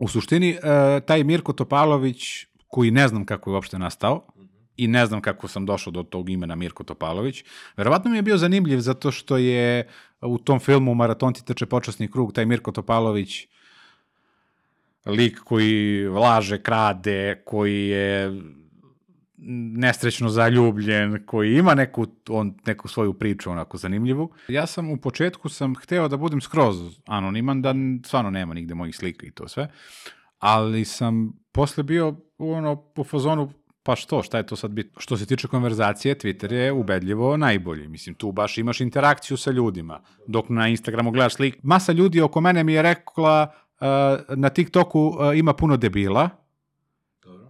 U 0.00 0.08
suštini, 0.08 0.50
e, 0.50 1.00
taj 1.06 1.24
Mirko 1.24 1.52
Topalović, 1.52 2.46
koji 2.68 2.90
ne 2.90 3.08
znam 3.08 3.24
kako 3.26 3.50
je 3.50 3.54
uopšte 3.54 3.78
nastao, 3.78 4.26
i 4.76 4.86
ne 4.88 5.06
znam 5.06 5.20
kako 5.20 5.48
sam 5.48 5.66
došao 5.66 5.90
do 5.90 6.02
tog 6.02 6.30
imena 6.30 6.54
Mirko 6.56 6.84
Topalović. 6.84 7.44
Verovatno 7.76 8.10
mi 8.10 8.18
je 8.18 8.22
bio 8.22 8.36
zanimljiv 8.36 8.80
zato 8.80 9.10
što 9.10 9.36
je 9.36 9.88
u 10.20 10.38
tom 10.38 10.60
filmu 10.60 10.94
Maraton 10.94 11.32
ti 11.32 11.44
trče 11.44 11.66
počasni 11.66 12.10
krug, 12.10 12.32
taj 12.32 12.46
Mirko 12.46 12.72
Topalović 12.72 13.46
lik 15.06 15.38
koji 15.44 16.08
laže, 16.08 16.62
krade, 16.62 17.42
koji 17.44 17.88
je 17.88 18.32
nesrećno 19.76 20.28
zaljubljen, 20.28 21.22
koji 21.26 21.56
ima 21.56 21.74
neku, 21.74 22.06
on, 22.28 22.54
neku 22.66 22.88
svoju 22.88 23.12
priču 23.12 23.50
onako 23.50 23.76
zanimljivu. 23.76 24.30
Ja 24.48 24.66
sam 24.66 24.90
u 24.90 24.96
početku 24.96 25.48
sam 25.48 25.74
hteo 25.74 26.08
da 26.08 26.16
budem 26.16 26.40
skroz 26.40 27.00
anoniman, 27.06 27.62
da 27.62 27.74
stvarno 28.04 28.30
nema 28.30 28.54
nigde 28.54 28.74
mojih 28.74 28.96
slika 28.96 29.26
i 29.26 29.30
to 29.30 29.48
sve, 29.48 29.70
ali 30.38 30.84
sam 30.84 31.32
posle 31.52 31.82
bio 31.82 32.16
ono, 32.38 32.84
u 32.96 33.04
fazonu, 33.04 33.52
pa 33.82 33.96
što, 33.96 34.22
šta 34.22 34.38
je 34.38 34.46
to 34.46 34.56
sad 34.56 34.70
bitno? 34.70 35.00
Što 35.00 35.16
se 35.16 35.26
tiče 35.26 35.48
konverzacije, 35.48 36.14
Twitter 36.14 36.52
je 36.52 36.72
ubedljivo 36.72 37.36
najbolji. 37.36 37.88
Mislim, 37.88 38.14
tu 38.14 38.32
baš 38.32 38.58
imaš 38.58 38.80
interakciju 38.80 39.36
sa 39.36 39.50
ljudima. 39.50 40.00
Dok 40.26 40.48
na 40.48 40.68
Instagramu 40.68 41.10
gledaš 41.10 41.34
slik, 41.34 41.58
masa 41.62 41.92
ljudi 41.92 42.20
oko 42.20 42.40
mene 42.40 42.64
mi 42.64 42.72
je 42.72 42.82
rekla 42.82 43.52
uh, 43.80 44.36
na 44.36 44.48
TikToku 44.48 45.00
uh, 45.00 45.38
ima 45.38 45.52
puno 45.52 45.76
debila 45.76 46.30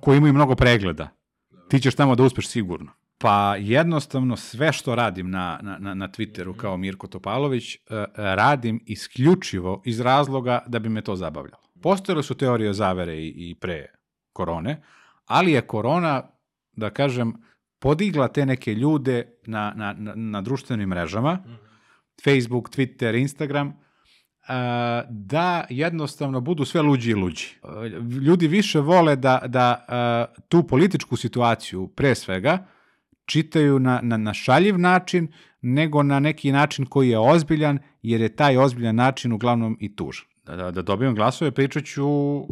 koji 0.01 0.19
imaju 0.19 0.33
mnogo 0.33 0.55
pregleda. 0.55 1.20
Ti 1.71 1.81
ćeš 1.81 1.95
tamo 1.95 2.15
da 2.15 2.23
uspeš 2.23 2.49
sigurno. 2.49 2.93
Pa 3.19 3.57
jednostavno 3.57 4.37
sve 4.37 4.73
što 4.73 4.95
radim 4.95 5.31
na, 5.31 5.61
na, 5.63 5.79
na, 5.79 5.95
na 5.95 6.09
Twitteru 6.09 6.57
kao 6.57 6.77
Mirko 6.77 7.07
Topalović, 7.07 7.75
uh, 7.75 7.81
radim 8.17 8.81
isključivo 8.87 9.83
iz 9.85 10.01
razloga 10.01 10.63
da 10.67 10.79
bi 10.79 10.89
me 10.89 11.03
to 11.03 11.17
zabavljalo. 11.17 11.63
Postojale 11.83 12.23
su 12.23 12.35
teorije 12.35 12.73
zavere 12.75 13.17
i, 13.17 13.51
i 13.51 13.55
pre 13.55 13.87
korone, 14.33 14.83
ali 15.27 15.53
je 15.53 15.61
korona, 15.61 16.23
da 16.73 16.91
kažem, 16.91 17.35
podigla 17.79 18.29
te 18.29 18.47
neke 18.47 18.75
ljude 18.75 19.39
na, 19.47 19.73
na, 19.77 19.93
na, 19.93 20.15
na 20.15 20.41
društvenim 20.41 20.89
mrežama, 20.89 21.39
Facebook, 22.25 22.71
Twitter, 22.71 23.21
Instagram, 23.21 23.73
da 25.09 25.65
jednostavno 25.71 26.41
budu 26.41 26.65
sve 26.65 26.83
luđi 26.83 27.11
i 27.11 27.15
luđi. 27.15 27.47
A, 27.63 27.87
Ljudi 28.27 28.49
više 28.49 28.81
vole 28.81 29.17
da, 29.17 29.43
da 29.47 29.85
a, 29.89 30.25
tu 30.49 30.63
političku 30.63 31.17
situaciju, 31.17 31.89
pre 31.89 32.15
svega, 32.15 32.67
čitaju 33.27 33.79
na, 33.79 34.01
na, 34.03 34.17
na 34.17 34.35
šaljiv 34.35 34.79
način, 34.79 35.29
nego 35.63 36.03
na 36.03 36.21
neki 36.21 36.53
način 36.53 36.87
koji 36.87 37.09
je 37.09 37.19
ozbiljan, 37.19 37.79
jer 38.03 38.21
je 38.21 38.37
taj 38.37 38.57
ozbiljan 38.57 38.97
način 38.97 39.33
uglavnom 39.33 39.77
i 39.81 39.97
tužan 39.97 40.31
da, 40.45 40.57
da, 40.57 40.71
da 40.71 40.83
dobijem 40.83 41.15
glasove, 41.15 41.51
pričat 41.51 41.85
ću 41.85 42.07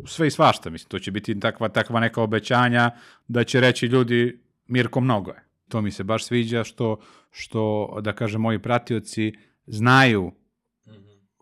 sve 0.07 0.27
i 0.27 0.31
svašta. 0.31 0.71
Mislim, 0.71 0.89
to 0.89 0.99
će 0.99 1.11
biti 1.11 1.41
takva, 1.41 1.69
takva 1.69 2.01
neka 2.01 2.23
obećanja 2.23 2.91
da 3.29 3.45
će 3.45 3.61
reći 3.61 3.87
ljudi 3.87 4.41
Mirko 4.67 5.01
mnogo 5.01 5.31
je. 5.31 5.45
To 5.69 5.81
mi 5.83 5.91
se 5.91 6.05
baš 6.05 6.25
sviđa 6.25 6.65
što, 6.65 6.97
što 7.31 7.95
da 8.03 8.13
kažem, 8.13 8.41
moji 8.41 8.59
pratioci 8.59 9.33
znaju 9.67 10.33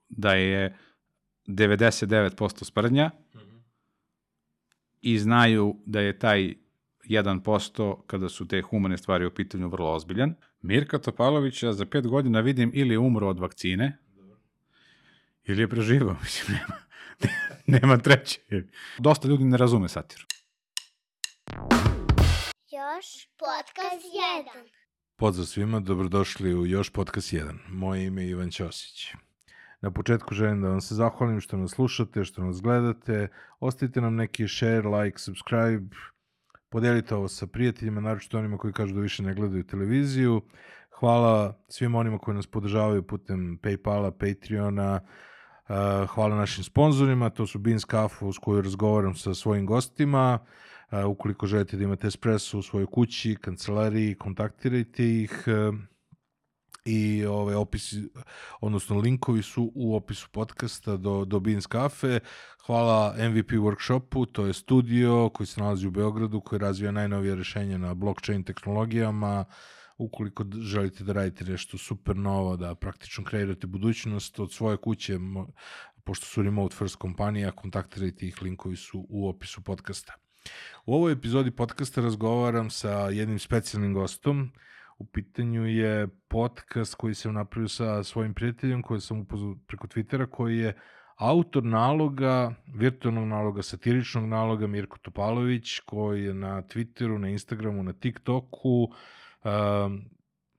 da 0.09 0.35
je 0.35 0.77
99% 1.47 2.65
sprdnja 2.65 3.11
i 5.01 5.19
znaju 5.19 5.77
da 5.87 6.01
je 6.01 6.19
taj 6.19 6.55
1% 7.05 7.97
kada 8.07 8.29
su 8.29 8.49
te 8.49 8.63
humane 8.63 8.99
stvari 8.99 9.27
u 9.27 9.35
pitanju 9.35 9.69
vrlo 9.69 9.93
ozbiljan. 9.93 10.35
Mirka 10.63 10.99
Topalovića 10.99 11.73
za 11.73 11.87
pet 11.87 12.07
godina 12.07 12.41
vidim 12.41 12.71
ili 12.75 12.95
je 12.95 12.99
umro 12.99 13.29
od 13.29 13.39
vakcine, 13.39 13.99
ili 15.45 15.63
je 15.63 15.69
preživao, 15.69 16.17
mislim, 16.23 16.59
nema, 16.59 16.79
nema 17.81 17.99
treće. 17.99 18.41
Dosta 18.99 19.29
ljudi 19.29 19.45
ne 19.45 19.57
razume 19.57 19.89
satiru. 19.89 20.25
Još 22.73 23.29
podcast 23.39 24.05
1. 24.57 24.69
Pozdrav 25.17 25.47
svima, 25.47 25.81
dobrodošli 25.81 26.55
u 26.55 26.67
Još 26.67 26.91
podcast 26.91 27.33
1. 27.33 27.59
Moje 27.69 28.07
ime 28.07 28.23
je 28.23 28.31
Ivan 28.31 28.51
Ćosić. 28.51 29.13
Na 29.87 29.91
početku 29.91 30.35
želim 30.35 30.63
da 30.63 30.69
vam 30.69 30.81
se 30.81 30.95
zahvalim 30.95 31.41
što 31.41 31.57
nas 31.57 31.71
slušate, 31.71 32.25
što 32.25 32.45
nas 32.45 32.63
gledate. 32.63 33.29
Ostavite 33.61 34.01
nam 34.01 34.15
neki 34.15 34.49
share, 34.49 34.89
like, 34.89 35.19
subscribe. 35.19 35.97
Podelite 36.71 37.15
ovo 37.15 37.29
sa 37.29 37.47
prijateljima, 37.47 38.01
naročito 38.01 38.39
onima 38.39 38.59
koji 38.59 38.73
kažu 38.73 38.95
da 38.95 39.01
više 39.01 39.23
ne 39.23 39.35
gledaju 39.35 39.65
televiziju. 39.65 40.43
Hvala 40.99 41.65
svim 41.69 41.95
onima 41.95 42.19
koji 42.19 42.35
nas 42.35 42.47
podržavaju 42.47 43.03
putem 43.03 43.59
Paypala, 43.63 44.11
Patreona. 44.11 45.01
Uh, 45.01 46.09
hvala 46.09 46.37
našim 46.37 46.65
sponzorima, 46.65 47.31
to 47.31 47.47
su 47.47 47.59
Beans 47.59 47.85
Kafu 47.85 48.33
s 48.33 48.39
kojoj 48.39 48.63
razgovaram 48.63 49.15
sa 49.15 49.35
svojim 49.35 49.67
gostima. 49.67 50.39
Uh, 50.93 51.11
ukoliko 51.11 51.47
želite 51.47 51.77
da 51.77 51.85
imate 51.85 52.07
espresso 52.07 52.59
u 52.59 52.63
svojoj 52.63 52.87
kući, 52.87 53.37
kancelariji, 53.41 54.15
kontaktirajte 54.15 55.23
ih. 55.23 55.45
I 56.87 57.25
ove 57.27 57.57
opisi, 57.57 58.09
odnosno 58.61 58.99
linkovi 58.99 59.43
su 59.43 59.73
u 59.75 59.97
opisu 59.97 60.29
podcasta 60.33 60.97
do, 60.97 61.25
do 61.25 61.41
Beans 61.41 61.67
Cafe. 61.73 62.21
Hvala 62.67 63.15
MVP 63.19 63.51
Workshopu, 63.51 64.33
to 64.33 64.47
je 64.47 64.53
studio 64.53 65.29
koji 65.29 65.47
se 65.47 65.61
nalazi 65.61 65.87
u 65.87 65.91
Beogradu, 65.91 66.41
koji 66.41 66.59
razvija 66.59 66.93
najnovije 66.93 67.35
rešenja 67.35 67.79
na 67.79 67.95
blockchain 67.95 68.45
tehnologijama. 68.45 69.45
Ukoliko 69.99 70.45
želite 70.61 71.05
da 71.05 71.13
radite 71.13 71.45
nešto 71.45 71.79
super 71.79 72.17
novo, 72.17 72.57
da 72.57 72.75
praktično 72.75 73.25
kreirate 73.25 73.67
budućnost 73.67 74.39
od 74.39 74.53
svoje 74.53 74.77
kuće, 74.77 75.19
pošto 76.05 76.27
su 76.27 76.43
remote 76.43 76.77
first 76.77 76.97
kompanija, 76.97 77.53
kontaktirajte 77.53 78.27
ih, 78.27 78.43
linkovi 78.43 78.77
su 78.77 79.07
u 79.09 79.29
opisu 79.29 79.63
podcasta. 79.63 80.15
U 80.85 80.95
ovoj 80.95 81.13
epizodi 81.13 81.51
podcasta 81.51 82.01
razgovaram 82.01 82.71
sa 82.71 82.91
jednim 82.91 83.39
specijalnim 83.39 83.95
gostom, 83.95 84.53
U 84.99 85.07
pitanju 85.07 85.67
je 85.67 86.09
podcast 86.29 86.95
koji 86.95 87.15
sam 87.15 87.35
napravio 87.35 87.69
sa 87.69 88.03
svojim 88.05 88.35
prijateljem, 88.35 88.83
koji 88.83 89.01
sam 89.01 89.21
upoznao 89.21 89.57
preko 89.67 89.87
Twittera, 89.87 90.31
koji 90.31 90.59
je 90.59 90.75
autor 91.17 91.65
naloga, 91.65 92.55
virtualnog 92.75 93.29
naloga, 93.29 93.63
satiričnog 93.63 94.25
naloga 94.25 94.67
Mirko 94.67 94.99
Topalović, 94.99 95.79
koji 95.81 96.25
je 96.25 96.35
na 96.35 96.63
Twitteru, 96.63 97.19
na 97.19 97.29
Instagramu, 97.29 97.83
na 97.83 97.93
TikToku. 97.93 98.89
Um, 99.45 100.11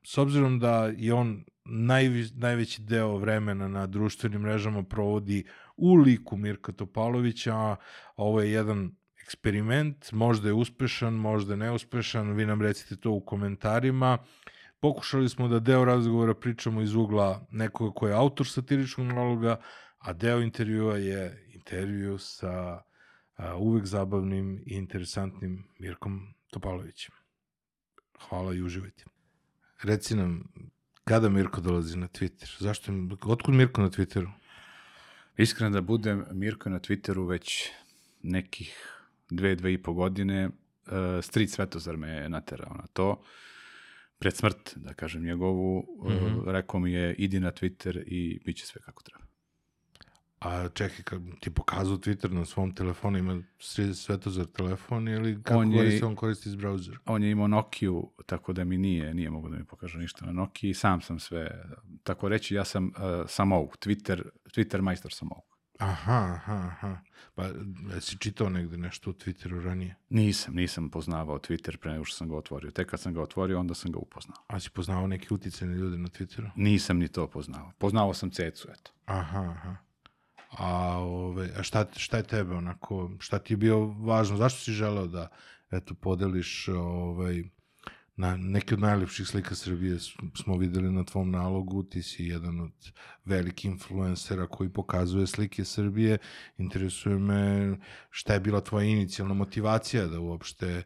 s 0.04 0.18
obzirom 0.18 0.60
da 0.60 0.86
je 0.98 1.14
on 1.14 1.44
najvi, 1.66 2.26
najveći 2.36 2.82
deo 2.82 3.18
vremena 3.18 3.68
na 3.68 3.88
društvenim 3.88 4.42
mrežama 4.42 4.84
provodi 4.84 5.44
u 5.78 5.96
liku 5.96 6.38
Mirka 6.38 6.72
Topalovića, 6.72 7.56
a 7.56 7.76
ovo 8.16 8.42
je 8.42 8.52
jedan 8.52 8.92
eksperiment, 9.28 10.12
možda 10.12 10.48
je 10.48 10.54
uspešan, 10.54 11.14
možda 11.14 11.54
je 11.54 11.58
neuspešan, 11.58 12.32
vi 12.34 12.46
nam 12.46 12.62
recite 12.62 12.96
to 12.96 13.12
u 13.12 13.20
komentarima. 13.20 14.18
Pokušali 14.80 15.30
smo 15.30 15.48
da 15.48 15.60
deo 15.60 15.86
razgovora 15.86 16.34
pričamo 16.34 16.82
iz 16.82 16.96
ugla 16.96 17.48
nekoga 17.52 17.94
ko 17.94 18.08
je 18.08 18.14
autor 18.14 18.48
satiričkog 18.48 19.06
naloga, 19.06 19.60
a 19.98 20.14
deo 20.14 20.40
intervjua 20.42 20.98
je 20.98 21.48
intervju 21.54 22.18
sa 22.18 22.82
a, 23.36 23.56
uvek 23.58 23.86
zabavnim 23.86 24.64
i 24.66 24.76
interesantnim 24.76 25.68
Mirkom 25.80 26.34
Topalovićem. 26.50 27.16
Hvala 28.30 28.54
i 28.54 28.62
uživajte. 28.62 29.06
Reci 29.84 30.16
nam, 30.16 30.44
kada 31.04 31.30
Mirko 31.30 31.62
dolazi 31.62 31.98
na 31.98 32.08
Twitter? 32.08 32.64
Zašto, 32.64 32.92
otkud 33.26 33.54
Mirko 33.54 33.82
na 33.82 33.90
Twitteru? 33.90 34.32
Iskreno 35.38 35.74
da 35.74 35.82
budem, 35.82 36.26
Mirko 36.32 36.70
na 36.70 36.80
Twitteru 36.80 37.28
već 37.30 37.70
nekih 38.24 38.97
dve, 39.30 39.56
dve 39.56 39.74
i 39.74 39.84
po 39.84 39.94
godine. 39.94 40.46
Uh, 40.48 40.94
Stric 41.22 41.56
Svetozar 41.56 41.98
me 41.98 42.10
je 42.10 42.30
naterao 42.30 42.74
na 42.74 42.88
to. 42.88 43.22
Pred 44.20 44.36
smrt, 44.36 44.74
da 44.76 44.94
kažem 44.94 45.24
njegovu, 45.24 45.80
mm 46.04 46.08
-hmm. 46.08 46.38
uh, 46.38 46.48
rekao 46.48 46.80
mi 46.80 46.94
je 46.94 47.16
idi 47.16 47.40
na 47.40 47.52
Twitter 47.52 48.04
i 48.06 48.40
bit 48.46 48.58
će 48.58 48.66
sve 48.66 48.82
kako 48.82 49.04
treba. 49.04 49.28
A 50.40 50.70
čekaj, 50.70 51.04
kad 51.04 51.22
ti 51.40 51.50
pokazao 51.50 51.98
Twitter 51.98 52.32
na 52.32 52.46
svom 52.46 52.76
telefonu, 52.76 53.18
ima 53.18 53.44
Svetozar 53.94 54.46
telefon 54.46 55.08
ili 55.08 55.44
kako 55.44 55.60
On 55.60 55.72
je- 55.72 55.78
koristi, 55.78 56.06
on 56.06 56.16
koristi 56.16 56.50
iz 56.50 56.56
brauzera? 56.56 56.98
On 57.06 57.24
je 57.24 57.32
imao 57.32 57.48
Nokiju, 57.48 58.12
tako 58.26 58.54
da 58.54 58.64
mi 58.64 58.78
nije, 58.78 59.14
nije 59.14 59.30
mogo 59.30 59.50
da 59.50 59.58
mi 59.58 59.66
pokaže 59.66 60.00
ništa 60.00 60.26
na 60.26 60.32
Nokiji. 60.32 60.74
Sam 60.74 61.02
sam 61.02 61.20
sve, 61.20 61.64
tako 62.04 62.30
reći, 62.30 62.56
ja 62.56 62.66
sam 62.66 62.86
uh, 62.86 62.92
samouk, 63.28 63.78
Twitter, 63.78 64.22
Twitter 64.56 64.82
majstor 64.82 65.14
samouk. 65.14 65.47
Aha, 65.78 66.34
aha, 66.36 66.54
aha. 66.54 66.98
Pa, 67.36 67.44
jesi 67.94 68.18
čitao 68.18 68.50
negde 68.50 68.78
nešto 68.78 69.10
o 69.10 69.14
Twitteru 69.14 69.64
ranije? 69.64 69.96
Nisam, 70.10 70.56
nisam 70.56 70.90
poznavao 70.90 71.40
Twitter 71.40 71.78
pre 71.78 71.92
nego 71.92 72.06
što 72.06 72.18
sam 72.18 72.30
ga 72.30 72.36
otvorio. 72.36 72.72
Tek 72.72 72.90
kad 72.90 73.00
sam 73.00 73.14
ga 73.14 73.22
otvorio, 73.22 73.60
onda 73.60 73.74
sam 73.74 73.92
ga 73.92 74.00
upoznao. 74.00 74.38
A 74.48 74.60
si 74.60 74.70
poznao 74.70 75.08
neke 75.08 75.34
uticajne 75.34 75.76
ljude 75.76 75.98
na 75.98 76.08
Twitteru? 76.08 76.50
Nisam 76.56 76.98
ni 76.98 77.08
to 77.08 77.28
poznao. 77.28 77.72
Poznao 77.78 78.14
sam 78.14 78.30
Cecu, 78.30 78.68
eto. 78.72 78.92
Aha, 79.06 79.40
aha. 79.40 79.76
A, 80.52 80.98
ove, 80.98 81.50
a 81.58 81.64
šta, 81.64 81.86
šta 81.96 82.18
je 82.18 82.24
tebe 82.24 82.56
onako, 82.56 83.12
šta 83.20 83.40
ti 83.40 83.54
je 83.54 83.58
bio 83.58 83.80
važno? 83.86 84.38
Zašto 84.38 84.60
si 84.60 84.72
želeo 84.72 85.08
da 85.08 85.28
eto, 85.72 85.94
podeliš 85.94 86.68
ovaj, 86.68 87.44
Na, 88.20 88.38
neke 88.38 88.74
od 88.74 88.80
najlepših 88.82 89.28
slika 89.28 89.56
Srbije 89.56 89.98
smo 90.36 90.58
videli 90.58 90.92
na 90.92 91.04
tvom 91.04 91.32
nalogu, 91.32 91.84
ti 91.84 92.04
si 92.04 92.24
jedan 92.24 92.60
od 92.62 92.92
velikih 93.26 93.72
influencera 93.72 94.48
koji 94.48 94.70
pokazuje 94.70 95.28
slike 95.28 95.66
Srbije. 95.66 96.18
Interesuje 96.58 97.18
me 97.20 97.76
šta 98.10 98.34
je 98.34 98.40
bila 98.40 98.62
tvoja 98.62 98.86
inicijalna 98.86 99.34
motivacija 99.34 100.08
da 100.08 100.20
uopšte 100.20 100.84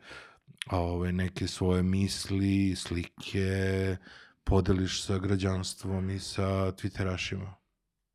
ove, 0.72 1.12
neke 1.12 1.48
svoje 1.48 1.84
misli, 1.84 2.76
slike 2.76 3.98
podeliš 4.44 5.04
sa 5.04 5.18
građanstvom 5.18 6.10
i 6.10 6.20
sa 6.20 6.44
Twitterašima. 6.72 7.52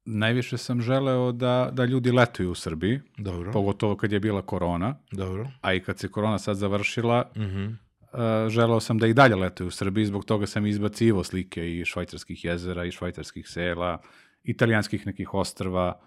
Najviše 0.04 0.58
sam 0.58 0.80
želeo 0.80 1.32
da, 1.32 1.70
da 1.72 1.84
ljudi 1.84 2.12
letuju 2.12 2.50
u 2.50 2.54
Srbiji, 2.54 3.00
Dobro, 3.18 3.52
pogotovo 3.52 3.96
kad 3.96 4.12
je 4.12 4.20
bila 4.20 4.42
korona, 4.42 4.96
dobro. 5.12 5.48
a 5.60 5.74
i 5.74 5.80
kad 5.82 5.98
se 5.98 6.08
korona 6.08 6.38
sad 6.38 6.56
završila, 6.56 7.30
Mhm. 7.36 7.85
Uh, 8.16 8.48
želeo 8.48 8.80
sam 8.80 8.98
da 8.98 9.06
i 9.06 9.14
dalje 9.14 9.36
letuju 9.36 9.68
u 9.68 9.70
Srbiji, 9.70 10.06
zbog 10.06 10.24
toga 10.24 10.46
sam 10.46 10.66
izbacivo 10.66 11.24
slike 11.24 11.78
i 11.78 11.84
švajcarskih 11.84 12.44
jezera, 12.44 12.84
i 12.84 12.90
švajcarskih 12.90 13.48
sela, 13.48 14.02
italijanskih 14.44 15.06
nekih 15.06 15.34
ostrva, 15.34 16.00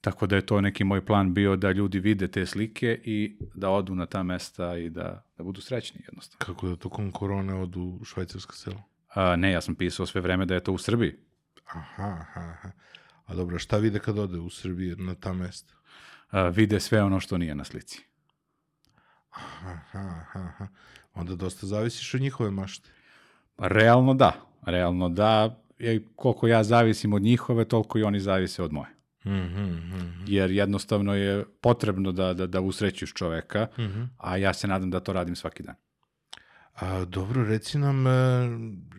tako 0.00 0.26
da 0.26 0.36
je 0.36 0.46
to 0.46 0.60
neki 0.60 0.84
moj 0.84 1.04
plan 1.06 1.34
bio 1.34 1.56
da 1.56 1.72
ljudi 1.72 2.00
vide 2.00 2.28
te 2.28 2.46
slike 2.46 3.00
i 3.04 3.36
da 3.54 3.70
odu 3.70 3.94
na 3.94 4.06
ta 4.06 4.22
mesta 4.22 4.76
i 4.76 4.90
da, 4.90 5.24
da 5.38 5.44
budu 5.44 5.60
srećni 5.60 6.00
jednostavno. 6.06 6.44
Kako 6.46 6.68
da 6.68 6.76
tokom 6.76 7.10
korone 7.10 7.54
odu 7.54 7.98
u 8.00 8.04
švajcarska 8.04 8.52
sela? 8.52 8.82
A, 9.14 9.36
ne, 9.36 9.52
ja 9.52 9.60
sam 9.60 9.74
pisao 9.74 10.06
sve 10.06 10.20
vreme 10.20 10.46
da 10.46 10.54
je 10.54 10.64
to 10.64 10.72
u 10.72 10.78
Srbiji. 10.78 11.16
Aha, 11.66 12.02
aha, 12.02 12.40
aha. 12.40 12.70
A 13.26 13.34
dobro, 13.34 13.58
šta 13.58 13.76
vide 13.76 13.98
kad 13.98 14.18
ode 14.18 14.38
u 14.38 14.50
Srbiji 14.50 14.96
na 14.96 15.14
ta 15.14 15.32
mesta? 15.32 15.74
A, 16.30 16.48
vide 16.48 16.80
sve 16.80 17.02
ono 17.02 17.20
što 17.20 17.38
nije 17.38 17.54
na 17.54 17.64
slici. 17.64 18.09
Aha, 19.30 20.24
aha. 20.34 20.66
Onda 21.14 21.34
dosta 21.34 21.66
zavisiš 21.66 22.14
od 22.14 22.20
njihove 22.20 22.50
mašte. 22.50 22.90
Pa 23.56 23.68
realno 23.68 24.14
da. 24.14 24.32
Realno 24.66 25.08
da. 25.08 25.56
I 25.78 26.00
koliko 26.16 26.46
ja 26.46 26.64
zavisim 26.64 27.12
od 27.12 27.22
njihove, 27.22 27.64
toliko 27.64 27.98
i 27.98 28.02
oni 28.02 28.20
zavise 28.20 28.62
od 28.62 28.72
moje. 28.72 28.90
Mhm, 29.26 29.62
mhm, 29.62 30.24
Jer 30.26 30.50
jednostavno 30.50 31.14
je 31.14 31.44
potrebno 31.60 32.12
da, 32.12 32.34
da, 32.34 32.46
da 32.46 32.60
usrećiš 32.60 33.12
čoveka, 33.14 33.66
mhm. 33.78 34.02
a 34.18 34.36
ja 34.36 34.52
se 34.52 34.68
nadam 34.68 34.90
da 34.90 35.00
to 35.00 35.12
radim 35.12 35.36
svaki 35.36 35.62
dan. 35.62 35.74
A, 36.74 37.04
dobro, 37.04 37.44
reci 37.44 37.78
nam 37.78 38.06
e, 38.06 38.10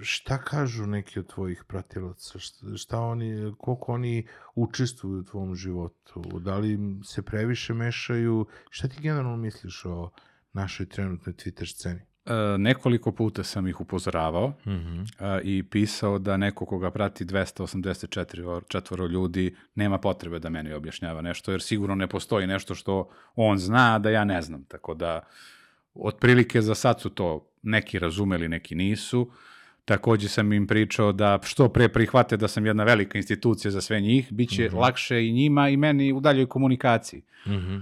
šta 0.01 0.37
kažu 0.37 0.85
neki 0.85 1.19
od 1.19 1.27
tvojih 1.27 1.63
pratilaca, 1.67 2.39
šta, 2.39 2.65
šta 2.75 2.99
oni, 2.99 3.53
koliko 3.57 3.91
oni 3.91 4.25
učestvuju 4.55 5.19
u 5.19 5.23
tvom 5.23 5.55
životu, 5.55 6.21
da 6.39 6.57
li 6.57 6.79
se 7.03 7.21
previše 7.21 7.73
mešaju, 7.73 8.45
šta 8.69 8.87
ti 8.87 9.01
generalno 9.01 9.37
misliš 9.37 9.85
o 9.85 10.11
našoj 10.53 10.85
trenutnoj 10.85 11.33
Twitter 11.35 11.65
sceni? 11.67 11.99
E, 12.25 12.33
nekoliko 12.57 13.11
puta 13.11 13.43
sam 13.43 13.67
ih 13.67 13.81
upozoravao 13.81 14.53
Mhm. 14.67 15.01
e, 15.01 15.05
i 15.43 15.63
pisao 15.63 16.19
da 16.19 16.37
neko 16.37 16.65
koga 16.65 16.91
prati 16.91 17.25
284 17.25 18.07
or- 18.45 18.67
četvoro 18.67 19.05
ljudi 19.05 19.55
nema 19.75 19.97
potrebe 19.97 20.39
da 20.39 20.49
meni 20.49 20.73
objašnjava 20.73 21.21
nešto, 21.21 21.51
jer 21.51 21.61
sigurno 21.61 21.95
ne 21.95 22.07
postoji 22.07 22.47
nešto 22.47 22.75
što 22.75 23.07
on 23.35 23.57
zna, 23.57 23.95
a 23.95 23.99
da 23.99 24.09
ja 24.09 24.23
ne 24.25 24.41
znam. 24.41 24.63
Tako 24.63 24.93
da, 24.93 25.21
otprilike 25.93 26.61
za 26.61 26.75
sad 26.75 27.01
su 27.01 27.09
to 27.09 27.47
neki 27.63 27.99
razumeli, 27.99 28.47
neki 28.47 28.75
nisu. 28.75 29.31
Takođe 29.85 30.29
sam 30.29 30.53
im 30.53 30.67
pričao 30.67 31.11
da 31.11 31.39
što 31.43 31.69
pre 31.69 31.89
prihvate 31.89 32.37
da 32.37 32.47
sam 32.47 32.65
jedna 32.65 32.83
velika 32.83 33.17
institucija 33.17 33.71
za 33.71 33.81
sve 33.81 34.01
njih, 34.01 34.33
bit 34.33 34.49
će 34.49 34.69
lakše 34.73 35.27
i 35.27 35.31
njima 35.31 35.69
i 35.69 35.77
meni 35.77 36.13
u 36.13 36.19
daljoj 36.19 36.45
komunikaciji. 36.45 37.21
Mhm. 37.47 37.77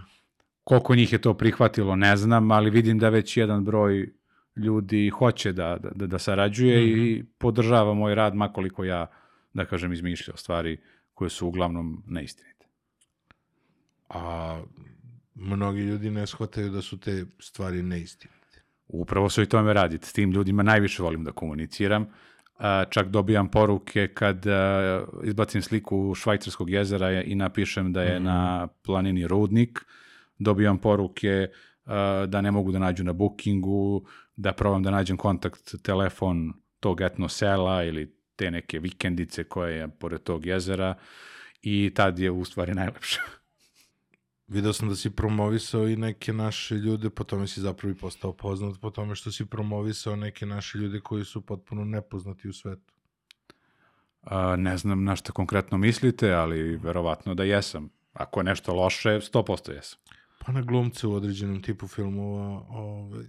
Koliko 0.63 0.95
njih 0.95 1.13
je 1.13 1.21
to 1.21 1.33
prihvatilo, 1.33 1.95
ne 1.95 2.17
znam, 2.17 2.51
ali 2.51 2.69
vidim 2.69 2.99
da 2.99 3.09
već 3.09 3.37
jedan 3.37 3.65
broj 3.65 4.13
ljudi 4.55 5.09
hoće 5.09 5.51
da, 5.51 5.77
da, 5.95 6.07
da 6.07 6.19
sarađuje 6.19 6.87
i 6.87 7.23
podržava 7.37 7.93
moj 7.93 8.15
rad, 8.15 8.35
makoliko 8.35 8.83
ja, 8.83 9.07
da 9.53 9.65
kažem, 9.65 9.93
izmišljao 9.93 10.37
stvari 10.37 10.77
koje 11.13 11.29
su 11.29 11.47
uglavnom 11.47 12.03
neistinite. 12.07 12.65
A 14.09 14.61
mnogi 15.39 15.81
ljudi 15.81 16.11
ne 16.11 16.27
shvataju 16.27 16.69
da 16.69 16.81
su 16.81 16.99
te 16.99 17.25
stvari 17.39 17.83
neistinite. 17.83 18.61
Upravo 18.87 19.29
se 19.29 19.43
i 19.43 19.45
tome 19.45 19.73
radi. 19.73 19.99
S 20.01 20.13
tim 20.13 20.31
ljudima 20.31 20.63
najviše 20.63 21.03
volim 21.03 21.23
da 21.23 21.31
komuniciram. 21.31 22.07
Čak 22.89 23.07
dobijam 23.07 23.51
poruke 23.51 24.07
kad 24.07 24.45
izbacim 25.23 25.61
sliku 25.61 26.15
švajcarskog 26.15 26.69
jezera 26.69 27.21
i 27.21 27.35
napišem 27.35 27.93
da 27.93 28.03
je 28.03 28.19
na 28.19 28.67
planini 28.85 29.27
Rudnik. 29.27 29.79
Dobijam 30.39 30.77
poruke 30.77 31.47
da 32.27 32.41
ne 32.41 32.51
mogu 32.51 32.71
da 32.71 32.79
nađu 32.79 33.03
na 33.03 33.13
bookingu, 33.13 34.05
da 34.35 34.53
probam 34.53 34.83
da 34.83 34.91
nađem 34.91 35.17
kontakt 35.17 35.75
telefon 35.83 36.53
tog 36.79 37.01
etno 37.01 37.29
sela 37.29 37.83
ili 37.83 38.15
te 38.35 38.51
neke 38.51 38.79
vikendice 38.79 39.43
koje 39.43 39.77
je 39.77 39.87
pored 39.87 40.23
tog 40.23 40.45
jezera 40.45 40.95
i 41.61 41.91
tad 41.95 42.19
je 42.19 42.31
u 42.31 42.45
stvari 42.45 42.73
najlepše. 42.73 43.21
Video 44.49 44.73
sam 44.73 44.89
da 44.89 44.95
si 44.95 45.09
promovisao 45.09 45.87
i 45.87 45.95
neke 45.95 46.33
naše 46.33 46.75
ljude, 46.75 47.09
po 47.09 47.23
tome 47.23 47.47
si 47.47 47.61
zapravo 47.61 47.91
i 47.91 47.97
postao 47.97 48.33
poznat, 48.33 48.79
po 48.81 48.89
tome 48.89 49.15
što 49.15 49.31
si 49.31 49.45
promovisao 49.45 50.15
neke 50.15 50.45
naše 50.45 50.77
ljude 50.77 50.99
koji 50.99 51.25
su 51.25 51.41
potpuno 51.41 51.85
nepoznati 51.85 52.49
u 52.49 52.53
svetu. 52.53 52.93
A, 54.21 54.55
ne 54.55 54.77
znam 54.77 55.03
na 55.03 55.15
što 55.15 55.33
konkretno 55.33 55.77
mislite, 55.77 56.31
ali 56.31 56.75
verovatno 56.75 57.35
da 57.35 57.43
jesam. 57.43 57.89
Ako 58.13 58.39
je 58.39 58.43
nešto 58.43 58.73
loše, 58.73 59.09
100% 59.09 59.71
jesam. 59.71 59.99
Pa 60.45 60.51
na 60.51 60.61
glumce 60.61 61.07
u 61.07 61.13
određenom 61.13 61.61
tipu 61.61 61.87
filmova 61.87 62.65
ovaj, 62.69 63.25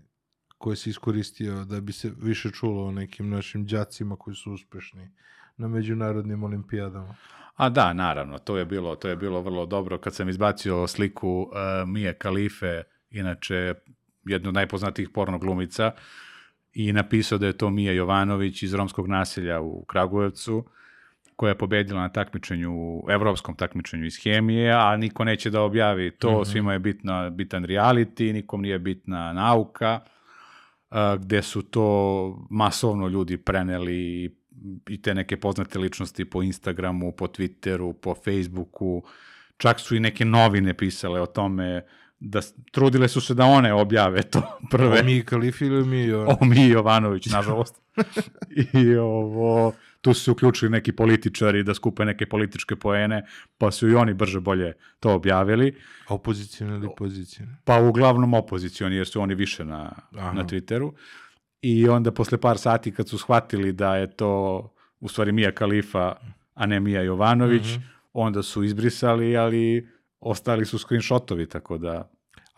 koje 0.58 0.76
si 0.76 0.90
iskoristio 0.90 1.64
da 1.64 1.80
bi 1.80 1.92
se 1.92 2.12
više 2.18 2.50
čulo 2.50 2.86
o 2.86 2.92
nekim 2.92 3.28
našim 3.28 3.66
đacima 3.66 4.16
koji 4.16 4.36
su 4.36 4.52
uspešni 4.52 5.10
na 5.60 5.68
međunarodnim 5.68 6.42
olimpijadama. 6.42 7.14
A 7.56 7.68
da, 7.68 7.92
naravno, 7.92 8.38
to 8.38 8.56
je 8.56 8.64
bilo, 8.64 8.96
to 8.96 9.08
je 9.08 9.16
bilo 9.16 9.40
vrlo 9.40 9.66
dobro. 9.66 9.98
Kad 9.98 10.14
sam 10.14 10.28
izbacio 10.28 10.86
sliku 10.86 11.40
uh, 11.40 11.88
Mije 11.88 12.14
Kalife, 12.14 12.82
inače 13.10 13.74
jednu 14.24 14.48
od 14.48 14.54
najpoznatijih 14.54 15.08
porno 15.08 15.38
glumica, 15.38 15.92
i 16.72 16.92
napisao 16.92 17.38
da 17.38 17.46
je 17.46 17.58
to 17.58 17.70
Mija 17.70 17.92
Jovanović 17.92 18.62
iz 18.62 18.74
romskog 18.74 19.08
naselja 19.08 19.60
u 19.60 19.84
Kragujevcu, 19.84 20.64
koja 21.36 21.48
je 21.48 21.58
pobedila 21.58 22.00
na 22.00 22.08
takmičenju, 22.08 23.02
evropskom 23.08 23.56
takmičenju 23.56 24.06
iz 24.06 24.16
hemije, 24.22 24.72
a 24.72 24.96
niko 24.96 25.24
neće 25.24 25.50
da 25.50 25.62
objavi 25.62 26.10
to, 26.10 26.44
svima 26.44 26.72
je 26.72 26.78
bitna, 26.78 27.30
bitan 27.30 27.64
reality, 27.64 28.32
nikom 28.32 28.62
nije 28.62 28.78
bitna 28.78 29.32
nauka, 29.32 30.00
a, 30.90 31.16
gde 31.16 31.42
su 31.42 31.62
to 31.62 32.46
masovno 32.50 33.08
ljudi 33.08 33.36
preneli 33.36 34.24
i 34.24 34.39
te 35.02 35.14
neke 35.14 35.36
poznate 35.40 35.78
ličnosti 35.78 36.24
po 36.24 36.42
Instagramu, 36.42 37.12
po 37.12 37.26
Twitteru, 37.26 37.92
po 37.92 38.14
Facebooku, 38.14 39.02
čak 39.56 39.80
su 39.80 39.96
i 39.96 40.00
neke 40.00 40.24
novine 40.24 40.74
pisale 40.74 41.20
o 41.20 41.26
tome, 41.26 41.82
da 42.20 42.40
trudile 42.72 43.08
su 43.08 43.20
se 43.20 43.34
da 43.34 43.44
one 43.44 43.72
objave 43.72 44.22
to 44.22 44.42
prve. 44.70 45.00
O 45.00 45.04
mi 45.04 45.24
Kalifi 45.24 45.66
ili 45.66 45.86
mi 45.86 46.12
o... 46.12 46.36
O 46.40 46.44
mi 46.44 46.68
Jovanović, 46.68 47.26
nažalost. 47.26 47.80
I 48.82 48.96
ovo, 48.96 49.72
tu 50.00 50.14
su 50.14 50.32
uključili 50.32 50.70
neki 50.70 50.92
političari 50.92 51.62
da 51.62 51.74
skupe 51.74 52.04
neke 52.04 52.26
političke 52.26 52.76
poene, 52.76 53.26
pa 53.58 53.70
su 53.70 53.88
i 53.88 53.94
oni 53.94 54.14
brže 54.14 54.40
bolje 54.40 54.72
to 55.00 55.14
objavili. 55.14 55.76
Opozicijne 56.08 56.76
ili 56.76 56.88
pozicijne? 56.96 57.56
Pa 57.64 57.80
uglavnom 57.80 58.34
opozicioni, 58.34 58.96
jer 58.96 59.06
su 59.06 59.20
oni 59.20 59.34
više 59.34 59.64
na, 59.64 59.92
Aha. 60.16 60.32
na 60.32 60.44
Twitteru. 60.44 60.92
I 61.62 61.88
onda 61.88 62.12
posle 62.12 62.38
par 62.38 62.58
sati 62.58 62.94
kad 62.94 63.08
su 63.08 63.18
shvatili 63.18 63.72
da 63.72 63.96
je 63.96 64.16
to 64.16 64.74
u 65.00 65.08
stvari 65.08 65.32
Mija 65.32 65.52
Kalifa, 65.52 66.14
a 66.54 66.66
ne 66.66 66.80
Mija 66.80 67.02
Jovanović, 67.02 67.66
onda 68.12 68.42
su 68.42 68.64
izbrisali, 68.64 69.36
ali 69.36 69.88
ostali 70.20 70.64
su 70.64 70.78
screenshotovi, 70.78 71.48
tako 71.48 71.78
da 71.78 72.10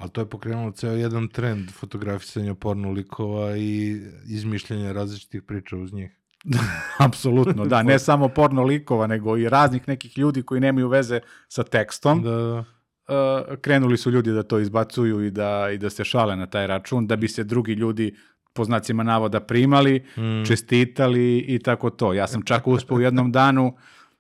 Ali 0.03 0.11
to 0.11 0.21
je 0.21 0.29
pokrenulo 0.29 0.71
ceo 0.73 0.93
jedan 0.93 1.29
trend 1.29 1.71
fotografisanja 1.71 2.55
porno 2.55 2.91
likova 2.91 3.57
i 3.57 4.01
izmišljanja 4.27 4.93
različitih 4.93 5.43
priča 5.43 5.77
uz 5.77 5.93
njih. 5.93 6.11
apsolutno, 7.07 7.67
da, 7.67 7.83
ne 7.83 7.99
samo 8.09 8.29
porno 8.29 8.63
likova, 8.63 9.07
nego 9.07 9.37
i 9.37 9.49
raznih 9.49 9.89
nekih 9.89 10.19
ljudi 10.19 10.43
koji 10.43 10.61
nemaju 10.61 10.89
veze 10.89 11.21
sa 11.49 11.63
tekstom. 11.63 12.23
Da, 12.23 12.31
da. 12.31 12.59
uh, 12.59 13.59
krenuli 13.61 13.97
su 13.97 14.11
ljudi 14.11 14.33
da 14.33 14.43
to 14.43 14.59
izbacuju 14.59 15.25
i 15.25 15.31
da, 15.31 15.71
i 15.75 15.79
da 15.79 15.91
se 15.91 16.05
šale 16.05 16.37
na 16.37 16.47
taj 16.47 16.67
račun, 16.67 17.07
da 17.07 17.17
bi 17.17 17.29
se 17.29 17.45
drugi 17.45 17.73
ljudi 17.73 18.17
po 18.53 18.65
znacima 18.65 19.03
navoda 19.03 19.41
primali, 19.41 20.05
Mm. 20.17 20.45
čestitali 20.47 21.39
i 21.39 21.59
tako 21.59 21.91
to. 21.91 22.13
Ja 22.13 22.27
sam 22.27 22.43
čak 22.43 22.67
uspeo 22.67 22.97
u 22.97 23.01
jednom 23.01 23.33
danu, 23.33 23.77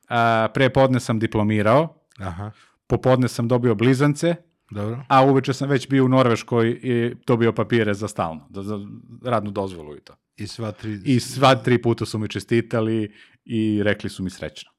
a, 0.09 0.49
pre 0.55 0.71
podne 0.71 1.01
sam 1.01 1.19
diplomirao, 1.19 1.95
Aha, 2.19 2.51
popodne 2.87 3.29
sam 3.29 3.49
dobio 3.49 3.75
blizance, 3.75 4.35
dobro. 4.71 5.05
a 5.09 5.25
uveče 5.25 5.53
sam 5.53 5.69
već 5.69 5.89
bio 5.89 6.05
u 6.05 6.09
Norveškoj 6.09 6.81
i 6.83 7.15
dobio 7.27 7.53
papire 7.53 7.95
za 7.95 8.09
stalno, 8.09 8.49
za 8.51 8.79
radnu 9.25 9.51
dozvolu 9.51 9.97
i 9.97 10.01
to. 10.01 10.15
I 10.37 10.47
sva 10.47 10.73
tri... 10.73 11.01
I 11.05 11.21
sva 11.21 11.55
tri 11.55 11.83
puta 11.83 12.07
su 12.07 12.19
mi 12.19 12.29
čestitali 12.29 13.13
i 13.45 13.83
rekli 13.83 14.11
su 14.11 14.23
mi 14.23 14.31
srećno. 14.31 14.71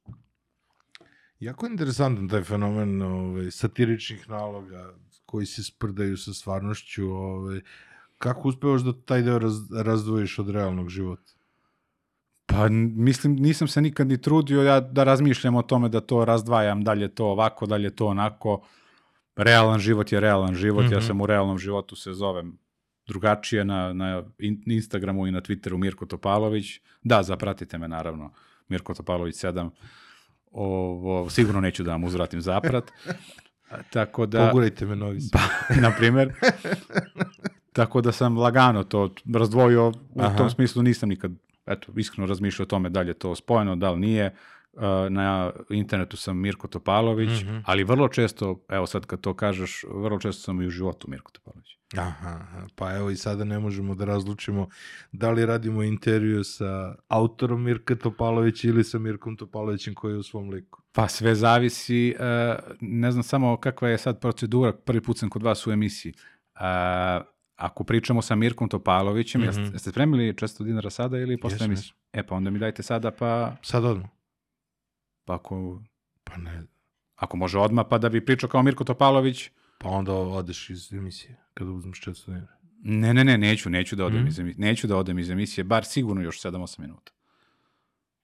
Jako 1.40 1.66
je 1.66 1.72
interesantan 1.72 2.30
taj 2.30 2.44
fenomen 2.44 3.02
ovaj, 3.02 3.52
satiričnih 3.52 4.30
naloga 4.30 4.94
koji 5.26 5.46
se 5.46 5.64
sprdaju 5.64 6.18
sa 6.18 6.34
stvarnošću. 6.34 7.10
Ovaj, 7.10 7.62
kako 8.24 8.48
uspevaš 8.48 8.82
da 8.82 8.94
taj 8.96 9.22
deo 9.22 9.40
raz, 9.40 9.54
razdvojiš 9.74 10.40
od 10.40 10.50
realnog 10.50 10.90
života? 10.90 11.32
Pa 12.46 12.68
mislim, 12.96 13.36
nisam 13.36 13.68
se 13.68 13.82
nikad 13.82 14.08
ni 14.08 14.22
trudio 14.22 14.64
ja 14.64 14.80
da 14.80 15.04
razmišljam 15.04 15.56
o 15.56 15.62
tome 15.62 15.90
da 15.90 16.02
to 16.02 16.26
razdvajam, 16.26 16.84
da 16.84 16.94
li 16.94 17.02
je 17.02 17.08
to 17.10 17.26
ovako, 17.26 17.66
da 17.66 17.76
li 17.76 17.84
je 17.84 17.96
to 17.96 18.08
onako. 18.08 18.62
Realan 19.36 19.80
život 19.80 20.12
je 20.12 20.20
realan 20.20 20.56
život, 20.56 20.84
ja 20.86 20.98
Mhm. 20.98 21.08
sam 21.08 21.22
u 21.22 21.26
realnom 21.26 21.58
životu 21.58 21.96
se 21.96 22.14
zovem 22.14 22.58
drugačije 23.08 23.66
na, 23.66 23.94
na 23.94 24.24
in- 24.40 24.64
Instagramu 24.68 25.28
i 25.28 25.32
na 25.32 25.42
Twitteru 25.42 25.78
Mirko 25.78 26.06
Topalović. 26.06 26.66
Da, 27.04 27.24
zapratite 27.24 27.78
me 27.78 27.88
naravno, 27.88 28.34
Mirko 28.68 28.94
Topalović 28.94 29.36
7. 29.36 29.70
Ovo, 30.52 31.30
sigurno 31.30 31.62
neću 31.62 31.84
da 31.84 31.92
vam 31.92 32.04
uzvratim 32.04 32.42
zaprat. 32.42 32.92
Tako 33.94 34.26
da... 34.26 34.48
Pogurajte 34.48 34.86
me 34.86 34.96
novi 34.96 35.20
Pa, 35.32 35.40
na 35.82 35.92
primjer. 35.92 36.34
Tako 37.74 38.02
da 38.02 38.12
sam 38.12 38.38
lagano 38.38 38.84
to 38.84 39.10
razdvojio, 39.34 39.88
u 40.10 40.22
Aha. 40.22 40.38
tom 40.38 40.50
smislu 40.50 40.84
nisam 40.84 41.10
nikad, 41.10 41.32
eto, 41.66 41.92
iskreno 41.96 42.28
razmišljao 42.28 42.64
o 42.64 42.68
tome 42.68 42.90
da 42.90 43.02
li 43.02 43.08
je 43.08 43.14
to 43.14 43.36
spojeno, 43.36 43.76
da 43.76 43.92
li 43.92 44.00
nije. 44.00 44.36
Uh, 44.74 44.82
Na 45.10 45.52
internetu 45.70 46.18
sam 46.18 46.38
Mirko 46.38 46.68
Topalović, 46.68 47.42
Mhm. 47.44 47.58
ali 47.66 47.84
vrlo 47.84 48.08
često, 48.08 48.60
evo 48.70 48.86
sad 48.88 49.06
kad 49.06 49.22
to 49.22 49.34
kažeš, 49.34 49.84
vrlo 49.96 50.20
često 50.20 50.42
sam 50.42 50.62
i 50.62 50.68
u 50.68 50.70
životu 50.70 51.10
Mirko 51.10 51.32
Topalović. 51.32 51.68
Aha, 51.98 52.40
pa 52.76 52.96
evo 52.96 53.10
i 53.10 53.16
sada 53.16 53.44
ne 53.44 53.60
možemo 53.60 53.96
da 53.96 54.06
razlučimo 54.06 54.68
da 55.12 55.32
li 55.32 55.46
radimo 55.46 55.84
intervju 55.84 56.44
sa 56.44 56.96
autorom 57.08 57.64
Mirka 57.64 57.96
Topalovića 57.96 58.68
ili 58.68 58.84
sa 58.84 59.00
Mirkom 59.00 59.38
Topalovićem 59.38 59.94
koji 59.94 60.14
je 60.14 60.18
u 60.18 60.24
svom 60.24 60.50
liku. 60.50 60.82
Pa 60.92 61.08
sve 61.08 61.36
zavisi, 61.36 62.16
uh, 62.20 62.26
ne 62.82 63.12
znam 63.12 63.24
samo 63.24 63.58
kakva 63.58 63.90
je 63.90 63.98
sad 63.98 64.20
procedura, 64.20 64.72
prvi 64.74 65.02
put 65.02 65.18
sam 65.18 65.30
kod 65.30 65.44
vas 65.44 65.68
u 65.68 65.72
emisiji. 65.72 66.14
Ako 67.56 67.84
pričamo 67.84 68.22
sa 68.22 68.36
Mirkom 68.36 68.70
Topalovićem, 68.70 69.42
Mhm. 69.42 69.48
jeste, 69.48 69.62
jeste 69.74 69.90
spremili 69.92 70.24
400 70.28 70.64
dinara 70.64 70.90
sada 70.90 71.18
ili 71.18 71.40
posle 71.40 71.56
Jesam, 71.56 71.66
emisije? 71.66 71.94
E 72.14 72.24
pa 72.24 72.36
onda 72.36 72.50
mi 72.50 72.60
dajte 72.60 72.84
sada 72.84 73.12
pa, 73.12 73.56
Sad 73.62 73.86
odmah. 73.86 74.10
pa 75.26 75.36
ako 75.36 75.82
Pa 76.24 76.38
ne, 76.38 76.64
Ako 77.16 77.38
može 77.38 77.60
odmah, 77.60 77.86
pa 77.90 77.98
da 77.98 78.10
bi 78.10 78.26
pričao 78.26 78.50
kao 78.50 78.64
Mirko 78.64 78.84
Topalović. 78.84 79.50
pa 79.78 79.90
onda 79.90 80.14
odeš 80.14 80.70
iz 80.70 80.94
emisije 80.94 81.38
kada 81.54 81.72
uzmeš 81.72 82.00
400 82.00 82.26
dinara. 82.28 82.54
Ne, 82.80 83.14
ne, 83.14 83.24
ne, 83.24 83.38
neću, 83.38 83.70
neću 83.70 83.96
da 83.96 84.06
odem 84.06 84.20
Mhm. 84.20 84.28
iz 84.28 84.40
emisije. 84.40 84.62
Neću 84.62 84.88
da 84.88 84.98
odem 84.98 85.20
iz 85.20 85.30
emisije, 85.30 85.64
bar 85.64 85.86
sigurno 85.86 86.22
još 86.22 86.40
7-8 86.40 86.80
minuta. 86.80 87.12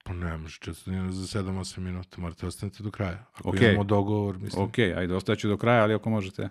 Pa 0.04 0.14
ne 0.14 0.38
možeš 0.38 0.60
400 0.60 0.86
dinara 0.86 1.12
za 1.12 1.28
7-8 1.28 1.80
minuta, 1.80 2.22
morate 2.22 2.48
ostanete 2.48 2.84
do 2.84 2.92
kraja. 2.92 3.26
Ako 3.34 3.50
Okej. 3.50 3.68
imamo 3.68 3.84
dogovor, 3.84 4.38
mislim, 4.38 4.64
Ok, 4.64 4.78
ajde, 4.80 5.16
ostaću 5.16 5.48
do 5.48 5.58
kraja, 5.58 5.84
ali 5.84 5.94
ako 5.94 6.10
možete. 6.10 6.50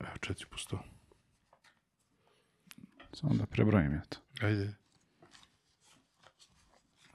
evo 0.00 0.10
4 0.20 0.46
po 0.46 0.56
100. 0.56 0.78
Samo 3.12 3.34
da 3.34 3.46
prebrojim 3.46 3.92
ja 3.92 4.02
to. 4.08 4.18
Ajde, 4.46 4.74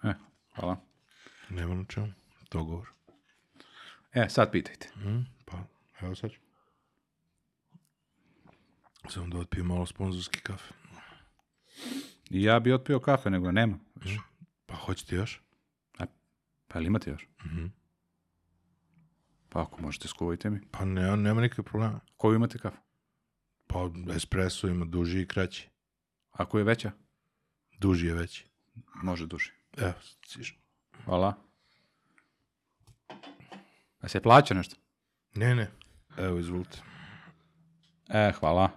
E, 0.03 0.13
hvala. 0.55 0.77
nema 1.49 1.75
na 1.75 1.85
čemu. 1.85 2.07
Dogovor. 2.51 2.89
E, 4.13 4.29
sad 4.29 4.51
pitajte. 4.51 4.89
Mm, 4.95 5.25
pa, 5.45 5.57
evo 6.01 6.15
sad 6.15 6.31
ću. 6.31 6.39
Samo 9.09 9.27
da 9.27 9.37
otpijem 9.37 9.65
malo 9.67 9.85
sponzorski 9.85 10.39
kafe. 10.39 10.73
I 12.29 12.43
ja 12.43 12.59
bi 12.59 12.73
otpio 12.73 12.99
kafe, 12.99 13.29
nego 13.29 13.45
ga 13.45 13.51
nema. 13.51 13.73
Mm. 13.75 14.17
Pa 14.65 14.75
hoćete 14.75 15.15
još? 15.15 15.41
Pa 16.67 16.79
ili 16.79 16.87
imate 16.87 17.09
još? 17.11 17.27
Mhm. 17.45 17.65
Pa 19.49 19.61
ako 19.61 19.81
možete, 19.81 20.07
skuvajte 20.07 20.49
mi. 20.49 20.59
Pa 20.71 20.85
ne, 20.85 21.17
nema 21.17 21.41
nikakve 21.41 21.63
problema. 21.63 21.99
Koju 22.17 22.35
imate 22.35 22.57
kafu? 22.57 22.77
Pa 23.67 23.89
espresso 24.15 24.67
ima 24.67 24.85
duži 24.85 25.21
i 25.21 25.27
kraći. 25.27 25.69
Ako 26.31 26.57
je 26.57 26.63
veća? 26.63 26.91
Duži 27.79 28.07
je 28.07 28.13
veći. 28.13 28.45
Može 29.03 29.25
duži. 29.27 29.51
Evo, 29.77 29.93
stiže. 30.01 30.55
Hvala. 31.05 31.33
A 34.01 34.07
se 34.07 34.21
plaća 34.21 34.53
nešto? 34.53 34.75
Ne, 35.35 35.55
ne. 35.55 35.71
Evo, 36.17 36.39
izvolite. 36.39 36.81
E, 38.09 38.31
hvala. 38.31 38.69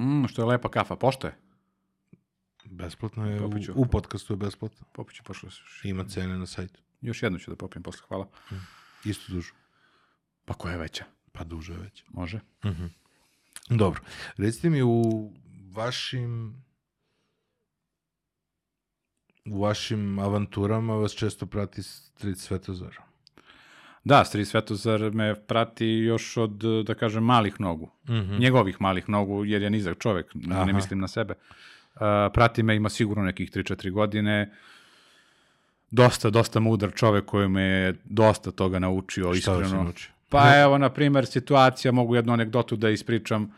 Mm, 0.00 0.26
što 0.26 0.42
je 0.42 0.46
lepa 0.46 0.68
kafa, 0.70 0.96
pošto 0.96 1.26
je? 1.26 1.38
Besplatno 2.64 3.30
je, 3.30 3.40
u, 3.40 3.50
Popit 3.50 3.64
ću. 3.64 3.72
u 3.76 3.86
podcastu 3.86 4.32
je 4.32 4.36
besplatno. 4.36 4.86
Popiću 4.92 5.22
pošlo 5.22 5.46
još, 5.46 5.80
Ima 5.84 6.04
cene 6.04 6.38
na 6.38 6.46
sajtu. 6.46 6.80
još 7.00 7.22
jednu 7.22 7.38
ću 7.38 7.50
da 7.50 7.56
popijem 7.56 7.82
posle, 7.82 8.06
hvala. 8.08 8.28
Isto 9.04 9.32
dužu. 9.32 9.52
Pa 10.44 10.54
koja 10.54 10.72
je 10.72 10.78
veća? 10.78 11.04
Pa 11.38 11.44
duže 11.44 11.74
već. 11.74 12.04
Može. 12.08 12.40
Dobro. 13.70 14.00
Recite 14.36 14.70
mi 14.70 14.82
u 14.82 15.30
vašim 15.74 16.62
u 19.44 19.60
vašim 19.62 20.18
avanturama 20.18 20.94
vas 20.94 21.12
često 21.12 21.46
prati 21.46 21.82
Street 21.82 22.38
Svetozar. 22.38 22.96
Da, 24.04 24.24
Stri 24.24 24.44
Svetozar 24.44 25.00
me 25.12 25.34
prati 25.46 25.86
još 25.86 26.36
od, 26.36 26.50
da 26.86 26.94
kažem, 26.94 27.24
malih 27.24 27.60
nogu. 27.60 27.90
Mhm. 28.08 28.36
Njegovih 28.38 28.80
malih 28.80 29.08
nogu, 29.08 29.44
jer 29.44 29.62
je 29.62 29.70
nizak 29.70 29.98
čovek, 29.98 30.30
ne 30.34 30.56
Aha. 30.56 30.72
mislim 30.72 31.00
na 31.00 31.08
sebe. 31.08 31.34
Uh, 31.94 32.00
prati 32.34 32.62
me, 32.62 32.76
ima 32.76 32.88
sigurno 32.88 33.24
nekih 33.24 33.50
3-4 33.50 33.90
godine. 33.90 34.54
Dosta, 35.90 36.30
dosta 36.30 36.60
mudar 36.60 36.92
čovek 36.94 37.24
koji 37.24 37.48
me 37.48 37.62
je 37.62 37.94
dosta 38.04 38.50
toga 38.50 38.78
naučio, 38.78 39.34
Šta 39.34 39.52
vas 39.52 39.60
je 39.60 39.64
iskreno. 39.64 39.84
naučio? 39.84 40.10
Pa 40.28 40.58
evo, 40.58 40.78
na 40.78 40.90
primer, 40.90 41.26
situacija, 41.26 41.92
mogu 41.92 42.14
jednu 42.14 42.32
anegdotu 42.32 42.76
da 42.76 42.90
ispričam, 42.90 43.52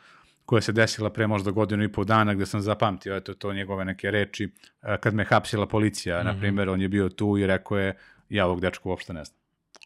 koja 0.44 0.62
se 0.62 0.72
desila 0.72 1.10
pre 1.10 1.26
možda 1.26 1.50
godinu 1.50 1.84
i 1.84 1.92
pol 1.92 2.04
dana, 2.04 2.34
gde 2.34 2.46
sam 2.46 2.60
zapamtio, 2.60 3.16
eto, 3.16 3.34
to 3.34 3.52
njegove 3.52 3.84
neke 3.84 4.10
reči, 4.10 4.48
e, 4.82 4.96
kad 5.00 5.14
me 5.14 5.24
hapsila 5.24 5.66
policija, 5.66 6.22
na 6.22 6.34
primer, 6.40 6.68
on 6.68 6.80
je 6.80 6.88
bio 6.88 7.08
tu 7.08 7.38
i 7.38 7.46
rekao 7.46 7.78
je, 7.78 7.96
ja 8.28 8.46
ovog 8.46 8.60
dečka 8.60 8.88
uopšte 8.88 9.12
ne 9.12 9.24
znam. 9.24 9.38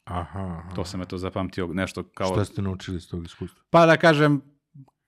Aha, 0.05 0.41
aha. 0.41 0.75
To 0.75 0.85
sam 0.85 1.03
eto 1.03 1.19
zapamtio, 1.19 1.67
nešto 1.67 2.03
kao... 2.03 2.33
Šta 2.33 2.45
ste 2.45 2.63
naučili 2.63 2.97
iz 2.97 3.09
tog 3.09 3.25
iskustva? 3.25 3.63
Pa 3.71 3.87
da 3.87 3.97
kažem, 3.97 4.41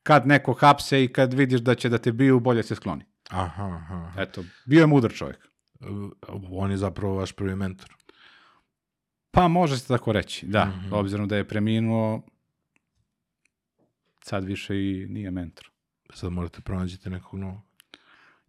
kad 0.02 0.26
neko 0.26 0.52
hapse 0.52 1.04
i 1.04 1.09
kad 1.09 1.35
vidiš 1.35 1.61
da 1.61 1.75
će 1.75 1.88
da 1.88 1.99
te 1.99 2.12
biju, 2.12 2.40
bolje 2.40 2.62
se 2.62 2.75
skloni. 2.75 3.04
Aha, 3.30 3.64
aha. 3.64 4.23
Eto, 4.23 4.45
bio 4.64 4.80
je 4.80 4.87
mudar 4.87 5.12
čovjek. 5.12 5.49
Uh, 5.80 5.88
On 6.50 6.71
je 6.71 6.76
zapravo 6.76 7.14
vaš 7.14 7.33
prvi 7.33 7.56
mentor. 7.56 7.97
Pa 9.37 9.49
može 9.49 9.78
se 9.78 9.88
tako 9.88 10.12
reći, 10.12 10.47
da. 10.47 10.64
Mhm. 10.64 10.93
Obzirom 10.93 11.28
da 11.28 11.37
je 11.37 11.49
preminuo, 11.49 12.23
sad 14.23 14.45
više 14.45 14.75
i 14.76 15.07
nije 15.09 15.31
mentor. 15.31 15.71
Sad 16.14 16.33
morate 16.33 16.61
pronađete 16.61 17.11
nekog 17.11 17.40
novog. 17.40 17.61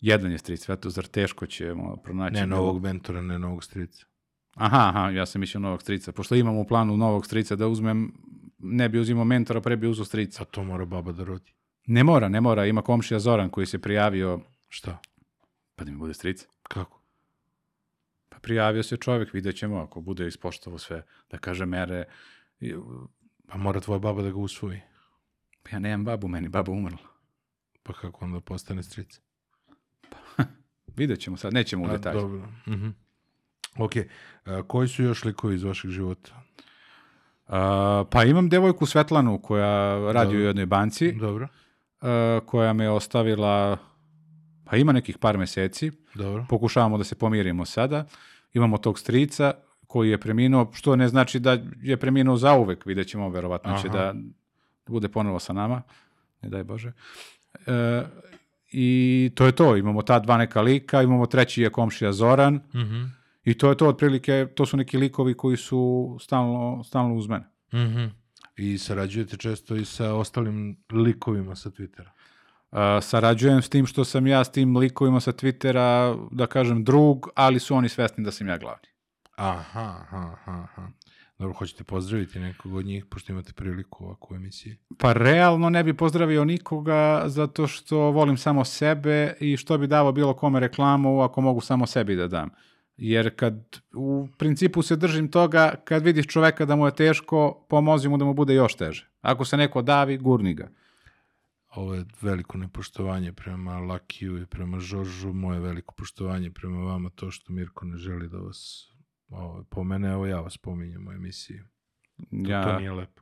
Jedan 0.01 0.31
je 0.31 0.37
stric 0.37 0.61
Svetozar, 0.61 1.05
teško 1.05 1.45
ćemo 1.45 1.95
pronaći. 1.95 2.33
Ne 2.33 2.47
novog 2.47 2.81
mentora, 2.83 3.21
ne 3.21 3.39
novog 3.39 3.63
strica. 3.63 4.05
Aha, 4.55 4.87
aha, 4.89 5.09
ja 5.09 5.25
sam 5.25 5.41
mislio 5.41 5.61
novog 5.61 5.81
strica. 5.81 6.11
Pošto 6.11 6.35
imam 6.35 6.57
u 6.57 6.67
planu 6.67 6.97
novog 6.97 7.25
strica 7.25 7.55
da 7.55 7.67
uzmem, 7.67 8.13
ne 8.59 8.89
bi 8.89 8.99
uzimao 8.99 9.25
mentora, 9.25 9.61
pre 9.61 9.75
bi 9.75 9.87
uzao 9.87 10.05
strica. 10.05 10.41
A 10.43 10.45
to 10.45 10.63
mora 10.63 10.85
baba 10.85 11.11
da 11.11 11.23
rodi. 11.23 11.53
Ne 11.87 12.03
mora, 12.03 12.29
ne 12.29 12.41
mora. 12.41 12.65
Ima 12.65 12.81
komšija 12.81 13.19
Zoran 13.19 13.49
koji 13.49 13.67
se 13.67 13.79
prijavio, 13.79 14.39
Šta? 14.67 14.97
pa 15.75 15.83
da 15.83 15.91
mi 15.91 15.97
bude 15.97 16.13
stric. 16.13 16.47
Kako? 16.63 17.01
Pa 18.37 18.41
prijavio 18.41 18.83
se 18.83 18.97
čovjek, 18.97 19.33
vidjet 19.33 19.55
ćemo 19.55 19.77
ako 19.77 20.01
bude 20.01 20.27
ispoštovo 20.27 20.77
sve, 20.77 21.03
da 21.31 21.37
kaže 21.37 21.65
mere. 21.65 22.03
Pa 23.47 23.57
mora 23.57 23.79
tvoja 23.79 23.99
baba 23.99 24.21
da 24.21 24.29
ga 24.29 24.37
usvoji. 24.37 24.81
Pa 25.63 25.69
ja 25.75 25.79
nemam 25.79 26.05
babu, 26.05 26.27
meni 26.27 26.49
baba 26.49 26.71
umrla. 26.71 27.07
Pa 27.83 27.93
kako 27.93 28.25
onda 28.25 28.39
postane 28.39 28.83
strica? 28.83 29.21
Vidjet 30.97 31.19
ćemo 31.19 31.37
sad, 31.37 31.53
nećemo 31.53 31.85
u 31.85 31.87
detalje. 31.87 32.21
Dobro. 32.21 32.47
Mhm. 32.67 32.89
Ok. 33.77 33.91
A, 34.45 34.63
koji 34.67 34.87
su 34.87 35.03
još 35.03 35.23
likovi 35.23 35.55
iz 35.55 35.63
vašeg 35.63 35.91
života? 35.91 36.43
A, 37.47 38.03
pa 38.11 38.23
imam 38.23 38.49
devojku 38.49 38.85
Svetlanu 38.85 39.41
koja 39.41 40.11
radi 40.11 40.27
Dobro. 40.27 40.39
u 40.39 40.47
jednoj 40.47 40.65
banci, 40.65 41.11
Dobro. 41.11 41.47
a, 42.01 42.39
koja 42.45 42.73
me 42.73 42.89
ostavila, 42.89 43.77
pa 44.69 44.77
ima 44.77 44.91
nekih 44.91 45.17
par 45.17 45.37
meseci, 45.37 45.91
Dobro. 46.15 46.45
pokušavamo 46.49 46.97
da 46.97 47.03
se 47.03 47.15
pomirimo 47.15 47.65
sada. 47.65 48.05
Imamo 48.53 48.77
tog 48.77 48.99
strica 48.99 49.53
koji 49.87 50.09
je 50.09 50.17
preminuo, 50.17 50.71
što 50.73 50.95
ne 50.95 51.07
znači 51.07 51.39
da 51.39 51.57
je 51.81 51.97
preminuo 51.97 52.37
zauvek, 52.37 52.85
vidjet 52.85 53.07
ćemo, 53.07 53.29
verovatno 53.29 53.77
će 53.81 53.87
Aha. 53.87 53.97
da 53.97 54.13
bude 54.87 55.07
ponovo 55.09 55.39
sa 55.39 55.53
nama, 55.53 55.81
ne 56.41 56.49
daj 56.49 56.63
Bože. 56.63 56.91
E, 57.67 58.03
I 58.71 58.87
to 59.35 59.45
je 59.45 59.51
to, 59.51 59.77
imamo 59.77 60.01
ta 60.01 60.19
dva 60.19 60.37
neka 60.37 60.61
lika, 60.61 61.01
imamo 61.01 61.25
treći 61.25 61.61
je 61.61 61.69
komšija 61.69 62.13
Zoran 62.13 62.55
Mhm. 62.75 63.03
i 63.43 63.53
to 63.53 63.69
je 63.69 63.77
to 63.77 63.87
otprilike, 63.87 64.47
to 64.55 64.65
su 64.65 64.77
neki 64.77 64.97
likovi 64.97 65.33
koji 65.33 65.57
su 65.57 66.17
stalno, 66.21 66.83
stalno 66.83 67.15
uz 67.15 67.27
mene. 67.27 67.45
Mhm. 67.73 68.05
I 68.57 68.77
sarađujete 68.77 69.37
često 69.37 69.75
i 69.75 69.85
sa 69.85 70.13
ostalim 70.13 70.77
likovima 70.91 71.55
sa 71.55 71.69
Twittera. 71.69 72.09
Uh, 72.71 72.79
sarađujem 73.01 73.61
s 73.61 73.69
tim 73.69 73.85
što 73.85 74.05
sam 74.05 74.27
ja 74.27 74.43
s 74.43 74.51
tim 74.51 74.77
likovima 74.77 75.19
sa 75.19 75.31
Twittera, 75.31 76.19
da 76.31 76.45
kažem, 76.45 76.83
drug, 76.83 77.29
ali 77.35 77.59
su 77.59 77.75
oni 77.75 77.89
svesni 77.89 78.23
da 78.23 78.31
sam 78.31 78.47
ja 78.47 78.57
glavni. 78.57 78.87
Aha, 79.35 80.05
aha, 80.09 80.35
aha. 80.45 80.87
Dobro, 81.39 81.53
hoćete 81.53 81.83
pozdraviti 81.83 82.39
nekog 82.39 82.73
od 82.73 82.85
njih, 82.85 83.05
pošto 83.05 83.31
imate 83.31 83.53
priliku 83.53 84.05
ovako 84.05 84.33
u 84.33 84.35
emisiji. 84.35 84.77
Pa 84.97 85.13
realno 85.13 85.69
ne 85.69 85.83
bi 85.83 85.93
pozdravio 85.93 86.45
nikoga 86.45 87.23
zato 87.25 87.67
što 87.67 87.97
volim 87.97 88.37
samo 88.37 88.65
sebe 88.65 89.33
i 89.39 89.57
što 89.57 89.77
bi 89.77 89.87
davo 89.87 90.11
bilo 90.11 90.33
kome 90.33 90.59
reklamu 90.59 91.21
ako 91.21 91.41
mogu 91.41 91.61
samo 91.61 91.85
sebi 91.85 92.15
da 92.15 92.27
dam. 92.27 92.49
Jer 92.97 93.35
kad 93.35 93.53
u 93.95 94.27
principu 94.37 94.81
se 94.81 94.95
držim 94.95 95.31
toga, 95.31 95.75
kad 95.83 96.03
vidiš 96.03 96.27
čoveka 96.27 96.65
da 96.65 96.75
mu 96.75 96.85
je 96.85 96.95
teško, 96.95 97.65
pomozi 97.69 98.09
mu 98.09 98.17
da 98.17 98.25
mu 98.25 98.33
bude 98.33 98.53
još 98.53 98.75
teže. 98.75 99.09
Ako 99.21 99.45
se 99.45 99.57
neko 99.57 99.81
davi, 99.81 100.17
gurni 100.17 100.53
ga. 100.53 100.69
Ovo 101.77 101.95
je 101.95 102.05
veliko 102.21 102.57
nepoštovanje 102.57 103.33
prema 103.33 103.79
Lakiju 103.79 104.41
i 104.41 104.45
prema 104.45 104.79
Žoržu, 104.79 105.33
moje 105.33 105.59
veliko 105.59 105.95
poštovanje 105.95 106.51
prema 106.51 106.77
vama, 106.77 107.09
to 107.09 107.31
što 107.31 107.53
Mirko 107.53 107.85
ne 107.85 107.97
želi 107.97 108.29
da 108.29 108.37
vas 108.37 108.91
ovo, 109.29 109.63
pomene, 109.69 110.11
evo 110.11 110.25
ja 110.25 110.39
vas 110.39 110.57
pominjem 110.57 111.07
u 111.07 111.11
emisiji. 111.11 111.59
To, 112.17 112.25
Ja, 112.31 112.63
to 112.63 112.79
nije 112.79 112.91
lepo. 112.91 113.21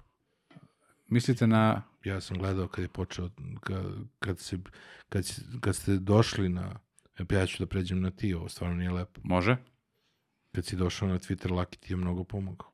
mislite 1.08 1.48
na... 1.48 1.82
Ja 2.04 2.22
sam 2.22 2.38
gledao 2.38 2.68
kad 2.68 2.84
je 2.84 2.88
počeo, 2.88 3.30
kad, 3.60 3.86
kad, 4.20 4.40
se, 4.40 4.60
kad, 5.10 5.26
kad 5.62 5.76
ste 5.76 5.98
došli 5.98 6.50
na, 6.50 6.80
ja 7.32 7.46
ću 7.46 7.64
da 7.64 7.68
pređem 7.68 8.02
na 8.02 8.12
ti, 8.12 8.34
ovo 8.34 8.50
stvarno 8.50 8.76
nije 8.76 8.92
lepo. 8.92 9.22
Može? 9.24 9.58
Kad 10.52 10.66
si 10.66 10.76
došao 10.76 11.08
na 11.08 11.20
Twitter, 11.20 11.52
Laki 11.52 11.80
ti 11.80 11.94
je 11.94 11.98
mnogo 11.98 12.24
pomogao. 12.24 12.72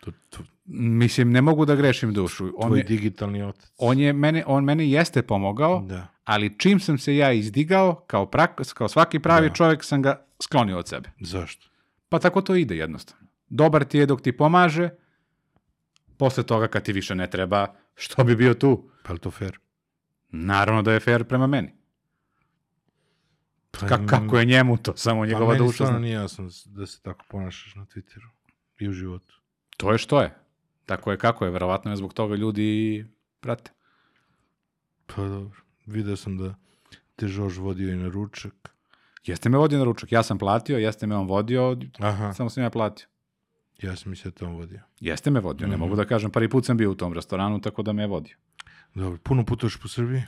To, 0.00 0.12
to, 0.30 0.42
Mislim, 0.74 1.30
ne 1.30 1.40
mogu 1.40 1.64
da 1.64 1.74
grešim 1.74 2.12
dušu. 2.12 2.52
On 2.56 2.66
tvoj 2.66 2.78
je, 2.78 2.84
digitalni 2.84 3.42
otac. 3.42 3.72
on 3.78 3.98
je 3.98 4.12
mene, 4.12 4.44
on 4.46 4.64
meni 4.64 4.90
jeste 4.90 5.22
pomogao, 5.22 5.80
Da. 5.80 6.06
ali 6.24 6.58
čim 6.58 6.80
sam 6.80 6.98
se 6.98 7.16
ja 7.16 7.32
izdigao, 7.32 7.94
kao, 7.96 8.26
prak, 8.26 8.50
kao 8.68 8.88
svaki 8.88 9.18
pravi 9.18 9.48
Da. 9.48 9.54
čovjek 9.54 9.84
sam 9.84 10.02
ga 10.02 10.26
sklonio 10.40 10.78
od 10.78 10.88
sebe. 10.88 11.10
Zašto? 11.20 11.68
Pa 12.08 12.18
tako 12.18 12.40
to 12.40 12.54
ide 12.54 12.76
jednostavno. 12.76 13.26
Dobar 13.48 13.84
ti 13.84 13.98
je 13.98 14.06
dok 14.06 14.20
ti 14.20 14.32
pomaže, 14.34 14.90
posle 16.16 16.42
toga 16.42 16.68
kad 16.68 16.82
ti 16.82 16.92
više 16.92 17.14
ne 17.14 17.30
treba, 17.30 17.66
što 17.94 18.24
bi 18.24 18.36
bio 18.36 18.54
tu? 18.54 18.90
Pa 19.02 19.12
li 19.12 19.18
to 19.18 19.30
fair? 19.30 19.58
Naravno 20.28 20.82
da 20.82 20.92
je 20.92 21.00
fair 21.00 21.24
prema 21.24 21.46
meni. 21.46 21.72
Pa, 23.70 23.78
Ka- 23.80 24.06
kako 24.06 24.38
je 24.38 24.44
njemu 24.44 24.76
to, 24.76 24.96
samo 24.96 25.20
Pa 25.20 25.26
njegova 25.26 25.46
meni 25.48 25.58
duša. 25.58 25.74
stvarno 25.74 25.92
zna. 25.92 26.00
nije 26.00 26.14
jasno 26.14 26.48
da 26.66 26.86
se 26.86 27.02
tako 27.02 27.24
ponašaš 27.28 27.74
na 27.74 27.84
Twitteru 27.84 28.28
i 28.78 28.88
u 28.88 28.92
životu. 28.92 29.40
To 29.76 29.92
je 29.92 29.98
što 29.98 30.20
je. 30.22 30.34
Tako 30.92 31.10
je 31.10 31.18
kako 31.18 31.44
je, 31.44 31.50
verovatno 31.50 31.90
je 31.90 31.96
zbog 31.96 32.12
toga 32.14 32.34
ljudi 32.36 33.06
prate. 33.40 33.70
Pa 35.06 35.22
dobro. 35.22 35.60
Video 35.86 36.16
sam 36.16 36.38
da 36.38 36.54
te 37.16 37.28
Žož 37.28 37.58
vodio 37.58 37.92
i 37.92 37.96
na 37.96 38.08
ručak. 38.08 38.74
Jeste 39.24 39.48
me 39.48 39.58
vodio 39.58 39.78
na 39.78 39.84
ručak, 39.84 40.12
ja 40.12 40.22
sam 40.22 40.38
platio, 40.38 40.78
jeste 40.78 41.06
me 41.06 41.16
on 41.16 41.26
vodio, 41.26 41.76
Aha, 42.00 42.32
samo 42.32 42.50
sam 42.50 42.62
ja 42.62 42.70
platio. 42.70 43.06
ja 43.78 43.96
sam 43.96 44.10
mislio 44.10 44.30
da 44.30 44.36
te 44.36 44.44
on 44.44 44.54
vodio. 44.54 44.80
Jeste 45.00 45.30
me 45.30 45.40
vodio, 45.40 45.66
ne 45.66 45.72
Mhm. 45.72 45.80
mogu 45.80 45.96
da 45.96 46.04
kažem, 46.04 46.30
prvi 46.30 46.48
put 46.48 46.64
sam 46.64 46.76
bio 46.76 46.90
u 46.90 46.94
tom 46.94 47.12
restoranu, 47.12 47.60
tako 47.60 47.82
da 47.82 47.92
me 47.92 48.02
je 48.02 48.06
vodio. 48.08 48.36
Dobro, 48.94 49.18
puno 49.18 49.44
putuješ 49.44 49.76
po 49.76 49.88
Srbiji? 49.88 50.22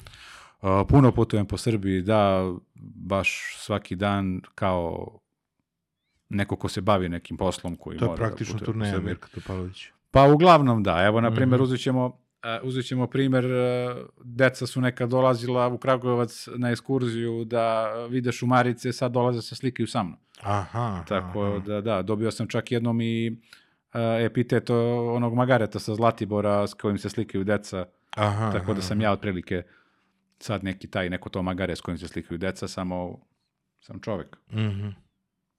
Uh, 0.63 0.69
puno 0.89 1.13
putujem 1.13 1.47
po 1.47 1.57
Srbiji, 1.57 2.03
da, 2.03 2.53
baš 2.97 3.31
svaki 3.59 3.97
dan 3.97 4.41
kao 4.55 5.19
neko 6.29 6.57
ko 6.57 6.69
se 6.69 6.81
bavi 6.81 7.09
nekim 7.09 7.37
poslom 7.37 7.77
koji 7.77 7.99
To 7.99 8.05
je 8.05 8.09
mora 8.09 8.19
da 8.19 8.27
praktično 8.27 8.53
putuje 8.53 8.67
po 8.67 8.73
turneja 8.73 8.93
Srbiji. 8.93 9.07
Mirka 9.07 9.29
Topalović. 9.31 9.87
Pa 10.15 10.25
uglavnom 10.25 10.83
da, 10.83 11.03
evo 11.03 11.21
na 11.21 11.31
primjer 11.31 11.61
Mhm. 11.61 11.65
uzet 11.65 11.81
ćemo 11.81 12.07
uh, 12.07 12.13
uzet 12.63 12.87
ćemo 12.87 13.07
primjer, 13.07 13.45
uh, 13.45 13.53
deca 14.25 14.67
su 14.67 14.81
nekad 14.81 15.09
dolazila 15.11 15.69
u 15.69 15.79
Kragujevac 15.79 16.49
na 16.57 16.71
ekskurziju 16.71 17.45
da 17.45 17.93
vide 18.07 18.33
šumarice, 18.33 18.93
sad 18.93 19.13
dolaze 19.13 19.43
se 19.43 19.55
slikaju 19.55 19.87
sa 19.87 20.03
mnom. 20.03 20.19
Aha. 20.43 21.05
Tako 21.09 21.47
aha. 21.47 21.59
da, 21.59 21.81
da, 21.81 22.03
dobio 22.03 22.31
sam 22.31 22.47
čak 22.49 22.73
jednom 22.73 23.01
i 23.01 23.31
uh, 23.31 23.37
epitet 24.21 24.71
onog 24.71 25.35
Magareta 25.35 25.79
sa 25.79 25.95
Zlatibora 25.95 26.67
s 26.67 26.75
kojim 26.75 26.99
se 26.99 27.09
slikaju 27.11 27.45
deca, 27.45 27.87
Aha, 28.17 28.53
tako 28.53 28.67
da 28.67 28.73
aha, 28.73 28.81
sam 28.81 29.01
ja 29.01 29.13
otprilike 29.13 29.63
sad 30.39 30.65
neki 30.65 30.87
taj, 30.87 31.11
neko 31.11 31.29
to 31.29 31.43
Magare 31.43 31.77
s 31.77 31.81
kojim 31.81 31.99
se 31.99 32.09
slikaju 32.09 32.39
deca, 32.39 32.69
samo 32.69 33.19
sam 33.81 34.01
čovek, 34.01 34.37
Mhm. 34.53 34.89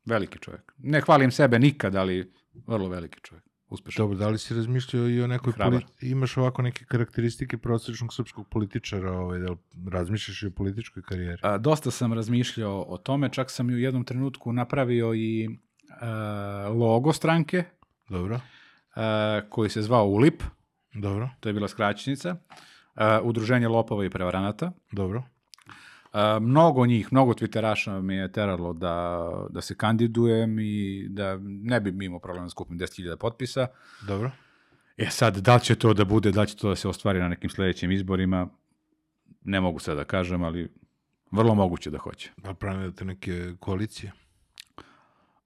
veliki 0.06 0.40
čovek. 0.40 0.74
Ne 0.78 1.02
hvalim 1.02 1.32
sebe 1.32 1.60
nikad, 1.60 1.96
ali 1.96 2.34
vrlo 2.68 2.88
veliki 2.90 3.20
čovek, 3.22 3.44
uspešan. 3.69 4.03
Dobro, 4.03 4.17
da 4.17 4.29
li 4.29 4.38
si 4.38 4.53
razmišljao 4.53 5.10
i 5.10 5.22
o 5.22 5.27
nekoj 5.27 5.53
Hrabar. 5.53 5.72
politi... 5.72 6.10
Imaš 6.10 6.38
ovako 6.38 6.62
neke 6.62 6.86
karakteristike 6.86 7.58
prosječnog 7.58 8.13
srpskog 8.13 8.47
političara, 8.49 9.12
ovaj, 9.12 9.39
da 9.39 9.51
li 9.51 9.58
razmišljaš 9.91 10.43
i 10.43 10.47
o 10.47 10.51
političkoj 10.51 11.04
karijeri? 11.04 11.41
A, 11.43 11.58
dosta 11.58 11.91
sam 11.91 12.13
razmišljao 12.13 12.86
o 12.88 12.97
tome, 12.97 13.30
čak 13.30 13.51
sam 13.51 13.69
i 13.69 13.73
u 13.73 13.78
jednom 13.80 14.04
trenutku 14.04 14.54
napravio 14.54 15.13
i 15.13 15.49
a, 16.01 16.69
logo 16.75 17.13
stranke, 17.13 17.63
Dobro, 18.10 18.39
a, 18.95 19.41
koji 19.49 19.69
se 19.69 19.82
zvao 19.82 20.08
ULIP, 20.08 20.43
dobro, 20.93 21.30
to 21.39 21.49
je 21.49 21.54
bila 21.54 21.67
skraćenica, 21.67 22.36
a, 22.95 23.21
Udruženje 23.23 23.67
lopova 23.67 24.06
i 24.06 24.10
prevaranata. 24.10 24.71
dobro. 24.91 25.23
Mnogo 26.41 26.86
njih, 26.86 27.08
mnogo 27.12 27.34
twitteraša 27.34 28.01
mi 28.01 28.15
je 28.15 28.32
teralo 28.32 28.73
da, 28.73 29.30
da 29.49 29.62
se 29.62 29.75
kandidujem 29.75 30.60
i 30.60 31.08
da 31.10 31.38
ne 31.41 31.80
bi 31.80 32.06
imao 32.06 32.19
problema 32.19 32.45
da 32.45 32.49
skupim 32.49 32.80
10.000 32.80 33.15
potpisa. 33.15 33.67
Dobro. 34.08 34.32
E 34.97 35.10
sad, 35.10 35.38
da 35.38 35.56
li 35.56 35.62
će 35.62 35.75
to 35.75 35.93
da 35.93 36.06
bude, 36.06 36.32
da 36.32 36.41
li 36.41 36.47
će 36.47 36.56
to 36.56 36.69
da 36.69 36.75
se 36.75 36.88
ostvari 36.88 37.19
na 37.19 37.28
nekim 37.28 37.49
sledećim 37.49 37.91
izborima, 37.91 38.47
ne 39.43 39.62
mogu 39.62 39.80
sad 39.80 39.97
da 39.97 40.04
kažem, 40.04 40.43
ali 40.43 40.71
vrlo 41.32 41.56
moguće 41.56 41.91
da 41.91 41.97
hoće. 41.97 42.32
Da 42.38 42.54
planirate 42.54 43.06
neke 43.06 43.54
koalicije? 43.60 44.12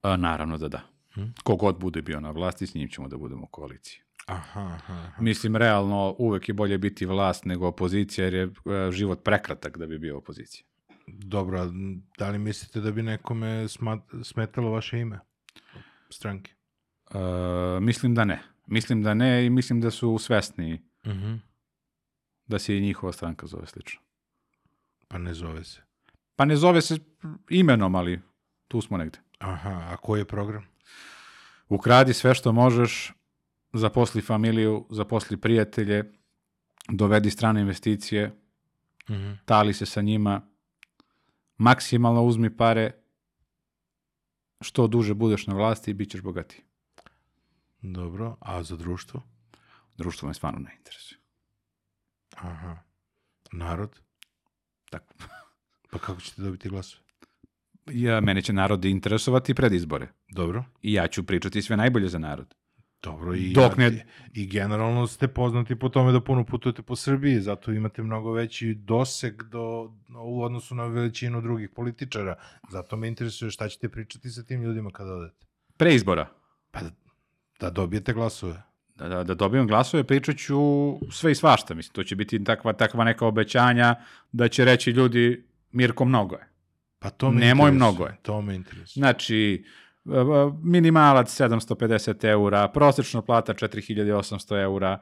A, 0.01 0.17
naravno 0.17 0.57
da 0.57 0.67
da. 0.67 0.81
Hm? 1.13 1.23
Kogod 1.43 1.79
bude 1.79 2.01
bio 2.01 2.19
na 2.19 2.31
vlasti, 2.31 2.67
s 2.67 2.73
njim 2.73 2.89
ćemo 2.89 3.07
da 3.07 3.17
budemo 3.17 3.43
u 3.43 3.47
koaliciji. 3.47 4.01
Aha, 4.29 4.61
aha, 4.63 4.93
aha. 4.95 5.21
Mislim, 5.21 5.55
realno, 5.55 6.15
uvek 6.17 6.49
je 6.49 6.53
bolje 6.53 6.77
biti 6.77 7.05
vlast 7.05 7.45
nego 7.45 7.67
opozicija, 7.67 8.25
jer 8.25 8.33
je 8.33 8.43
e, 8.43 8.51
život 8.91 9.23
prekratak 9.23 9.77
da 9.77 9.87
bi 9.87 9.99
bio 9.99 10.17
opozicija. 10.17 10.65
Dobro, 11.07 11.71
da 12.17 12.29
li 12.29 12.39
mislite 12.39 12.81
da 12.81 12.91
bi 12.91 13.03
nekome 13.03 13.47
smat- 13.67 14.23
smetalo 14.23 14.69
vaše 14.71 14.99
ime? 14.99 15.19
Stranke. 16.09 16.51
E, 17.11 17.17
mislim 17.79 18.15
da 18.15 18.25
ne. 18.25 18.39
Mislim 18.67 19.03
da 19.03 19.13
ne 19.13 19.45
i 19.45 19.49
mislim 19.49 19.81
da 19.81 19.91
su 19.91 20.17
svesni 20.17 20.81
Mhm. 21.05 21.35
da 22.47 22.59
se 22.59 22.77
i 22.77 22.81
njihova 22.81 23.13
stranka 23.13 23.47
zove 23.47 23.67
slično. 23.67 24.01
Pa 25.07 25.17
ne 25.17 25.33
zove 25.33 25.63
se. 25.63 25.81
Pa 26.35 26.45
ne 26.45 26.55
zove 26.55 26.81
se 26.81 26.97
imenom, 27.49 27.95
ali 27.95 28.21
tu 28.67 28.81
smo 28.81 28.97
negde. 28.97 29.19
Aha, 29.39 29.87
a 29.89 29.97
koji 29.97 30.21
je 30.21 30.25
program? 30.25 30.65
Ukradi 31.69 32.13
sve 32.13 32.35
što 32.35 32.51
možeš, 32.51 33.13
zaposli 33.73 34.21
familiju, 34.21 34.85
zaposli 34.89 35.37
prijatelje, 35.37 36.11
dovedi 36.89 37.29
strane 37.29 37.61
investicije, 37.61 38.35
Mhm. 39.09 39.31
tali 39.45 39.73
se 39.73 39.85
sa 39.85 40.01
njima, 40.01 40.41
maksimalno 41.57 42.23
uzmi 42.23 42.57
pare, 42.57 42.91
što 44.61 44.87
duže 44.87 45.13
budeš 45.13 45.47
na 45.47 45.53
vlasti 45.53 45.93
bit 45.93 46.11
ćeš 46.11 46.21
bogatiji. 46.21 46.61
Dobro, 47.81 48.37
a 48.39 48.63
za 48.63 48.75
društvo? 48.75 49.21
Društvo 49.97 50.27
me 50.27 50.33
stvarno 50.33 50.59
ne 50.59 50.75
interesuje. 50.77 51.19
Aha. 52.35 52.77
Narod? 53.51 53.99
Tako. 54.89 55.13
Pa 55.91 55.97
kako 55.99 56.21
ćete 56.21 56.41
dobiti 56.41 56.69
glasove? 56.69 57.03
Ja, 57.91 58.21
mene 58.21 58.41
će 58.41 58.53
narod 58.53 58.85
interesovati 58.85 59.53
pred 59.53 59.73
izbore. 59.73 60.07
Dobro. 60.27 60.65
I 60.81 60.93
ja 60.93 61.07
ću 61.07 61.25
pričati 61.25 61.61
sve 61.61 61.77
najbolje 61.77 62.07
za 62.07 62.19
narod. 62.19 62.55
Dobro, 63.03 63.35
i, 63.35 63.53
Dok 63.53 63.77
ne- 63.77 64.05
i 64.33 64.47
generalno 64.47 65.07
ste 65.07 65.27
poznati 65.27 65.75
po 65.75 65.89
tome 65.89 66.11
da 66.11 66.21
puno 66.21 66.43
putujete 66.45 66.81
po 66.81 66.95
Srbiji, 66.95 67.41
zato 67.41 67.71
imate 67.71 68.03
mnogo 68.03 68.31
veći 68.31 68.73
doseg 68.73 69.43
do, 69.43 69.93
u 70.23 70.43
odnosu 70.43 70.75
na 70.75 70.85
veličinu 70.85 71.41
drugih 71.41 71.69
političara. 71.69 72.35
Zato 72.69 72.97
me 72.97 73.07
interesuje 73.07 73.51
šta 73.51 73.69
ćete 73.69 73.89
pričati 73.89 74.29
sa 74.29 74.43
tim 74.43 74.61
ljudima 74.63 74.91
kada 74.91 75.13
odete. 75.13 75.45
Pre 75.77 75.95
izbora. 75.95 76.27
Pa 76.71 76.79
da, 76.81 76.89
da 77.59 77.69
dobijete 77.69 78.13
glasove. 78.13 78.63
Da, 78.95 79.07
da, 79.07 79.23
da 79.23 79.33
dobijem 79.33 79.67
glasove, 79.67 80.03
pričat 80.03 80.37
ću 80.37 80.59
sve 81.11 81.31
i 81.31 81.35
svašta. 81.35 81.73
Mislim, 81.73 81.93
to 81.93 82.03
će 82.03 82.15
biti 82.15 82.43
takva, 82.43 82.73
takva 82.73 83.03
neka 83.03 83.25
obećanja 83.25 83.95
da 84.31 84.47
će 84.47 84.65
reći 84.65 84.91
ljudi 84.91 85.45
Mirko 85.71 86.05
mnogo 86.05 86.35
je. 86.35 86.49
Pa 86.99 87.09
to 87.09 87.31
me 87.31 87.39
Nemoj 87.39 87.51
interesuje. 87.69 87.75
mnogo 87.75 88.05
je. 88.05 88.17
To 88.21 88.41
me 88.41 88.55
interesuje. 88.55 89.01
Znači, 89.01 89.63
e, 89.65 89.69
minimalac 90.61 91.27
750 91.31 92.23
eura, 92.23 92.67
prosječna 92.67 93.21
plata 93.21 93.53
4800 93.53 94.55
eura, 94.55 94.99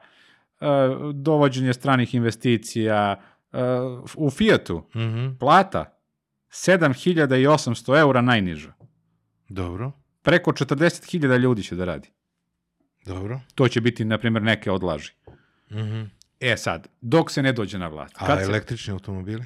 e, 0.60 0.66
dovođenje 1.14 1.72
stranih 1.74 2.14
investicija, 2.14 3.20
e, 3.52 3.58
u 4.16 4.30
Fiatu 4.30 4.82
Mhm. 4.94 5.28
plata 5.38 5.98
7800 6.50 7.26
eura 7.96 8.20
najniža. 8.20 8.72
Dobro, 9.48 9.92
Preko 10.22 10.52
40.000 10.52 11.36
ljudi 11.36 11.62
će 11.62 11.76
da 11.76 11.84
radi. 11.84 12.10
dobro. 13.06 13.40
To 13.54 13.68
će 13.68 13.80
biti, 13.80 14.04
na 14.04 14.18
primjer, 14.18 14.42
neke 14.42 14.70
odlaži. 14.70 15.12
Mhm. 15.70 16.02
E 16.40 16.56
sad, 16.56 16.88
dok 17.00 17.30
se 17.30 17.42
ne 17.42 17.52
dođe 17.52 17.78
na 17.78 17.88
vlast. 17.88 18.14
A 18.18 18.26
Kad 18.26 18.38
se, 18.38 18.44
električni 18.44 18.92
automobili? 18.92 19.44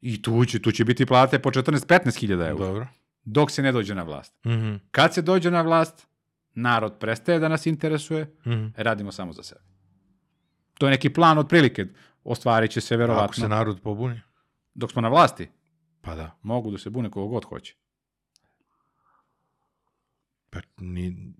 I 0.00 0.22
tu 0.22 0.44
će, 0.44 0.62
tu 0.62 0.72
će 0.72 0.84
biti 0.84 1.06
plate 1.06 1.38
po 1.38 1.50
14-15 1.50 2.18
hiljada 2.18 2.48
eura. 2.48 2.66
Dobro. 2.66 2.86
Dok 3.24 3.50
se 3.50 3.62
ne 3.62 3.72
dođe 3.72 3.94
na 3.94 4.02
vlast. 4.02 4.44
Mhm. 4.46 4.74
Kad 4.90 5.14
se 5.14 5.22
dođe 5.22 5.50
na 5.50 5.62
vlast, 5.62 6.06
narod 6.54 6.94
prestaje 7.00 7.38
da 7.38 7.48
nas 7.48 7.66
interesuje, 7.66 8.36
Mhm. 8.46 8.66
radimo 8.76 9.12
samo 9.12 9.32
za 9.32 9.42
sebe. 9.42 9.60
To 10.74 10.86
je 10.86 10.90
neki 10.90 11.10
plan 11.10 11.38
otprilike. 11.38 11.86
Ostvarit 12.24 12.70
će 12.70 12.80
se 12.80 12.94
Ako 12.94 12.98
verovatno. 12.98 13.34
se 13.34 13.48
narod 13.48 13.80
pobuni? 13.80 14.20
Dok 14.74 14.90
smo 14.92 15.02
na 15.02 15.08
vlasti, 15.08 15.48
Pa 16.00 16.14
da. 16.14 16.38
mogu 16.42 16.70
da 16.70 16.78
se 16.78 16.90
bune 16.90 17.10
kogo 17.10 17.28
god 17.28 17.44
hoće. 17.44 17.74
Pa 20.50 20.58
ni... 20.78 21.34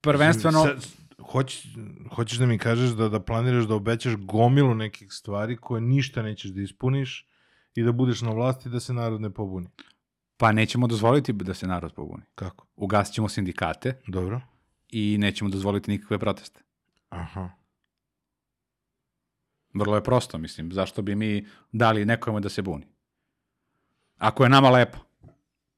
Prvenstveno, 0.00 0.62
Sad, 0.64 0.86
hoć, 1.22 1.66
hoćeš 2.14 2.38
da 2.38 2.46
mi 2.46 2.58
kažeš 2.58 2.90
da, 2.90 3.08
da 3.08 3.20
planiraš 3.20 3.64
da 3.64 3.74
obećaš 3.74 4.14
gomilu 4.16 4.74
nekih 4.74 5.12
stvari 5.12 5.56
koje 5.56 5.80
ništa 5.80 6.22
nećeš 6.22 6.50
da 6.50 6.60
ispuniš 6.60 7.26
i 7.74 7.82
da 7.82 7.92
budeš 7.92 8.20
na 8.20 8.30
vlasti 8.30 8.68
da 8.68 8.80
se 8.80 8.92
narod 8.92 9.20
ne 9.20 9.30
pobuni. 9.30 9.68
Pa 10.40 10.52
nećemo 10.52 10.86
dozvoliti 10.86 11.32
da 11.32 11.54
se 11.54 11.66
narod 11.66 11.92
pobuni. 11.94 12.22
Kako? 12.34 12.66
Ugasit 12.76 13.14
ćemo 13.14 13.28
sindikate 13.28 14.00
Dobro. 14.06 14.40
i 14.88 15.18
nećemo 15.18 15.50
dozvoliti 15.50 15.90
nikakve 15.90 16.18
proteste. 16.18 16.60
Aha. 17.08 17.50
Vrlo 19.74 19.96
je 19.96 20.04
prosto, 20.04 20.38
mislim. 20.38 20.72
Zašto 20.72 21.02
bi 21.02 21.14
mi 21.14 21.46
dali 21.72 22.04
nekome 22.04 22.40
da 22.40 22.48
se 22.48 22.62
buni? 22.62 22.86
Ako 24.18 24.42
je 24.44 24.50
nama 24.50 24.70
lepo. 24.70 24.98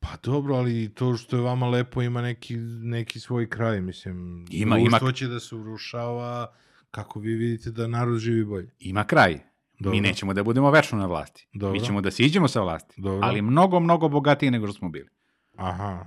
Pa 0.01 0.09
dobro, 0.23 0.55
ali 0.55 0.95
to 0.95 1.17
što 1.17 1.37
je 1.37 1.43
vama 1.43 1.69
lepo 1.69 2.03
ima 2.03 2.23
neki, 2.23 2.57
neki 2.83 3.21
svoj 3.21 3.51
kraj, 3.51 3.81
mislim. 3.81 4.47
Ima- 4.51 4.77
društvo 4.77 5.07
ima- 5.07 5.13
će 5.13 5.27
da 5.27 5.41
se 5.41 5.55
urušava 5.55 6.55
kako 6.91 7.21
vi 7.21 7.35
vidite 7.35 7.71
da 7.71 7.87
narod 7.87 8.19
živi 8.19 8.45
bolje. 8.45 8.71
Ima 8.79 9.05
kraj. 9.05 9.39
Dobro. 9.83 9.97
Mi 9.97 10.01
nećemo 10.01 10.35
da 10.35 10.43
budemo 10.43 10.71
večno 10.71 10.99
na 10.99 11.07
vlasti. 11.07 11.49
Dobro. 11.53 11.73
Mi 11.73 11.85
ćemo 11.85 12.01
da 12.01 12.11
siđemo 12.11 12.49
sa 12.49 12.61
vlasti. 12.61 13.01
Dobro. 13.01 13.29
Ali 13.29 13.43
mnogo, 13.43 13.81
mnogo 13.81 14.09
bogatiji 14.09 14.51
nego 14.51 14.67
što 14.67 14.79
smo 14.79 14.89
bili. 14.89 15.09
Aha. 15.57 16.07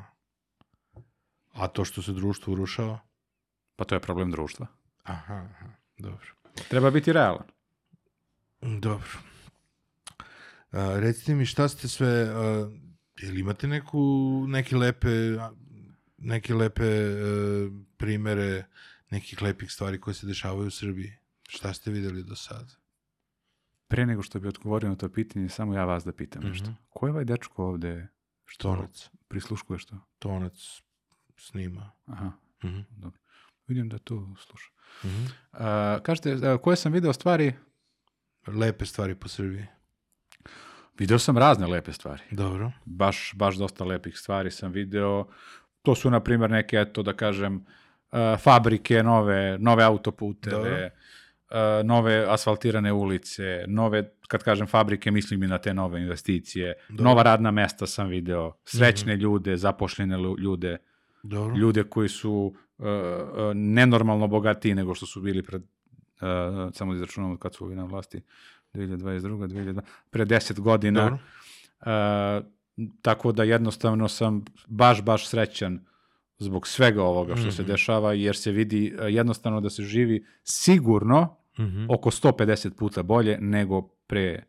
A 1.54 1.68
to 1.68 1.86
što 1.86 2.02
se 2.02 2.14
društvo 2.14 2.54
urušava? 2.54 3.00
Pa 3.76 3.84
to 3.84 3.96
je 3.96 4.00
problem 4.00 4.32
društva. 4.32 4.68
Aha, 5.04 5.34
aha. 5.34 5.66
Dobro. 5.98 6.28
Treba 6.70 6.92
biti 6.92 7.14
realan. 7.14 7.48
Dobro. 8.62 9.10
A, 10.72 11.00
recite 11.00 11.36
mi 11.36 11.46
šta 11.46 11.68
ste 11.68 11.88
sve, 11.88 12.08
a, 12.08 12.70
jel 13.22 13.38
imate 13.38 13.68
neku, 13.68 14.00
neke 14.48 14.76
lepe, 14.76 15.38
a, 15.40 15.52
neke 16.18 16.54
lepe 16.54 16.86
e, 16.86 17.16
primere 17.98 18.66
nekih 19.10 19.42
lepih 19.42 19.72
stvari 19.72 20.02
koje 20.02 20.14
se 20.14 20.28
dešavaju 20.28 20.68
u 20.68 20.72
Srbiji? 20.72 21.14
Šta 21.48 21.74
ste 21.74 21.92
videli 21.92 22.24
do 22.24 22.36
sada? 22.36 22.85
Pre 23.88 24.06
nego 24.06 24.22
što 24.22 24.40
bi 24.40 24.48
odgovorio 24.48 24.90
na 24.90 24.96
to 24.96 25.10
pitanje, 25.10 25.50
samo 25.50 25.74
ja 25.74 25.86
vas 25.86 26.06
da 26.06 26.12
pitam 26.12 26.44
nešto. 26.44 26.66
Mhm. 26.66 26.76
Ko 26.90 27.08
je 27.08 27.12
ovaj 27.12 27.26
dečko 27.26 27.66
ovde 27.66 28.08
što 28.46 28.64
Tonac. 28.66 29.10
prisluškuje 29.28 29.80
što? 29.80 29.96
Tonac 30.20 30.82
snima. 31.38 31.92
Aha, 32.06 32.32
Mhm. 32.64 32.80
dobro. 32.92 33.20
Vidim 33.68 33.90
da 33.90 33.98
tu 33.98 34.36
sluša. 34.38 34.72
Mhm. 35.06 35.26
A, 35.54 36.00
kažete, 36.00 36.32
a, 36.44 36.58
koje 36.58 36.76
sam 36.76 36.92
video 36.92 37.14
stvari? 37.14 37.54
Lepe 38.50 38.86
stvari 38.86 39.16
po 39.16 39.28
Srbiji. 39.28 39.66
Video 40.96 41.20
sam 41.20 41.38
razne 41.38 41.68
lepe 41.68 41.94
stvari. 41.94 42.22
Dobro. 42.32 42.72
baš, 42.86 43.32
baš 43.36 43.56
dosta 43.56 43.84
lepih 43.84 44.18
stvari 44.18 44.52
sam 44.52 44.72
video. 44.72 45.28
To 45.82 45.96
su, 45.96 46.10
na 46.10 46.20
primjer, 46.20 46.52
neke, 46.52 46.78
eto, 46.78 47.04
da 47.04 47.14
kažem, 47.14 47.56
uh, 47.56 48.18
fabrike, 48.40 49.04
nove, 49.04 49.58
nove 49.60 49.84
autoputeve, 49.84 50.86
uh, 50.86 50.92
nove 51.84 52.26
asfaltirane 52.30 52.94
ulice, 52.94 53.66
nove, 53.68 54.12
kad 54.28 54.44
kažem 54.44 54.68
fabrike, 54.68 55.12
mislim 55.12 55.44
i 55.44 55.48
na 55.48 55.58
te 55.58 55.74
nove 55.74 56.02
investicije. 56.02 56.74
Dobro. 56.90 57.04
Nova 57.04 57.24
radna 57.24 57.52
mesta 57.52 57.88
sam 57.88 58.08
video, 58.08 58.54
srećne 58.64 59.16
ljude, 59.16 59.58
zapošljene 59.58 60.18
ljude, 60.40 60.78
Dobro. 61.24 61.56
ljude 61.56 61.84
koji 61.84 62.10
su 62.10 62.54
uh, 62.78 62.86
nenormalno 63.56 64.28
bogatiji 64.28 64.76
nego 64.76 64.96
što 64.96 65.06
su 65.06 65.22
bili 65.22 65.44
pred, 65.44 65.62
uh, 65.62 66.74
samo 66.74 66.94
da 66.94 66.96
izračunamo 66.96 67.38
kad 67.38 67.56
su 67.56 67.66
ovi 67.66 67.76
na 67.76 67.86
vlasti, 67.86 68.22
2022. 68.74 69.48
2002. 69.48 69.82
pre 70.10 70.26
10 70.26 70.60
godina. 70.60 71.02
Dobro. 71.02 71.18
Uh, 71.80 72.46
tako 73.02 73.32
da 73.32 73.44
jednostavno 73.44 74.08
sam 74.08 74.46
baš, 74.68 75.02
baš 75.02 75.28
srećan 75.28 75.86
zbog 76.38 76.68
svega 76.68 77.04
ovoga 77.04 77.36
što 77.36 77.52
se 77.52 77.62
Mhm. 77.62 77.72
dešava, 77.72 78.14
jer 78.14 78.36
se 78.36 78.52
vidi 78.52 78.94
uh, 78.94 79.06
jednostavno 79.10 79.62
da 79.62 79.70
se 79.70 79.84
živi 79.84 80.26
sigurno 80.44 81.38
Mhm. 81.60 81.86
oko 81.90 82.12
150 82.12 82.70
puta 82.72 83.04
bolje 83.04 83.38
nego 83.38 83.82
pre 83.82 84.44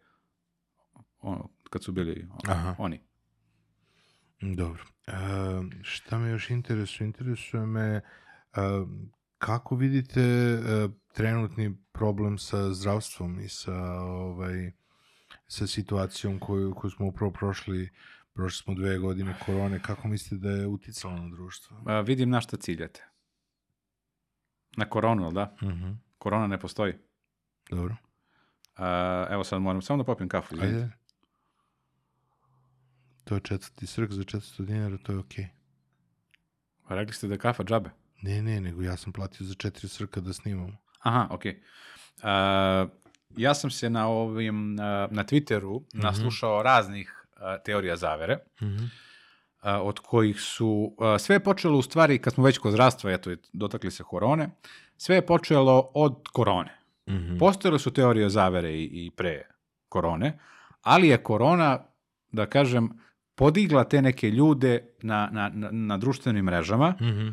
ono, 1.18 1.48
kad 1.70 1.84
su 1.84 1.92
bili 1.92 2.28
ono, 2.30 2.54
Aha. 2.54 2.74
oni. 2.78 3.00
Dobro. 4.42 4.84
E, 5.06 5.12
šta 5.82 6.18
me 6.18 6.30
još 6.30 6.50
interesuje? 6.50 7.06
Interesuje 7.06 7.66
me 7.66 7.86
e, 7.86 8.00
kako 9.38 9.76
vidite 9.76 10.20
e, 10.20 10.58
trenutni 11.08 11.76
problem 11.92 12.38
sa 12.38 12.72
zdravstvom 12.72 13.40
i 13.40 13.48
sa 13.48 13.74
ovaj 14.00 14.72
sa 15.46 15.66
situacijom 15.66 16.38
koju, 16.38 16.74
koju 16.74 16.90
smo 16.90 17.06
upravo 17.06 17.32
prošli 17.32 17.90
prošli 18.36 18.62
smo 18.62 18.74
dve 18.74 18.98
godine 18.98 19.34
korone, 19.46 19.82
kako 19.82 20.08
mislite 20.08 20.48
da 20.48 20.50
je 20.50 20.66
uticalo 20.66 21.16
na 21.16 21.28
društvo? 21.28 21.76
Uh, 21.76 22.06
vidim 22.06 22.30
na 22.30 22.40
šta 22.40 22.56
ciljate. 22.56 23.04
Na 24.76 24.88
koronu, 24.88 25.22
jel 25.22 25.32
da? 25.32 25.56
Mhm. 25.62 25.90
Korona 26.18 26.46
ne 26.46 26.60
postoji. 26.60 26.94
Dobro. 27.70 27.96
Uh, 28.78 28.82
evo 29.30 29.44
sad 29.44 29.62
moram 29.62 29.82
samo 29.82 29.96
da 30.02 30.04
popijem 30.04 30.28
kafu. 30.28 30.54
izvinite. 30.54 30.76
Ajde. 30.76 30.92
To 33.24 33.34
je 33.34 33.40
četvrti 33.40 33.86
srk 33.86 34.12
za 34.12 34.22
400 34.22 34.64
dinara, 34.64 34.98
to 34.98 35.12
je 35.12 35.18
okej. 35.18 35.48
Pa 36.88 36.94
Rekli 36.94 37.14
ste 37.14 37.26
da 37.28 37.34
je 37.34 37.38
kafa 37.38 37.64
džabe. 37.64 37.90
Ne, 38.22 38.42
ne, 38.42 38.60
nego 38.60 38.82
ja 38.82 38.96
sam 38.96 39.12
platio 39.12 39.46
za 39.46 39.54
četiri 39.54 39.88
srka 39.88 40.20
da 40.20 40.32
snimamo. 40.32 40.76
Aha, 41.00 41.28
okej. 41.30 41.62
Uh, 42.16 42.90
ja 43.36 43.54
sam 43.54 43.70
se 43.70 43.90
na 43.90 44.08
ovim, 44.08 44.72
uh, 44.72 44.78
na 45.12 45.24
Twitteru 45.24 45.82
naslušao 45.94 46.62
raznih 46.62 47.12
uh, 47.22 47.25
teorija 47.64 47.96
zavere, 47.96 48.38
Mhm. 48.62 48.76
uh, 48.76 48.88
od 49.62 49.98
kojih 49.98 50.40
su, 50.40 50.66
uh, 50.98 51.06
sve 51.18 51.36
je 51.36 51.40
počelo 51.40 51.78
u 51.78 51.82
stvari, 51.82 52.18
kad 52.18 52.32
smo 52.34 52.44
već 52.44 52.58
kod 52.58 52.72
zdravstva, 52.72 53.12
eto, 53.12 53.30
dotakli 53.52 53.90
se 53.90 54.02
korone, 54.02 54.50
sve 54.96 55.16
je 55.16 55.26
počelo 55.26 55.90
od 55.94 56.28
korone. 56.28 56.78
Mhm. 57.08 57.38
Postojale 57.38 57.78
su 57.78 57.90
teorije 57.90 58.30
zavere 58.30 58.72
i, 58.72 59.06
i 59.06 59.10
pre 59.10 59.42
korone, 59.88 60.38
ali 60.82 61.08
je 61.08 61.16
korona, 61.18 61.84
da 62.28 62.46
kažem, 62.46 62.90
podigla 63.34 63.84
te 63.84 64.02
neke 64.02 64.30
ljude 64.30 64.94
na, 65.02 65.28
na, 65.32 65.48
na, 65.48 65.68
na 65.70 65.96
društvenim 65.98 66.44
mrežama, 66.44 66.94
Mhm. 67.00 67.28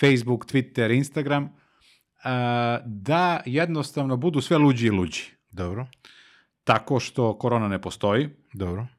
Facebook, 0.00 0.46
Twitter, 0.46 0.96
Instagram, 0.96 1.56
a, 2.24 2.78
da 2.84 3.42
jednostavno 3.46 4.16
budu 4.16 4.40
sve 4.40 4.58
luđi 4.58 4.86
i 4.86 4.90
luđi. 4.90 5.22
Dobro, 5.50 5.86
Tako 6.64 7.00
što 7.00 7.38
korona 7.38 7.68
ne 7.68 7.80
postoji, 7.80 8.28
dobro, 8.52 8.82
a, 8.82 8.95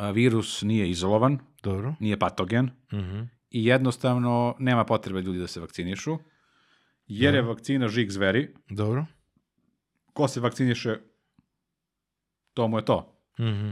virus 0.00 0.62
nije 0.62 0.90
izolovan, 0.90 1.38
dobro. 1.62 1.94
nije 2.00 2.18
patogen 2.18 2.70
Mhm. 2.92 3.20
i 3.50 3.64
jednostavno 3.66 4.56
nema 4.58 4.84
potrebe 4.84 5.20
ljudi 5.20 5.38
da 5.38 5.46
se 5.46 5.60
vakcinišu, 5.60 6.18
jer 7.06 7.34
je 7.34 7.42
vakcina 7.42 7.88
žig 7.88 8.10
zveri. 8.10 8.54
Dobro. 8.68 9.06
Ko 10.12 10.28
se 10.28 10.40
vakciniše, 10.40 10.96
to 12.54 12.68
mu 12.68 12.78
je 12.78 12.84
to. 12.84 13.20
Mhm. 13.40 13.70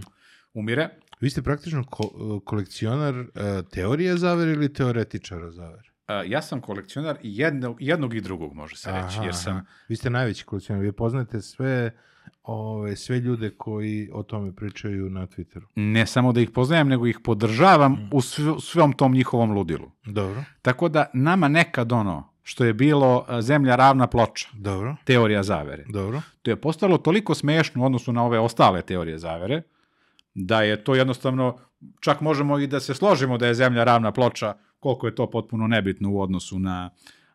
Umire. 0.55 0.89
Vi 1.21 1.31
ste 1.31 1.43
praktično 1.43 1.85
ko- 1.85 2.41
kolekcionar 2.41 3.15
uh, 3.17 3.27
teorije 3.71 4.17
zavere 4.17 4.53
ili 4.53 4.73
teoretičara 4.73 5.51
zavere? 5.51 5.89
A, 6.07 6.23
ja 6.23 6.43
sam 6.43 6.61
kolekcionar 6.61 7.19
jednog, 7.23 7.77
jednog 7.81 8.15
i 8.15 8.21
drugog, 8.21 8.55
može 8.55 8.77
se 8.77 8.91
reći, 8.93 9.05
Aha, 9.09 9.25
jer 9.25 9.35
sam 9.35 9.57
aha. 9.57 9.65
Vi 9.89 9.97
ste 9.97 10.11
najveći 10.11 10.45
kolekcionar, 10.45 10.83
vi 10.83 10.93
poznate 10.93 11.41
sve, 11.41 11.99
ove, 12.45 12.97
sve 12.97 13.19
ljude 13.19 13.51
koji 13.51 14.11
o 14.13 14.23
tome 14.23 14.53
pričaju 14.53 15.11
na 15.11 15.27
Twitteru. 15.27 15.63
ne 15.75 16.07
samo 16.07 16.33
da 16.33 16.41
ih 16.41 16.51
poznajem, 16.51 16.89
nego 16.89 17.07
ih 17.07 17.19
podržavam 17.25 18.09
u 18.13 18.21
sv- 18.21 18.61
svom 18.61 18.93
tom 18.93 19.13
njihovom 19.13 19.53
ludilu. 19.53 19.91
Dobro, 20.05 20.45
Tako 20.63 20.89
da 20.89 21.11
nama 21.15 21.49
nekad 21.49 21.93
ono 21.93 22.29
što 22.43 22.65
je 22.65 22.75
bilo 22.75 23.25
a, 23.29 23.43
zemlja 23.43 23.77
ravna 23.77 24.07
ploča, 24.07 24.49
dobro, 24.53 24.97
teorija 25.05 25.43
zavere, 25.43 25.85
dobro. 25.89 26.23
to 26.43 26.51
je 26.51 26.57
postalo 26.57 26.99
toliko 26.99 27.35
smešno 27.35 27.83
u 27.83 27.87
odnosu 27.87 28.13
na 28.13 28.25
ove 28.25 28.39
ostale 28.39 28.83
teorije 28.83 29.19
zavere, 29.19 29.63
da 30.35 30.63
je 30.63 30.85
to 30.85 30.95
jednostavno, 30.95 31.59
čak 32.01 32.21
možemo 32.21 32.59
i 32.59 32.67
da 32.67 32.81
se 32.81 32.95
složimo 32.95 33.39
da 33.39 33.47
je 33.47 33.55
zemlja 33.55 33.85
ravna 33.85 34.13
ploča, 34.13 34.55
koliko 34.81 35.07
je 35.07 35.15
to 35.15 35.31
potpuno 35.31 35.67
nebitno 35.67 36.11
u 36.11 36.21
odnosu 36.21 36.59
na, 36.59 36.91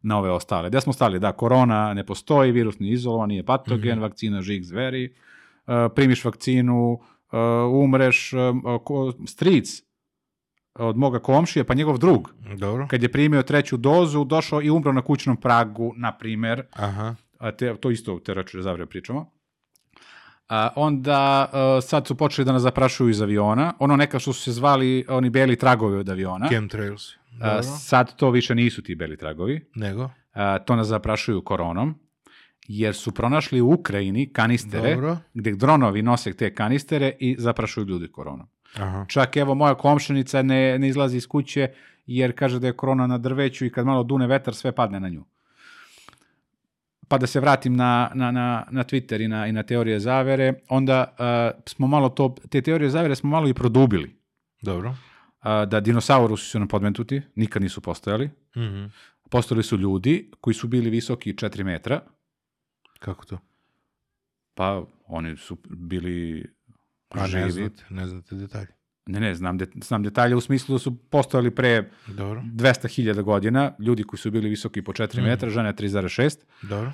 na 0.07 0.17
ove 0.19 0.31
ostale. 0.31 0.69
Gde 0.69 0.81
smo 0.81 0.93
stali? 0.93 1.19
Da, 1.19 1.31
korona 1.31 1.93
ne 1.93 2.05
postoji, 2.05 2.51
virus 2.51 2.79
nije 2.79 2.93
izolovan, 2.93 3.29
nije 3.29 3.45
patogen, 3.45 3.99
vakcina 3.99 4.41
žig 4.41 4.63
zveri, 4.63 5.13
uh, 5.67 5.73
primiš 5.95 6.25
vakcinu, 6.25 6.93
uh, 6.93 7.83
umreš, 7.83 8.33
uh, 8.33 8.39
ko, 8.83 9.13
stric 9.27 9.83
od 10.75 10.97
moga 10.97 11.19
komšije, 11.19 11.63
pa 11.63 11.73
njegov 11.73 11.97
drug, 11.97 12.33
Dobro. 12.57 12.87
kad 12.89 13.03
je 13.03 13.11
primio 13.11 13.43
treću 13.43 13.77
dozu, 13.77 14.23
došao 14.23 14.61
i 14.61 14.69
umro 14.69 14.93
na 14.93 15.01
kućnom 15.01 15.37
pragu, 15.37 15.93
na 15.97 16.11
primer, 16.17 16.63
Aha. 16.73 17.15
a 17.37 17.51
te, 17.51 17.75
to 17.75 17.91
isto 17.91 18.15
u 18.15 18.19
teoretičare 18.19 18.63
zavre 18.63 18.85
pričamo. 18.85 19.31
A, 20.49 20.69
onda 20.75 21.49
a, 21.53 21.81
sad 21.81 22.07
su 22.07 22.15
počeli 22.15 22.45
da 22.45 22.51
nas 22.51 22.61
zaprašuju 22.61 23.09
iz 23.09 23.21
aviona. 23.21 23.73
Ono 23.79 23.95
neka 23.95 24.19
što 24.19 24.33
su 24.33 24.41
se 24.41 24.51
zvali 24.51 25.05
oni 25.09 25.29
beli 25.29 25.55
tragovi 25.55 25.97
od 25.97 26.09
aviona. 26.09 26.47
Chemtrails. 26.47 27.09
A, 27.41 27.63
sad 27.63 28.15
to 28.15 28.31
više 28.31 28.55
nisu 28.55 28.83
ti 28.83 28.95
beli 28.95 29.17
tragovi. 29.17 29.69
Nego? 29.75 30.09
A, 30.33 30.59
to 30.59 30.75
nas 30.75 30.87
zaprašuju 30.87 31.41
koronom, 31.41 31.95
jer 32.67 32.95
su 32.95 33.11
pronašli 33.11 33.61
u 33.61 33.73
Ukrajini 33.73 34.33
kanistere 34.33 34.95
Dobro. 34.95 35.17
gde 35.33 35.51
dronovi 35.51 36.01
nose 36.01 36.33
te 36.33 36.55
kanistere 36.55 37.13
i 37.19 37.35
zaprašuju 37.39 37.85
ljudi 37.85 38.11
koronom. 38.11 38.47
Aha. 38.75 39.05
Čak 39.07 39.37
evo 39.37 39.55
moja 39.55 39.75
komšenica 39.75 40.41
ne, 40.41 40.79
ne 40.79 40.87
izlazi 40.87 41.17
iz 41.17 41.27
kuće 41.27 41.69
jer 42.05 42.39
kaže 42.39 42.59
da 42.59 42.67
je 42.67 42.73
korona 42.73 43.07
na 43.07 43.17
drveću 43.17 43.65
i 43.65 43.69
kad 43.69 43.85
malo 43.85 44.03
dune 44.03 44.27
vetar 44.27 44.55
sve 44.55 44.71
padne 44.71 44.99
na 44.99 45.09
nju. 45.09 45.25
Pa 47.07 47.17
da 47.17 47.27
se 47.27 47.39
vratim 47.39 47.75
na, 47.75 48.11
na, 48.13 48.31
na, 48.31 48.67
na 48.71 48.83
Twitter 48.83 49.25
i 49.25 49.27
na, 49.27 49.47
i 49.47 49.51
na 49.51 49.63
teorije 49.63 49.99
zavere, 49.99 50.53
onda 50.69 51.15
uh, 51.19 51.61
smo 51.65 51.87
malo 51.87 52.09
to, 52.09 52.35
te 52.49 52.61
teorije 52.61 52.89
zavere 52.89 53.15
smo 53.15 53.29
malo 53.29 53.47
i 53.47 53.53
produbili. 53.53 54.15
Dobro. 54.61 54.95
Da 55.65 55.79
dinosaurusi 55.79 56.45
su 56.45 56.59
nam 56.59 56.67
podmetuti, 56.67 57.21
nikad 57.35 57.61
nisu 57.61 57.81
postojali. 57.81 58.29
Mhm. 58.57 58.85
Postojali 59.29 59.63
su 59.63 59.77
ljudi 59.77 60.31
koji 60.41 60.53
su 60.53 60.67
bili 60.67 60.89
visoki 60.89 61.33
4 61.33 61.63
metra, 61.63 62.01
Kako 62.99 63.25
to? 63.25 63.39
pa 64.53 64.83
oni 65.05 65.37
su 65.37 65.57
bili 65.69 66.45
A 67.09 67.21
ne 67.21 67.27
živi. 67.27 67.51
znate, 67.51 67.83
ne 67.89 68.07
znate 68.07 68.35
detalje. 68.35 68.67
Ne, 69.05 69.19
ne, 69.19 69.35
znam, 69.35 69.57
det, 69.57 69.69
znam 69.75 70.03
detalje 70.03 70.35
u 70.35 70.41
smislu 70.41 70.75
da 70.75 70.79
su 70.79 70.97
postojali 70.99 71.51
pre 71.51 71.89
Dobro. 72.07 72.41
200.000 72.45 73.21
godina, 73.21 73.71
ljudi 73.79 74.03
koji 74.03 74.19
su 74.19 74.31
bili 74.31 74.49
visoki 74.49 74.81
po 74.81 74.93
4 74.93 75.17
Mhm. 75.17 75.25
metra, 75.25 75.49
žene 75.49 75.73
3,6. 75.73 76.37
Dobro. 76.61 76.91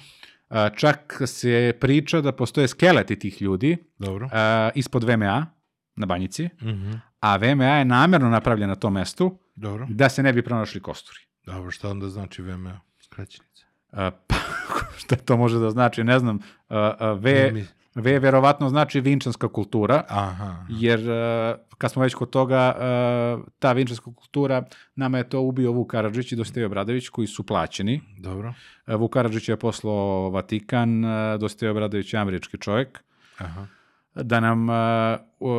A, 0.49 0.69
Čak 0.69 1.21
se 1.25 1.73
priča 1.79 2.21
da 2.21 2.31
postoje 2.31 2.67
skeleti 2.67 3.19
tih 3.19 3.41
ljudi 3.41 3.77
Dobro. 3.99 4.29
a, 4.31 4.69
ispod 4.75 5.03
VMA 5.03 5.45
na 5.95 6.05
banjici, 6.05 6.49
Mhm. 6.61 6.91
A 7.23 7.37
VMA 7.37 7.65
je 7.65 7.85
namerno 7.85 8.29
napravljen 8.29 8.69
na 8.69 8.75
tom 8.75 8.93
mestu 8.93 9.37
Dobro. 9.55 9.87
da 9.89 10.09
se 10.09 10.23
ne 10.23 10.33
bi 10.33 10.41
pronašli 10.43 10.81
kosturi. 10.81 11.19
Dobro, 11.45 11.71
šta 11.71 11.89
onda 11.89 12.09
znači 12.09 12.41
VMA? 12.41 12.79
Skraćenica. 12.99 13.65
A, 13.91 14.11
pa, 14.27 14.35
šta 14.97 15.15
to 15.15 15.37
može 15.37 15.59
da 15.59 15.69
znači, 15.69 16.03
ne 16.03 16.19
znam. 16.19 16.39
A, 16.69 16.93
a, 16.99 17.11
v, 17.13 17.51
mi- 17.53 17.67
v 17.95 18.19
verovatno 18.19 18.69
znači 18.69 19.01
vinčanska 19.01 19.47
kultura, 19.47 20.03
Aha. 20.09 20.65
jer 20.69 21.11
a, 21.11 21.55
kad 21.77 21.91
smo 21.91 22.01
već 22.01 22.13
kod 22.13 22.29
toga, 22.29 22.75
ta 23.59 23.71
vinčanska 23.73 24.11
kultura, 24.15 24.63
nama 24.95 25.17
je 25.17 25.29
to 25.29 25.41
ubio 25.41 25.71
Vuk 25.71 25.91
Karadžić 25.91 26.31
i 26.31 26.35
Dositej 26.35 26.65
Obradović, 26.65 27.09
koji 27.09 27.27
su 27.27 27.45
plaćeni. 27.45 28.01
Dobro. 28.19 28.53
Vuk 28.87 29.13
Karadžić 29.13 29.49
je 29.49 29.57
poslao 29.57 30.29
Vatikan, 30.29 31.03
Dositej 31.39 31.69
Obradović 31.69 32.13
je 32.13 32.19
američki 32.19 32.57
čovjek, 32.57 33.03
Aha. 33.37 33.67
Da 34.15 34.39
nam, 34.39 34.67
u- 35.39 35.49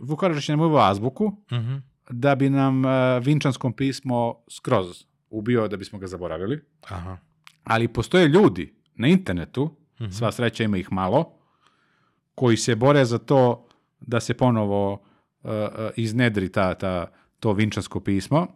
Vuk 0.00 0.20
Karadžić 0.20 0.48
je 0.48 0.56
nam 0.56 0.66
uveo 0.66 0.80
azbuku, 0.80 1.32
Mhm. 1.52 1.76
da 2.10 2.34
bi 2.34 2.50
nam 2.50 2.84
e, 2.84 2.88
vinčanskom 3.20 3.72
pismo 3.72 4.34
skroz 4.50 5.04
ubio 5.30 5.68
da 5.68 5.76
bismo 5.76 5.98
ga 5.98 6.06
zaboravili. 6.06 6.60
Aha. 6.82 7.16
Ali 7.64 7.88
postoje 7.88 8.28
ljudi 8.28 8.74
na 8.94 9.08
internetu, 9.08 9.76
Mhm. 9.94 10.10
sva 10.10 10.32
sreća 10.32 10.64
ima 10.64 10.76
ih 10.76 10.92
malo, 10.92 11.38
koji 12.34 12.56
se 12.56 12.74
bore 12.76 13.04
za 13.04 13.18
to 13.18 13.68
da 14.00 14.20
se 14.20 14.34
ponovo 14.34 15.02
e, 15.44 15.68
iznedri 15.96 16.48
ta, 16.48 16.74
ta, 16.74 17.06
to 17.40 17.52
vinčansko 17.52 18.00
pismo. 18.00 18.46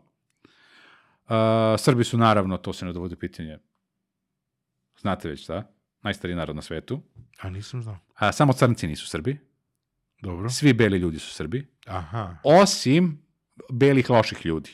E, 1.28 1.34
Srbi 1.78 2.04
su 2.04 2.18
naravno, 2.18 2.56
to 2.56 2.72
se 2.72 2.84
ne 2.84 2.92
dovodi 2.92 3.16
pitanje, 3.16 3.58
znate 4.98 5.28
već 5.28 5.42
šta, 5.42 5.62
najstariji 6.06 6.36
narod 6.36 6.56
na 6.56 6.62
svetu. 6.62 7.00
A 7.42 7.50
nisam 7.50 7.82
znao. 7.82 7.98
A, 8.14 8.32
samo 8.32 8.52
crnci 8.52 8.86
nisu 8.86 9.06
Srbi, 9.06 9.38
Dobro. 10.22 10.50
svi 10.50 10.72
beli 10.72 10.98
ljudi 10.98 11.18
su 11.18 11.34
Srbi, 11.34 11.66
Aha. 11.86 12.36
osim 12.44 13.22
belih 13.72 14.10
loših 14.10 14.46
ljudi. 14.46 14.70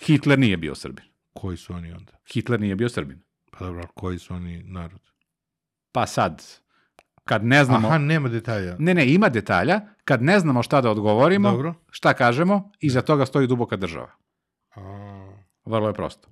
Hitler 0.00 0.38
nije 0.38 0.56
bio 0.56 0.74
Srbin. 0.74 1.04
Koji 1.32 1.56
su 1.56 1.72
oni 1.72 1.92
onda? 1.92 2.12
Hitler 2.32 2.60
nije 2.60 2.76
bio 2.76 2.88
Srbin. 2.88 3.22
Pa 3.50 3.64
dobro, 3.64 3.80
ali 3.80 3.88
koji 3.94 4.18
su 4.18 4.34
oni 4.34 4.62
narod? 4.62 5.00
Pa 5.92 6.06
sad, 6.06 6.42
kad 7.24 7.44
ne 7.44 7.64
znamo... 7.64 7.88
Aha, 7.88 7.98
nema 7.98 8.28
detalja. 8.28 8.76
Ne, 8.78 8.94
ne, 8.94 9.06
ima 9.12 9.28
detalja. 9.28 9.80
Kad 10.04 10.22
ne 10.22 10.40
znamo 10.40 10.62
šta 10.62 10.80
da 10.80 10.90
odgovorimo, 10.90 11.50
Dobro. 11.50 11.74
šta 11.90 12.14
kažemo, 12.14 12.72
iza 12.80 13.02
toga 13.02 13.26
stoji 13.26 13.46
duboka 13.46 13.76
država. 13.76 14.10
A, 14.76 14.82
Vrlo 15.64 15.88
je 15.88 15.94
prosto. 15.94 16.28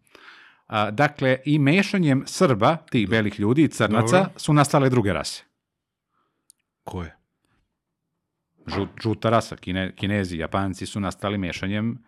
A, 0.67 0.91
dakle, 0.91 1.39
i 1.45 1.59
mešanjem 1.59 2.23
Srba, 2.27 2.77
tih 2.77 3.09
belih 3.09 3.41
ljudi 3.41 3.63
i 3.63 3.69
crnaca, 3.69 4.17
Dobro. 4.17 4.33
su 4.37 4.53
nastale 4.53 4.91
druge 4.91 5.13
rase. 5.13 5.45
koje? 6.85 7.17
Žu, 8.67 8.87
žuta 9.03 9.31
rasa, 9.31 9.57
kine, 9.57 9.93
kinezi, 9.97 10.39
japanci 10.39 10.87
su 10.87 11.01
nastali 11.01 11.39
mešanjem, 11.39 11.99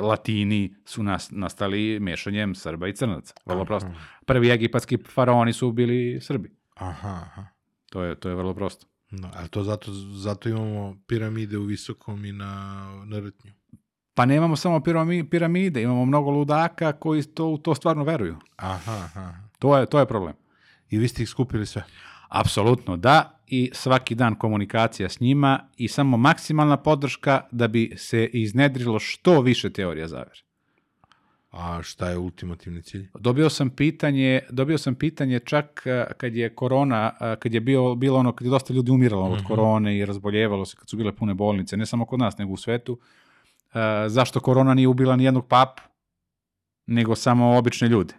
latini 0.00 0.74
su 0.84 1.02
nas, 1.02 1.30
nastali 1.30 2.00
mešanjem 2.00 2.54
Srba 2.54 2.88
i 2.88 2.96
crnaca. 2.96 3.34
Vrlo 3.46 3.64
prosto. 3.64 3.90
Prvi 4.26 4.50
egipatski 4.50 4.98
faraoni 5.14 5.52
su 5.52 5.72
bili 5.72 6.20
Srbi. 6.20 6.50
Aha, 6.74 7.08
aha. 7.08 7.44
To 7.90 8.02
je, 8.02 8.14
to 8.14 8.28
je 8.28 8.34
vrlo 8.34 8.54
prosto. 8.54 8.86
No, 9.10 9.30
ali 9.34 9.48
to 9.48 9.62
zato, 9.62 9.92
zato 10.14 10.48
imamo 10.48 10.96
piramide 11.06 11.58
u 11.58 11.62
visokom 11.64 12.24
i 12.24 12.32
na, 12.32 12.84
na 13.06 13.18
rtnju. 13.18 13.52
Pa 14.18 14.26
nemamo 14.26 14.56
samo 14.56 14.78
pirami- 14.78 15.28
piramide, 15.30 15.82
imamo 15.82 16.04
mnogo 16.04 16.30
ludaka 16.30 16.92
koji 16.92 17.22
to, 17.22 17.46
u 17.46 17.58
to 17.58 17.74
stvarno 17.74 18.04
veruju. 18.04 18.36
Aha, 18.56 18.92
aha. 18.92 19.34
To 19.58 19.78
je, 19.78 19.86
to 19.86 19.98
je 19.98 20.06
problem. 20.06 20.34
I 20.90 20.98
vi 20.98 21.08
ste 21.08 21.22
ih 21.22 21.28
skupili 21.28 21.66
sve? 21.66 21.84
Apsolutno 22.28 22.96
da 22.96 23.40
i 23.46 23.70
svaki 23.74 24.14
dan 24.14 24.34
komunikacija 24.34 25.08
s 25.08 25.20
njima 25.20 25.60
i 25.76 25.88
samo 25.88 26.16
maksimalna 26.16 26.76
podrška 26.76 27.40
da 27.50 27.68
bi 27.68 27.94
se 27.96 28.24
iznedrilo 28.32 28.98
što 28.98 29.40
više 29.40 29.70
teorija 29.70 30.08
zavere. 30.08 30.40
A 31.50 31.82
šta 31.82 32.10
je 32.10 32.18
ultimativni 32.18 32.82
cilj? 32.82 33.08
Dobio 33.18 33.50
sam 33.50 33.70
pitanje, 33.70 34.40
dobio 34.50 34.78
sam 34.78 34.94
pitanje 34.94 35.38
čak 35.38 35.86
kad 36.16 36.34
je 36.34 36.54
korona, 36.54 37.12
kad 37.38 37.54
je 37.54 37.60
bio, 37.60 37.94
bilo 37.94 38.18
ono, 38.18 38.32
kad 38.32 38.46
je 38.46 38.50
dosta 38.50 38.74
ljudi 38.74 38.90
umiralo 38.90 39.26
od 39.26 39.44
korone 39.44 39.98
i 39.98 40.04
razboljevalo 40.04 40.64
se, 40.64 40.76
kad 40.76 40.88
su 40.88 40.96
bile 40.96 41.12
pune 41.12 41.34
bolnice, 41.34 41.76
ne 41.76 41.86
samo 41.86 42.04
kod 42.04 42.20
nas, 42.20 42.38
nego 42.38 42.52
u 42.52 42.56
svetu, 42.56 42.98
zašto 44.08 44.40
korona 44.40 44.74
nije 44.74 44.88
ubila 44.88 45.16
ni 45.16 45.24
jednog 45.24 45.48
papu, 45.48 45.82
nego 46.86 47.14
samo 47.14 47.56
obične 47.58 47.88
ljude. 47.88 48.14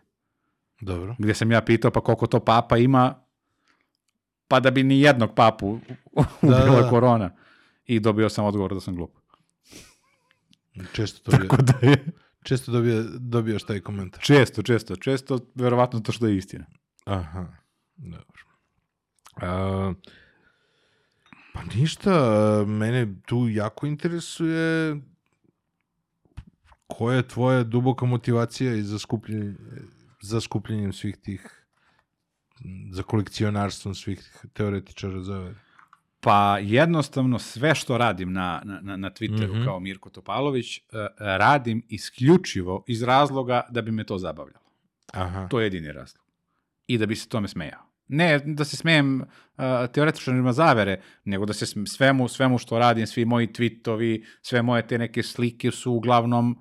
Dobro. 0.82 1.16
Gdje 1.20 1.34
sam 1.34 1.52
ja 1.52 1.62
pitao, 1.62 1.92
pa 1.92 2.02
koliko 2.02 2.28
to 2.28 2.40
papa 2.40 2.78
ima, 2.78 3.16
pa 4.48 4.60
da 4.60 4.72
bi 4.72 4.84
ni 4.84 5.02
jednog 5.02 5.36
papu 5.36 5.80
ubila 6.42 6.82
da. 6.82 6.90
korona. 6.90 7.32
I 7.86 8.00
dobio 8.00 8.30
sam 8.30 8.46
odgovor 8.46 8.74
da 8.74 8.80
sam 8.80 8.96
glup. 8.96 9.12
Često, 10.94 11.32
dobija, 11.32 11.50
Tako 11.50 11.62
da 11.62 11.88
je 11.88 12.06
često 12.44 12.72
dobija, 12.72 13.04
dobijaš 13.20 13.64
taj 13.64 13.80
komentar. 13.80 14.22
često, 14.24 14.62
često, 14.62 14.96
često, 14.96 15.40
verovatno 15.56 16.00
to 16.00 16.12
što 16.12 16.28
je 16.28 16.38
istina. 16.38 16.66
Aha, 17.06 17.46
dobro. 17.96 18.44
A, 19.36 19.94
pa 21.54 21.64
ništa, 21.76 22.14
mene 22.68 23.08
tu 23.26 23.48
jako 23.50 23.88
interesuje 23.88 24.98
koja 26.90 27.16
je 27.16 27.28
tvoja 27.28 27.64
duboka 27.64 28.06
motivacija 28.06 28.74
i 28.74 28.82
za 28.82 29.00
skupljenje, 29.00 29.54
za 30.22 30.42
skupljenjem 30.42 30.94
svih 30.94 31.18
tih 31.18 31.66
za 32.92 33.04
kolekcionarstvom 33.04 33.96
svih 33.96 34.20
teoretičara 34.54 35.22
zavere. 35.22 35.56
Pa 36.20 36.58
jednostavno 36.58 37.40
sve 37.40 37.76
što 37.76 37.98
radim 37.98 38.34
na, 38.34 38.62
na, 38.66 38.98
na- 38.98 39.12
Twitteru 39.12 39.50
Mhm. 39.50 39.64
kao 39.64 39.80
Mirko 39.80 40.10
Topalović, 40.10 40.78
eh, 40.78 40.82
radim 41.18 41.84
isključivo 41.90 42.84
iz 42.88 43.04
razloga 43.04 43.62
da 43.70 43.82
bi 43.82 43.92
me 43.92 44.04
to 44.04 44.18
zabavljalo. 44.18 44.66
Aha. 45.14 45.48
To 45.48 45.60
je 45.60 45.66
jedini 45.66 45.92
razlog. 45.92 46.26
I 46.88 46.98
da 46.98 47.06
bi 47.06 47.16
se 47.16 47.30
tome 47.30 47.48
smejao. 47.48 47.82
Ne 48.08 48.40
da 48.40 48.66
se 48.66 48.78
smejem 48.78 49.22
uh, 49.22 49.28
teoretičarima 49.94 50.54
zavere, 50.54 51.02
nego 51.26 51.46
da 51.46 51.54
se 51.54 51.66
svemu, 51.88 52.28
svemu 52.28 52.58
što 52.58 52.80
radim, 52.80 53.08
svi 53.08 53.26
moji 53.26 53.48
tweetovi, 53.48 54.26
sve 54.42 54.62
moje 54.62 54.88
te 54.88 54.98
neke 54.98 55.24
slike 55.24 55.72
su 55.72 55.92
uglavnom 55.94 56.60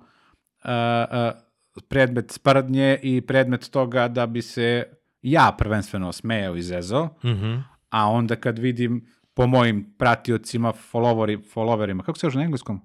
predmet 1.87 2.31
sprdnje 2.31 2.99
i 3.03 3.21
predmet 3.21 3.69
toga 3.71 4.07
da 4.07 4.25
bi 4.27 4.41
se 4.41 4.83
ja 5.21 5.55
prvenstveno 5.57 6.11
smejao 6.11 6.55
i 6.55 6.61
zezao, 6.61 7.15
Mhm. 7.23 7.55
a 7.89 8.09
onda 8.09 8.35
kad 8.35 8.59
vidim 8.59 9.07
po 9.33 9.47
mojim 9.47 9.93
pratiocima, 9.97 10.73
followeri, 10.91 11.41
followerima, 11.53 12.03
kako 12.03 12.17
se 12.19 12.27
još 12.27 12.33
na 12.33 12.41
engleskom? 12.43 12.81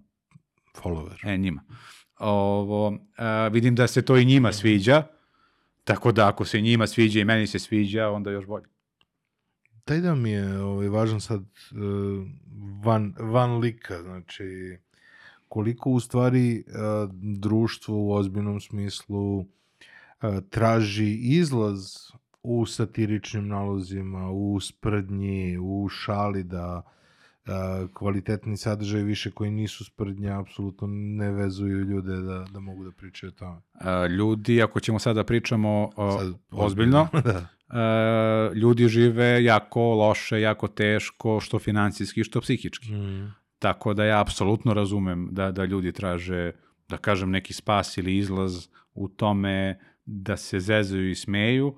Follower. 0.82 1.28
E, 1.34 1.36
njima. 1.36 1.62
Ovo, 2.18 2.98
a, 3.16 3.48
vidim 3.48 3.74
da 3.74 3.86
se 3.86 4.02
to 4.02 4.16
i 4.16 4.24
njima 4.24 4.52
sviđa, 4.52 5.02
tako 5.84 6.12
da 6.12 6.28
ako 6.28 6.44
se 6.44 6.60
njima 6.60 6.86
sviđa 6.86 7.20
i 7.20 7.24
meni 7.24 7.46
se 7.46 7.58
sviđa, 7.58 8.08
onda 8.10 8.30
još 8.30 8.46
bolje. 8.46 8.64
Taj 9.84 10.00
da 10.00 10.14
mi 10.14 10.30
je 10.30 10.58
ovaj, 10.60 10.88
važan 10.88 11.20
sad 11.20 11.40
uh, 11.40 12.26
van, 12.84 13.14
van 13.18 13.58
lika, 13.58 14.02
znači 14.02 14.78
koliko 15.48 15.90
u 15.90 16.00
stvari 16.00 16.64
uh, 16.66 17.10
društvo 17.38 17.96
u 17.96 18.12
ozbiljnom 18.12 18.60
smislu 18.60 19.38
uh, 19.38 19.46
traži 20.50 21.14
izlaz 21.14 21.94
u 22.44 22.66
satiričnim 22.66 23.48
nalozima, 23.48 24.30
u 24.30 24.60
sprdnji, 24.60 25.58
u 25.58 25.88
šali 25.88 26.42
da 26.42 26.82
a, 27.46 27.86
kvalitetni 27.94 28.56
sadržaj 28.56 29.02
više 29.02 29.30
koji 29.30 29.50
nisu 29.50 29.84
sprdnja, 29.84 30.40
apsolutno 30.40 30.86
ne 30.90 31.32
vezuju 31.32 31.80
ljude 31.80 32.16
da, 32.16 32.44
da 32.52 32.60
mogu 32.60 32.84
da 32.84 32.90
pričaju 32.90 33.30
o 33.30 33.38
tome. 33.38 33.60
Ljudi, 34.08 34.62
ako 34.62 34.80
ćemo 34.80 34.98
sada 34.98 35.24
pričamo 35.24 35.90
o, 35.96 36.18
Sad, 36.18 36.34
ozbiljno, 36.50 37.08
da. 37.24 38.50
ljudi 38.54 38.88
žive 38.88 39.44
jako 39.44 39.94
loše, 39.94 40.40
jako 40.40 40.68
teško, 40.68 41.40
što 41.40 41.58
finansijski, 41.58 42.24
što 42.24 42.40
psihički. 42.40 42.92
Mm. 42.92 43.34
Tako 43.58 43.94
da 43.94 44.04
ja 44.04 44.20
apsolutno 44.20 44.74
razumem 44.74 45.28
da, 45.30 45.50
da 45.52 45.64
ljudi 45.64 45.92
traže, 45.92 46.52
da 46.88 46.96
kažem, 46.96 47.30
neki 47.30 47.52
spas 47.52 47.96
ili 47.98 48.16
izlaz 48.16 48.66
u 48.94 49.08
tome 49.08 49.78
da 50.04 50.36
se 50.36 50.60
zezaju 50.60 51.10
i 51.10 51.14
smeju, 51.14 51.74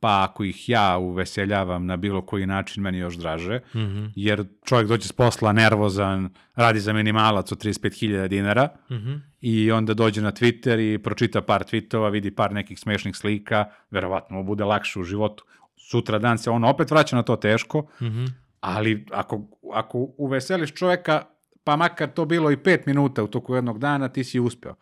pa 0.00 0.24
ako 0.24 0.44
ih 0.44 0.68
ja 0.68 0.98
uveseljavam 0.98 1.86
na 1.86 1.96
bilo 1.96 2.22
koji 2.22 2.46
način, 2.46 2.82
meni 2.82 2.98
još 2.98 3.16
draže, 3.16 3.60
Mhm. 3.74 4.04
jer 4.14 4.44
čovjek 4.64 4.88
dođe 4.88 5.08
s 5.08 5.12
posla 5.12 5.52
nervozan, 5.52 6.28
radi 6.54 6.80
za 6.80 6.92
minimalac 6.92 7.52
od 7.52 7.58
35.000 7.58 8.28
dinara 8.28 8.68
Mhm. 8.90 9.14
i 9.40 9.72
onda 9.72 9.94
dođe 9.94 10.22
na 10.22 10.32
Twitter 10.32 10.94
i 10.94 10.98
pročita 10.98 11.40
par 11.42 11.62
tweetova, 11.62 12.10
vidi 12.10 12.30
par 12.30 12.52
nekih 12.52 12.78
smešnih 12.78 13.16
slika, 13.16 13.64
verovatno 13.90 14.36
mu 14.36 14.44
bude 14.44 14.64
lakše 14.64 15.00
u 15.00 15.04
životu. 15.04 15.44
Sutra 15.90 16.18
dan 16.18 16.38
se 16.38 16.50
on 16.50 16.64
opet 16.64 16.90
vraća 16.90 17.16
na 17.16 17.22
to 17.22 17.36
teško, 17.36 17.86
Mhm. 18.02 18.24
Ali 18.60 19.06
ako, 19.12 19.42
ako 19.72 19.98
uveseliš 20.16 20.72
čoveka, 20.72 21.24
pa 21.64 21.76
makar 21.76 22.10
to 22.10 22.24
bilo 22.24 22.50
i 22.50 22.56
pet 22.56 22.86
minuta 22.86 23.24
u 23.24 23.26
toku 23.26 23.54
jednog 23.54 23.78
dana, 23.78 24.08
ti 24.08 24.24
si 24.24 24.40
uspeo. 24.40 24.74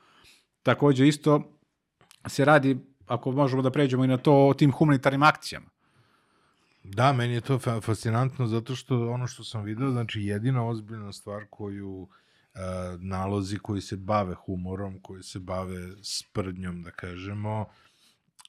Takođe 0.63 1.09
isto 1.09 1.53
se 2.29 2.45
radi, 2.45 2.79
ako 3.07 3.33
možemo 3.33 3.63
da 3.63 3.71
pređemo 3.71 4.05
i 4.05 4.09
na 4.09 4.17
to, 4.17 4.47
o 4.47 4.55
tim 4.55 4.73
humanitarnim 4.73 5.23
akcijama. 5.23 5.67
Da, 6.85 7.13
meni 7.13 7.35
je 7.35 7.41
to 7.41 7.59
fa- 7.59 7.81
fascinantno 7.83 8.47
zato 8.47 8.75
što 8.75 9.11
ono 9.11 9.27
što 9.27 9.45
sam 9.45 9.63
video, 9.63 9.91
znači 9.91 10.23
jedina 10.23 10.67
ozbiljna 10.67 11.13
stvar 11.13 11.45
koju 11.51 12.09
e, 12.55 12.59
nalozi 12.99 13.59
koji 13.59 13.81
se 13.81 13.97
bave 13.97 14.35
humorom, 14.35 15.01
koji 15.03 15.23
se 15.23 15.39
bave 15.39 15.89
sprdnjom, 16.03 16.83
da 16.83 16.91
kažemo, 16.91 17.67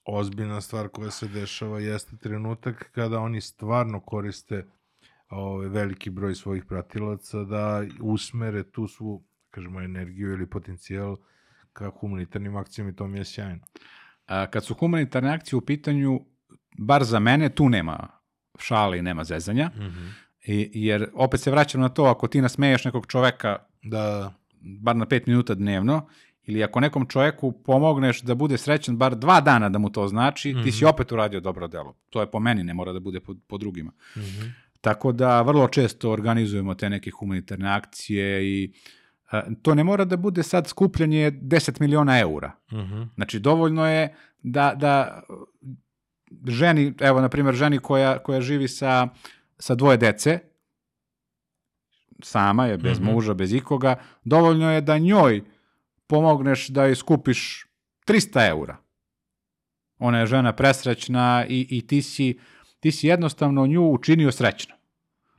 ozbiljna 0.05 0.61
stvar 0.61 0.89
koja 0.89 1.11
se 1.11 1.27
dešava 1.27 1.79
jeste 1.79 2.17
trenutak 2.17 2.89
kada 2.91 3.19
oni 3.19 3.41
stvarno 3.41 3.99
koriste 3.99 4.65
ovaj, 5.29 5.67
veliki 5.67 6.09
broj 6.09 6.35
svojih 6.35 6.65
pratilaca 6.65 7.43
da 7.43 7.83
usmere 8.01 8.63
tu 8.63 8.87
svu, 8.87 9.23
kažemo, 9.49 9.81
energiju 9.81 10.33
ili 10.33 10.49
potencijal 10.49 11.17
ka 11.73 11.89
humanitarnim 11.89 12.55
akcijama 12.55 12.89
i 12.91 12.95
to 12.95 13.07
mi 13.07 13.17
je 13.17 13.25
sjajno. 13.25 13.65
A, 14.25 14.47
kad 14.47 14.65
su 14.65 14.73
humanitarne 14.73 15.29
akcije 15.33 15.57
u 15.57 15.61
pitanju, 15.61 16.19
bar 16.77 17.03
za 17.03 17.19
mene, 17.19 17.49
tu 17.49 17.69
nema 17.69 18.07
šale 18.59 18.99
i 18.99 19.01
nema 19.01 19.23
zezanja, 19.23 19.71
Mhm. 19.75 20.07
I, 20.47 20.69
jer 20.73 21.09
opet 21.13 21.39
se 21.39 21.51
vraćam 21.51 21.81
na 21.81 21.89
to, 21.89 22.03
ako 22.03 22.27
ti 22.27 22.41
nasmeješ 22.41 22.85
nekog 22.85 23.07
čoveka 23.07 23.57
Da, 23.83 24.33
bar 24.81 24.95
na 24.95 25.05
pet 25.05 25.27
minuta 25.27 25.55
dnevno, 25.55 26.07
ili 26.43 26.63
ako 26.63 26.79
nekom 26.79 27.05
čoveku 27.07 27.51
pomogneš 27.51 28.21
da 28.21 28.35
bude 28.35 28.57
srećan 28.57 28.97
bar 28.97 29.15
dva 29.15 29.41
dana 29.41 29.69
da 29.69 29.79
mu 29.79 29.89
to 29.89 30.07
znači, 30.07 30.55
ti 30.63 30.71
si 30.71 30.85
opet 30.85 31.11
uradio 31.11 31.39
dobro 31.39 31.67
delo. 31.67 31.95
To 32.09 32.21
je 32.21 32.31
po 32.31 32.39
meni, 32.39 32.63
ne 32.63 32.73
mora 32.73 32.93
da 32.93 32.99
bude 32.99 33.19
po, 33.19 33.35
po 33.47 33.57
drugima. 33.57 33.91
Mhm. 34.17 34.47
Tako 34.87 35.11
da 35.11 35.41
vrlo 35.41 35.67
često 35.67 36.11
organizujemo 36.11 36.73
te 36.75 36.89
neke 36.89 37.11
humanitarne 37.11 37.69
akcije 37.69 38.45
i 38.45 38.73
a, 39.31 39.41
to 39.61 39.75
ne 39.75 39.83
mora 39.83 40.05
da 40.05 40.17
bude 40.17 40.43
sad 40.43 40.67
skupljanje 40.67 41.31
10 41.31 41.81
miliona 41.81 42.19
eura. 42.19 42.51
Mhm. 42.71 43.01
Znači, 43.15 43.39
dovoljno 43.39 43.87
je 43.87 44.15
da, 44.43 44.73
da 44.75 45.21
ženi, 46.47 46.93
evo, 46.99 47.21
na 47.21 47.29
primjer, 47.29 47.55
ženi 47.55 47.79
koja, 47.79 48.19
koja 48.19 48.41
živi 48.41 48.67
sa, 48.67 49.07
sa 49.59 49.75
dvoje 49.75 49.97
dece, 49.97 50.39
sama 52.23 52.65
je, 52.65 52.77
bez 52.77 52.99
Mhm. 52.99 53.11
muža, 53.11 53.33
bez 53.33 53.53
ikoga, 53.53 53.95
dovoljno 54.23 54.71
je 54.71 54.81
da 54.81 54.97
njoj 54.97 55.41
pomogneš 56.07 56.67
da 56.67 56.85
joj 56.85 56.95
skupiš 56.95 57.65
300 58.05 58.49
eura. 58.49 58.77
Ona 59.99 60.19
je 60.19 60.25
žena 60.27 60.53
presrećna 60.53 61.45
i, 61.49 61.67
i 61.69 61.87
ti, 61.87 62.01
si, 62.01 62.39
ti 62.79 62.91
si 62.91 63.07
jednostavno 63.07 63.67
nju 63.67 63.91
učinio 63.91 64.31
srećno. 64.31 64.76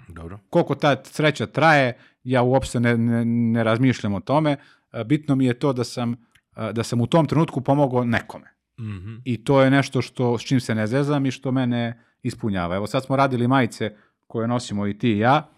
Dobro. 0.08 0.38
Koliko 0.50 0.74
ta 0.74 1.02
sreća 1.04 1.46
traje, 1.46 1.98
ja 2.24 2.42
uopšte 2.42 2.80
ne, 2.80 2.96
ne, 2.98 3.24
ne 3.24 3.64
razmišljam 3.64 4.14
o 4.14 4.20
tome. 4.20 4.56
E, 4.92 5.04
Bitno 5.04 5.34
mi 5.36 5.44
je 5.46 5.58
to 5.58 5.72
da 5.72 5.84
sam, 5.84 6.12
e, 6.56 6.72
da 6.72 6.82
sam 6.82 7.00
u 7.00 7.06
tom 7.06 7.26
trenutku 7.26 7.60
pomogao 7.60 8.04
nekome. 8.04 8.54
Mhm. 8.80 9.14
I 9.24 9.44
to 9.44 9.62
je 9.62 9.70
nešto 9.70 10.02
što, 10.02 10.38
s 10.38 10.42
čim 10.42 10.60
se 10.60 10.74
ne 10.74 10.86
zezam 10.86 11.26
i 11.26 11.30
što 11.30 11.52
mene 11.52 12.04
ispunjava. 12.22 12.76
Evo 12.76 12.86
sad 12.86 13.04
smo 13.04 13.16
radili 13.16 13.48
majice 13.48 13.96
koje 14.26 14.48
nosimo 14.48 14.86
i 14.86 14.98
ti 14.98 15.08
i 15.10 15.18
ja. 15.18 15.50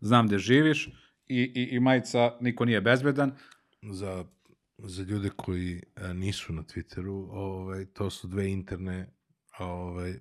Znam 0.00 0.26
gde 0.26 0.38
živiš 0.38 0.86
i, 1.26 1.52
i, 1.54 1.68
i 1.76 1.80
majica 1.80 2.32
niko 2.40 2.64
nije 2.64 2.80
bezbedan. 2.80 3.32
za, 3.82 4.24
za 4.78 5.02
ljude 5.02 5.30
koji 5.36 5.82
e, 5.96 6.14
nisu 6.14 6.52
na 6.52 6.62
Twitteru, 6.62 7.28
ovaj, 7.30 7.84
to 7.84 8.10
su 8.10 8.28
dve 8.28 8.50
interne 8.50 9.06
ovaj, 9.58 10.14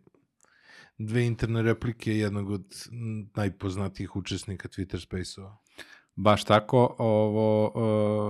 dve 0.97 1.25
interne 1.25 1.61
replike 1.61 2.17
jednog 2.17 2.49
od 2.49 2.65
najpoznatijih 3.35 4.15
učesnika 4.15 4.67
Twitter 4.67 4.99
Space-ova. 4.99 5.57
Baš 6.15 6.43
tako. 6.43 6.95
Ovo, 6.97 7.71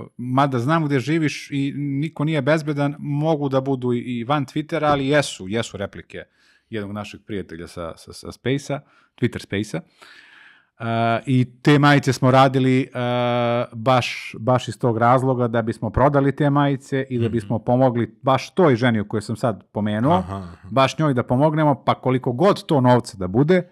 e, 0.06 0.14
mada 0.18 0.60
znam 0.60 0.86
gde 0.86 1.00
živiš 1.00 1.52
i 1.52 1.74
niko 1.76 2.24
nije 2.24 2.42
bezbedan, 2.42 2.96
mogu 3.00 3.50
da 3.50 3.62
budu 3.62 3.94
i- 3.94 4.24
van 4.24 4.46
Twittera, 4.46 4.86
ali 4.86 5.08
jesu, 5.08 5.48
jesu 5.48 5.78
replike 5.78 6.24
jednog 6.70 6.92
našeg 6.92 7.22
prijatelja 7.26 7.68
sa, 7.68 7.98
sa, 7.98 8.14
sa 8.14 8.32
Space-a, 8.32 8.80
Twitter 9.22 9.40
Space-a. 9.42 9.78
E, 9.78 9.82
I 11.26 11.46
te 11.62 11.80
majice 11.80 12.14
smo 12.14 12.32
radili 12.32 12.82
e, 12.82 12.88
baš, 13.74 14.36
baš 14.40 14.68
iz 14.68 14.80
tog 14.80 14.98
razloga 14.98 15.48
da 15.48 15.62
bismo 15.62 15.90
prodali 15.90 16.36
te 16.36 16.50
majice 16.50 17.06
i 17.10 17.20
da 17.20 17.30
bismo 17.30 17.60
pomogli 17.60 18.16
baš 18.22 18.54
toj 18.54 18.76
ženi 18.76 19.00
o 19.00 19.06
kojoj 19.06 19.22
sam 19.22 19.36
sad 19.36 19.64
pomenuo, 19.72 20.18
Aha, 20.18 20.36
aha. 20.36 20.58
baš 20.72 20.98
njoj 21.00 21.14
da 21.14 21.24
pomognemo, 21.24 21.84
pa 21.84 21.96
koliko 21.96 22.32
god 22.32 22.66
to 22.66 22.82
novca 22.82 23.18
da 23.18 23.28
bude, 23.28 23.70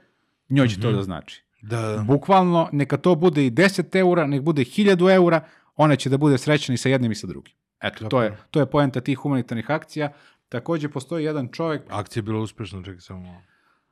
njoj 0.50 0.68
će 0.68 0.82
to 0.82 0.92
da 0.92 1.04
znači. 1.04 1.46
Da, 1.62 1.82
da. 1.82 2.04
Bukvalno, 2.04 2.70
neka 2.72 2.98
to 2.98 3.16
bude 3.16 3.46
i 3.46 3.52
10 3.52 3.96
eura, 3.96 4.28
nek 4.28 4.42
bude 4.42 4.62
1000 4.62 5.14
eura, 5.16 5.42
ona 5.76 5.96
će 5.96 6.10
da 6.10 6.18
bude 6.18 6.38
srećna 6.38 6.74
i 6.74 6.78
sa 6.78 6.90
jednim 6.90 7.12
i 7.12 7.16
sa 7.16 7.28
drugim. 7.28 7.54
Eto, 7.82 8.10
to 8.10 8.22
je, 8.24 8.38
to 8.52 8.60
je 8.60 8.66
poenta 8.66 9.02
tih 9.02 9.18
humanitarnih 9.18 9.72
akcija. 9.72 10.10
Takođe, 10.50 10.90
postoji 10.90 11.26
jedan 11.26 11.48
čovjek, 11.52 11.82
Akcija 11.90 12.22
je 12.22 12.24
bila 12.24 12.40
uspešna, 12.40 12.84
čekaj 12.84 13.00
samo. 13.00 13.42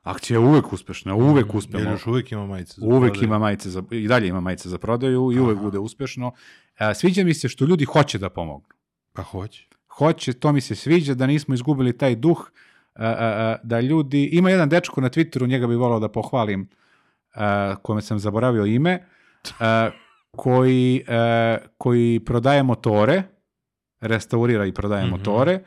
Akcija 0.04 0.34
je 0.34 0.46
uvek 0.46 0.72
uspešna, 0.72 1.14
uvek 1.14 1.46
Jer 1.46 1.56
uspemo. 1.56 1.90
još 1.90 2.06
uvijek 2.06 2.32
ima 2.32 2.46
majice. 2.46 2.74
za 2.76 2.86
Uvek 2.86 3.00
prodaju. 3.02 3.24
ima 3.24 3.38
majice 3.38 3.70
za, 3.70 3.82
i 3.92 4.08
dalje 4.08 4.28
ima 4.28 4.40
majice 4.40 4.68
za 4.68 4.78
prodaju 4.78 5.32
i 5.32 5.38
uvek 5.38 5.58
bude 5.58 5.78
uspešno. 5.78 6.32
E, 6.80 6.94
sviđa 6.94 7.24
mi 7.24 7.34
se 7.34 7.48
što 7.48 7.64
ljudi 7.64 7.84
hoće 7.84 8.18
da 8.18 8.30
pomognu. 8.30 8.68
Pa 9.12 9.22
hoće. 9.22 9.66
Hoće, 9.88 10.32
to 10.32 10.52
mi 10.52 10.60
se 10.60 10.74
sviđa, 10.74 11.14
da 11.14 11.26
nismo 11.26 11.54
izgubili 11.54 11.98
taj 11.98 12.14
duh, 12.16 12.50
a, 12.94 13.06
a, 13.06 13.14
a, 13.18 13.56
da 13.62 13.80
ljudi, 13.80 14.24
ima 14.24 14.50
jedan 14.50 14.68
dečko 14.68 15.00
na 15.00 15.10
Twitteru, 15.10 15.48
njega 15.48 15.66
bi 15.66 15.74
volao 15.76 16.00
da 16.00 16.08
pohvalim, 16.08 16.68
a, 17.34 17.74
kome 17.76 18.02
sam 18.02 18.18
zaboravio 18.18 18.64
ime, 18.66 19.04
a, 19.60 19.90
koji, 20.30 21.04
a, 21.08 21.56
koji 21.78 22.20
prodaje 22.20 22.62
motore, 22.62 23.22
restaurira 24.00 24.66
i 24.66 24.72
prodaje 24.72 25.02
Mhm. 25.02 25.10
motore 25.10 25.60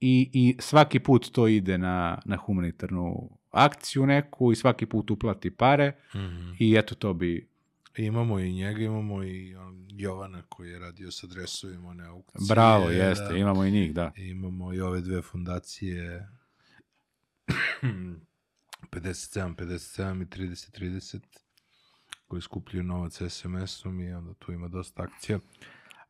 i, 0.00 0.30
i 0.32 0.56
svaki 0.60 0.98
put 0.98 1.30
to 1.30 1.48
ide 1.48 1.78
na, 1.78 2.18
na 2.24 2.36
humanitarnu 2.36 3.30
akciju 3.58 4.06
neku 4.06 4.52
i 4.52 4.56
svaki 4.56 4.86
put 4.86 5.10
uplati 5.10 5.50
pare 5.50 5.92
Mhm. 6.14 6.50
i 6.58 6.74
eto 6.74 6.94
to 6.94 7.14
bi 7.14 7.48
Imamo 7.96 8.38
i 8.38 8.52
njega, 8.52 8.82
imamo 8.82 9.24
i 9.24 9.54
on, 9.56 9.86
Jovana 9.90 10.42
koji 10.42 10.70
je 10.70 10.78
radio 10.78 11.10
sa 11.10 11.26
dresovima, 11.26 11.88
one 11.88 12.04
aukcije. 12.04 12.46
bravo, 12.48 12.90
jeste, 12.90 13.24
da. 13.24 13.36
imamo 13.36 13.64
i 13.64 13.70
njih, 13.70 13.94
da. 13.94 14.12
Imamo 14.16 14.72
i 14.74 14.80
ove 14.80 15.00
dve 15.00 15.22
fundacije 15.22 16.28
57, 18.92 19.54
57 19.54 20.22
i 20.22 20.26
30, 20.26 20.70
30 20.72 21.18
koji 22.28 22.42
skupljaju 22.42 22.82
novac 22.84 23.22
SMS-om 23.22 24.00
i 24.00 24.12
onda 24.12 24.34
tu 24.34 24.52
ima 24.52 24.68
dosta 24.68 25.02
akcija. 25.02 25.38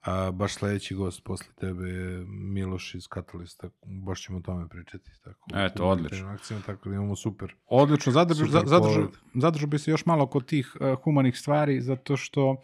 A 0.01 0.31
baš 0.31 0.55
sledeći 0.55 0.95
gost 0.95 1.25
posle 1.25 1.53
tebe 1.61 1.89
je 1.89 2.25
Miloš 2.29 2.95
iz 2.95 3.07
Katalista, 3.09 3.69
baš 4.07 4.23
ćemo 4.23 4.39
o 4.39 4.41
tome 4.41 4.69
pričati. 4.69 5.11
Tako, 5.25 5.51
Eto, 5.55 5.85
odlično. 5.85 6.29
Akcijama, 6.29 6.65
tako 6.67 6.89
da 6.89 6.95
imamo 6.95 7.17
super. 7.17 7.55
Odlično, 7.67 8.13
zadržu, 8.13 8.47
Super 8.47 8.67
zadržu, 8.67 9.09
zadržu 9.35 9.67
bi 9.67 9.79
se 9.79 9.91
još 9.91 10.07
malo 10.07 10.27
kod 10.27 10.47
tih 10.47 10.77
uh, 10.81 11.03
humanih 11.05 11.39
stvari, 11.39 11.81
zato 11.81 12.17
što 12.17 12.57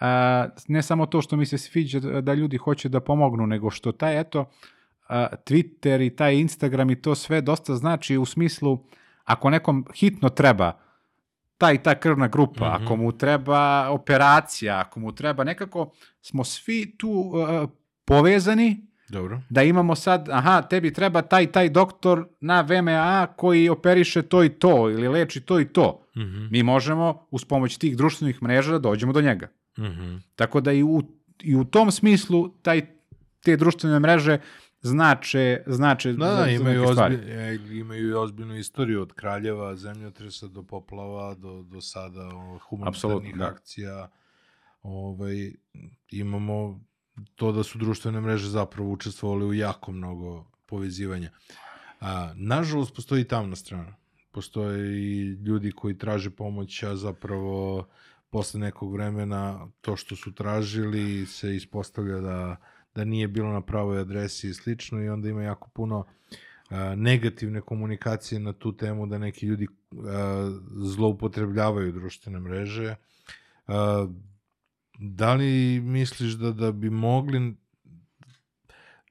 a, 0.00 0.48
ne 0.68 0.82
samo 0.82 1.06
to 1.06 1.22
što 1.22 1.36
mi 1.36 1.46
se 1.46 1.58
sviđa 1.58 2.00
da, 2.00 2.34
ljudi 2.34 2.56
hoće 2.56 2.88
da 2.88 3.00
pomognu, 3.00 3.46
nego 3.46 3.70
što 3.70 3.92
taj, 3.92 4.20
eto, 4.20 4.50
a, 5.08 5.26
Twitter 5.46 6.06
i 6.06 6.16
taj 6.16 6.34
Instagram 6.34 6.90
i 6.90 7.02
to 7.02 7.14
sve 7.14 7.40
dosta 7.40 7.76
znači 7.76 8.16
u 8.16 8.24
smislu, 8.24 8.84
ako 9.24 9.50
nekom 9.50 9.84
hitno 9.94 10.28
treba 10.28 10.85
ta 11.58 11.72
i 11.72 11.78
ta 11.78 11.94
krvna 11.94 12.28
grupa, 12.28 12.66
Mhm. 12.68 12.84
ako 12.84 12.96
mu 12.96 13.12
treba 13.12 13.88
operacija, 13.90 14.80
ako 14.80 15.00
mu 15.00 15.12
treba 15.12 15.44
nekako, 15.44 15.90
smo 16.20 16.44
svi 16.44 16.96
tu 16.98 17.08
uh, 17.10 17.70
povezani 18.04 18.86
Dobro. 19.08 19.40
da 19.50 19.62
imamo 19.62 19.94
sad, 19.94 20.28
aha, 20.28 20.62
tebi 20.62 20.92
treba 20.92 21.22
taj 21.22 21.46
taj 21.46 21.68
doktor 21.68 22.28
na 22.40 22.60
VMA 22.60 23.26
koji 23.26 23.68
operiše 23.68 24.22
to 24.22 24.44
i 24.44 24.48
to 24.48 24.90
ili 24.90 25.08
leči 25.08 25.40
to 25.40 25.60
i 25.60 25.64
to. 25.64 26.06
Mhm. 26.16 26.46
Mi 26.50 26.62
možemo 26.62 27.26
uz 27.30 27.44
pomoć 27.44 27.76
tih 27.76 27.96
društvenih 27.96 28.42
mreža 28.42 28.72
da 28.72 28.78
dođemo 28.78 29.12
do 29.12 29.20
njega. 29.20 29.48
Mhm. 29.78 30.16
Tako 30.36 30.60
da 30.60 30.72
i 30.72 30.82
u, 30.82 31.02
i 31.42 31.56
u 31.56 31.64
tom 31.64 31.90
smislu 31.90 32.48
taj, 32.48 32.86
te 33.42 33.56
društvene 33.56 34.00
mreže 34.00 34.38
znače, 34.82 35.62
znače 35.66 36.12
Da, 36.12 36.26
za- 36.26 36.30
da, 36.30 36.44
za 36.44 36.50
imaju, 36.50 36.80
neke 36.80 36.92
stvari. 36.92 37.14
ozbilj, 37.14 37.32
e, 37.32 37.54
imaju 37.72 38.20
ozbiljnu 38.20 38.56
istoriju 38.56 39.02
od 39.02 39.12
kraljeva, 39.12 39.76
zemljotresa 39.76 40.48
do 40.48 40.62
poplava, 40.62 41.34
do, 41.34 41.62
do 41.62 41.80
sada 41.80 42.20
o, 42.26 42.58
humanitarnih 42.60 43.36
da. 43.36 43.46
akcija. 43.46 44.08
Ovaj, 44.82 45.52
imamo 46.10 46.80
to 47.34 47.52
da 47.52 47.62
su 47.62 47.78
društvene 47.78 48.20
mreže 48.20 48.48
zapravo 48.48 48.90
učestvovali 48.90 49.44
u 49.46 49.54
jako 49.54 49.92
mnogo 49.92 50.44
povezivanja. 50.66 51.30
A, 52.00 52.32
nažalost, 52.36 52.94
postoji 52.94 53.24
tamna 53.24 53.56
strana. 53.56 53.94
Postoje 54.30 54.78
i 54.92 55.22
ljudi 55.22 55.72
koji 55.72 55.98
traže 55.98 56.30
pomoć, 56.30 56.82
a 56.82 56.96
zapravo 56.96 57.86
posle 58.30 58.60
nekog 58.60 58.92
vremena 58.92 59.68
to 59.80 59.96
što 59.96 60.16
su 60.16 60.32
tražili 60.32 61.26
se 61.26 61.56
ispostavlja 61.56 62.20
da, 62.20 62.56
da 62.96 63.04
nije 63.04 63.28
bilo 63.28 63.52
na 63.52 63.60
pravoj 63.60 64.00
adresi 64.00 64.48
i 64.48 64.54
slično 64.54 65.02
i 65.02 65.08
onda 65.08 65.28
ima 65.28 65.42
jako 65.42 65.68
puno 65.68 66.04
a, 66.70 66.94
negativne 66.94 67.60
komunikacije 67.60 68.40
na 68.40 68.52
tu 68.52 68.76
temu 68.76 69.06
da 69.06 69.18
neki 69.18 69.46
ljudi 69.46 69.66
a, 69.92 70.50
zloupotrebljavaju 70.74 71.92
društvene 71.92 72.40
mreže. 72.40 72.94
A, 73.66 74.06
da 74.98 75.34
li 75.34 75.80
misliš 75.80 76.32
da 76.32 76.52
da 76.52 76.72
bi 76.72 76.90
mogli 76.90 77.54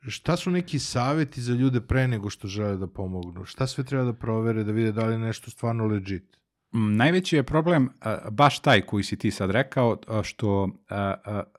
šta 0.08 0.38
su 0.38 0.52
neki 0.52 0.80
saveti 0.80 1.42
za 1.42 1.54
ljude 1.54 1.82
pre 1.82 2.08
nego 2.08 2.30
što 2.30 2.48
žele 2.48 2.78
da 2.78 2.88
pomognu? 2.88 3.46
Šta 3.46 3.68
sve 3.68 3.84
treba 3.84 4.04
da 4.04 4.14
provere 4.14 4.64
da 4.64 4.72
vide 4.72 4.92
da 4.92 5.06
li 5.06 5.14
je 5.14 5.20
nešto 5.20 5.52
stvarno 5.52 5.86
legit? 5.86 6.38
Mm, 6.74 6.96
Najveći 6.96 7.36
je 7.36 7.44
problem 7.44 7.90
baš 8.32 8.60
taj 8.60 8.82
koji 8.82 9.04
si 9.04 9.18
ti 9.18 9.32
sad 9.32 9.52
rekao, 9.52 9.98
što 10.24 10.70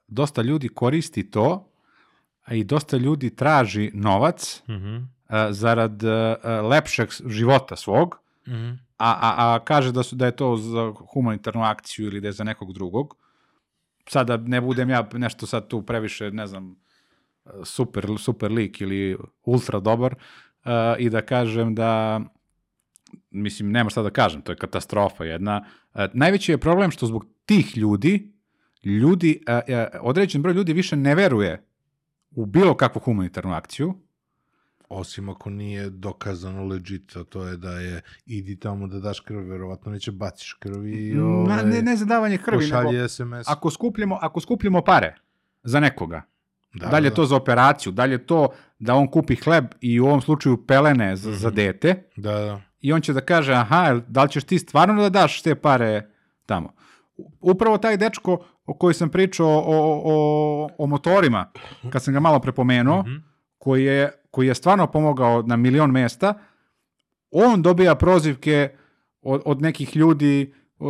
dosta 0.09 0.43
ljudi 0.43 0.69
koristi 0.69 1.31
to 1.31 1.73
a 2.47 2.55
i 2.55 2.65
dosta 2.65 2.97
ljudi 2.97 3.31
traži 3.37 3.91
novac 3.95 4.63
Mhm. 4.69 4.97
a, 5.29 5.53
zarad 5.53 6.05
a, 6.05 6.37
a, 6.43 6.61
lepšeg 6.61 7.09
života 7.27 7.77
svog, 7.77 8.19
Mhm. 8.49 8.71
a, 8.99 9.11
a, 9.13 9.55
a 9.55 9.59
kaže 9.65 9.93
da, 9.93 10.03
su, 10.03 10.17
da 10.17 10.27
je 10.27 10.37
to 10.37 10.57
za 10.57 10.93
humanitarnu 11.13 11.63
akciju 11.63 12.07
ili 12.07 12.21
da 12.21 12.29
je 12.29 12.33
za 12.33 12.45
nekog 12.45 12.73
drugog. 12.73 13.17
Sada 14.09 14.37
ne 14.37 14.61
budem 14.61 14.91
ja 14.91 15.09
nešto 15.13 15.47
sad 15.47 15.69
tu 15.69 15.83
previše, 15.83 16.31
ne 16.31 16.47
znam, 16.47 16.77
super, 17.65 18.07
super 18.19 18.53
lik 18.53 18.81
ili 18.81 19.17
ultra 19.45 19.81
dobar 19.81 20.15
uh, 20.15 20.71
i 20.99 21.11
da 21.11 21.23
kažem 21.23 21.75
da 21.75 22.21
mislim, 23.31 23.71
nema 23.73 23.91
šta 23.91 24.03
da 24.03 24.11
kažem, 24.11 24.43
to 24.43 24.53
je 24.53 24.57
katastrofa 24.57 25.25
jedna. 25.25 25.65
Uh, 25.95 26.01
najveći 26.13 26.53
je 26.53 26.59
problem 26.59 26.91
što 26.91 27.07
zbog 27.07 27.27
tih 27.47 27.77
ljudi, 27.77 28.33
ljudi, 28.85 29.41
uh, 29.49 29.55
uh, 29.55 30.01
određen 30.01 30.43
broj 30.43 30.55
ljudi 30.55 30.73
više 30.73 30.97
ne 30.97 31.15
veruje 31.15 31.63
u 32.37 32.47
bilo 32.47 32.75
kakvu 32.75 33.01
humanitarnu 33.01 33.53
akciju, 33.53 33.95
Osim 34.89 35.29
ako 35.29 35.51
nije 35.51 35.91
dokazano 35.91 36.65
legit, 36.65 37.17
a 37.17 37.25
to 37.25 37.45
je 37.45 37.57
da 37.57 37.71
je 37.71 38.01
idi 38.27 38.57
tamo 38.57 38.87
da 38.87 38.99
daš 39.01 39.21
krv, 39.21 39.39
verovatno 39.41 39.93
neće 39.93 40.13
baciš 40.13 40.53
krv 40.53 40.87
i 40.87 41.15
Na, 41.15 41.25
ovaj, 41.25 41.65
ne, 41.65 41.83
ne 41.83 41.97
za 41.97 42.05
davanje 42.05 42.39
krvi, 42.39 42.65
nego 42.67 43.09
SMS. 43.09 43.49
ako 43.49 43.71
skupljamo, 43.71 44.19
ako 44.23 44.41
skupljamo 44.41 44.83
pare 44.83 45.15
za 45.63 45.81
nekoga, 45.81 46.23
da, 46.75 46.87
da 46.87 46.99
li 46.99 47.07
je 47.07 47.15
to 47.15 47.27
za 47.27 47.37
operaciju, 47.37 47.93
da 47.93 48.05
li 48.05 48.13
je 48.13 48.27
to 48.27 48.49
da 48.79 48.95
on 48.95 49.07
kupi 49.09 49.37
hleb 49.37 49.65
i 49.81 50.01
u 50.01 50.07
ovom 50.07 50.21
slučaju 50.21 50.67
pelene 50.67 51.17
za, 51.17 51.33
za 51.33 51.49
Mhm. 51.49 51.57
dete, 51.57 52.03
Da, 52.17 52.33
da. 52.33 52.61
i 52.81 52.93
on 52.93 53.01
će 53.01 53.13
da 53.13 53.21
kaže, 53.21 53.53
aha, 53.55 54.01
da 54.09 54.23
li 54.23 54.31
ćeš 54.31 54.45
ti 54.45 54.59
stvarno 54.59 55.03
da 55.03 55.09
daš 55.11 55.43
te 55.43 55.55
pare 55.55 56.11
tamo? 56.47 56.73
Upravo 57.41 57.79
taj 57.79 57.97
dečko 57.97 58.45
o 58.67 58.75
koji 58.75 58.95
sam 58.95 59.09
pričao 59.09 59.49
o, 59.49 59.63
o, 60.05 60.69
o, 60.79 60.87
motorima, 60.87 61.51
kad 61.91 62.03
sam 62.03 62.15
ga 62.15 62.21
malo 62.21 62.41
prepomenuo, 62.41 63.03
Mhm. 63.03 63.15
koji, 63.59 63.85
je, 63.85 64.13
koji 64.31 64.47
je 64.47 64.55
stvarno 64.55 64.87
pomogao 64.87 65.43
na 65.43 65.57
milion 65.57 65.91
mesta, 65.91 66.35
on 67.31 67.63
dobija 67.63 67.95
prozivke 67.95 68.69
od, 69.23 69.43
od 69.45 69.63
nekih 69.63 69.97
ljudi 69.97 70.55
uh, 70.79 70.89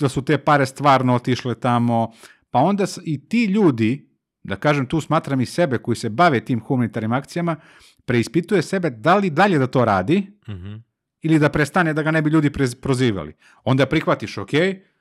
da 0.00 0.08
su 0.08 0.22
te 0.22 0.38
pare 0.38 0.66
stvarno 0.66 1.14
otišle 1.14 1.54
tamo, 1.54 2.12
pa 2.50 2.58
onda 2.60 2.84
i 3.04 3.28
ti 3.28 3.44
ljudi, 3.44 4.10
da 4.42 4.56
kažem 4.56 4.86
tu 4.86 5.00
smatram 5.00 5.40
i 5.40 5.46
sebe 5.46 5.78
koji 5.78 5.96
se 5.96 6.08
bave 6.10 6.40
tim 6.40 6.60
humanitarnim 6.60 7.12
akcijama, 7.12 7.56
preispituje 8.04 8.62
sebe 8.62 8.90
da 8.90 9.16
li 9.16 9.30
dalje 9.30 9.58
da 9.58 9.66
to 9.66 9.84
radi, 9.84 10.26
Mhm. 10.48 10.74
ili 11.22 11.38
da 11.38 11.48
prestane 11.48 11.92
da 11.92 12.02
ga 12.02 12.10
ne 12.10 12.22
bi 12.22 12.30
ljudi 12.30 12.50
prozivali. 12.76 13.34
Onda 13.64 13.86
prihvatiš, 13.86 14.38
ok, 14.38 14.50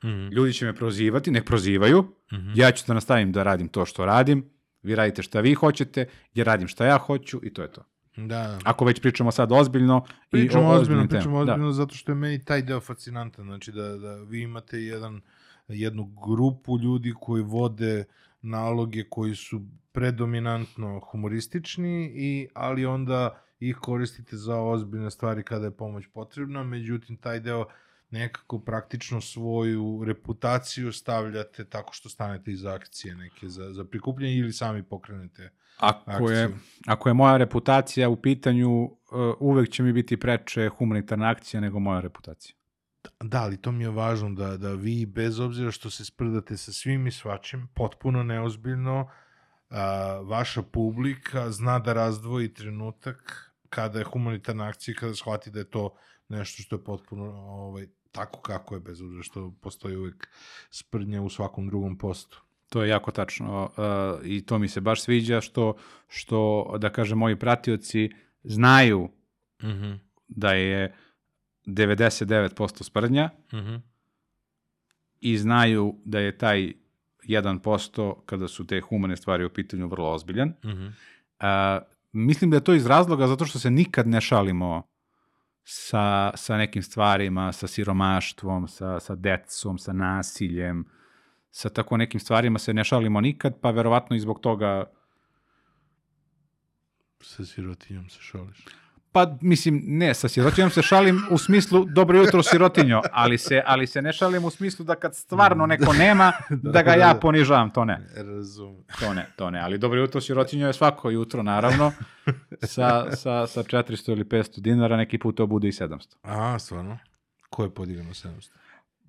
Mhm. 0.06 0.28
ljudi 0.32 0.54
će 0.54 0.66
me 0.66 0.74
prozivati, 0.76 1.32
nek 1.32 1.46
prozivaju, 1.46 2.06
Mhm. 2.34 2.52
ja 2.56 2.72
ću 2.72 2.84
da 2.88 2.94
nastavim 2.94 3.32
da 3.32 3.44
radim 3.44 3.68
to 3.68 3.86
što 3.86 4.06
radim, 4.06 4.50
vi 4.84 4.96
radite 4.96 5.22
šta 5.24 5.42
vi 5.42 5.54
hoćete, 5.54 6.06
ja 6.34 6.44
radim 6.44 6.68
šta 6.68 6.86
ja 6.86 6.98
hoću 6.98 7.40
i 7.44 7.54
to 7.54 7.62
je 7.62 7.72
to. 7.72 7.84
Da. 8.18 8.60
Ako 8.64 8.86
već 8.86 9.02
pričamo 9.02 9.32
sad 9.32 9.52
ozbiljno 9.52 10.06
Pričamo 10.30 10.64
i 10.64 10.68
o 10.68 10.70
ozbiljno, 10.80 11.08
pričamo 11.08 11.24
temama. 11.24 11.46
Da. 11.46 11.52
ozbiljno 11.52 11.72
zato 11.72 11.96
što 11.96 12.12
je 12.12 12.16
meni 12.16 12.46
taj 12.46 12.62
deo 12.62 12.80
fascinantan, 12.80 13.46
znači 13.46 13.72
da, 13.72 13.98
da 13.98 14.16
vi 14.16 14.42
imate 14.42 14.78
jedan, 14.82 15.22
jednu 15.68 16.12
grupu 16.28 16.80
ljudi 16.80 17.14
koji 17.22 17.44
vode 17.44 18.04
naloge 18.42 19.04
koji 19.10 19.36
su 19.36 19.62
predominantno 19.92 21.00
humoristični, 21.00 22.12
i, 22.16 22.48
ali 22.54 22.86
onda 22.86 23.42
ih 23.60 23.76
koristite 23.76 24.38
za 24.38 24.60
ozbiljne 24.60 25.12
stvari 25.12 25.44
kada 25.44 25.66
je 25.66 25.72
pomoć 25.78 26.08
potrebna, 26.14 26.64
međutim 26.64 27.18
taj 27.18 27.40
deo 27.40 27.66
nekako 28.16 28.60
praktično 28.60 29.22
svoju 29.22 30.04
reputaciju 30.06 30.92
stavljate 30.92 31.66
tako 31.66 31.94
što 31.94 32.10
stanete 32.10 32.52
iza 32.52 32.74
akcije 32.74 33.16
neke 33.16 33.50
za, 33.50 33.74
za 33.74 33.86
prikupljanje 33.86 34.36
ili 34.36 34.54
sami 34.54 34.84
pokrenete 34.84 35.50
Ako 35.78 36.32
je, 36.32 36.44
akciju. 36.44 36.58
ako 36.88 37.10
je 37.10 37.14
moja 37.14 37.38
reputacija 37.38 38.10
u 38.10 38.16
pitanju, 38.16 38.84
uh, 38.84 38.92
uvek 39.40 39.70
će 39.70 39.84
mi 39.84 39.94
biti 39.94 40.18
preče 40.20 40.70
humanitarna 40.70 41.30
akcija 41.30 41.62
nego 41.62 41.80
moja 41.80 42.02
reputacija. 42.02 42.56
Da, 43.24 43.42
ali 43.42 43.58
to 43.58 43.72
mi 43.72 43.84
je 43.84 43.90
važno 43.90 44.30
da, 44.30 44.58
da 44.58 44.74
vi, 44.74 45.06
bez 45.06 45.40
obzira 45.40 45.72
što 45.72 45.90
se 45.90 46.06
sprdate 46.06 46.58
sa 46.58 46.72
svim 46.72 47.08
i 47.08 47.12
svačim, 47.12 47.68
potpuno 47.74 48.24
neozbiljno, 48.24 49.10
a, 49.70 50.20
vaša 50.24 50.62
publika 50.62 51.52
zna 51.52 51.80
da 51.80 51.94
razdvoji 51.94 52.54
trenutak 52.54 53.52
kada 53.70 54.00
je 54.00 54.06
humanitarna 54.06 54.68
akcija 54.68 54.96
kada 55.00 55.16
shvati 55.16 55.52
da 55.52 55.60
je 55.60 55.70
to 55.70 55.96
nešto 56.30 56.64
što 56.64 56.76
je 56.76 56.84
potpuno 56.84 57.26
ovaj, 57.36 57.88
tako 58.16 58.42
kako 58.42 58.76
je, 58.76 58.80
bez 58.80 59.02
obzira 59.02 59.24
što 59.24 59.54
postoji 59.62 59.98
uvek 59.98 60.28
sprdnja 60.70 61.22
u 61.22 61.30
svakom 61.30 61.68
drugom 61.68 61.98
postu. 61.98 62.42
To 62.70 62.84
je 62.84 62.90
jako 62.90 63.12
tačno 63.12 63.64
uh, 63.64 64.26
i 64.26 64.46
to 64.46 64.60
mi 64.60 64.68
se 64.68 64.82
baš 64.82 65.02
sviđa 65.02 65.42
što, 65.42 65.76
što 66.08 66.72
da 66.80 66.90
kažem, 66.90 67.18
moji 67.18 67.36
pratioci 67.36 68.10
znaju 68.44 69.10
Mm 69.64 69.68
-hmm. 69.68 70.00
da 70.28 70.54
je 70.54 70.96
99% 71.66 72.84
sprdnja 72.84 73.30
Mm 73.54 73.58
-hmm. 73.58 73.82
i 75.20 75.38
znaju 75.38 75.96
da 76.06 76.20
je 76.20 76.38
taj 76.38 76.74
1% 77.24 78.16
kada 78.26 78.48
su 78.48 78.68
te 78.68 78.82
humane 78.82 79.18
stvari 79.18 79.46
u 79.46 79.50
pitanju 79.50 79.88
vrlo 79.88 80.12
ozbiljan. 80.12 80.48
Mm 80.48 80.68
-hmm. 80.68 80.92
A, 81.40 81.80
mislim 82.12 82.52
da 82.52 82.58
je 82.58 82.64
to 82.64 82.74
iz 82.74 82.86
razloga 82.86 83.28
zato 83.28 83.46
što 83.46 83.60
se 83.60 83.72
nikad 83.72 84.08
ne 84.08 84.22
šalimo 84.22 84.84
sa, 85.66 86.32
sa 86.36 86.58
nekim 86.58 86.84
stvarima, 86.84 87.52
sa 87.52 87.68
siromaštvom, 87.68 88.68
sa, 88.68 89.00
sa 89.00 89.16
decom, 89.16 89.80
sa 89.82 89.94
nasiljem, 89.94 90.86
sa 91.52 91.70
tako 91.70 91.98
nekim 91.98 92.20
stvarima 92.20 92.60
se 92.60 92.74
ne 92.74 92.84
šalimo 92.84 93.22
nikad, 93.22 93.58
pa 93.62 93.72
verovatno 93.72 94.16
i 94.16 94.20
zbog 94.20 94.40
toga 94.40 94.86
Sa 97.26 97.46
sirotinjom 97.46 98.10
se 98.10 98.22
šališ. 98.22 98.66
Pa, 99.16 99.38
mislim, 99.42 99.82
ne, 99.86 100.14
sa 100.14 100.28
sirotinjom 100.28 100.70
se 100.70 100.82
šalim 100.82 101.22
u 101.32 101.38
smislu 101.38 101.86
dobro 101.86 102.18
jutro 102.18 102.44
sirotinjo, 102.44 103.02
ali 103.12 103.38
se, 103.38 103.62
ali 103.66 103.88
se 103.88 104.02
ne 104.02 104.14
šalim 104.14 104.46
u 104.46 104.50
smislu 104.50 104.86
da 104.86 104.96
kad 104.96 105.16
stvarno 105.16 105.66
neko 105.66 105.94
nema, 105.94 106.34
da 106.50 106.82
ga 106.82 106.94
ja 106.94 107.16
ponižavam, 107.16 107.70
to 107.70 107.86
ne. 107.86 108.08
Razumem. 108.16 108.84
To 109.00 109.14
ne, 109.14 109.26
to 109.36 109.50
ne, 109.50 109.60
ali 109.60 109.78
dobro 109.78 110.00
jutro 110.00 110.22
sirotinjo 110.22 110.68
je 110.68 110.74
svako 110.74 111.10
jutro, 111.10 111.44
naravno, 111.44 111.92
sa, 112.64 113.06
sa, 113.12 113.48
sa 113.48 113.64
400 113.64 114.12
ili 114.12 114.24
500 114.24 114.60
dinara, 114.60 114.98
neki 114.98 115.18
put 115.18 115.38
to 115.38 115.48
bude 115.48 115.68
i 115.68 115.72
700. 115.72 116.16
A, 116.24 116.60
stvarno? 116.60 116.98
Ko 117.50 117.64
je 117.64 117.70
podigao 117.70 118.04
na 118.04 118.10
700? 118.10 118.50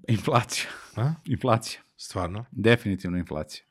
Inflacija, 0.09 0.67
A? 0.97 1.13
inflacija, 1.25 1.81
Stvarno? 1.97 2.45
definitivno 2.51 3.19
inflacija. 3.19 3.65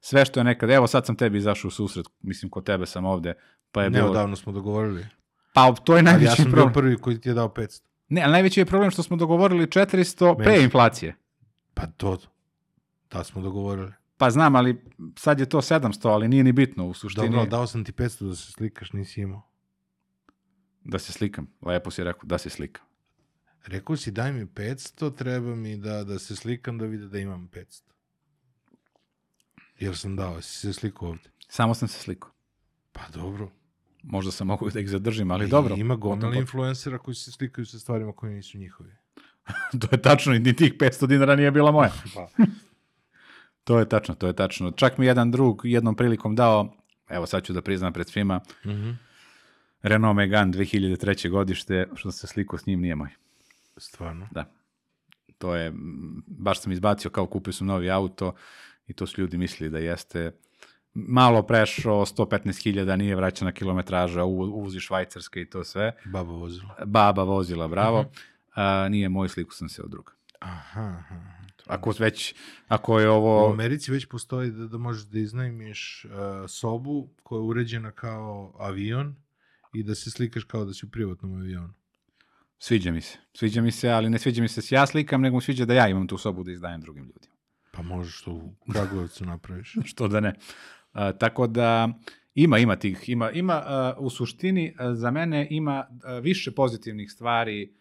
Sve 0.00 0.24
što 0.24 0.40
je 0.40 0.44
nekad, 0.44 0.70
evo 0.70 0.86
sad 0.86 1.06
sam 1.06 1.16
tebi 1.16 1.38
izašao 1.38 1.68
u 1.68 1.72
susret, 1.72 2.06
mislim 2.22 2.50
kod 2.50 2.64
tebe 2.64 2.86
sam 2.86 3.04
ovde, 3.04 3.34
pa 3.72 3.82
je 3.82 3.90
Ne, 3.90 4.02
bilo... 4.02 4.36
smo 4.36 4.52
dogovorili. 4.52 5.06
Pa 5.66 5.74
to 5.84 5.96
je 5.96 6.02
najveći 6.02 6.24
ja 6.24 6.36
sam 6.36 6.44
bio 6.44 6.52
problem. 6.52 6.72
prvi 6.72 6.96
koji 6.96 7.20
ti 7.20 7.28
je 7.28 7.34
dao 7.34 7.48
500. 7.48 7.82
Ne, 8.08 8.22
ali 8.22 8.32
najveći 8.32 8.60
je 8.60 8.66
problem 8.66 8.90
što 8.90 9.02
smo 9.02 9.16
dogovorili 9.16 9.66
400 9.66 10.36
pre 10.36 10.62
inflacije. 10.62 11.16
Pa 11.74 11.86
to, 11.86 12.18
da 13.10 13.24
smo 13.24 13.42
dogovorili. 13.42 13.92
Pa 14.16 14.30
znam, 14.30 14.56
ali 14.56 14.84
sad 15.16 15.40
je 15.40 15.48
to 15.48 15.60
700, 15.60 16.08
ali 16.08 16.28
nije 16.28 16.44
ni 16.44 16.52
bitno 16.52 16.86
u 16.86 16.94
suštini. 16.94 17.28
Dobro, 17.28 17.46
dao 17.46 17.66
sam 17.66 17.84
ti 17.84 17.92
500 17.92 18.28
da 18.28 18.34
se 18.34 18.52
slikaš, 18.52 18.92
nisi 18.92 19.20
imao. 19.20 19.42
Da 20.84 20.98
se 20.98 21.12
slikam. 21.12 21.46
Lepo 21.62 21.90
si 21.90 22.04
rekao, 22.04 22.22
da 22.24 22.38
se 22.38 22.50
slikam. 22.50 22.84
Rekao 23.66 23.96
si 23.96 24.10
daj 24.10 24.32
mi 24.32 24.46
500, 24.46 25.16
treba 25.16 25.54
mi 25.54 25.76
da, 25.76 26.04
da 26.04 26.18
se 26.18 26.36
slikam 26.36 26.78
da 26.78 26.86
vide 26.86 27.06
da 27.06 27.18
imam 27.18 27.48
500. 27.52 27.82
Jer 29.78 29.96
sam 29.96 30.16
dao, 30.16 30.42
si 30.42 30.58
se 30.58 30.72
slikao 30.72 31.08
ovde. 31.08 31.30
Samo 31.48 31.74
sam 31.74 31.88
se 31.88 31.98
slikao. 31.98 32.30
Pa 32.92 33.00
dobro. 33.14 33.50
Možda 34.02 34.32
sam 34.32 34.46
mogu 34.46 34.70
da 34.70 34.80
ih 34.80 34.90
zadržim, 34.90 35.30
ali 35.30 35.44
I 35.44 35.48
dobro. 35.48 35.74
Ima 35.76 35.96
gomila 35.96 36.34
influencera 36.34 36.98
koji 36.98 37.14
se 37.14 37.32
slikaju 37.32 37.66
sa 37.66 37.78
stvarima 37.78 38.12
koje 38.12 38.34
nisu 38.34 38.58
njihovi. 38.58 38.90
to 39.80 39.88
je 39.92 40.02
tačno, 40.02 40.34
i 40.34 40.38
ni 40.38 40.56
tih 40.56 40.74
500 40.74 41.06
dinara 41.06 41.36
nije 41.36 41.50
bila 41.50 41.70
moja. 41.72 41.92
Pa. 42.14 42.28
To 43.64 43.78
je 43.78 43.88
tačno, 43.88 44.14
to 44.14 44.26
je 44.26 44.32
tačno. 44.32 44.70
Čak 44.70 44.98
mi 44.98 45.06
jedan 45.06 45.30
drug 45.30 45.60
jednom 45.64 45.94
prilikom 45.94 46.36
dao, 46.36 46.74
evo 47.08 47.26
sad 47.26 47.44
ću 47.44 47.52
da 47.52 47.62
priznam 47.62 47.92
pred 47.92 48.08
svima, 48.08 48.40
Mhm. 48.66 48.90
Renault 49.82 50.16
Megane 50.16 50.52
2003. 50.52 51.30
godište, 51.30 51.88
što 51.94 52.10
se 52.10 52.26
slikao 52.26 52.58
s 52.58 52.66
njim, 52.66 52.80
nije 52.80 52.94
moj. 52.94 53.08
Stvarno. 53.76 54.28
Da. 54.30 54.44
To 55.38 55.54
je, 55.54 55.72
baš 56.26 56.60
sam 56.60 56.72
izbacio 56.72 57.10
kao 57.10 57.26
kupio 57.26 57.52
sam 57.52 57.66
novi 57.66 57.90
auto 57.90 58.34
i 58.86 58.92
to 58.92 59.06
su 59.06 59.20
ljudi 59.20 59.38
mislili 59.38 59.70
da 59.70 59.78
jeste 59.78 60.32
malo 60.94 61.42
prešao, 61.42 62.06
115.000 62.06 62.96
nije 62.96 63.16
vraćana 63.16 63.52
kilometraža, 63.52 64.24
u- 64.24 64.40
uvozi 64.42 64.80
švajcarske 64.80 65.40
i 65.40 65.50
to 65.50 65.64
sve. 65.64 65.92
Baba 66.04 66.32
vozila. 66.32 66.76
Baba 66.86 67.22
vozila, 67.22 67.68
bravo. 67.68 68.04
A, 68.54 68.88
nije 68.88 69.08
moj, 69.08 69.28
sliku 69.28 69.54
sam 69.54 69.68
se 69.68 69.82
od 69.82 69.90
druga. 69.90 70.12
Aha, 70.40 70.96
aha. 70.98 71.20
Ako 71.66 71.94
već, 71.98 72.34
ako 72.68 73.00
je 73.00 73.10
U 73.10 73.12
ovo... 73.12 73.52
Americi 73.52 73.92
već 73.92 74.06
postoji 74.06 74.50
da, 74.50 74.66
da 74.66 74.78
možeš 74.78 75.02
da 75.02 75.18
iznajmiš 75.18 76.04
uh, 76.04 76.10
sobu 76.48 77.08
koja 77.22 77.38
je 77.38 77.42
uređena 77.42 77.90
kao 77.90 78.54
avion 78.58 79.16
i 79.74 79.82
da 79.82 79.94
se 79.94 80.10
slikaš 80.10 80.44
kao 80.44 80.64
da 80.64 80.74
si 80.74 80.86
u 80.86 80.90
privatnom 80.90 81.34
avionu. 81.34 81.74
Sviđa 82.58 82.90
mi 82.92 83.00
se. 83.00 83.18
Sviđa 83.34 83.60
mi 83.60 83.70
se, 83.70 83.90
ali 83.90 84.10
ne 84.10 84.18
sviđa 84.18 84.42
mi 84.42 84.48
se 84.48 84.60
da 84.60 84.66
se 84.66 84.74
ja 84.74 84.86
slikam, 84.86 85.20
nego 85.20 85.36
mi 85.36 85.42
sviđa 85.42 85.64
da 85.64 85.74
ja 85.74 85.88
imam 85.88 86.06
tu 86.06 86.18
sobu 86.18 86.44
da 86.44 86.52
izdajem 86.52 86.80
drugim 86.80 87.04
ljudima. 87.04 87.34
Pa 87.72 87.82
možeš 87.82 88.22
to 88.22 88.32
u 88.32 88.54
Kragujevcu 88.72 89.24
napraviš. 89.24 89.76
Što 89.90 90.08
da 90.08 90.20
ne. 90.20 90.34
A, 90.98 91.12
tako 91.12 91.46
da 91.46 91.88
ima, 92.34 92.58
ima 92.58 92.76
tih, 92.76 93.08
ima, 93.08 93.30
ima 93.30 93.62
a, 93.66 93.94
u 93.98 94.10
suštini 94.10 94.74
a, 94.78 94.94
za 94.94 95.10
mene 95.10 95.46
ima 95.50 95.86
a, 96.04 96.18
više 96.18 96.50
pozitivnih 96.50 97.12
stvari 97.12 97.72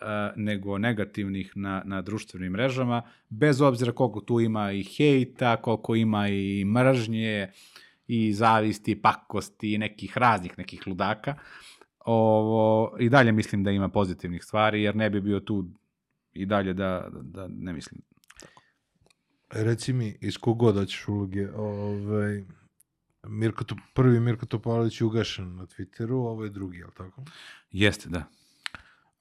a, 0.00 0.32
nego 0.36 0.78
negativnih 0.78 1.52
na, 1.56 1.82
na 1.84 2.02
društvenim 2.02 2.52
mrežama, 2.52 3.02
bez 3.28 3.60
obzira 3.60 3.92
koliko 3.92 4.20
tu 4.20 4.40
ima 4.40 4.72
i 4.72 4.82
hejta, 4.82 5.56
koliko 5.56 5.94
ima 5.94 6.28
i 6.28 6.64
mržnje, 6.64 7.48
i 8.08 8.32
zavisti, 8.32 9.02
pakosti, 9.02 9.74
i 9.74 9.78
nekih 9.78 10.18
raznih 10.18 10.58
nekih 10.58 10.86
ludaka. 10.86 11.34
Ovo, 11.98 12.96
I 13.00 13.08
dalje 13.08 13.32
mislim 13.32 13.64
da 13.64 13.70
ima 13.70 13.88
pozitivnih 13.88 14.44
stvari, 14.44 14.82
jer 14.82 14.96
ne 14.96 15.10
bi 15.10 15.20
bio 15.20 15.40
tu 15.40 15.64
i 16.32 16.46
dalje 16.46 16.74
da, 16.74 17.08
da 17.10 17.48
ne 17.48 17.72
mislim. 17.72 18.02
Reci 19.50 19.92
mi, 19.92 20.18
iz 20.20 20.36
kog 20.36 20.72
da 20.72 20.86
ćeš 20.86 21.08
uloge, 21.08 21.50
ovaj, 21.54 22.44
Mirko, 23.28 23.64
to, 23.64 23.76
prvi 23.94 24.20
Mirko 24.20 24.46
Topalović 24.46 25.00
je 25.00 25.04
ugašen 25.04 25.56
na 25.56 25.66
Twitteru, 25.66 26.12
ovo 26.12 26.44
je 26.44 26.50
drugi, 26.50 26.78
jel 26.78 26.90
tako? 26.96 27.22
Jeste, 27.70 28.08
da. 28.08 28.24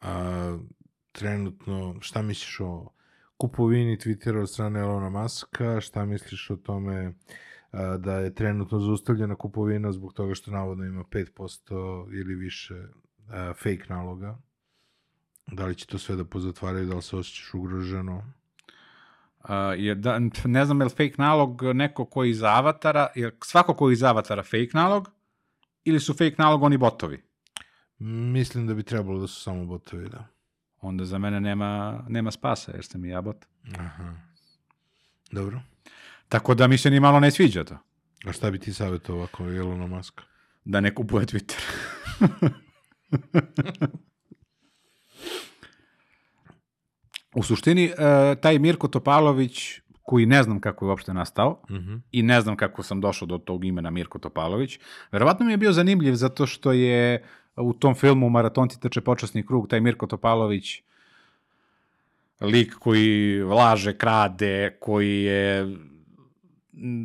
A, 0.02 0.58
trenutno, 1.12 1.96
šta 2.02 2.22
misliš 2.22 2.60
o 2.60 2.90
kupovini 3.38 3.98
Twittera 3.98 4.42
od 4.42 4.50
strane 4.50 4.80
Elona 4.80 5.10
Muska, 5.10 5.82
šta 5.82 6.06
misliš 6.06 6.50
o 6.50 6.56
tome 6.56 7.14
a, 7.72 7.98
da 7.98 8.20
je 8.20 8.36
trenutno 8.36 8.80
zaustavljena 8.80 9.36
kupovina 9.36 9.92
zbog 9.92 10.14
toga 10.14 10.34
što 10.34 10.52
navodno 10.52 10.86
ima 10.86 11.04
5% 11.04 12.20
ili 12.20 12.36
više 12.36 12.88
a, 13.30 13.54
fake 13.54 13.86
naloga? 13.90 14.38
Da 15.48 15.66
li 15.66 15.76
će 15.76 15.86
to 15.86 15.98
sve 15.98 16.16
da 16.16 16.26
pozatvaraju, 16.26 16.86
da 16.86 16.96
li 16.96 17.02
se 17.02 17.16
osjećaš 17.16 17.54
ugroženo? 17.54 18.24
Je 19.78 19.96
da, 19.96 20.20
ne 20.46 20.66
znam 20.66 20.82
je 20.82 20.86
li 20.86 20.90
fake 20.90 21.14
nalog 21.18 21.62
neko 21.64 22.06
koji 22.06 22.30
iz 22.30 22.44
avatara, 22.44 23.08
je 23.16 23.38
svako 23.44 23.74
koji 23.74 23.94
iz 23.94 24.04
avatara 24.04 24.44
fake 24.44 24.70
nalog 24.74 25.12
ili 25.84 26.00
su 26.00 26.14
fake 26.14 26.36
nalog 26.38 26.64
oni 26.64 26.78
botovi? 26.78 27.24
Mislim 28.00 28.68
da 28.68 28.74
bi 28.74 28.84
trebalo 28.84 29.20
da 29.20 29.28
su 29.28 29.42
samo 29.42 29.66
botovi, 29.66 30.10
da. 30.10 30.28
Onda 30.82 31.06
za 31.06 31.18
mene 31.18 31.40
nema, 31.40 32.04
nema 32.08 32.32
spasa 32.32 32.72
jer 32.72 32.86
sam 32.86 33.06
i 33.06 33.10
ja 33.10 33.22
bot. 33.22 33.46
Aha. 33.78 34.14
Dobro. 35.32 35.62
Tako 36.30 36.56
da 36.56 36.68
mi 36.68 36.78
se 36.78 36.90
ni 36.90 37.00
malo 37.00 37.20
ne 37.20 37.32
sviđa 37.32 37.64
to. 37.64 37.78
A 38.26 38.32
šta 38.32 38.52
bi 38.52 38.60
ti 38.60 38.74
savjetovao 38.74 39.24
ako 39.24 39.46
je 39.46 39.58
Elona 39.58 39.88
Muska? 39.88 40.24
Da 40.66 40.80
ne 40.80 40.96
kupuje 40.96 41.26
Twitter. 41.26 41.60
U 47.36 47.44
suštini, 47.44 47.86
uh, 47.88 47.96
taj 48.38 48.60
Mirko 48.60 48.88
Topalović, 48.88 49.80
koji 50.04 50.26
ne 50.26 50.44
znam 50.44 50.60
kako 50.60 50.86
je 50.86 50.90
uopšte 50.90 51.14
nastao, 51.14 51.62
Mhm. 51.70 51.96
i 52.12 52.22
ne 52.24 52.42
znam 52.42 52.56
kako 52.56 52.84
sam 52.84 53.02
došao 53.02 53.26
do 53.26 53.38
tog 53.38 53.66
imena 53.66 53.90
Mirko 53.90 54.20
Topalović. 54.20 54.80
Verovatno 55.12 55.46
mi 55.46 55.54
je 55.54 55.58
bio 55.58 55.72
zanimljiv 55.72 56.14
zato 56.14 56.46
što 56.46 56.72
je 56.72 57.24
u 57.58 57.74
tom 57.74 57.96
filmu 57.96 58.30
Maratonci 58.30 58.80
trče 58.80 59.02
počasni 59.02 59.46
krug, 59.46 59.68
taj 59.68 59.82
Mirko 59.82 60.08
Topalović 60.08 60.82
lik 62.42 62.74
koji 62.74 63.42
laže, 63.42 63.94
krade, 63.94 64.78
koji 64.80 65.22
je 65.22 65.76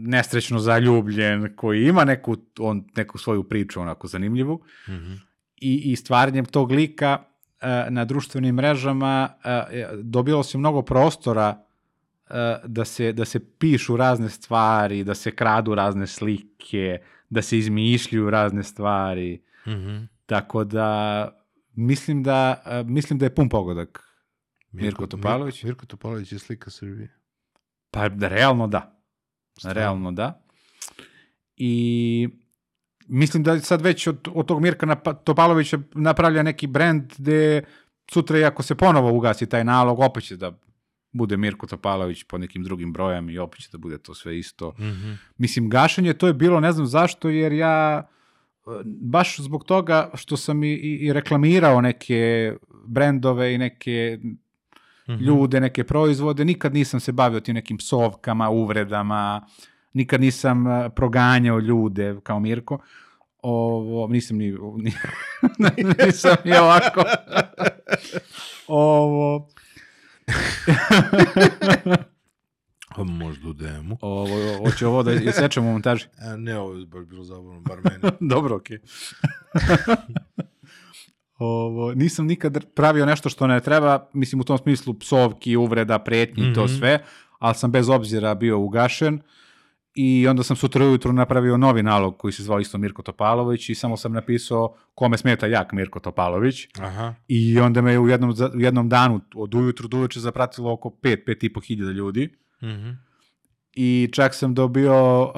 nesrećno 0.05 0.59
zaljubljen, 0.59 1.53
koji 1.57 1.85
ima 1.85 2.05
neku, 2.05 2.37
on, 2.59 2.85
neku 2.97 3.19
svoju 3.19 3.43
priču 3.45 3.81
onako 3.81 4.07
zanimljivu 4.07 4.61
Mhm. 4.89 5.13
i, 5.57 5.83
i 5.85 5.97
stvaranjem 5.97 6.45
tog 6.45 6.71
lika 6.71 7.19
e, 7.19 7.30
na 7.91 8.05
društvenim 8.05 8.55
mrežama 8.55 9.35
e, 9.45 9.89
dobilo 10.03 10.43
se 10.43 10.59
mnogo 10.59 10.83
prostora 10.83 11.65
e, 12.31 12.57
da 12.65 12.85
se, 12.85 13.13
da 13.13 13.25
se 13.25 13.41
pišu 13.59 13.97
razne 13.97 14.29
stvari, 14.29 15.05
da 15.05 15.15
se 15.15 15.31
kradu 15.31 15.75
razne 15.75 16.07
slike, 16.07 16.99
da 17.31 17.43
se 17.43 17.59
izmišljuju 17.59 18.31
razne 18.31 18.63
stvari. 18.63 19.43
Mhm. 19.67 19.97
Tako 20.27 20.65
da 20.65 21.29
mislim 21.75 22.23
da 22.23 22.63
e, 22.67 22.83
mislim 22.83 23.19
da 23.19 23.27
je 23.27 23.35
pun 23.35 23.49
pogodak. 23.49 24.11
Mirko 24.73 25.07
Topalović? 25.07 25.55
Mirko, 25.55 25.67
Mirko 25.67 25.87
Topalović 25.87 26.33
je 26.33 26.39
slika 26.39 26.71
Srbije. 26.71 27.17
Pa 27.91 28.09
da, 28.09 28.29
realno 28.29 28.67
da. 28.67 29.03
Realno 29.65 30.13
da. 30.13 30.43
I 31.57 32.29
mislim 33.11 33.43
da 33.43 33.61
sad 33.61 33.81
već 33.81 34.07
od, 34.07 34.29
od 34.35 34.47
tog 34.47 34.61
Mirka 34.61 34.87
Napa- 34.87 35.15
Topalovića 35.15 35.79
napravlja 35.95 36.43
neki 36.43 36.67
brend 36.67 37.13
gde 37.19 37.63
sutra 38.11 38.39
i 38.39 38.45
ako 38.45 38.63
se 38.63 38.75
ponovo 38.75 39.13
ugasi 39.13 39.47
taj 39.47 39.65
nalog, 39.65 39.99
opet 40.01 40.25
će 40.25 40.37
da 40.37 40.53
bude 41.13 41.37
Mirko 41.37 41.67
Topalović 41.67 42.23
po 42.23 42.39
nekim 42.39 42.65
drugim 42.65 42.93
brojem 42.93 43.31
i 43.31 43.39
opet 43.39 43.61
će 43.61 43.69
da 43.73 43.79
bude 43.79 43.99
to 43.99 44.15
sve 44.15 44.39
isto. 44.39 44.73
Mhm. 44.79 45.13
Mislim, 45.39 45.69
gašenje 45.69 46.13
to 46.13 46.27
je 46.27 46.35
bilo, 46.35 46.61
ne 46.61 46.73
znam 46.73 46.87
zašto, 46.87 47.29
jer 47.29 47.53
ja 47.53 47.99
e, 47.99 48.71
baš 49.03 49.39
zbog 49.39 49.65
toga 49.65 50.11
što 50.15 50.37
sam 50.37 50.65
i, 50.65 50.73
i, 50.75 51.13
reklamirao 51.13 51.81
neke 51.81 52.53
brendove 52.87 53.55
i 53.55 53.59
neke 53.59 54.19
Mhm. 55.09 55.25
ljude, 55.25 55.61
neke 55.61 55.85
proizvode, 55.85 56.45
nikad 56.45 56.75
nisam 56.75 57.01
se 57.01 57.13
bavio 57.13 57.41
tim 57.41 57.55
nekim 57.55 57.77
psovkama, 57.77 58.49
uvredama, 58.51 59.47
nikad 59.93 60.21
nisam 60.21 60.67
e, 60.67 60.91
proganjao 60.91 61.59
ljude 61.59 62.17
kao 62.23 62.41
Mirko. 62.41 62.79
Ovo, 63.39 64.09
nisam 64.09 64.37
ni, 64.37 64.51
ni 64.77 64.93
nisam 65.99 66.37
ni 66.45 66.53
ovako. 66.53 67.03
Ovo, 68.69 69.49
A 72.89 73.05
možda 73.05 73.49
u 73.49 73.53
DM-u. 73.53 73.97
ovo, 74.01 74.29
hoće 74.59 74.87
ovo 74.87 75.03
da 75.03 75.13
isečemo 75.13 75.69
u 75.69 75.73
montaži. 75.73 76.07
A, 76.21 76.37
ne, 76.37 76.59
ovo 76.59 76.75
je 76.75 76.87
baš 76.87 77.05
bilo 77.05 77.25
zabavno, 77.25 77.61
bar 77.61 77.79
meni. 77.81 78.15
Dobro, 78.31 78.57
okej. 78.57 78.79
Ovo, 81.37 81.95
nisam 81.95 82.27
nikad 82.27 82.65
pravio 82.67 83.07
nešto 83.07 83.29
što 83.29 83.47
ne 83.47 83.61
treba, 83.61 84.09
mislim 84.13 84.41
u 84.41 84.45
tom 84.45 84.59
smislu 84.59 84.95
psovki, 84.95 85.57
uvreda, 85.57 85.99
pretnji 85.99 86.45
i 86.45 86.55
to 86.55 86.65
Mhm. 86.65 86.75
sve, 86.75 86.99
ali 87.39 87.55
sam 87.55 87.71
bez 87.71 87.89
obzira 87.89 88.35
bio 88.35 88.59
ugašen 88.59 89.21
i 89.95 90.29
onda 90.29 90.43
sam 90.43 90.57
sutra 90.57 90.85
ujutru 90.87 91.13
napravio 91.13 91.57
novi 91.57 91.83
nalog 91.83 92.19
koji 92.19 92.33
se 92.33 92.43
zvao 92.43 92.61
isto 92.61 92.79
Mirko 92.79 93.03
Topalović 93.03 93.69
i 93.69 93.75
samo 93.75 93.97
sam 93.97 94.13
napisao 94.13 94.75
kome 94.95 95.19
smeta 95.19 95.47
jak 95.47 95.73
Mirko 95.73 96.01
Topalović 96.01 96.69
Aha. 96.79 97.15
i 97.29 97.59
onda 97.61 97.83
me 97.83 97.99
u 97.99 98.09
jednom, 98.09 98.35
u 98.55 98.61
jednom 98.61 98.89
danu 98.89 99.21
od 99.35 99.55
ujutru 99.55 99.89
do 99.89 99.97
uveče 99.97 100.21
zapratilo 100.21 100.73
oko 100.73 100.89
5, 100.89 101.17
5 101.27 101.47
i 101.47 101.53
po 101.53 101.61
hiljada 101.61 101.93
ljudi 101.93 102.29
Mhm. 102.63 102.91
i 103.75 104.09
čak 104.13 104.35
sam 104.35 104.55
dobio 104.55 105.23
uh, 105.23 105.31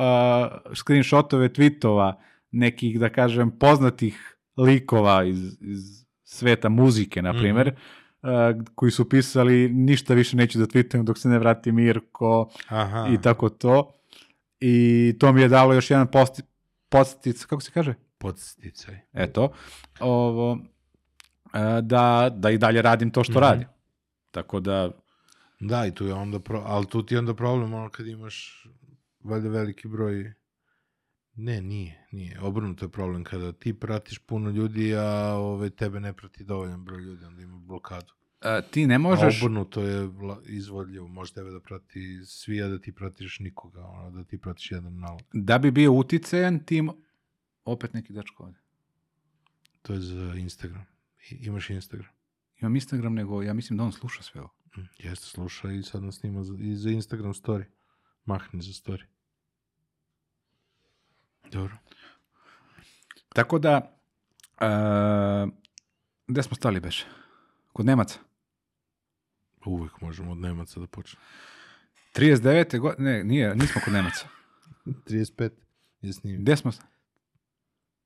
screenshotove 0.75 1.49
tweetova 1.49 2.13
nekih, 2.51 3.01
da 3.01 3.09
kažem, 3.09 3.51
poznatih 3.59 4.37
likova 4.57 5.25
iz, 5.25 5.57
iz 5.61 6.05
sveta 6.25 6.69
muzike, 6.69 7.23
na 7.23 7.33
primer, 7.33 7.75
uh, 8.23 8.29
koji 8.75 8.93
su 8.93 9.09
pisali 9.09 9.69
ništa 9.69 10.15
više 10.15 10.37
neću 10.37 10.59
da 10.59 10.67
tweetujem 10.67 11.05
dok 11.05 11.19
se 11.19 11.29
ne 11.29 11.39
vrati 11.39 11.73
Mirko 11.73 12.51
Aha. 12.69 13.09
i 13.11 13.21
tako 13.21 13.49
to. 13.49 13.99
I 14.63 14.75
to 15.19 15.33
mi 15.33 15.41
je 15.41 15.49
dalo 15.49 15.75
još 15.75 15.91
jedan 15.91 16.07
posti, 16.07 16.43
postic, 16.89 17.45
kako 17.45 17.63
se 17.63 17.71
kaže? 17.71 17.95
Podsticaj. 18.19 18.99
Eto, 19.13 19.53
ovo, 20.01 20.59
e, 21.55 21.83
da, 21.83 22.31
da 22.37 22.51
i 22.51 22.59
dalje 22.59 22.83
radim 22.83 23.11
to 23.11 23.25
što 23.25 23.33
Mhm. 23.33 23.41
radim. 23.41 23.69
Tako 24.31 24.61
da, 24.61 24.91
Da, 25.61 25.87
i 25.87 25.95
tu 25.95 26.07
je 26.07 26.15
onda, 26.15 26.41
pro... 26.41 26.63
ali 26.67 26.87
tu 26.87 27.07
ti 27.07 27.15
je 27.15 27.19
onda 27.19 27.35
problem 27.35 27.75
ono 27.75 27.91
kad 27.91 28.07
imaš 28.07 28.67
valjda 29.25 29.49
veliki 29.49 29.89
broj 29.89 30.33
Ne, 31.35 31.63
nije, 31.63 32.07
nije. 32.13 32.41
Obrnuto 32.41 32.85
je 32.85 32.89
problem 32.91 33.25
kada 33.25 33.53
ti 33.53 33.75
pratiš 33.75 34.19
puno 34.19 34.51
ljudi, 34.51 34.95
a 34.97 35.07
ove, 35.35 35.71
tebe 35.71 36.01
ne 36.01 36.13
prati 36.13 36.45
dovoljan 36.45 36.85
broj 36.85 37.01
ljudi, 37.01 37.25
onda 37.25 37.43
ima 37.43 37.59
blokadu. 37.59 38.13
E, 38.45 38.63
ti 38.71 38.87
ne 38.87 38.99
Možeš... 38.99 39.43
A 39.43 39.45
obrnuto 39.45 39.81
je 39.81 40.11
izvodljivo, 40.47 41.09
može 41.09 41.33
tebe 41.33 41.51
da 41.51 41.61
prati 41.61 42.21
svi, 42.27 42.63
a 42.63 42.69
da 42.69 42.79
ti 42.79 42.93
pratiš 42.93 43.39
nikoga, 43.39 43.87
ono, 43.87 44.11
da 44.11 44.25
ti 44.25 44.39
pratiš 44.39 44.71
jedan 44.71 44.99
nalog. 44.99 45.23
Da 45.33 45.59
bi 45.59 45.71
bio 45.71 45.93
uticajan 45.93 46.65
tim... 46.65 46.91
Opet 47.65 47.95
neki 47.95 48.13
dečko 48.13 48.43
ovde. 48.43 48.59
To 49.83 49.93
je 49.93 50.01
za 50.01 50.35
Instagram. 50.35 50.87
I, 51.31 51.35
imaš 51.35 51.71
Instagram. 51.71 52.11
Imam 52.61 52.77
Instagram, 52.77 53.15
nego 53.15 53.43
ja 53.43 53.55
mislim 53.55 53.77
da 53.77 53.85
on 53.85 53.93
sluša 53.93 54.23
sve 54.23 54.41
ovo. 54.41 54.51
Mm, 54.77 54.89
Jeste, 54.99 55.27
sluša 55.27 55.73
i 55.73 55.83
sad 55.83 56.03
nas 56.03 56.17
snima 56.19 56.45
za, 56.45 56.55
i 56.61 56.77
za 56.77 56.91
Instagram 56.91 57.33
story. 57.33 57.65
Mahni 58.25 58.63
za 58.63 58.73
story. 58.73 59.03
Dobro. 61.53 61.77
Tako 63.29 63.59
da, 63.59 63.99
uh, 64.61 65.53
gde 66.27 66.43
smo 66.43 66.57
stali 66.57 66.81
beše? 66.81 67.07
Kod 67.73 67.87
Nemaca. 67.87 68.19
Uvek 69.67 70.01
možemo 70.01 70.33
od 70.33 70.39
Nemaca 70.39 70.81
da 70.81 70.87
počnemo. 70.87 71.25
39. 72.15 72.79
godine, 72.79 73.13
ne, 73.13 73.25
nije, 73.25 73.55
nismo 73.55 73.81
kod 73.85 73.93
Nemaca. 73.93 74.27
35 74.87 75.51
je 76.01 76.13
snimio. 76.13 76.41
Gde 76.41 76.57
smo? 76.57 76.73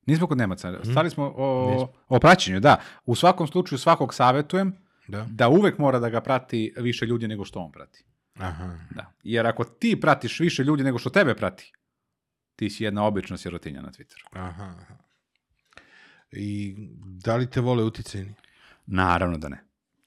Nismo 0.07 0.27
kod 0.27 0.39
Nemaca. 0.39 0.85
Stali 0.91 1.11
smo 1.11 1.33
o, 1.37 1.71
Nismo. 1.73 1.93
o 2.09 2.21
praćenju, 2.21 2.61
da. 2.61 2.81
U 3.05 3.15
svakom 3.15 3.47
slučaju 3.47 3.79
svakog 3.79 4.15
savetujem 4.15 4.73
Da? 5.09 5.27
da 5.31 5.49
uvek 5.49 5.79
mora 5.79 5.99
da 5.99 6.09
ga 6.09 6.21
prati 6.21 6.75
više 6.77 7.07
ljudi 7.07 7.29
nego 7.29 7.45
što 7.45 7.61
on 7.61 7.73
prati. 7.73 8.05
Aha. 8.35 8.79
Da. 8.91 9.13
Jer 9.23 9.47
ako 9.47 9.65
ti 9.65 10.01
pratiš 10.01 10.41
više 10.41 10.65
ljudi 10.65 10.85
nego 10.85 10.99
što 10.99 11.11
tebe 11.11 11.35
prati, 11.35 11.73
ti 12.57 12.71
si 12.71 12.85
jedna 12.85 13.05
obična 13.05 13.37
sirotinja 13.37 13.83
na 13.83 13.89
Twitteru. 13.91 14.25
Aha. 14.33 14.65
aha. 14.65 14.95
I 16.33 16.75
da 17.03 17.37
li 17.37 17.51
te 17.51 17.61
vole 17.61 17.85
uticajni? 17.85 18.35
Naravno 18.87 19.39
da 19.39 19.49
ne. 19.49 19.59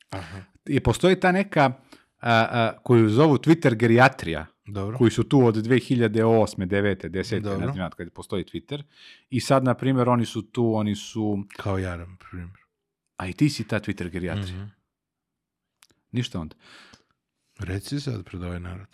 Aha. 0.10 0.42
I 0.70 0.80
postoji 0.80 1.20
ta 1.20 1.32
neka 1.32 1.64
a, 1.64 1.74
a, 2.22 2.78
koju 2.84 3.10
zovu 3.10 3.38
Twitter 3.38 3.76
gerijatrija, 3.76 4.46
Dobro. 4.66 4.98
koji 4.98 5.12
su 5.12 5.24
tu 5.24 5.46
od 5.46 5.56
2008. 5.56 6.68
9. 6.68 7.10
10. 7.10 7.34
ne 7.34 7.40
Dobro. 7.40 7.60
znam 7.60 7.78
ja 7.78 7.90
kad 7.90 8.10
postoji 8.10 8.44
Twitter. 8.44 8.84
I 9.30 9.40
sad, 9.40 9.64
na 9.64 9.74
primjer, 9.74 10.10
oni 10.10 10.26
su 10.26 10.42
tu, 10.42 10.76
oni 10.76 10.96
su... 10.96 11.44
Kao 11.58 11.78
Jaram, 11.78 12.18
primjer. 12.30 12.50
A 13.18 13.28
i 13.28 13.34
ti 13.34 13.50
si 13.50 13.68
ta 13.68 13.80
Twitter 13.80 14.10
gerijatrija. 14.10 14.58
Mhm. 14.58 14.70
Ništa 16.12 16.40
onda. 16.40 16.56
Reci 17.60 18.00
sad 18.00 18.24
pred 18.24 18.44
ovaj 18.44 18.60
narod. 18.60 18.88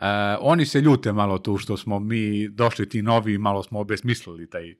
E, 0.00 0.06
oni 0.40 0.66
se 0.66 0.80
ljute 0.80 1.12
malo 1.12 1.38
tu 1.38 1.58
što 1.58 1.76
smo 1.76 1.98
mi 1.98 2.48
došli 2.48 2.88
ti 2.88 3.02
novi, 3.02 3.38
malo 3.38 3.62
smo 3.62 3.80
obesmislili 3.80 4.50
taj 4.50 4.74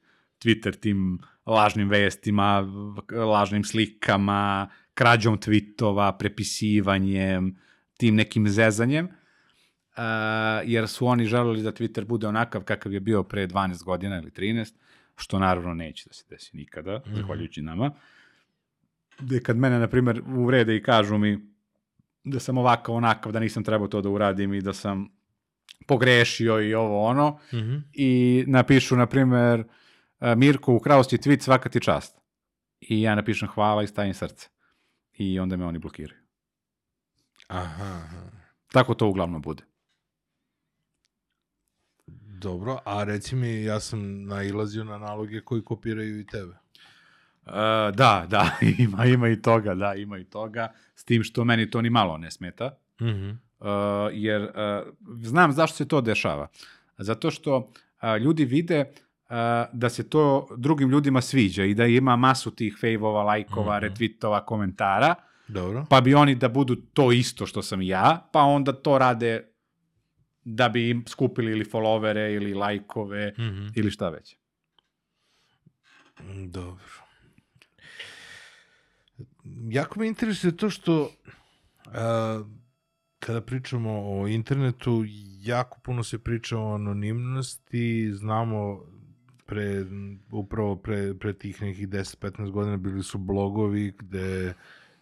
Twitter 0.44 0.80
tim 0.80 1.18
lažnim 1.46 1.88
vestima, 1.88 2.68
lažnim 3.32 3.64
slikama, 3.64 4.68
krađom 4.98 5.38
tweetova, 5.38 6.12
prepisivanjem, 6.18 7.56
tim 7.96 8.14
nekim 8.14 8.48
zezanjem, 8.48 9.06
e, 9.06 9.10
jer 10.64 10.88
su 10.88 11.06
oni 11.06 11.24
želeli 11.26 11.62
da 11.62 11.72
Twitter 11.72 12.04
bude 12.04 12.26
onakav 12.26 12.62
kakav 12.64 12.92
je 12.92 13.00
bio 13.00 13.22
pre 13.22 13.46
12 13.46 13.84
godina 13.84 14.18
ili 14.18 14.30
13, 14.30 14.74
što 15.16 15.38
naravno 15.38 15.74
neće 15.74 16.08
da 16.08 16.14
se 16.14 16.24
desi 16.30 16.56
nikada, 16.56 17.00
zahvaljujući 17.14 17.62
nama. 17.62 17.90
Gde 19.18 19.40
kad 19.42 19.56
mene, 19.56 19.78
na 19.78 19.88
primjer, 19.88 20.22
uvrede 20.26 20.76
i 20.76 20.82
kažu 20.82 21.18
mi 21.18 21.38
da 22.24 22.40
sam 22.40 22.58
ovakav, 22.58 22.94
onakav, 22.94 23.32
da 23.32 23.40
nisam 23.40 23.64
trebao 23.64 23.88
to 23.88 24.00
da 24.02 24.08
uradim 24.08 24.54
i 24.54 24.60
da 24.60 24.72
sam 24.72 25.08
pogrešio 25.86 26.60
i 26.60 26.74
ovo 26.74 27.04
ono, 27.04 27.38
Mhm. 27.52 27.76
i 27.92 28.44
napišu, 28.46 28.96
na 28.96 29.06
primjer, 29.06 29.64
e, 30.20 30.34
Mirko, 30.34 30.74
ukrao 30.74 31.04
si 31.04 31.16
tweet, 31.16 31.40
svaka 31.40 31.68
ti 31.68 31.80
čast. 31.80 32.18
I 32.80 33.02
ja 33.02 33.14
napišem 33.14 33.48
hvala 33.48 33.82
i 33.82 33.86
stavim 33.86 34.14
srce. 34.14 34.48
I 35.18 35.40
onda 35.40 35.56
me 35.56 35.64
oni 35.64 35.78
blokiraju. 35.78 36.20
Aha. 37.46 38.08
Tako 38.72 38.94
to 38.94 39.08
uglavnom 39.08 39.42
bude. 39.42 39.62
Dobro, 42.40 42.78
a 42.84 43.04
reci 43.04 43.36
mi, 43.36 43.62
ja 43.62 43.80
sam 43.80 44.24
nailazio 44.24 44.84
na 44.84 44.98
naloge 44.98 45.40
koji 45.40 45.62
kopiraju 45.62 46.20
i 46.20 46.26
tebe. 46.26 46.54
E, 47.46 47.50
da, 47.94 48.26
da, 48.28 48.58
ima, 48.78 49.04
ima 49.04 49.28
i 49.28 49.42
toga, 49.42 49.74
da, 49.74 49.94
ima 49.94 50.18
i 50.18 50.24
toga, 50.24 50.72
s 50.94 51.04
tim 51.04 51.22
što 51.22 51.44
meni 51.44 51.70
to 51.70 51.82
ni 51.82 51.90
malo 51.90 52.18
ne 52.18 52.30
smeta, 52.30 52.78
Mhm. 53.00 53.30
Uh, 53.60 53.66
jer 54.12 54.42
uh, 54.42 54.48
znam 55.22 55.52
zašto 55.52 55.76
se 55.76 55.88
to 55.88 56.00
dešava. 56.00 56.48
Zato 56.98 57.30
što 57.30 57.56
uh, 57.56 58.16
ljudi 58.20 58.44
vide 58.44 58.80
uh, 58.80 59.07
da 59.72 59.88
se 59.88 60.08
to 60.10 60.24
drugim 60.56 60.90
ljudima 60.90 61.20
sviđa 61.20 61.64
i 61.64 61.74
da 61.74 61.86
ima 61.86 62.16
masu 62.16 62.50
tih 62.50 62.76
fejvova, 62.80 63.22
lajkova, 63.22 63.76
Mhm. 63.76 63.82
retvitova, 63.82 64.46
komentara, 64.46 65.14
Dobro. 65.48 65.86
pa 65.90 66.00
bi 66.00 66.14
oni 66.14 66.34
da 66.34 66.48
budu 66.50 66.76
to 66.76 67.12
isto 67.12 67.46
što 67.46 67.62
sam 67.62 67.82
ja, 67.82 68.28
pa 68.32 68.40
onda 68.40 68.72
to 68.74 68.98
rade 68.98 69.44
da 70.44 70.68
bi 70.68 70.90
im 70.90 71.04
skupili 71.06 71.52
ili 71.52 71.64
followere 71.64 72.34
ili 72.34 72.54
lajkove 72.54 73.34
Mhm. 73.38 73.66
ili 73.74 73.90
šta 73.90 74.08
već. 74.08 74.36
Dobro. 76.46 76.84
Jako 79.64 80.00
me 80.00 80.08
interesuje 80.08 80.56
to 80.56 80.70
što 80.70 81.10
a, 81.86 82.42
kada 83.18 83.40
pričamo 83.40 83.90
o 84.12 84.28
internetu, 84.28 85.04
jako 85.38 85.80
puno 85.80 86.02
se 86.02 86.18
priča 86.18 86.58
o 86.58 86.74
anonimnosti, 86.74 88.10
znamo 88.12 88.80
pre, 89.48 89.84
upravo 90.32 90.76
pre, 90.76 91.14
pre 91.14 91.32
tih 91.32 91.62
nekih 91.62 91.88
10-15 91.88 92.50
godina 92.50 92.76
bili 92.76 93.02
su 93.02 93.18
blogovi 93.18 93.92
gde 93.98 94.54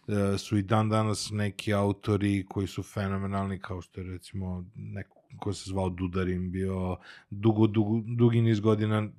e, 0.07 0.37
su 0.37 0.57
i 0.57 0.61
dan 0.61 0.89
danas 0.89 1.29
neki 1.31 1.73
autori 1.73 2.45
koji 2.49 2.67
su 2.67 2.83
fenomenalni, 2.83 3.59
kao 3.59 3.81
što 3.81 4.01
je 4.01 4.07
recimo 4.07 4.65
neko 4.75 5.16
ko 5.37 5.53
se 5.53 5.69
zvao 5.69 5.89
Dudarin 5.89 6.51
bio 6.51 6.97
dugo, 7.29 7.67
dugo, 7.67 8.01
dugi 8.17 8.41
niz 8.41 8.59
godina 8.59 9.09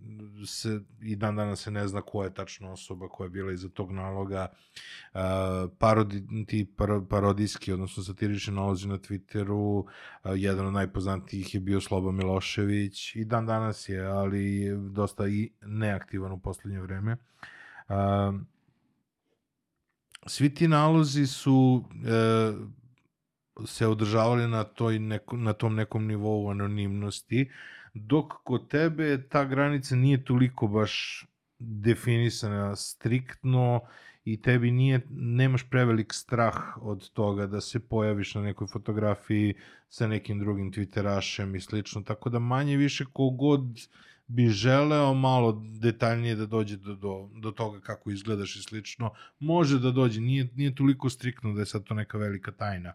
se, 0.46 0.80
i 1.00 1.16
dan 1.16 1.36
danas 1.36 1.60
se 1.60 1.70
ne 1.70 1.88
zna 1.88 2.02
ko 2.02 2.24
je 2.24 2.34
tačno 2.34 2.72
osoba 2.72 3.08
koja 3.08 3.26
je 3.26 3.30
bila 3.30 3.52
iza 3.52 3.68
tog 3.68 3.92
naloga. 3.92 4.46
Uh, 5.14 5.20
parodi, 5.78 6.46
ti 6.46 6.66
paro, 6.76 7.06
parodijski, 7.10 7.72
odnosno 7.72 8.02
satirični 8.02 8.54
nalozi 8.54 8.88
na 8.88 8.98
Twitteru, 8.98 9.84
uh, 9.84 9.84
jedan 10.36 10.66
od 10.66 10.72
najpoznatijih 10.72 11.54
je 11.54 11.60
bio 11.60 11.80
Sloba 11.80 12.12
Milošević 12.12 13.16
i 13.16 13.24
dan 13.24 13.46
danas 13.46 13.88
je, 13.88 14.06
ali 14.06 14.76
dosta 14.90 15.28
i 15.28 15.50
neaktivan 15.62 16.32
u 16.32 16.38
poslednje 16.38 16.80
vreme. 16.80 17.16
Uh, 17.88 18.40
svi 20.26 20.54
ti 20.54 20.68
nalozi 20.68 21.26
su 21.26 21.84
e, 22.06 22.52
se 23.66 23.86
održavali 23.86 24.48
na, 24.48 24.64
toj 24.64 24.98
neko, 24.98 25.36
na 25.36 25.52
tom 25.52 25.74
nekom 25.74 26.06
nivou 26.06 26.50
anonimnosti, 26.50 27.50
dok 27.94 28.32
kod 28.44 28.68
tebe 28.68 29.28
ta 29.28 29.44
granica 29.44 29.96
nije 29.96 30.24
toliko 30.24 30.66
baš 30.66 31.24
definisana 31.58 32.76
striktno 32.76 33.80
i 34.24 34.42
tebi 34.42 34.70
nije, 34.70 35.00
nemaš 35.10 35.70
prevelik 35.70 36.12
strah 36.12 36.56
od 36.80 37.10
toga 37.10 37.46
da 37.46 37.60
se 37.60 37.80
pojaviš 37.80 38.34
na 38.34 38.42
nekoj 38.42 38.66
fotografiji 38.66 39.54
sa 39.88 40.06
nekim 40.06 40.38
drugim 40.38 40.72
twitterašem 40.72 41.56
i 41.56 41.60
slično, 41.60 42.02
tako 42.02 42.30
da 42.30 42.38
manje 42.38 42.76
više 42.76 43.04
kogod 43.12 43.88
bi 44.26 44.48
želeo 44.48 45.14
malo 45.14 45.62
detaljnije 45.80 46.34
da 46.34 46.46
dođe 46.46 46.76
do, 46.76 46.94
do, 46.94 47.30
do 47.34 47.50
toga 47.50 47.80
kako 47.80 48.10
izgledaš 48.10 48.56
i 48.56 48.62
slično, 48.62 49.10
može 49.38 49.78
da 49.78 49.90
dođe, 49.90 50.20
nije, 50.20 50.48
nije 50.54 50.74
toliko 50.74 51.10
striktno 51.10 51.52
da 51.52 51.60
je 51.60 51.66
sad 51.66 51.84
to 51.84 51.94
neka 51.94 52.18
velika 52.18 52.52
tajna. 52.52 52.92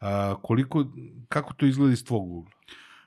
A, 0.00 0.34
koliko, 0.42 0.84
kako 1.28 1.54
to 1.54 1.66
izgleda 1.66 1.92
iz 1.92 2.04
tvog 2.04 2.32
ugla? 2.32 2.52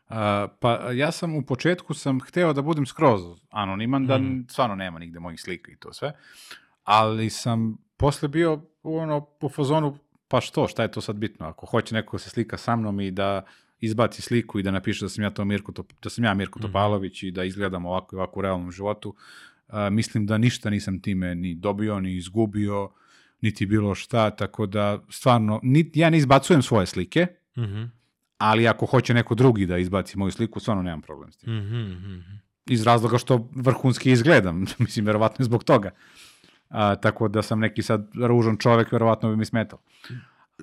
Uh, 0.09 0.15
pa 0.59 0.91
ja 0.91 1.11
sam 1.11 1.35
u 1.35 1.41
početku 1.41 1.93
sam 1.93 2.19
hteo 2.21 2.53
da 2.53 2.61
budem 2.61 2.85
skroz 2.85 3.21
anoniman, 3.49 4.07
da 4.07 4.17
Mhm. 4.17 4.41
stvarno 4.49 4.75
nema 4.75 4.99
nigde 4.99 5.19
mojih 5.19 5.41
slika 5.41 5.71
i 5.71 5.75
to 5.75 5.93
sve, 5.93 6.13
ali 6.83 7.29
sam 7.29 7.77
posle 7.97 8.27
bio 8.27 8.61
u 8.83 8.97
ono 8.97 9.27
u 9.41 9.49
fazonu, 9.49 9.97
pa 10.27 10.41
što, 10.41 10.67
šta 10.67 10.83
je 10.83 10.91
to 10.91 11.01
sad 11.01 11.15
bitno? 11.15 11.45
Ako 11.47 11.65
hoće 11.65 11.95
neko 11.95 12.15
da 12.17 12.19
se 12.19 12.29
slika 12.29 12.57
sa 12.57 12.75
mnom 12.75 12.99
i 12.99 13.11
da 13.11 13.45
izbaci 13.79 14.21
sliku 14.21 14.59
i 14.59 14.63
da 14.63 14.71
napiše 14.71 15.05
da 15.05 15.09
sam 15.09 15.23
ja 15.23 15.29
to 15.29 15.45
Mirko, 15.45 15.71
Top, 15.71 15.93
da 16.03 16.09
sam 16.09 16.23
ja 16.23 16.33
Mirko 16.33 16.59
Mhm. 16.59 16.67
Topalović 16.67 17.23
i 17.23 17.31
da 17.31 17.43
izgledam 17.43 17.85
ovako 17.85 18.15
i 18.15 18.19
ovako 18.19 18.39
u 18.39 18.43
realnom 18.43 18.71
životu, 18.71 19.15
uh, 19.67 19.73
mislim 19.91 20.25
da 20.25 20.37
ništa 20.37 20.69
nisam 20.69 21.01
time 21.01 21.35
ni 21.35 21.55
dobio, 21.55 21.99
ni 21.99 22.15
izgubio, 22.15 22.89
niti 23.45 23.65
bilo 23.65 23.95
šta, 23.95 24.29
tako 24.29 24.65
da 24.65 24.99
stvarno, 25.09 25.59
nit, 25.63 25.97
ja 25.97 26.09
ne 26.09 26.17
izbacujem 26.17 26.61
svoje 26.61 26.85
slike, 26.85 27.27
Mhm. 27.57 27.83
ali 28.37 28.67
ako 28.67 28.85
hoće 28.85 29.13
neko 29.13 29.35
drugi 29.35 29.65
da 29.65 29.77
izbaci 29.77 30.17
moju 30.17 30.31
sliku, 30.31 30.59
stvarno 30.59 30.83
nemam 30.83 31.01
problem 31.01 31.31
s 31.31 31.37
tim. 31.37 31.53
Mhm, 31.57 31.81
mhm. 31.81 32.19
Iz 32.69 32.83
razloga 32.83 33.17
što 33.17 33.49
vrhunski 33.55 34.11
izgledam, 34.11 34.65
mislim, 34.79 35.05
verovatno 35.05 35.43
i 35.43 35.45
zbog 35.45 35.63
toga. 35.63 35.91
A, 36.69 36.95
tako 36.95 37.27
da 37.27 37.41
sam 37.41 37.59
neki 37.59 37.81
sad 37.81 38.09
ružan 38.27 38.57
čovek, 38.57 38.91
verovatno 38.91 39.29
bi 39.29 39.35
mi 39.35 39.45
smetao. 39.45 39.79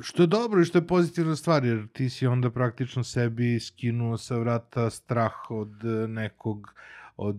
Što 0.03 0.23
je 0.23 0.27
dobro 0.27 0.61
i 0.61 0.65
što 0.65 0.79
je 0.79 0.87
pozitivna 0.87 1.37
stvar, 1.37 1.65
jer 1.65 1.87
ti 1.89 2.11
si 2.11 2.27
onda 2.27 2.51
praktično 2.51 3.05
sebi 3.05 3.61
skinuo 3.61 4.19
sa 4.19 4.37
vrata 4.37 4.91
strah 4.91 5.51
od 5.51 5.73
nekog, 6.09 6.75
od, 7.17 7.39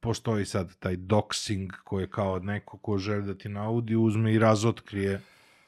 postoji 0.00 0.44
sad 0.44 0.76
taj 0.78 0.96
doxing 0.96 1.70
koji 1.84 2.02
je 2.02 2.10
kao 2.10 2.38
neko 2.38 2.78
ko 2.78 2.98
želi 2.98 3.26
da 3.26 3.34
ti 3.34 3.48
naudi, 3.48 3.96
uzme 3.96 4.34
i 4.34 4.38
razotkrije 4.38 5.20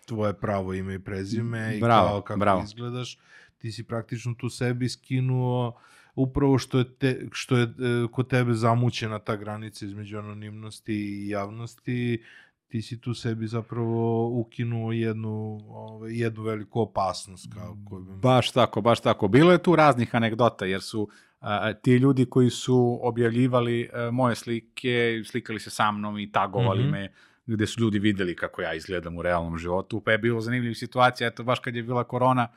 tvoje 0.06 0.34
pravo 0.34 0.74
ime 0.74 0.94
i 0.94 0.98
prezime 0.98 1.76
i 1.76 1.80
Bravo, 1.80 2.08
kao 2.08 2.20
kako 2.20 2.40
bravo. 2.40 2.62
izgledaš, 2.62 3.18
ti 3.58 3.72
si 3.72 3.84
praktično 3.84 4.34
tu 4.34 4.48
sebi 4.48 4.88
skinuo 4.88 5.80
upravo 6.14 6.58
što 6.58 6.78
je, 6.78 6.94
te, 6.94 7.28
što 7.32 7.56
je 7.56 7.64
e, 7.64 7.68
kod 8.12 8.28
tebe 8.28 8.54
zamućena 8.54 9.18
ta 9.18 9.36
granica 9.36 9.86
između 9.86 10.18
anonimnosti 10.18 10.94
i 10.94 11.28
javnosti, 11.28 12.22
ti 12.68 12.82
si 12.82 13.00
tu 13.00 13.14
sebi 13.14 13.46
zapravo 13.46 14.28
ukinuo 14.28 14.92
jednu, 14.92 15.60
ovaj, 15.68 16.18
jednu 16.20 16.42
veliku 16.42 16.80
opasnost. 16.80 17.46
Kao, 17.54 17.76
koju 17.88 18.04
bi... 18.04 18.16
Baš 18.16 18.50
tako, 18.50 18.80
baš 18.80 19.00
tako. 19.00 19.28
Bilo 19.28 19.52
je 19.52 19.62
tu 19.62 19.76
raznih 19.76 20.14
anegdota, 20.14 20.64
jer 20.64 20.82
su 20.82 21.08
a, 21.40 21.72
ti 21.72 21.96
ljudi 21.96 22.26
koji 22.26 22.50
su 22.50 22.98
objavljivali 23.02 23.90
a, 23.92 24.10
moje 24.10 24.34
slike, 24.34 25.22
slikali 25.24 25.60
se 25.60 25.70
sa 25.70 25.92
mnom 25.92 26.18
i 26.18 26.32
tagovali 26.32 26.82
Mhm. 26.82 26.90
me, 26.90 27.12
gde 27.46 27.66
su 27.66 27.80
ljudi 27.80 27.98
videli 27.98 28.36
kako 28.36 28.62
ja 28.62 28.74
izgledam 28.74 29.16
u 29.16 29.22
realnom 29.22 29.58
životu, 29.58 30.00
pa 30.00 30.12
je 30.12 30.18
bilo 30.18 30.40
zanimljivih 30.40 30.78
situacija, 30.78 31.28
eto, 31.28 31.44
baš 31.44 31.58
kad 31.60 31.76
je 31.76 31.82
bila 31.82 32.04
korona, 32.04 32.48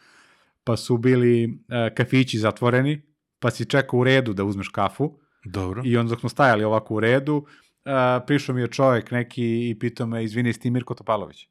pa 0.64 0.78
su 0.78 0.98
bili 0.98 1.60
a, 1.70 1.90
kafići 1.96 2.38
zatvoreni, 2.38 3.02
pa 3.40 3.52
si 3.52 3.66
čekao 3.66 4.00
u 4.00 4.04
redu 4.04 4.34
da 4.34 4.44
uzmeš 4.44 4.68
kafu, 4.70 5.20
Dobro. 5.46 5.82
I 5.86 5.98
onda 5.98 6.10
dok 6.10 6.20
smo 6.20 6.30
stajali 6.30 6.64
ovako 6.64 6.96
u 6.96 7.00
redu, 7.00 7.36
uh, 7.36 7.46
prišao 8.28 8.56
mi 8.56 8.62
je 8.62 8.68
čovjek 8.68 9.12
neki 9.12 9.70
i 9.70 9.80
pitao 9.80 10.08
me, 10.08 10.24
izvini, 10.24 10.54
si 10.54 10.60
ti 10.60 10.72
Mirko 10.72 10.94
Topalović? 10.94 11.48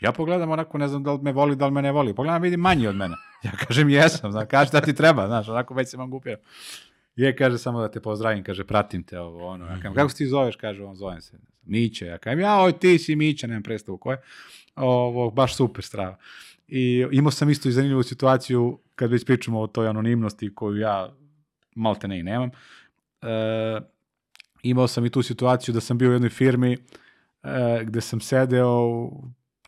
Ja 0.00 0.12
pogledam 0.12 0.50
onako, 0.50 0.78
ne 0.78 0.88
znam 0.88 1.02
da 1.02 1.12
li 1.12 1.22
me 1.22 1.32
voli, 1.32 1.56
da 1.56 1.66
li 1.66 1.72
me 1.72 1.82
ne 1.82 1.92
voli. 1.92 2.14
Pogledam, 2.14 2.42
vidim 2.42 2.60
manji 2.60 2.86
od 2.86 2.96
mene. 2.96 3.16
Ja 3.42 3.50
kažem, 3.50 3.88
jesam, 3.88 4.32
znam, 4.32 4.46
kaže 4.46 4.68
šta 4.68 4.80
ti 4.80 4.94
treba, 4.94 5.26
znaš, 5.26 5.48
onako 5.48 5.74
već 5.74 5.88
se 5.88 5.96
vam 5.96 6.10
gupio. 6.10 6.38
Je, 7.16 7.36
kaže, 7.36 7.58
samo 7.58 7.80
da 7.80 7.90
te 7.90 8.00
pozdravim, 8.00 8.44
kaže, 8.44 8.64
pratim 8.64 9.02
te 9.02 9.20
ovo, 9.20 9.46
ono. 9.46 9.66
Ja 9.66 9.74
kažem, 9.76 9.94
kako 9.94 10.08
se 10.08 10.16
ti 10.16 10.26
zoveš, 10.26 10.56
kaže, 10.56 10.84
on 10.84 10.94
zovem 10.94 11.20
se. 11.20 11.38
Miće, 11.62 12.06
ja 12.06 12.18
kažem, 12.18 12.40
ja, 12.40 12.60
oj, 12.60 12.72
ti 12.72 12.98
si 12.98 13.16
Miće, 13.16 13.48
nemam 13.48 13.62
predstavu 13.62 13.98
ko 13.98 14.12
je. 14.12 14.20
Ovo, 14.76 15.30
baš 15.30 15.56
super 15.56 15.84
strava. 15.84 16.16
I 16.68 17.06
imao 17.10 17.30
sam 17.30 17.50
isto 17.50 17.68
i 17.68 17.72
zanimljivu 17.72 18.02
situaciju, 18.02 18.78
kad 18.94 19.10
već 19.10 19.24
pričamo 19.24 19.60
o 19.60 19.66
toj 19.66 19.88
anonimnosti 19.88 20.54
koju 20.54 20.76
ja 20.76 21.12
malte 21.74 22.08
ne 22.08 22.18
i 22.18 22.22
nemam. 22.22 22.50
E, 23.22 23.80
imao 24.62 24.88
sam 24.88 25.06
i 25.06 25.10
tu 25.10 25.22
situaciju 25.22 25.74
da 25.74 25.80
sam 25.80 25.98
bio 25.98 26.10
u 26.10 26.12
jednoj 26.12 26.30
firmi 26.30 26.78
e, 27.42 27.84
gde 27.84 28.00
sam 28.00 28.20
sedeo, 28.20 29.10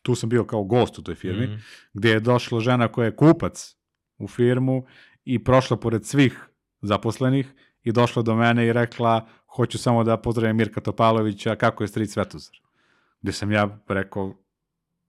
tu 0.05 0.15
sam 0.15 0.29
bio 0.29 0.45
kao 0.45 0.65
gost 0.65 0.99
u 0.99 1.03
toj 1.03 1.15
firmi, 1.15 1.47
Mhm. 1.47 1.55
gde 1.95 2.11
je 2.11 2.21
došla 2.21 2.61
žena 2.61 2.89
koja 2.89 3.05
je 3.05 3.17
kupac 3.17 3.77
u 4.19 4.29
firmu 4.29 4.87
i 5.25 5.45
prošla 5.45 5.77
pored 5.77 6.07
svih 6.07 6.41
zaposlenih 6.83 7.47
i 7.83 7.93
došla 7.93 8.23
do 8.23 8.35
mene 8.37 8.67
i 8.67 8.73
rekla 8.73 9.27
hoću 9.47 9.79
samo 9.79 10.05
da 10.05 10.17
pozdravim 10.17 10.57
Mirka 10.57 10.81
Topalovića, 10.81 11.57
kako 11.57 11.85
je 11.85 11.89
stric 11.89 12.13
Svetozar. 12.13 12.57
Gde 13.23 13.33
sam 13.33 13.53
ja 13.53 13.79
rekao, 13.89 14.35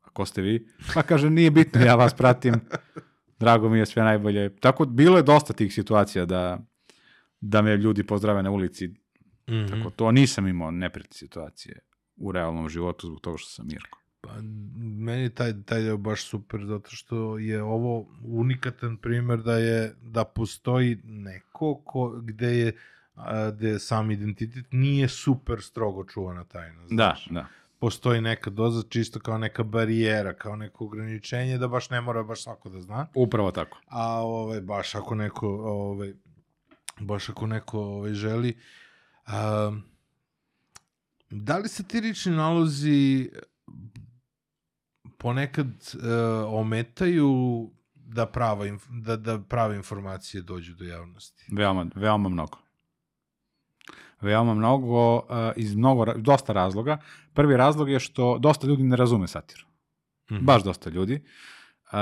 a 0.01 0.09
ko 0.09 0.25
ste 0.25 0.41
vi? 0.41 0.67
Pa 0.93 1.03
kaže, 1.03 1.29
nije 1.29 1.51
bitno, 1.51 1.81
ja 1.81 1.95
vas 1.95 2.13
pratim, 2.13 2.53
drago 3.39 3.69
mi 3.69 3.79
je 3.79 3.85
sve 3.85 4.03
najbolje. 4.03 4.55
Tako, 4.55 4.85
bilo 4.85 5.17
je 5.17 5.23
dosta 5.23 5.53
tih 5.53 5.73
situacija 5.73 6.25
da, 6.25 6.59
da 7.41 7.61
me 7.61 7.77
ljudi 7.77 8.03
pozdrave 8.03 8.43
na 8.43 8.51
ulici, 8.51 8.89
Mhm. 9.49 9.67
tako 9.67 9.89
to 9.89 10.11
nisam 10.11 10.47
imao 10.47 10.71
neprijatne 10.71 11.13
situacije 11.13 11.79
u 12.17 12.31
realnom 12.31 12.69
životu 12.69 13.07
zbog 13.07 13.19
toga 13.21 13.37
što 13.37 13.49
sam 13.49 13.67
Mirko. 13.67 13.99
Pa, 14.25 14.33
meni 14.77 15.21
je 15.21 15.29
taj, 15.29 15.53
taj 15.65 15.81
deo 15.81 15.97
baš 15.97 16.23
super, 16.23 16.65
zato 16.65 16.89
što 16.89 17.37
je 17.37 17.63
ovo 17.63 18.05
unikatan 18.23 18.97
primer 18.97 19.41
da 19.41 19.57
je 19.57 19.95
da 20.01 20.23
postoji 20.23 20.97
neko 21.03 21.81
ko, 21.85 22.09
gde 22.09 22.57
je 22.57 22.77
gde 23.53 23.69
je 23.69 23.79
sam 23.79 24.11
identitet 24.11 24.65
nije 24.71 25.07
super 25.07 25.61
strogo 25.61 26.03
čuvana 26.03 26.43
tajna. 26.43 26.81
Da, 26.81 26.87
Znaš. 26.87 27.27
da. 27.31 27.45
Postoji 27.79 28.21
neka 28.21 28.49
doza 28.49 28.83
čisto 28.89 29.19
kao 29.19 29.37
neka 29.37 29.63
barijera, 29.63 30.33
kao 30.33 30.55
neko 30.55 30.85
ograničenje 30.85 31.57
da 31.57 31.67
baš 31.67 31.89
ne 31.89 32.01
mora 32.01 32.23
baš 32.23 32.43
svako 32.43 32.69
da 32.69 32.81
zna. 32.81 33.07
Upravo 33.13 33.51
tako. 33.51 33.77
A 33.87 34.21
ovaj 34.21 34.61
baš 34.61 34.95
ako 34.95 35.15
neko 35.15 35.47
ovaj 35.47 36.13
baš 36.99 37.29
ako 37.29 37.47
neko 37.47 37.79
ovaj 37.79 38.13
želi 38.13 38.57
um, 39.27 39.83
da 41.29 41.57
li 41.57 41.69
satirični 41.69 42.31
nalozi 42.31 43.29
ponekad 45.25 45.67
uh, 45.67 46.01
ometaju 46.53 47.69
da 47.93 48.25
prava 48.25 48.65
inf- 48.65 49.01
da 49.01 49.15
da 49.15 49.39
prave 49.39 49.75
informacije 49.75 50.41
dođu 50.41 50.75
do 50.75 50.85
javnosti. 50.85 51.45
Veoma, 51.51 51.85
veoma 51.95 52.29
mnogo. 52.29 52.57
Veoma 54.21 54.53
mnogo, 54.53 55.15
uh, 55.15 55.23
iz 55.55 55.75
mnogo, 55.75 56.05
dosta 56.13 56.53
razloga. 56.53 56.97
Prvi 57.33 57.57
razlog 57.57 57.89
je 57.89 57.99
što 57.99 58.37
dosta 58.39 58.67
ljudi 58.67 58.83
ne 58.83 58.95
razume 58.95 59.27
satiru. 59.27 59.65
Mhm. 60.31 60.45
Baš 60.45 60.63
dosta 60.63 60.89
ljudi. 60.89 61.23
Uh, 61.91 61.97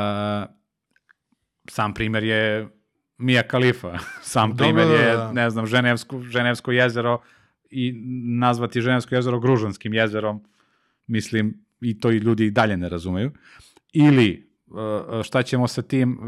sam 1.70 1.94
primer 1.94 2.24
je 2.24 2.70
Mija 3.18 3.48
Kalifa. 3.48 3.98
Sam 4.34 4.50
Dobro, 4.50 4.66
primer 4.66 4.88
je, 5.00 5.12
da, 5.12 5.18
da. 5.18 5.32
ne 5.32 5.50
znam, 5.50 5.66
Ženevsko, 5.66 6.22
Ženevsko 6.22 6.72
jezero 6.72 7.22
i 7.70 7.94
nazvati 8.40 8.82
Ženevsko 8.82 9.16
jezero 9.16 9.40
Gružanskim 9.40 9.94
jezerom, 9.94 10.44
mislim, 11.08 11.63
i 11.84 12.00
to 12.00 12.12
i 12.12 12.18
ljudi 12.18 12.46
i 12.46 12.52
dalje 12.52 12.78
ne 12.78 12.90
razumeju. 12.90 13.32
Ili 13.94 14.50
uh, 14.68 14.78
šta 15.24 15.44
ćemo 15.44 15.68
sa 15.68 15.82
tim 15.82 16.18
uh, 16.20 16.26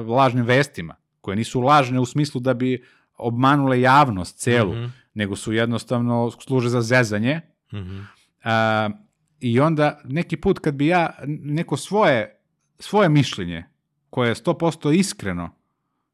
uh, 0.00 0.08
lažnim 0.08 0.44
vestima, 0.44 0.94
koje 1.20 1.36
nisu 1.36 1.60
lažne 1.60 2.00
u 2.00 2.06
smislu 2.06 2.40
da 2.40 2.54
bi 2.54 2.84
obmanule 3.16 3.80
javnost 3.80 4.38
celu, 4.38 4.72
Mhm. 4.74 4.84
nego 5.14 5.36
su 5.36 5.52
jednostavno 5.52 6.30
služe 6.30 6.68
za 6.68 6.82
zezanje, 6.82 7.40
Mhm. 7.72 7.98
A, 8.44 8.90
I 9.40 9.60
onda 9.60 10.00
neki 10.04 10.36
put 10.36 10.58
kad 10.58 10.74
bi 10.74 10.86
ja 10.86 11.10
neko 11.26 11.76
svoje, 11.76 12.40
svoje 12.78 13.08
mišljenje, 13.08 13.64
koje 14.10 14.28
je 14.28 14.34
100% 14.34 14.92
iskreno 14.98 15.50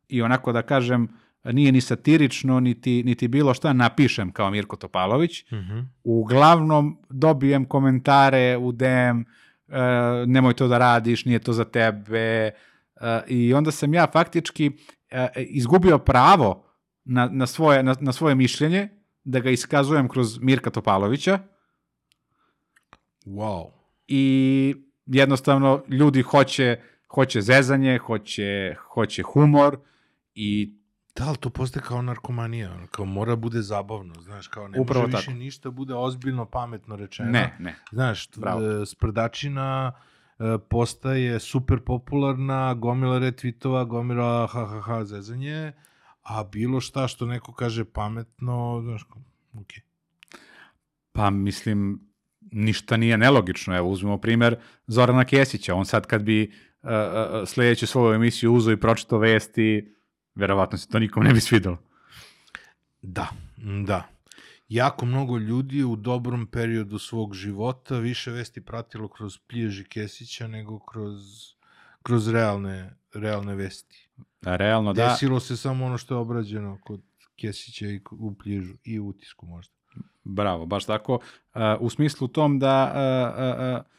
i 0.08 0.22
onako 0.22 0.52
da 0.52 0.62
kažem 0.62 1.08
nije 1.44 1.72
ni 1.72 1.80
satirično, 1.80 2.60
niti, 2.60 3.02
niti 3.02 3.28
bilo 3.28 3.54
šta 3.54 3.72
napišem 3.72 4.32
kao 4.32 4.50
Mirko 4.50 4.76
Topalović, 4.76 5.44
Mhm. 5.52 5.78
uglavnom 6.04 6.98
dobijem 7.10 7.64
komentare 7.64 8.56
u 8.56 8.72
DM, 8.72 8.86
e, 9.18 9.24
nemoj 10.26 10.54
to 10.54 10.68
da 10.68 10.78
radiš, 10.78 11.24
nije 11.24 11.38
to 11.38 11.52
za 11.52 11.64
tebe, 11.64 12.18
e, 12.18 12.50
i 13.28 13.54
onda 13.54 13.70
sam 13.70 13.94
ja 13.94 14.06
faktički 14.12 14.70
e, 15.10 15.28
izgubio 15.36 15.98
pravo 15.98 16.64
na, 17.04 17.28
na, 17.28 17.46
svoje, 17.46 17.82
na, 17.82 17.94
na 18.00 18.12
svoje 18.12 18.34
mišljenje, 18.34 18.88
da 19.24 19.40
ga 19.40 19.50
iskazujem 19.50 20.08
kroz 20.08 20.38
Mirka 20.40 20.70
Topalovića, 20.70 21.38
Wow. 23.26 23.70
i 24.08 24.74
jednostavno 25.06 25.84
ljudi 25.88 26.22
hoće, 26.22 26.80
hoće 27.08 27.40
zezanje, 27.40 27.98
hoće, 27.98 28.74
hoće 28.94 29.22
humor 29.22 29.78
i 30.34 30.74
Da, 31.16 31.24
ali 31.28 31.36
to 31.36 31.50
postaje 31.50 31.82
kao 31.82 32.02
narkomanija, 32.02 32.86
kao 32.90 33.04
mora 33.04 33.36
bude 33.36 33.62
zabavno, 33.62 34.14
znaš, 34.20 34.48
kao 34.48 34.68
ne 34.68 34.80
Upravo 34.80 35.02
može 35.06 35.16
više 35.16 35.26
tako. 35.26 35.38
ništa 35.38 35.70
bude 35.70 35.94
ozbiljno, 35.94 36.46
pametno 36.46 36.96
rečeno. 36.96 37.30
ne, 37.30 37.56
ne. 37.58 37.74
Znaš, 37.92 38.28
Bravo. 38.36 38.82
e, 38.82 38.86
sprdačina 38.86 39.92
e, 40.38 40.58
postaje 40.70 41.40
super 41.40 41.80
popularna, 41.80 42.74
gomila 42.74 43.18
retvitova, 43.18 43.84
gomila 43.84 44.46
ha, 44.46 44.66
ha, 44.66 44.80
ha, 44.80 45.04
zezanje, 45.04 45.72
a 46.22 46.44
bilo 46.44 46.80
šta 46.80 47.08
što 47.08 47.26
neko 47.26 47.52
kaže 47.52 47.84
pametno, 47.84 48.80
znaš, 48.84 49.06
okej. 49.60 49.82
Pa 51.12 51.30
mislim, 51.30 52.00
ništa 52.40 52.96
nije 52.96 53.18
nelogično. 53.18 53.76
Evo, 53.76 53.88
uzmemo 53.88 54.18
primer 54.18 54.56
Zorana 54.86 55.24
Kesića. 55.24 55.74
On 55.74 55.84
sad 55.84 56.06
kad 56.06 56.22
bi 56.22 56.52
uh, 56.82 56.88
uh, 56.90 57.48
sledeću 57.48 57.86
svoju 57.86 58.14
emisiju 58.14 58.52
uzo 58.52 58.72
i 58.72 58.80
pročito 58.80 59.18
vesti, 59.18 59.94
verovatno 60.34 60.78
se 60.78 60.88
to 60.88 60.98
nikom 60.98 61.24
ne 61.24 61.32
bi 61.32 61.40
svidelo. 61.40 61.78
Da, 63.02 63.28
da. 63.86 64.08
Jako 64.68 65.06
mnogo 65.06 65.38
ljudi 65.38 65.84
u 65.84 65.96
dobrom 65.96 66.46
periodu 66.46 66.98
svog 66.98 67.34
života 67.34 67.98
više 67.98 68.30
vesti 68.30 68.60
pratilo 68.60 69.08
kroz 69.08 69.38
Plježi 69.38 69.84
Kesića 69.84 70.46
nego 70.46 70.78
kroz, 70.78 71.20
kroz 72.02 72.28
realne, 72.28 72.90
realne 73.14 73.54
vesti. 73.54 74.08
A 74.44 74.56
Realno 74.56 74.92
da, 74.92 75.08
Desilo 75.08 75.40
se 75.40 75.56
samo 75.56 75.86
ono 75.86 75.98
što 75.98 76.14
je 76.14 76.18
obrađeno 76.18 76.78
kod 76.84 77.00
Kesića 77.36 77.86
i 77.86 78.00
u 78.10 78.34
Plježu 78.34 78.74
i 78.84 78.98
u 79.00 79.08
utisku 79.08 79.46
možda. 79.46 79.72
bravo, 80.24 80.66
baš 80.66 80.84
tako. 80.84 81.14
Uh, 81.14 81.60
u 81.80 81.90
smislu 81.90 82.28
tom 82.28 82.58
da 82.58 82.92
uh, 82.94 83.78
uh, 83.78 83.92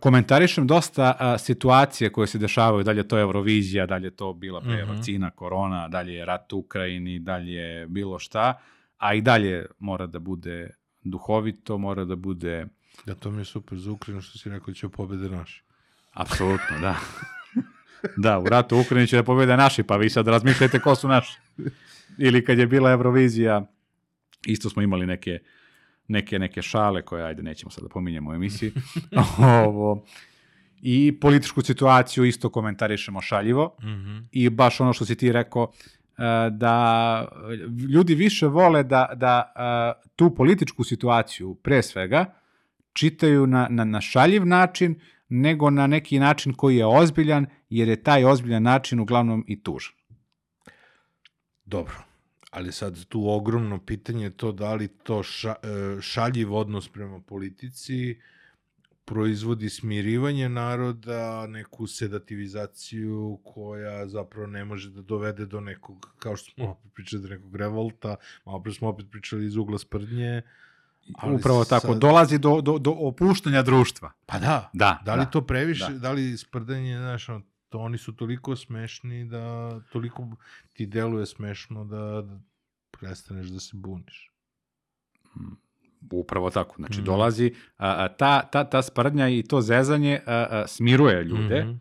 komentarišem 0.00 0.66
dosta 0.66 1.16
a, 1.18 1.38
situacije 1.38 2.12
koje 2.12 2.26
se 2.26 2.38
dešavaju, 2.38 2.84
dalje 2.84 3.08
to 3.08 3.16
je 3.16 3.22
Eurovizija, 3.22 3.86
dalje 3.86 4.10
to 4.10 4.32
bila 4.32 4.60
pre 4.60 4.82
Mhm. 4.84 4.92
vakcina, 4.92 5.30
korona, 5.30 5.88
dalje 5.88 6.14
je 6.14 6.24
rat 6.24 6.52
u 6.52 6.58
Ukrajini, 6.58 7.18
dalje 7.18 7.52
je 7.52 7.86
bilo 7.86 8.18
šta, 8.18 8.60
a 8.98 9.14
i 9.14 9.20
dalje 9.20 9.66
mora 9.78 10.06
da 10.06 10.18
bude 10.18 10.70
duhovito, 11.02 11.78
mora 11.78 12.04
da 12.04 12.16
bude 12.16 12.66
Da, 13.06 13.14
to 13.14 13.30
mi 13.30 13.40
je 13.40 13.44
super 13.44 13.78
za 13.78 13.90
Ukrajinu 13.92 14.22
što 14.22 14.38
si 14.38 14.48
rekao 14.50 14.66
da 14.66 14.72
će 14.74 14.88
pobede 14.88 15.28
naši. 15.28 15.62
Apsolutno, 16.12 16.78
da. 16.80 16.96
da, 18.24 18.38
u 18.38 18.44
ratu 18.44 18.76
u 18.76 18.80
Ukrajini 18.80 19.06
će 19.08 19.16
da 19.16 19.22
pobede 19.22 19.56
naši, 19.56 19.82
pa 19.82 19.96
vi 19.96 20.10
sad 20.10 20.28
razmišljajte 20.28 20.80
ko 20.80 20.94
su 20.94 21.08
naši. 21.08 21.38
Ili 22.18 22.44
kad 22.44 22.58
je 22.58 22.66
bila 22.66 22.90
Eurovizija, 22.90 23.66
isto 24.46 24.70
smo 24.70 24.82
imali 24.82 25.06
neke, 25.06 25.38
neke, 26.08 26.38
neke 26.38 26.62
šale 26.62 27.02
koje, 27.02 27.24
ajde, 27.24 27.42
nećemo 27.42 27.70
sad 27.70 27.84
da 27.84 27.88
pominjemo 27.88 28.30
u 28.30 28.34
emisiji. 28.34 28.72
Ovo, 29.66 30.04
I 30.82 31.18
političku 31.20 31.62
situaciju 31.62 32.24
isto 32.24 32.48
komentarišemo 32.48 33.20
šaljivo. 33.20 33.76
Mhm. 33.82 34.18
I 34.32 34.50
baš 34.50 34.80
ono 34.80 34.92
što 34.92 35.04
si 35.04 35.16
ti 35.16 35.32
rekao, 35.32 35.72
e, 36.18 36.50
da 36.50 37.28
ljudi 37.92 38.14
više 38.14 38.46
vole 38.46 38.82
da, 38.82 39.10
da 39.14 39.52
e, 39.56 40.08
tu 40.16 40.34
političku 40.34 40.84
situaciju, 40.84 41.54
pre 41.54 41.82
svega, 41.82 42.34
čitaju 42.92 43.46
na, 43.46 43.66
na, 43.70 43.84
na 43.84 44.00
šaljiv 44.00 44.46
način, 44.46 45.00
nego 45.28 45.70
na 45.70 45.86
neki 45.86 46.18
način 46.18 46.52
koji 46.52 46.76
je 46.76 46.86
ozbiljan, 46.86 47.46
jer 47.68 47.88
je 47.88 48.02
taj 48.02 48.24
ozbiljan 48.24 48.62
način 48.62 49.00
uglavnom 49.00 49.44
i 49.48 49.62
tužan. 49.62 49.94
Dobro. 51.64 52.13
Ali 52.54 52.72
sad 52.72 53.04
tu 53.04 53.28
ogromno 53.28 53.78
pitanje 53.78 54.24
je 54.24 54.30
to 54.30 54.52
da 54.52 54.74
li 54.74 54.88
to 54.88 55.22
ša, 55.22 55.54
e, 55.62 56.00
šaljiv 56.00 56.54
odnos 56.54 56.88
prema 56.88 57.20
politici 57.20 58.18
proizvodi 59.04 59.70
smirivanje 59.70 60.48
naroda, 60.48 61.46
neku 61.46 61.86
sedativizaciju 61.86 63.38
koja 63.44 64.08
zapravo 64.08 64.46
ne 64.46 64.64
može 64.64 64.90
da 64.90 65.02
dovede 65.02 65.46
do 65.46 65.60
nekog, 65.60 66.10
kao 66.18 66.36
što 66.36 66.50
smo 66.52 66.64
opet 66.64 66.92
pričali, 66.94 67.22
do 67.22 67.28
nekog 67.28 67.56
revolta, 67.56 68.16
malo 68.46 68.62
pre 68.62 68.72
smo 68.72 68.88
opet 68.88 69.06
pričali 69.10 69.46
iz 69.46 69.56
ugla 69.56 69.78
sprdnje. 69.78 70.42
Ali 71.14 71.34
Upravo 71.34 71.64
tako, 71.64 71.86
sad- 71.86 71.98
dolazi 71.98 72.38
do, 72.38 72.60
do, 72.60 72.78
do 72.78 72.90
opuštanja 72.90 73.62
društva. 73.62 74.12
Pa 74.26 74.38
da, 74.38 74.70
Da, 74.72 75.02
da 75.04 75.14
li 75.14 75.24
da, 75.24 75.30
to 75.30 75.46
previše, 75.46 75.92
da. 75.92 75.98
da 75.98 76.12
li 76.12 76.36
sprdanje, 76.36 76.96
znaš, 76.96 77.28
ono, 77.28 77.42
to 77.74 77.80
oni 77.80 77.98
su 77.98 78.12
toliko 78.12 78.56
smešni 78.56 79.24
da 79.24 79.70
toliko 79.82 80.28
ti 80.72 80.86
deluje 80.86 81.26
smešno 81.26 81.84
da, 81.84 82.24
prestaneš 82.92 83.46
da 83.46 83.60
se 83.60 83.70
buniš. 83.74 84.30
Upravo 86.12 86.50
tako. 86.50 86.74
Znači, 86.76 86.94
Mhm. 86.94 87.04
dolazi 87.04 87.46
a, 87.76 87.94
a, 87.94 88.08
ta, 88.10 88.42
ta, 88.42 88.64
ta 88.64 88.82
sprdnja 88.82 89.28
i 89.28 89.42
to 89.42 89.60
zezanje 89.60 90.20
a, 90.26 90.46
a, 90.50 90.66
smiruje 90.66 91.24
ljude. 91.24 91.60
Mhm. 91.60 91.76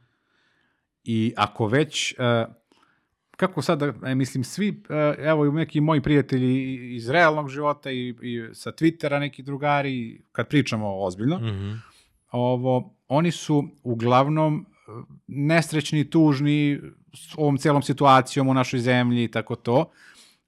I 1.04 1.34
ako 1.38 1.68
već, 1.68 2.12
e, 2.14 2.46
kako 3.32 3.62
sad, 3.62 3.80
da- 3.80 4.10
e, 4.10 4.16
mislim, 4.16 4.44
svi, 4.44 4.84
evo 5.20 5.46
i 5.46 5.52
neki 5.52 5.82
moji 5.82 6.02
prijatelji 6.02 6.56
iz 6.96 7.10
realnog 7.10 7.50
života 7.50 7.92
i, 7.92 8.10
i 8.22 8.50
sa 8.54 8.72
Twittera, 8.72 9.20
neki 9.20 9.44
drugari, 9.44 10.22
kad 10.32 10.48
pričamo 10.48 10.96
ozbiljno, 10.96 11.40
Mhm. 11.40 11.72
ovo, 12.32 12.96
oni 13.08 13.32
su 13.32 13.64
uglavnom 13.84 14.66
nesrećni, 15.28 16.10
tužni 16.10 16.80
s 17.14 17.34
ovom 17.38 17.58
celom 17.58 17.82
situacijom 17.82 18.48
u 18.48 18.54
našoj 18.54 18.80
zemlji 18.80 19.24
i 19.24 19.32
tako 19.32 19.56
to. 19.56 19.92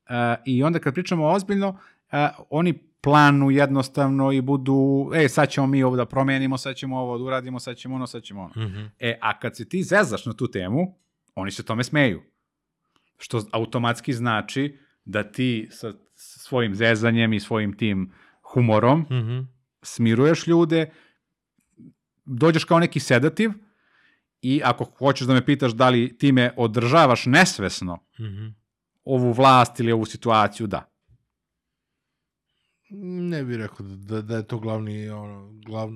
E, 0.09 0.35
I 0.45 0.63
onda 0.63 0.79
kad 0.79 0.93
pričamo 0.93 1.27
ozbiljno, 1.27 1.79
e, 2.11 2.27
oni 2.49 2.73
planu 3.01 3.51
jednostavno 3.51 4.31
i 4.31 4.41
budu, 4.41 5.11
e, 5.15 5.29
sad 5.29 5.49
ćemo 5.49 5.67
mi 5.67 5.83
ovo 5.83 5.95
da 5.95 6.05
promenimo, 6.05 6.57
sad 6.57 6.75
ćemo 6.75 6.99
ovo 6.99 7.17
da 7.17 7.23
uradimo, 7.23 7.59
sad 7.59 7.75
ćemo 7.77 7.95
ono, 7.95 8.07
sad 8.07 8.23
ćemo 8.23 8.41
ono. 8.41 8.67
Mhm. 8.67 8.85
E, 8.99 9.17
a 9.21 9.39
kad 9.39 9.55
se 9.55 9.69
ti 9.69 9.83
zezaš 9.83 10.25
na 10.25 10.33
tu 10.33 10.51
temu, 10.51 10.95
oni 11.35 11.51
se 11.51 11.63
tome 11.63 11.83
smeju. 11.83 12.21
Što 13.17 13.41
automatski 13.51 14.13
znači 14.13 14.77
da 15.05 15.31
ti 15.31 15.67
sa 15.71 15.93
svojim 16.15 16.75
zezanjem 16.75 17.33
i 17.33 17.39
svojim 17.39 17.77
tim 17.77 18.11
humorom 18.41 18.99
Mhm. 18.99 19.39
smiruješ 19.81 20.47
ljude, 20.47 20.91
dođeš 22.25 22.63
kao 22.63 22.79
neki 22.79 22.99
sedativ 22.99 23.51
i 24.47 24.61
ako 24.63 24.83
hoćeš 24.85 25.27
da 25.27 25.33
me 25.33 25.45
pitaš 25.45 25.71
da 25.71 25.89
li 25.89 26.17
time 26.17 26.53
održavaš 26.57 27.25
nesvesno 27.25 27.97
Mhm. 28.19 28.45
ovu 29.05 29.31
vlast 29.31 29.79
ili 29.79 29.91
ovu 29.91 30.05
situaciju, 30.05 30.67
da. 30.67 30.89
Ne 32.89 33.43
bih 33.43 33.57
rekao 33.57 33.77
da, 33.79 33.95
da, 33.95 34.21
da 34.21 34.35
je 34.35 34.43
to 34.43 34.59
glavni, 34.59 35.09
ono, 35.09 35.51
glav, 35.65 35.89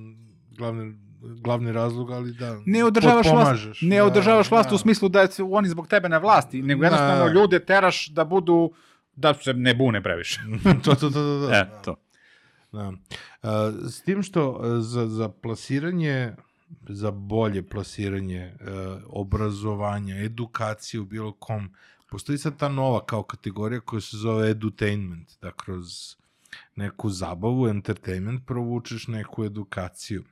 glavni, 0.50 0.98
glavni 1.38 1.72
razlog, 1.72 2.12
ali 2.12 2.34
da, 2.34 2.58
Ne 2.66 2.84
održavaš 2.84 3.26
vlast, 3.28 3.64
ne 3.82 3.98
da, 3.98 4.06
održavaš 4.06 4.52
vlast 4.52 4.70
da. 4.70 4.76
u 4.76 4.80
smislu 4.80 5.10
da 5.10 5.28
su 5.28 5.50
oni 5.52 5.70
zbog 5.70 5.88
tebe 5.88 6.10
na 6.10 6.18
vlasti, 6.18 6.62
nego 6.62 6.80
Da. 6.80 6.86
jednostavno 6.86 7.28
ljude 7.32 7.60
teraš 7.62 8.08
da 8.08 8.26
budu, 8.26 8.72
da 9.14 9.34
se 9.34 9.54
ne 9.54 9.74
bune 9.76 10.04
previše. 10.04 10.40
to, 10.84 10.96
to, 10.96 11.10
to, 11.10 11.10
to, 11.12 11.40
da. 11.40 11.56
E, 11.56 11.70
to. 11.84 11.96
Da. 12.72 12.92
A, 13.42 13.72
s 13.90 14.02
tim 14.02 14.24
što 14.24 14.60
a, 14.62 14.82
za, 14.82 15.08
za 15.08 15.30
plasiranje, 15.32 16.34
za 16.90 17.12
bolje 17.12 17.64
plasiranje 17.70 18.54
a, 18.60 19.00
obrazovanja, 19.08 20.16
edukacije 20.16 21.02
u 21.02 21.06
bilo 21.06 21.32
kom, 21.32 21.70
postoji 22.10 22.38
sad 22.38 22.58
ta 22.58 22.70
nova 22.70 23.06
kao 23.06 23.24
kategorija 23.24 23.82
koja 23.82 24.02
se 24.02 24.18
zove 24.18 24.50
edutainment, 24.50 25.30
da 25.42 25.52
kroz 25.52 26.16
neku 26.76 27.10
zabavu, 27.10 27.68
entertainment, 27.68 28.46
provučeš 28.46 29.08
neku 29.08 29.44
edukaciju. 29.44 30.24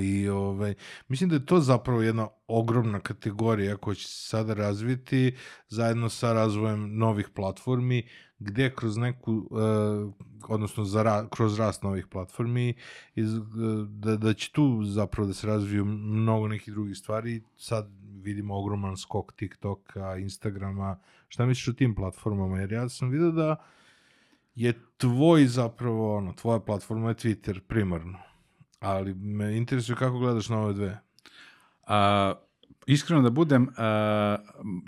I 0.00 0.28
ovaj, 0.28 0.74
mislim 1.08 1.30
da 1.30 1.36
je 1.36 1.46
to 1.46 1.60
zapravo 1.60 2.02
jedna 2.02 2.28
ogromna 2.46 3.00
kategorija 3.00 3.76
koja 3.76 3.94
će 3.94 4.08
se 4.08 4.28
sada 4.28 4.54
razviti 4.54 5.36
zajedno 5.68 6.08
sa 6.08 6.32
razvojem 6.32 6.98
novih 6.98 7.28
platformi, 7.34 8.08
gde 8.38 8.74
kroz 8.74 8.96
neku, 8.96 9.32
uh, 9.32 10.12
odnosno 10.48 10.84
za 10.84 11.02
ra, 11.02 11.28
kroz 11.30 11.58
rast 11.58 11.82
novih 11.82 12.06
platformi, 12.06 12.74
iz, 13.14 13.34
uh, 13.34 13.44
da, 13.88 14.16
da 14.16 14.34
će 14.34 14.52
tu 14.52 14.84
zapravo 14.84 15.26
da 15.26 15.34
se 15.34 15.46
razviju 15.46 15.84
mnogo 15.84 16.48
nekih 16.48 16.72
drugih 16.72 16.96
stvari. 16.96 17.42
Sad 17.56 17.90
vidimo 18.22 18.58
ogroman 18.58 18.96
skok 18.96 19.32
TikToka, 19.32 20.16
Instagrama. 20.16 20.98
Šta 21.28 21.46
misliš 21.46 21.68
o 21.68 21.72
tim 21.72 21.94
platformama? 21.94 22.60
Jer 22.60 22.72
ja 22.72 22.88
sam 22.88 23.10
vidio 23.10 23.30
da 23.30 23.56
je 24.54 24.74
tvoj 24.96 25.46
zapravo, 25.46 26.16
ono, 26.16 26.32
tvoja 26.32 26.60
platforma 26.60 27.08
je 27.08 27.14
Twitter 27.14 27.60
primarno. 27.60 28.29
Ali 28.80 29.14
me 29.14 29.56
interesuje 29.56 29.96
kako 29.96 30.18
gledaš 30.18 30.48
na 30.48 30.60
ove 30.60 30.72
dve. 30.72 30.98
A, 31.86 32.34
iskreno 32.86 33.22
da 33.22 33.30
budem, 33.30 33.68
a, 33.76 34.36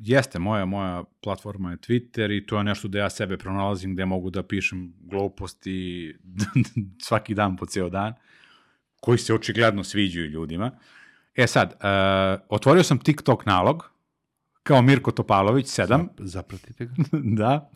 jeste, 0.01 0.39
moja, 0.39 0.65
moja 0.65 1.05
platforma 1.23 1.71
je 1.71 1.77
Twitter 1.77 2.37
i 2.37 2.47
to 2.47 2.59
je 2.59 2.65
nešto 2.65 2.89
da 2.89 2.99
ja 2.99 3.11
sebe 3.11 3.39
pronalazim 3.39 3.95
gde 3.95 4.05
mogu 4.05 4.31
da 4.31 4.43
pišem 4.43 4.95
gluposti 5.01 6.15
svaki 7.07 7.35
dan 7.35 7.57
po 7.57 7.67
ceo 7.67 7.89
dan, 7.89 8.15
koji 9.01 9.19
se 9.19 9.35
očigledno 9.35 9.85
sviđaju 9.85 10.27
ljudima. 10.27 10.71
E 11.35 11.47
sad, 11.47 11.75
a, 11.81 12.37
otvorio 12.49 12.83
sam 12.83 12.99
TikTok 12.99 13.47
nalog, 13.47 13.91
kao 14.63 14.83
Mirko 14.83 15.11
Topalović, 15.11 15.67
7, 15.67 15.87
Zap- 15.87 16.09
Zapratite 16.19 16.87
ga. 16.87 16.95
da, 17.43 17.71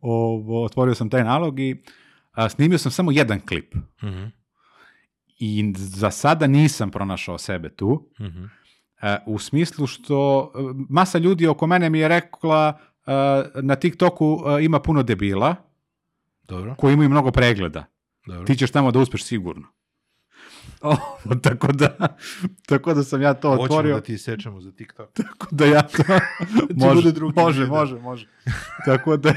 ovo, 0.00 0.64
otvorio 0.64 0.94
sam 0.94 1.10
taj 1.10 1.24
nalog 1.24 1.60
i 1.60 1.82
a, 2.32 2.48
snimio 2.48 2.78
sam 2.78 2.92
samo 2.92 3.12
jedan 3.12 3.40
klip. 3.40 3.74
Mhm. 4.02 4.24
I 5.38 5.72
za 5.76 6.10
sada 6.10 6.46
nisam 6.46 6.90
pronašao 6.90 7.38
sebe 7.38 7.68
tu, 7.68 8.08
Mhm. 8.20 8.44
E, 9.02 9.16
u 9.26 9.38
smislu 9.38 9.86
što 9.86 10.16
e, 10.54 10.58
masa 10.88 11.18
ljudi 11.18 11.46
oko 11.46 11.66
mene 11.66 11.90
mi 11.90 11.98
je 11.98 12.08
rekla 12.08 12.78
e, 13.06 13.12
na 13.54 13.74
TikToku 13.76 14.38
e, 14.50 14.64
ima 14.64 14.80
puno 14.80 15.02
debila 15.02 15.54
Dobro, 16.42 16.74
koji 16.74 16.94
imaju 16.94 17.08
mnogo 17.10 17.30
pregleda. 17.30 17.84
dobro. 18.26 18.44
Ti 18.44 18.56
ćeš 18.56 18.70
tamo 18.70 18.90
da 18.90 18.98
uspeš 18.98 19.24
sigurno. 19.24 19.66
O, 20.80 20.96
tako 21.42 21.72
da 21.72 22.16
tako 22.66 22.94
da 22.94 23.02
sam 23.02 23.22
ja 23.22 23.34
to 23.34 23.48
Hoćemo 23.48 23.64
otvorio. 23.64 23.94
da 23.94 24.00
ti 24.00 24.18
sečemo 24.18 24.60
za 24.60 24.72
TikTok. 24.72 25.12
Tako 25.22 25.46
da 25.50 25.64
ja 25.64 25.82
to... 25.82 26.02
može, 26.86 27.12
može, 27.36 27.60
video. 27.60 27.68
može, 27.68 27.96
može. 27.96 28.28
tako 28.84 29.16
da 29.16 29.34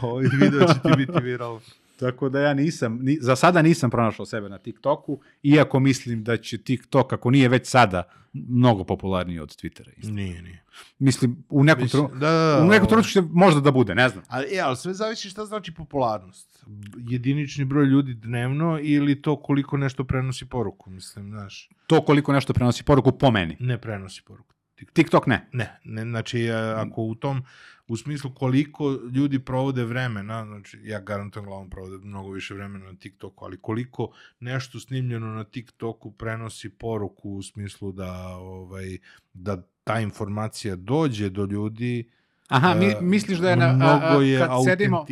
Ovaj 0.00 0.24
video 0.32 0.60
će 0.60 0.74
ti 0.74 0.88
biti 0.96 1.20
viral. 1.22 1.60
Tako 2.00 2.28
da 2.28 2.40
ja 2.40 2.54
nisam 2.54 2.98
ni, 3.02 3.18
za 3.20 3.36
sada 3.36 3.62
nisam 3.62 3.90
pronašao 3.90 4.26
sebe 4.26 4.48
na 4.48 4.58
TikToku, 4.58 5.20
iako 5.42 5.80
mislim 5.80 6.24
da 6.24 6.36
će 6.36 6.58
TikTok 6.58 7.12
ako 7.12 7.30
nije 7.30 7.48
već 7.48 7.66
sada 7.66 8.02
mnogo 8.32 8.84
popularniji 8.84 9.38
od 9.38 9.48
Twittera. 9.48 9.90
isto. 9.96 10.12
Nije, 10.12 10.42
nije. 10.42 10.64
Mislim 10.98 11.44
u 11.48 11.64
nekom 11.64 11.88
trenutku 11.88 12.18
da, 12.18 12.30
da, 12.30 12.56
da, 12.56 12.64
u 12.64 12.68
nekom 12.68 12.88
trenutku 12.88 13.10
će 13.10 13.22
možda 13.30 13.60
da 13.60 13.70
bude, 13.70 13.94
ne 13.94 14.08
znam. 14.08 14.24
Ali, 14.28 14.46
e, 14.56 14.60
ali 14.60 14.76
sve 14.76 14.94
zavisi 14.94 15.28
šta 15.28 15.44
znači 15.44 15.74
popularnost. 15.74 16.64
Jedinični 16.96 17.64
broj 17.64 17.86
ljudi 17.86 18.14
dnevno 18.14 18.78
ili 18.82 19.22
to 19.22 19.42
koliko 19.42 19.76
nešto 19.76 20.04
prenosi 20.04 20.48
poruku, 20.48 20.90
mislim, 20.90 21.30
znaš. 21.30 21.70
to 21.86 22.02
koliko 22.04 22.32
nešto 22.32 22.52
prenosi 22.52 22.84
poruku 22.84 23.12
po 23.12 23.30
meni. 23.30 23.56
Ne 23.60 23.78
prenosi 23.78 24.22
poruku. 24.26 24.54
TikTok. 24.74 24.94
TikTok 24.94 25.26
ne. 25.26 25.48
Ne, 25.52 25.80
ne, 25.84 26.02
znači 26.02 26.40
e, 26.40 26.54
ako 26.54 27.02
u 27.02 27.14
tom 27.14 27.42
u 27.90 27.96
smislu 27.96 28.30
koliko 28.34 28.98
ljudi 29.12 29.38
provode 29.38 29.84
vremena, 29.84 30.44
znači 30.46 30.78
ja 30.84 31.00
garantujem 31.00 31.46
glavom 31.46 31.70
provode 31.70 31.96
mnogo 31.96 32.30
više 32.30 32.54
vremena 32.54 32.84
na 32.84 32.98
TikToku, 32.98 33.44
ali 33.44 33.56
koliko 33.56 34.12
nešto 34.40 34.80
snimljeno 34.80 35.26
na 35.26 35.44
TikToku 35.44 36.10
prenosi 36.10 36.68
poruku 36.68 37.30
u 37.30 37.42
smislu 37.42 37.92
da 37.92 38.12
ovaj 38.36 38.98
da 39.32 39.62
ta 39.84 40.00
informacija 40.00 40.76
dođe 40.76 41.30
do 41.30 41.44
ljudi, 41.44 42.10
Aha, 42.48 42.74
mi, 42.74 42.86
e, 42.86 42.96
misliš 43.00 43.38
da 43.38 43.50
je 43.50 43.56
na, 43.56 43.78
a, 43.80 44.18
a, 44.18 44.22
je 44.22 44.38
kad 44.38 44.50
sedimo, 44.64 45.06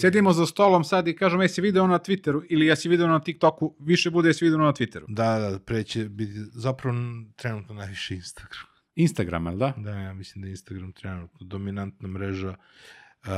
sedimo 0.00 0.32
za 0.32 0.46
stolom 0.46 0.84
sad 0.84 1.08
i 1.08 1.16
kažemo, 1.16 1.42
jesi 1.42 1.60
video 1.60 1.86
na 1.86 1.98
Twitteru 1.98 2.42
ili 2.48 2.66
jesi 2.66 2.88
video 2.88 3.06
na 3.06 3.20
TikToku, 3.20 3.74
više 3.80 4.10
bude 4.10 4.28
jesi 4.28 4.44
video 4.44 4.58
na 4.58 4.72
Twitteru. 4.72 5.04
Da, 5.08 5.38
da, 5.38 5.58
pre 5.58 5.82
će 5.82 6.08
biti 6.08 6.34
zapravo 6.52 6.96
trenutno 7.36 7.74
najviše 7.74 8.14
Instagram. 8.14 8.73
Instagram, 8.94 9.46
jel 9.46 9.56
da? 9.56 9.74
Da, 9.76 9.90
ja 9.90 10.14
mislim 10.14 10.42
da 10.42 10.48
je 10.48 10.50
Instagram 10.50 10.92
trenutno 10.92 11.46
dominantna 11.46 12.08
mreža. 12.08 12.56
Uh, 13.24 13.28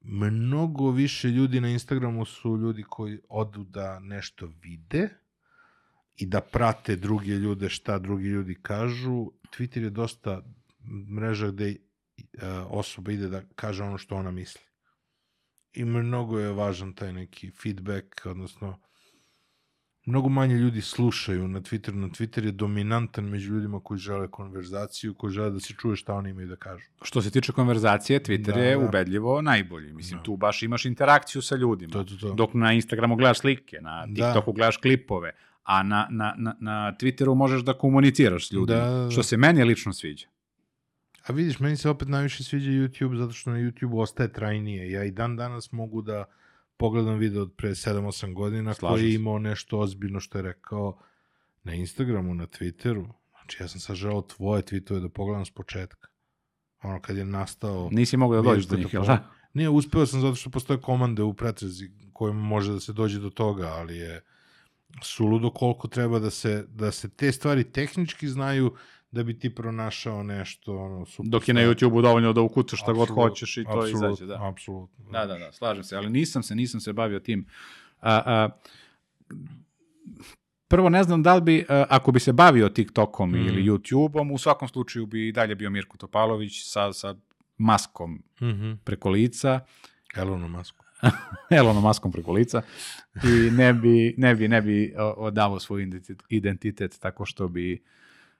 mnogo 0.00 0.90
više 0.90 1.28
ljudi 1.28 1.60
na 1.60 1.68
Instagramu 1.68 2.24
su 2.24 2.56
ljudi 2.56 2.84
koji 2.88 3.18
odu 3.28 3.64
da 3.64 3.98
nešto 4.00 4.52
vide 4.62 5.08
i 6.16 6.26
da 6.26 6.40
prate 6.40 6.96
druge 6.96 7.30
ljude, 7.30 7.68
šta 7.68 7.98
drugi 7.98 8.26
ljudi 8.28 8.54
kažu. 8.62 9.30
Twitter 9.56 9.82
je 9.82 9.90
dosta 9.90 10.42
mreža 11.16 11.50
gde 11.50 11.76
uh, 11.76 12.42
osoba 12.68 13.12
ide 13.12 13.28
da 13.28 13.42
kaže 13.54 13.82
ono 13.82 13.98
što 13.98 14.16
ona 14.16 14.30
misli. 14.30 14.62
I 15.72 15.84
mnogo 15.84 16.38
je 16.38 16.52
važan 16.52 16.92
taj 16.92 17.12
neki 17.12 17.50
feedback, 17.50 18.26
odnosno 18.26 18.87
mnogo 20.08 20.28
manje 20.28 20.56
ljudi 20.56 20.80
slušaju 20.80 21.48
na 21.48 21.60
Twitteru. 21.60 21.94
Na 21.94 22.08
Twitter 22.08 22.44
je 22.44 22.52
dominantan 22.52 23.24
među 23.24 23.54
ljudima 23.54 23.80
koji 23.80 23.98
žele 23.98 24.28
konverzaciju, 24.28 25.14
koji 25.14 25.32
žele 25.32 25.50
da 25.50 25.60
se 25.60 25.74
čuje 25.74 25.96
šta 25.96 26.14
oni 26.14 26.30
imaju 26.30 26.48
da 26.48 26.56
kažu. 26.56 26.84
Što 27.02 27.22
se 27.22 27.30
tiče 27.30 27.52
konverzacije, 27.52 28.20
Twitter 28.20 28.54
Da, 28.54 28.60
je 28.60 28.76
da. 28.76 28.84
ubedljivo 28.84 29.42
najbolji. 29.42 29.92
Mislim, 29.92 30.18
Da. 30.18 30.22
tu 30.22 30.36
baš 30.36 30.62
imaš 30.62 30.84
interakciju 30.84 31.42
sa 31.42 31.56
ljudima. 31.56 31.92
To 31.92 32.04
to, 32.04 32.16
to. 32.16 32.32
Dok 32.34 32.54
na 32.54 32.72
Instagramu 32.72 33.16
gledaš 33.16 33.38
slike, 33.38 33.78
na 33.80 34.06
Da. 34.06 34.14
TikToku 34.26 34.52
gledaš 34.52 34.76
klipove, 34.76 35.32
a 35.64 35.82
na, 35.82 36.06
na, 36.10 36.34
na, 36.38 36.54
na 36.60 36.92
Twitteru 36.92 37.34
možeš 37.34 37.62
da 37.62 37.72
komuniciraš 37.74 38.48
s 38.48 38.52
ljudima, 38.52 38.78
Da, 38.78 38.86
da, 38.86 39.04
da. 39.04 39.10
što 39.10 39.22
se 39.22 39.36
meni 39.36 39.64
lično 39.64 39.92
sviđa. 39.92 40.26
A 41.26 41.32
vidiš, 41.32 41.60
meni 41.60 41.76
se 41.76 41.90
opet 41.90 42.08
najviše 42.08 42.44
sviđa 42.44 42.70
YouTube 42.70 43.16
zato 43.16 43.32
što 43.32 43.50
na 43.50 43.56
YouTube 43.56 44.00
ostaje 44.00 44.32
trajnije. 44.32 44.90
Ja 44.90 45.04
i 45.04 45.10
dan 45.10 45.36
danas 45.36 45.72
mogu 45.72 46.02
da 46.02 46.24
pogledam 46.78 47.18
video 47.18 47.42
od 47.42 47.52
pre 47.56 47.70
7-8 47.70 48.34
godina 48.34 48.74
Slažem 48.74 48.96
koji 48.96 49.08
je 49.08 49.14
imao 49.14 49.38
nešto 49.38 49.78
ozbiljno 49.78 50.20
što 50.20 50.38
je 50.38 50.42
rekao 50.42 50.98
na 51.64 51.74
Instagramu, 51.74 52.34
na 52.34 52.46
Twitteru. 52.46 53.08
Znači, 53.30 53.62
ja 53.62 53.68
sam 53.68 53.80
sad 53.80 53.96
želao 53.96 54.22
tvoje 54.22 54.62
tweetove 54.62 55.00
da 55.00 55.08
pogledam 55.08 55.46
s 55.46 55.50
početka. 55.50 56.08
Ono, 56.82 57.00
kad 57.00 57.16
je 57.16 57.24
nastao... 57.24 57.88
Nisi 57.92 58.16
mogao 58.16 58.42
da 58.42 58.48
dođeš 58.48 58.64
do 58.64 58.76
Mirko 58.76 58.88
njih, 58.88 58.94
jel 58.94 59.04
da? 59.04 59.30
Nije, 59.54 59.68
uspeo 59.68 60.06
sam 60.06 60.20
zato 60.20 60.34
što 60.34 60.50
postoje 60.50 60.80
komande 60.80 61.22
u 61.22 61.34
pretrazi 61.34 61.90
kojima 62.12 62.40
može 62.40 62.72
da 62.72 62.80
se 62.80 62.92
dođe 62.92 63.20
do 63.20 63.30
toga, 63.30 63.66
ali 63.66 63.96
je 63.96 64.20
suludo 65.02 65.50
koliko 65.50 65.88
treba 65.88 66.18
da 66.18 66.30
se, 66.30 66.66
da 66.68 66.92
se 66.92 67.08
te 67.08 67.32
stvari 67.32 67.64
tehnički 67.64 68.28
znaju 68.28 68.74
da 69.10 69.22
bi 69.22 69.38
ti 69.38 69.54
pronašao 69.54 70.22
nešto 70.22 70.76
ono, 70.76 71.06
super 71.06 71.30
Dok 71.30 71.48
je 71.48 71.54
na. 71.54 71.60
YouTube-u 71.60 72.02
dovoljno 72.02 72.32
da 72.32 72.40
ukucaš 72.40 72.80
šta 72.80 72.92
god 72.92 73.08
hoćeš 73.08 73.56
i 73.56 73.64
to 73.64 73.70
apsolutno, 73.70 74.08
izađe, 74.08 74.26
da. 74.26 74.48
Apsolutno. 74.48 75.04
Da, 75.10 75.26
da, 75.26 75.38
da, 75.38 75.52
slažem 75.52 75.84
se, 75.84 75.96
ali 75.96 76.10
nisam 76.10 76.42
se, 76.42 76.54
nisam 76.54 76.80
se 76.80 76.92
bavio 76.92 77.20
tim. 77.20 77.46
A, 78.00 78.22
a, 78.26 78.48
prvo 80.68 80.88
ne 80.88 81.02
znam 81.02 81.22
da 81.22 81.34
li 81.34 81.40
bi, 81.40 81.64
a, 81.68 81.84
ako 81.88 82.12
bi 82.12 82.20
se 82.20 82.32
bavio 82.32 82.68
TikTokom 82.68 83.30
Mm. 83.30 83.34
ili 83.36 83.62
YouTubeom, 83.64 84.32
u 84.32 84.38
svakom 84.38 84.68
slučaju 84.68 85.06
bi 85.06 85.28
i 85.28 85.32
dalje 85.32 85.54
bio 85.54 85.70
Mirko 85.70 85.96
Topalović 85.96 86.62
sa, 86.64 86.92
sa 86.92 87.14
maskom 87.58 88.22
Mhm. 88.40 88.72
preko 88.84 89.10
lica, 89.10 89.60
Elonu 90.16 90.48
Masku. 90.48 90.84
Elonom 91.50 91.82
maskom 91.82 92.12
preko 92.12 92.32
lica 92.32 92.62
i 93.24 93.50
ne 93.50 93.72
bi, 93.74 94.14
ne 94.16 94.34
bi, 94.34 94.48
ne 94.48 94.62
bi 94.62 94.94
odavao 95.16 95.60
svoj 95.60 95.82
identitet, 95.82 96.22
identitet 96.28 96.98
tako 97.00 97.24
što 97.26 97.48
bi 97.48 97.82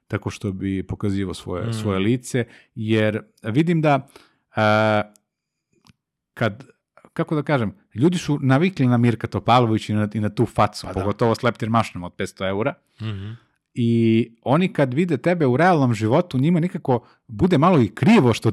tako 0.09 0.31
što 0.31 0.53
bi 0.53 0.83
pokazivao 0.83 1.35
svoje, 1.35 1.67
Mm. 1.67 1.73
svoje 1.73 1.99
lice, 1.99 2.45
jer 2.75 3.21
vidim 3.45 3.81
da 3.81 4.09
a, 4.53 5.03
kad, 6.35 6.65
kako 7.13 7.35
da 7.35 7.43
kažem, 7.43 7.75
ljudi 7.95 8.19
su 8.19 8.39
navikli 8.39 8.87
na 8.87 8.97
Mirka 8.97 9.27
Topalović 9.27 9.89
i 9.89 9.95
na, 9.95 10.09
i 10.15 10.21
na 10.21 10.29
tu 10.29 10.47
facu, 10.47 10.87
Pa 10.87 10.93
da. 10.93 11.01
pogotovo 11.01 11.35
s 11.35 11.43
leptir 11.43 11.71
mašnom 11.71 12.03
od 12.05 12.13
500 12.15 12.49
eura, 12.49 12.75
Mhm. 13.03 13.33
i 13.75 13.91
oni 14.43 14.69
kad 14.69 14.95
vide 14.95 15.17
tebe 15.17 15.47
u 15.47 15.57
realnom 15.57 15.95
životu, 15.95 16.39
njima 16.39 16.61
nikako 16.61 17.07
bude 17.27 17.59
malo 17.59 17.81
i 17.81 17.89
krivo 17.89 18.33
što 18.33 18.53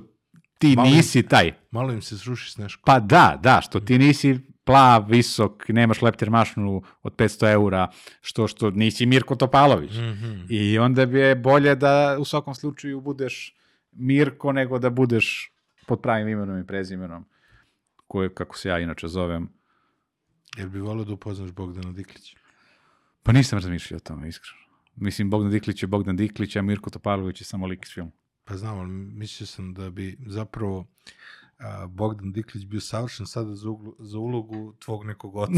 ti 0.57 0.75
Malo 0.75 0.89
im- 0.89 0.95
nisi 0.95 1.23
taj. 1.23 1.51
Malo 1.71 1.93
im 1.93 2.01
se 2.01 2.17
sruši 2.17 2.51
sneško. 2.51 2.81
Pa 2.85 2.99
da, 2.99 3.39
da, 3.43 3.61
što 3.61 3.79
ti 3.79 3.97
nisi 3.97 4.39
plav, 4.63 5.05
visok, 5.09 5.69
nemaš 5.69 6.01
leptir 6.01 6.29
mašnu 6.29 6.81
od 7.03 7.15
500 7.15 7.51
eura, 7.51 7.91
što, 8.21 8.47
što 8.47 8.69
nisi 8.71 9.05
Mirko 9.05 9.35
Topalović. 9.35 9.91
Mhm. 9.91 10.41
I 10.49 10.79
onda 10.79 11.05
bi 11.05 11.19
je 11.19 11.35
bolje 11.35 11.75
da 11.75 12.17
u 12.19 12.25
svakom 12.25 12.55
slučaju 12.55 13.01
budeš 13.01 13.55
Mirko 13.91 14.51
nego 14.51 14.79
da 14.79 14.89
budeš 14.89 15.51
pod 15.87 16.01
pravim 16.01 16.27
imenom 16.27 16.59
i 16.59 16.67
prezimenom, 16.67 17.25
koje, 18.07 18.33
kako 18.33 18.57
se 18.57 18.69
ja 18.69 18.79
inače 18.79 19.07
zovem. 19.07 19.49
Jel 20.57 20.69
bi 20.69 20.79
volio 20.79 21.03
da 21.05 21.13
upoznaš 21.13 21.51
Bogdana 21.51 21.91
Diklića? 21.91 22.37
Pa 23.23 23.31
nisam 23.31 23.59
razmišljao 23.59 23.97
o 23.97 23.99
tome, 23.99 24.27
iskreno. 24.27 24.59
Mislim, 24.95 25.29
Bogdan 25.29 25.51
Diklić 25.51 25.83
je 25.83 25.87
Bogdan 25.87 26.15
Diklić, 26.15 26.55
a 26.55 26.61
Mirko 26.61 26.89
Topalović 26.89 27.41
je 27.41 27.45
samo 27.45 27.67
lik 27.67 27.85
iz 27.85 27.93
filma. 27.93 28.11
Pa 28.45 28.57
znam, 28.57 28.79
ali 28.79 28.89
mislio 28.91 29.47
sam 29.47 29.73
da 29.73 29.89
bi 29.89 30.17
zapravo 30.27 30.85
a, 31.59 31.87
Bogdan 31.87 32.31
Diklić 32.31 32.65
bio 32.65 32.79
savršen 32.79 33.25
sada 33.25 33.55
za, 33.55 33.69
uglu, 33.69 33.95
za 33.99 34.17
ulogu 34.19 34.73
tvog 34.79 35.05
nekog 35.05 35.35
oca. 35.35 35.51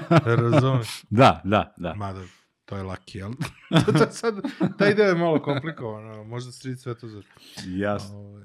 Razumeš? 0.42 1.02
Da, 1.10 1.40
da, 1.44 1.74
da. 1.76 1.94
Mada, 1.94 2.20
to 2.64 2.76
je 2.76 2.82
laki, 2.82 3.22
ali 3.22 3.34
to 3.86 4.04
je 4.04 4.10
sad, 4.10 4.34
taj 4.78 4.94
deo 4.94 5.06
je 5.06 5.14
malo 5.14 5.42
komplikovan, 5.42 6.26
možda 6.26 6.52
srid 6.52 6.80
Svetozar. 6.80 7.24
Jasno. 7.66 8.18
Ovaj, 8.18 8.44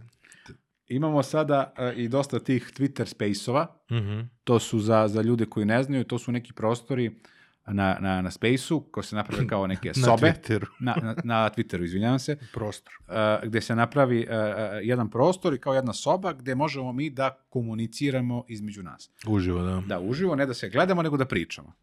Imamo 0.88 1.24
sada 1.24 1.74
e, 1.78 1.94
i 1.96 2.08
dosta 2.08 2.40
tih 2.40 2.72
Twitter 2.78 3.06
space-ova, 3.06 3.68
Mhm. 3.92 4.20
to 4.44 4.60
su 4.60 4.80
za, 4.80 5.08
za 5.08 5.22
ljude 5.22 5.46
koji 5.46 5.66
ne 5.66 5.84
znaju, 5.84 6.04
to 6.04 6.20
su 6.20 6.32
neki 6.32 6.54
prostori 6.54 7.20
na, 7.68 7.98
na, 8.00 8.22
na 8.22 8.32
Space-u, 8.32 8.80
koji 8.82 9.04
se 9.04 9.16
naprave 9.16 9.48
kao 9.48 9.68
neke 9.68 9.88
Na 9.96 10.06
sobe. 10.06 10.28
Twitteru. 10.28 10.66
Na, 10.80 10.96
na, 11.04 11.16
na 11.24 11.50
Twitteru, 11.50 11.84
izvinjavam 11.84 12.20
se. 12.20 12.38
Prostor. 12.54 12.94
uh, 13.08 13.48
gde 13.48 13.62
se 13.62 13.76
napravi 13.76 14.20
uh, 14.20 14.26
uh, 14.30 14.36
jedan 14.82 15.10
prostor 15.10 15.54
i 15.54 15.58
kao 15.58 15.74
jedna 15.74 15.94
soba 15.94 16.34
gde 16.34 16.56
možemo 16.56 16.94
mi 16.94 17.10
da 17.10 17.30
komuniciramo 17.50 18.44
između 18.48 18.84
nas. 18.84 19.10
Uživo, 19.28 19.62
da. 19.62 19.84
Da, 19.88 20.00
uživo, 20.00 20.36
ne 20.36 20.46
da 20.46 20.54
se 20.54 20.70
gledamo, 20.70 21.02
nego 21.02 21.18
da 21.18 21.26
pričamo. 21.26 21.74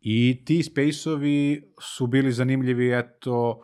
I 0.00 0.42
ti 0.44 0.62
space-ovi 0.62 1.62
su 1.80 2.06
bili 2.06 2.32
zanimljivi, 2.32 2.98
eto, 2.98 3.60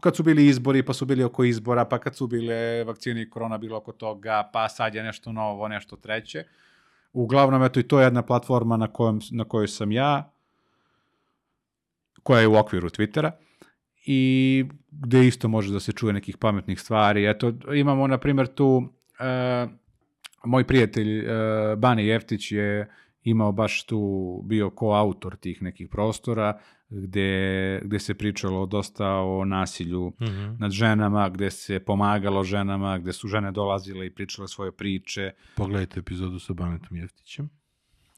kad 0.00 0.16
su 0.16 0.22
bili 0.22 0.46
izbori, 0.46 0.82
pa 0.82 0.92
su 0.92 1.06
bili 1.06 1.24
oko 1.24 1.44
izbora, 1.44 1.84
pa 1.84 1.98
kad 1.98 2.16
su 2.16 2.26
bile 2.26 2.84
vakcine 2.84 3.22
i 3.22 3.30
korona 3.30 3.58
bilo 3.58 3.76
oko 3.76 3.92
toga, 3.92 4.50
pa 4.52 4.68
sad 4.68 4.94
je 4.94 5.02
nešto 5.02 5.32
novo, 5.32 5.68
nešto 5.68 5.96
treće. 5.96 6.44
Uglavnom, 7.12 7.62
eto, 7.62 7.80
i 7.80 7.82
to 7.82 8.00
je 8.00 8.06
jedna 8.06 8.22
platforma 8.22 8.76
na, 8.76 8.92
kojem, 8.92 9.18
na 9.30 9.44
kojoj 9.44 9.68
sam 9.68 9.92
ja, 9.92 10.31
koja 12.22 12.40
je 12.40 12.48
u 12.48 12.56
okviru 12.56 12.88
Twittera 12.88 13.30
i 13.96 14.64
gde 14.90 15.26
isto 15.26 15.48
može 15.48 15.72
da 15.72 15.80
se 15.80 15.92
čuje 15.92 16.12
nekih 16.12 16.36
pametnih 16.36 16.80
stvari. 16.80 17.26
Eto, 17.26 17.52
imamo, 17.74 18.06
na 18.06 18.18
primjer, 18.18 18.46
tu 18.46 18.82
e, 19.20 19.66
moj 20.44 20.66
prijatelj 20.66 21.18
e, 21.18 21.26
Bane 21.76 22.06
Jeftić 22.06 22.52
je 22.52 22.90
imao 23.22 23.52
baš 23.52 23.84
tu, 23.84 24.00
bio 24.44 24.70
koautor 24.70 25.36
tih 25.36 25.62
nekih 25.62 25.88
prostora, 25.88 26.58
gde, 26.90 27.30
gde 27.84 27.98
se 27.98 28.14
pričalo 28.14 28.66
dosta 28.66 29.08
o 29.10 29.44
nasilju 29.44 30.12
Mhm. 30.20 30.54
nad 30.58 30.70
ženama, 30.70 31.28
gde 31.28 31.50
se 31.50 31.80
pomagalo 31.80 32.44
ženama, 32.44 32.98
gde 32.98 33.12
su 33.12 33.28
žene 33.28 33.52
dolazile 33.52 34.06
i 34.06 34.14
pričale 34.14 34.48
svoje 34.48 34.72
priče, 34.72 35.30
Pogledajte 35.56 36.00
epizodu 36.00 36.38
sa 36.38 36.52
Banetom 36.52 36.96
Jeftićem. 36.96 37.50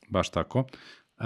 baš 0.09 0.31
tako. 0.31 0.65
E, 1.19 1.25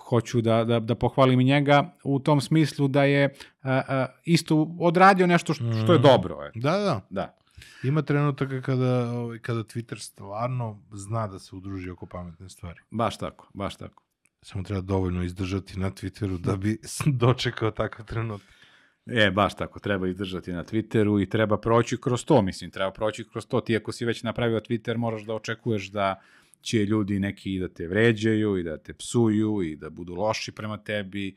hoću 0.00 0.40
da, 0.40 0.64
da, 0.64 0.80
da 0.80 0.94
pohvalim 0.94 1.40
i 1.40 1.44
njega 1.44 1.94
u 2.04 2.18
tom 2.18 2.40
smislu 2.40 2.88
da 2.88 3.04
je 3.04 3.24
e, 3.24 3.32
e, 3.64 4.06
isto 4.24 4.76
odradio 4.80 5.26
nešto 5.26 5.54
što, 5.54 5.64
što 5.72 5.92
je 5.92 5.98
Mhm. 5.98 6.08
dobro. 6.08 6.38
eto. 6.48 6.58
Da, 6.58 6.70
da. 6.78 7.00
Da. 7.10 7.36
Ima 7.84 8.02
trenutaka 8.02 8.62
kada, 8.62 9.10
ovaj, 9.10 9.38
kada 9.38 9.60
Twitter 9.60 9.98
stvarno 9.98 10.82
zna 10.92 11.26
da 11.26 11.38
se 11.38 11.56
udruži 11.56 11.90
oko 11.90 12.06
pametne 12.06 12.48
stvari. 12.48 12.80
Baš 12.90 13.18
tako, 13.18 13.48
baš 13.54 13.76
tako. 13.76 14.02
Samo 14.42 14.64
treba 14.64 14.80
dovoljno 14.80 15.22
izdržati 15.24 15.78
na 15.80 15.90
Twitteru 15.90 16.38
da 16.38 16.56
bi 16.56 16.78
dočekao 17.06 17.70
takav 17.70 18.06
trenutak. 18.06 18.48
E, 19.06 19.30
baš 19.30 19.54
tako, 19.56 19.78
treba 19.80 20.08
izdržati 20.08 20.52
na 20.52 20.64
Twitteru 20.64 21.22
i 21.22 21.28
treba 21.28 21.58
proći 21.58 22.00
kroz 22.00 22.24
to, 22.24 22.42
mislim, 22.42 22.70
treba 22.70 22.90
proći 22.90 23.24
kroz 23.28 23.46
to. 23.46 23.60
Ti 23.60 23.76
ako 23.76 23.92
si 23.92 24.04
već 24.04 24.22
napravio 24.22 24.60
Twitter, 24.60 24.96
moraš 24.96 25.22
da 25.22 25.34
očekuješ 25.34 25.90
da 25.90 26.20
će 26.66 26.84
ljudi 26.84 27.20
neki 27.20 27.54
i 27.54 27.58
da 27.58 27.68
te 27.68 27.86
vređaju 27.86 28.56
i 28.58 28.62
da 28.62 28.76
te 28.78 28.92
psuju 28.92 29.62
i 29.62 29.76
da 29.76 29.90
budu 29.90 30.14
loši 30.14 30.52
prema 30.52 30.76
tebi 30.76 31.36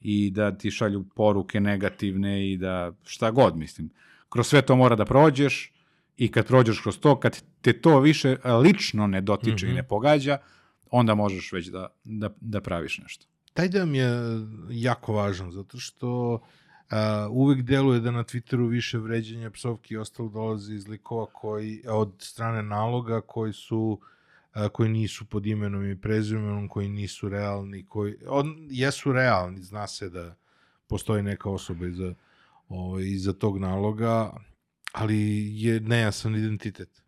i 0.00 0.30
da 0.30 0.52
ti 0.58 0.70
šalju 0.70 1.04
poruke 1.14 1.60
negativne 1.60 2.50
i 2.52 2.56
da 2.56 2.92
šta 3.04 3.30
god, 3.30 3.56
mislim. 3.56 3.90
Kroz 4.28 4.48
sve 4.48 4.62
to 4.62 4.76
mora 4.76 4.96
da 4.96 5.04
prođeš 5.04 5.72
i 6.16 6.28
kad 6.28 6.46
prođeš 6.46 6.80
kroz 6.80 6.98
to, 6.98 7.20
kad 7.20 7.42
te 7.60 7.72
to 7.72 8.00
više 8.00 8.36
lično 8.62 9.06
ne 9.06 9.20
dotiče 9.20 9.66
Mhm. 9.66 9.72
i 9.72 9.74
ne 9.74 9.82
pogađa, 9.82 10.38
onda 10.90 11.14
možeš 11.14 11.52
već 11.52 11.66
da, 11.66 11.88
da, 12.04 12.30
da 12.40 12.60
praviš 12.60 12.98
nešto. 12.98 13.26
Taj 13.52 13.68
deo 13.68 13.86
mi 13.86 13.98
je 13.98 14.10
jako 14.70 15.12
važan, 15.12 15.52
zato 15.52 15.78
što 15.78 16.34
uh, 16.34 16.40
uvek 17.30 17.62
deluje 17.62 18.00
da 18.00 18.10
na 18.10 18.24
Twitteru 18.24 18.68
više 18.68 18.98
vređenja, 18.98 19.50
psovki 19.50 19.94
i 19.94 19.96
ostalo 19.96 20.28
dolazi 20.28 20.74
iz 20.74 20.88
likova 20.88 21.26
koji, 21.26 21.82
od 21.88 22.12
strane 22.18 22.62
naloga 22.62 23.20
koji 23.20 23.52
su 23.52 24.00
koji 24.72 24.88
nisu 24.88 25.24
pod 25.24 25.46
imenom 25.46 25.90
i 25.90 26.00
prezimenom, 26.00 26.68
koji 26.68 26.88
nisu 26.88 27.28
realni, 27.28 27.86
koji 27.86 28.16
on, 28.26 28.68
jesu 28.70 29.12
realni, 29.12 29.62
zna 29.62 29.86
se 29.86 30.10
da 30.10 30.36
postoji 30.86 31.22
neka 31.22 31.50
osoba 31.50 31.86
iza, 31.86 32.14
ovaj, 32.68 33.04
iza 33.04 33.32
tog 33.32 33.58
naloga, 33.58 34.32
ali 34.92 35.50
je 35.62 35.80
nejasan 35.80 36.36
identitet. 36.36 37.02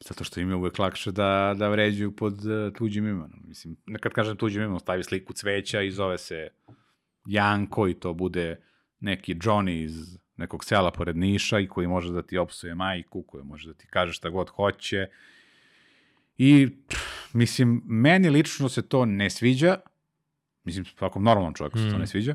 Zato 0.00 0.24
što 0.24 0.40
im 0.40 0.48
je 0.48 0.56
uvek 0.56 0.78
lakše 0.78 1.12
da, 1.12 1.54
da 1.58 1.68
vređuju 1.68 2.16
pod 2.16 2.44
uh, 2.44 2.72
tuđim 2.74 3.06
imenom. 3.06 3.42
Mislim, 3.44 3.76
kad 4.00 4.12
kažem 4.12 4.36
tuđim 4.36 4.62
imenom, 4.62 4.80
stavi 4.80 5.04
sliku 5.04 5.32
cveća 5.32 5.82
i 5.82 5.90
zove 5.90 6.18
se 6.18 6.48
Janko 7.26 7.88
i 7.88 7.94
to 7.94 8.14
bude 8.14 8.60
neki 9.00 9.34
Johnny 9.34 9.84
iz 9.84 10.18
nekog 10.36 10.64
sela 10.64 10.90
pored 10.90 11.16
Niša 11.16 11.58
i 11.58 11.66
koji 11.66 11.86
može 11.86 12.12
da 12.12 12.22
ti 12.22 12.38
opsuje 12.38 12.74
majku, 12.74 13.22
koji 13.22 13.44
može 13.44 13.68
da 13.68 13.74
ti 13.74 13.86
kaže 13.90 14.12
šta 14.12 14.30
god 14.30 14.48
hoće. 14.48 15.06
I, 16.42 16.68
pff, 16.88 17.00
mislim, 17.34 17.82
meni 17.86 18.30
lično 18.30 18.68
se 18.68 18.82
to 18.82 19.04
ne 19.04 19.30
sviđa, 19.30 19.76
mislim, 20.64 20.84
svakom 20.86 21.22
normalnom 21.24 21.54
čovjeku 21.54 21.78
se 21.78 21.84
to 21.84 21.96
Mm. 21.96 22.00
ne 22.00 22.06
sviđa, 22.06 22.34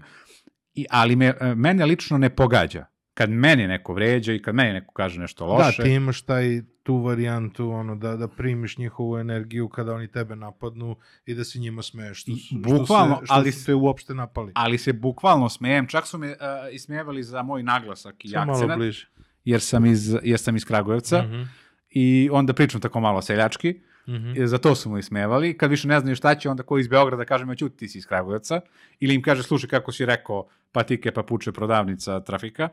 I, 0.74 0.86
ali 0.90 1.16
me, 1.16 1.34
e, 1.42 1.56
mene 1.56 1.86
lično 1.86 2.18
ne 2.18 2.30
pogađa. 2.32 2.86
Kad 3.14 3.30
meni 3.30 3.68
neko 3.68 3.94
vređa 3.94 4.34
i 4.34 4.42
kad 4.42 4.56
meni 4.56 4.74
neko 4.74 4.94
kaže 4.94 5.20
nešto 5.20 5.46
loše, 5.46 5.78
Da, 5.78 5.84
ti 5.84 5.92
imaš 5.92 6.22
taj, 6.22 6.46
tu 6.84 6.98
varijantu, 6.98 7.70
ono, 7.70 7.96
da, 7.96 8.16
da 8.16 8.28
primiš 8.28 8.78
njihovu 8.78 9.18
energiju 9.18 9.70
kada 9.70 9.94
oni 9.94 10.08
tebe 10.08 10.36
napadnu 10.36 10.96
i 11.26 11.34
da 11.34 11.44
se 11.44 11.60
njima 11.60 11.82
smeješ. 11.82 12.18
Što, 12.18 12.32
su- 12.34 12.56
Bukvalno, 12.58 13.16
što, 13.16 13.22
se, 13.22 13.26
što 13.26 13.34
ali 13.34 13.52
su 13.52 13.66
te 13.66 13.74
uopšte 13.76 14.14
napali. 14.14 14.52
ali 14.56 14.78
se 14.78 14.94
bukvalno 14.94 15.50
smejem. 15.50 15.88
Čak 15.88 16.08
su 16.08 16.18
me 16.18 16.28
uh, 16.28 16.36
ismevali 16.72 17.24
za 17.24 17.44
moj 17.44 17.64
naglasak 17.64 18.26
i 18.26 18.30
Samo 18.30 18.46
malo 18.46 18.58
akcenat, 18.58 18.78
bliže. 18.78 19.08
jer 19.46 19.62
sam 19.62 19.86
iz, 19.86 20.16
jer 20.24 20.40
sam 20.40 20.56
iz 20.56 20.66
Kragujevca 20.66 21.22
Mhm, 21.22 21.42
i 21.90 22.30
onda 22.32 22.54
pričam 22.54 22.82
tako 22.82 23.00
malo 23.00 23.22
seljački. 23.22 23.82
Mhm. 24.08 24.34
I 24.36 24.48
za 24.48 24.58
to 24.58 24.76
su 24.76 24.90
mu 24.90 24.98
ismevali. 24.98 25.58
Kad 25.58 25.70
više 25.70 25.88
ne 25.88 26.00
znaju 26.00 26.16
šta 26.16 26.36
će, 26.36 26.50
onda 26.50 26.64
ko 26.64 26.78
iz 26.78 26.88
Beograda 26.88 27.26
kaže, 27.26 27.46
ma 27.46 27.56
ćuti, 27.56 27.78
ti 27.78 27.88
si 27.90 27.98
iz 27.98 28.06
Kragujevca. 28.06 28.62
Ili 29.00 29.16
im 29.16 29.22
kaže, 29.22 29.44
slušaj 29.44 29.70
kako 29.70 29.92
si 29.92 30.06
rekao, 30.06 30.48
patike, 30.72 31.12
papuče, 31.12 31.52
prodavnica, 31.52 32.20
trafika. 32.20 32.70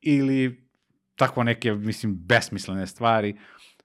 Ili 0.00 0.66
tako 1.16 1.44
neke, 1.44 1.72
mislim, 1.72 2.16
besmislene 2.16 2.86
stvari 2.86 3.36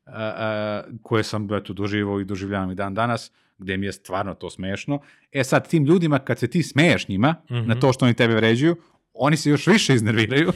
a, 0.05 0.33
a, 0.37 0.83
koje 1.01 1.23
sam 1.23 1.53
eto, 1.53 1.73
doživao 1.73 2.19
i 2.19 2.25
doživljavam 2.25 2.71
i 2.71 2.75
dan 2.75 2.93
danas, 2.93 3.31
gde 3.57 3.77
mi 3.77 3.85
je 3.85 3.91
stvarno 3.93 4.33
to 4.33 4.49
smešno. 4.49 4.99
E 5.31 5.43
sad, 5.43 5.67
tim 5.69 5.85
ljudima, 5.85 6.19
kad 6.19 6.39
se 6.39 6.47
ti 6.47 6.63
smeješ 6.63 7.07
njima, 7.07 7.35
Mhm. 7.51 7.67
na 7.67 7.79
to 7.79 7.93
što 7.93 8.05
oni 8.05 8.13
tebe 8.13 8.35
vređuju, 8.35 8.75
oni 9.13 9.37
se 9.37 9.49
još 9.49 9.67
više 9.67 9.93
iznerviraju, 9.95 10.51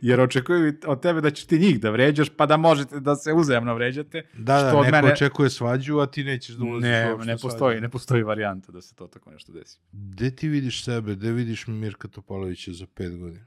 jer 0.00 0.20
očekuju 0.20 0.74
od 0.86 1.02
tebe 1.02 1.20
da 1.20 1.30
ćeš 1.30 1.46
ti 1.46 1.58
njih 1.58 1.80
da 1.80 1.90
vređaš, 1.90 2.28
pa 2.28 2.46
da 2.46 2.56
možete 2.56 3.00
da 3.00 3.16
se 3.16 3.32
uzajamno 3.32 3.74
vređate. 3.74 4.22
Da, 4.34 4.62
da, 4.62 4.68
što 4.68 4.82
neko 4.82 4.92
mene- 4.92 5.12
očekuje 5.12 5.50
svađu, 5.50 5.98
a 5.98 6.06
ti 6.06 6.24
nećeš 6.24 6.54
da 6.54 6.64
ulaziš 6.64 6.82
Ne, 6.82 7.16
ne 7.16 7.32
postoji, 7.32 7.58
svađu. 7.58 7.80
ne 7.80 7.88
postoji 7.88 8.22
varijanta 8.22 8.72
da 8.72 8.80
se 8.80 8.94
to 8.94 9.06
tako 9.06 9.30
nešto 9.30 9.52
desi. 9.52 9.78
Gde 9.92 10.30
ti 10.30 10.48
vidiš 10.48 10.84
sebe, 10.84 11.14
gde 11.14 11.32
vidiš 11.32 11.66
Mirka 11.66 12.08
Topalovića 12.08 12.72
za 12.72 12.86
pet 12.86 13.18
godina? 13.18 13.46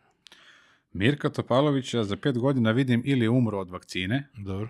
Mirka 0.94 1.30
Topalovića 1.30 2.04
za 2.04 2.18
pet 2.18 2.38
godina 2.38 2.72
vidim 2.72 3.02
ili 3.06 3.28
umro 3.28 3.60
od 3.60 3.70
vakcine, 3.70 4.30
Dobro. 4.36 4.70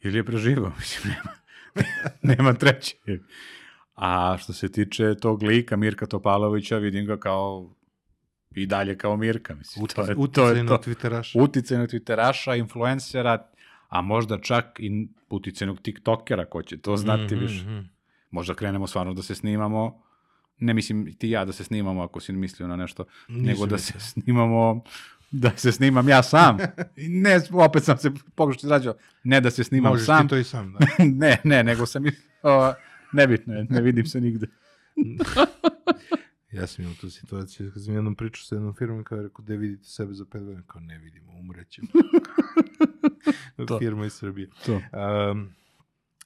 ili 0.00 0.18
je 0.18 0.24
preživao, 0.24 0.72
mislim, 0.78 1.14
nema, 1.14 1.34
nema 2.34 2.54
treće. 2.54 2.96
A 3.94 4.36
što 4.38 4.52
se 4.52 4.72
tiče 4.72 5.14
tog 5.14 5.42
lika 5.42 5.76
Mirka 5.76 6.06
Topalovića, 6.06 6.78
vidim 6.78 7.06
ga 7.06 7.16
kao 7.16 7.74
i 8.54 8.66
dalje 8.66 8.98
kao 8.98 9.16
Mirka, 9.16 9.54
mislim. 9.54 9.86
to 9.86 10.00
je, 10.02 10.06
to 10.06 10.12
Uticaj 10.14 10.48
je 10.48 10.64
na 10.64 10.68
to. 10.68 10.76
Twitteraša. 10.80 11.42
Uticajnog 11.42 11.88
Twitteraša, 11.88 12.58
influencera, 12.58 13.48
a 13.88 14.00
možda 14.02 14.38
čak 14.38 14.64
i 14.78 14.90
uticajnog 15.30 15.80
TikTokera, 15.80 16.44
ko 16.44 16.62
će 16.62 16.76
to 16.78 16.96
znati 16.96 17.34
Mhm, 17.34 17.44
više. 17.44 17.62
mhm. 17.62 17.78
Možda 18.30 18.54
krenemo 18.54 18.86
stvarno 18.86 19.14
da 19.14 19.22
se 19.22 19.34
snimamo, 19.34 20.02
ne 20.58 20.74
mislim 20.74 21.14
ti 21.14 21.30
ja 21.30 21.44
da 21.44 21.52
se 21.52 21.64
snimamo 21.64 22.02
ako 22.02 22.20
si 22.20 22.32
mislio 22.32 22.68
na 22.68 22.76
nešto, 22.76 23.04
Nisam 23.28 23.44
nego 23.44 23.66
da 23.66 23.74
mislio. 23.74 24.00
se 24.00 24.10
snimamo, 24.12 24.82
da 25.32 25.50
se 25.52 25.72
snimam 25.72 26.08
ja 26.08 26.22
sam. 26.22 26.58
Ne, 26.96 27.40
opet 27.54 27.84
sam 27.84 27.98
se 27.98 28.10
pogrešno 28.34 28.66
izrađao, 28.66 28.94
ne 29.24 29.40
da 29.40 29.50
se 29.50 29.64
snimam 29.64 29.92
Možeš 29.92 30.06
sam. 30.06 30.22
ti 30.22 30.28
to 30.28 30.36
i 30.36 30.44
sam, 30.44 30.72
da. 30.72 30.78
ne, 31.16 31.38
ne, 31.44 31.64
nego 31.64 31.86
sam 31.86 32.02
mislio, 32.02 32.74
nebitno 33.12 33.54
je, 33.54 33.64
ne 33.64 33.80
vidim 33.80 34.06
se 34.06 34.20
nigde. 34.20 34.46
Ja 36.52 36.66
sam 36.66 36.84
imao 36.84 36.96
tu 37.00 37.10
situaciju, 37.10 37.72
kad 37.72 37.84
sam 37.84 37.94
jednom 37.94 38.14
pričao 38.14 38.44
sa 38.44 38.54
jednom 38.54 38.74
firmom, 38.74 39.04
kao 39.04 39.16
je 39.16 39.22
rekao, 39.22 39.42
gde 39.44 39.56
vidite 39.56 39.84
sebe 39.84 40.12
za 40.12 40.24
pet 40.24 40.42
godina? 40.42 40.62
Kao, 40.66 40.80
ne 40.80 40.98
vidimo, 40.98 41.32
umrećemo. 41.32 41.88
To. 43.68 43.78
Firma 43.78 44.06
iz 44.06 44.12
Srbije. 44.12 44.50
To. 44.66 44.74
Um, 44.74 45.50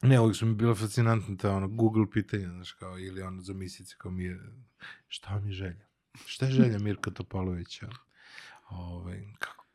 ne, 0.03 0.21
uvijek 0.21 0.37
su 0.37 0.47
mi 0.47 0.55
bilo 0.55 0.75
fascinantno 0.75 1.37
ta 1.37 1.57
ono 1.57 1.69
Google 1.69 2.11
pitanja, 2.11 2.49
znaš, 2.49 2.73
kao, 2.73 2.99
ili 2.99 3.23
ono 3.23 3.43
za 3.43 3.53
misice, 3.53 3.95
kao 3.99 4.11
mi 4.11 4.25
je, 4.25 4.41
šta 5.09 5.35
vam 5.35 5.47
je 5.47 5.53
želja? 5.53 5.87
Šta 6.27 6.47
je 6.47 6.53
želja 6.53 6.79
Mirka 6.79 7.11
Topalovića? 7.11 7.89
Ovaj, 8.69 9.23
kako, 9.39 9.67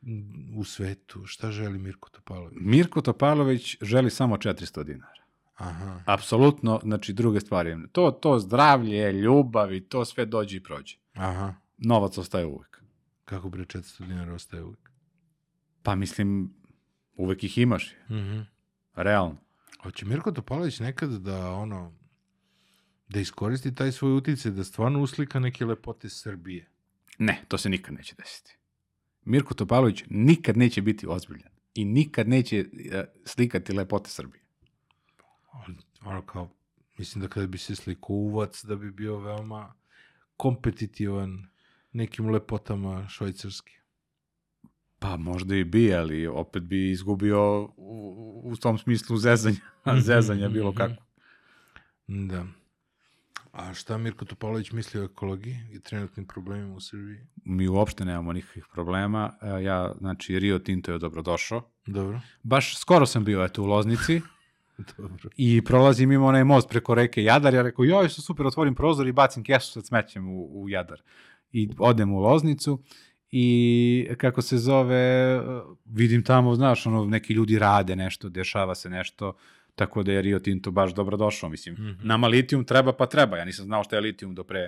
u 0.55 0.63
svetu, 0.63 1.25
šta 1.25 1.51
želi 1.51 1.79
Mirko 1.79 2.09
Topalović? 2.09 2.57
Mirko 2.61 3.01
Topalović 3.01 3.77
želi 3.81 4.09
samo 4.09 4.37
400 4.37 4.83
dinara. 4.83 5.20
Aha, 5.61 6.01
Apsolutno, 6.05 6.79
znači 6.83 7.13
druge 7.13 7.39
stvari. 7.39 7.75
To, 7.91 8.11
to 8.11 8.39
zdravlje, 8.39 9.11
ljubav 9.11 9.73
i 9.73 9.81
to 9.81 10.05
sve 10.05 10.25
dođe 10.25 10.57
i 10.57 10.63
prođe. 10.63 10.97
aha. 11.13 11.53
Novac 11.77 12.17
ostaje 12.17 12.45
uvek. 12.45 12.83
Kako 13.25 13.49
bre 13.49 13.63
400 13.63 14.05
dinara 14.05 14.33
ostaje 14.33 14.63
uvijek? 14.63 14.91
Pa 15.83 15.95
mislim, 15.95 16.53
uvek 17.15 17.43
ih 17.43 17.57
imaš, 17.57 17.91
Mhm. 18.05 18.39
realno. 18.95 19.37
Hoće 19.83 20.05
Mirko 20.05 20.31
Topalović 20.31 20.79
nekad 20.79 21.09
da 21.11 21.51
ono 21.51 21.93
da 23.09 23.19
iskoristi 23.19 23.75
taj 23.75 23.91
svoj 23.91 24.13
uticaj, 24.13 24.51
da 24.51 24.63
stvarno 24.63 25.01
uslika 25.01 25.39
neke 25.39 25.65
lepote 25.65 26.09
Srbije. 26.09 26.69
Ne, 27.19 27.43
to 27.47 27.57
se 27.57 27.69
nikad 27.69 27.93
neće 27.95 28.15
desiti. 28.15 28.57
Mirko 29.23 29.53
Topalović 29.53 30.03
nikad 30.09 30.57
neće 30.57 30.81
biti 30.81 31.07
ozbiljan 31.07 31.51
i 31.73 31.85
nikad 31.85 32.27
neće 32.27 32.57
e, 32.91 33.03
slikati 33.25 33.73
lepote 33.73 34.09
Srbije. 34.09 34.43
On- 35.51 35.77
Ono 36.03 36.21
kao, 36.21 36.49
mislim 36.97 37.21
da 37.21 37.27
kada 37.27 37.47
bi 37.47 37.57
se 37.57 37.75
slikao 37.75 38.09
uvac, 38.09 38.63
da 38.63 38.75
bi 38.75 38.91
bio 38.91 39.17
veoma 39.17 39.73
kompetitivan 40.37 41.47
nekim 41.91 42.29
lepotama 42.29 43.07
švajcarski. 43.07 43.71
Pa 44.99 45.17
možda 45.17 45.55
i 45.55 45.63
bi, 45.63 45.93
ali 45.93 46.27
opet 46.27 46.63
bi 46.63 46.91
izgubio 46.91 47.63
u, 47.77 48.41
u 48.45 48.55
tom 48.55 48.77
smislu 48.77 49.17
zezanja, 49.17 49.57
zezanja 50.05 50.49
bilo 50.49 50.73
kako. 50.73 51.03
Da. 52.07 52.45
A 53.51 53.73
šta 53.73 53.97
Mirko 53.97 54.25
Topalović 54.25 54.71
misli 54.71 55.01
o 55.01 55.05
ekologiji 55.05 55.57
i 55.71 55.79
trenutnim 55.79 56.27
problemima 56.27 56.75
u 56.75 56.79
Srbiji? 56.79 57.17
Mi 57.45 57.67
uopšte 57.67 58.05
nemamo 58.05 58.33
nikakvih 58.33 58.65
problema. 58.73 59.33
E, 59.41 59.63
Ja, 59.63 59.93
znači, 59.99 60.39
Rio 60.39 60.59
Tinto 60.59 60.91
je 60.91 60.99
dobrodošao. 60.99 61.71
Dobro. 61.85 62.21
Baš 62.43 62.77
skoro 62.77 63.05
sam 63.05 63.23
bio 63.25 63.43
eto, 63.43 63.63
u 63.63 63.65
Loznici 63.65 64.21
Dobro. 64.97 65.29
i 65.37 65.61
prolazim 65.61 66.09
mimo 66.09 66.25
onaj 66.25 66.43
most 66.43 66.69
preko 66.69 66.95
reke 66.95 67.23
Jadar. 67.23 67.53
Ja 67.53 67.61
rekao, 67.61 67.85
joj, 67.85 68.09
što 68.09 68.21
super, 68.21 68.47
otvorim 68.47 68.75
prozor 68.75 69.07
i 69.07 69.11
bacim 69.11 69.43
kesu 69.43 69.71
sa 69.71 69.81
smećem 69.81 70.29
u, 70.29 70.63
u 70.63 70.69
Jadar. 70.69 71.01
I 71.51 71.69
odem 71.77 72.13
u 72.13 72.19
Loznicu 72.19 72.83
i 73.31 74.07
kako 74.17 74.41
se 74.41 74.57
zove, 74.57 75.41
vidim 75.85 76.23
tamo, 76.23 76.55
znaš, 76.55 76.85
ono, 76.85 77.05
neki 77.05 77.33
ljudi 77.33 77.59
rade 77.59 77.95
nešto, 77.95 78.29
dešava 78.29 78.75
se 78.75 78.89
nešto, 78.89 79.33
tako 79.75 80.03
da 80.03 80.11
je 80.11 80.21
Rio 80.21 80.39
Tinto 80.39 80.71
baš 80.71 80.93
dobrodošao, 80.93 81.49
mislim. 81.49 81.75
Mhm. 81.75 82.07
Nama 82.07 82.27
litijum 82.27 82.65
treba 82.65 82.93
pa 82.93 83.05
treba, 83.05 83.37
ja 83.37 83.45
nisam 83.45 83.65
znao 83.65 83.83
šta 83.83 83.95
je 83.95 84.01
litijum 84.01 84.35
do 84.35 84.43
pre, 84.43 84.67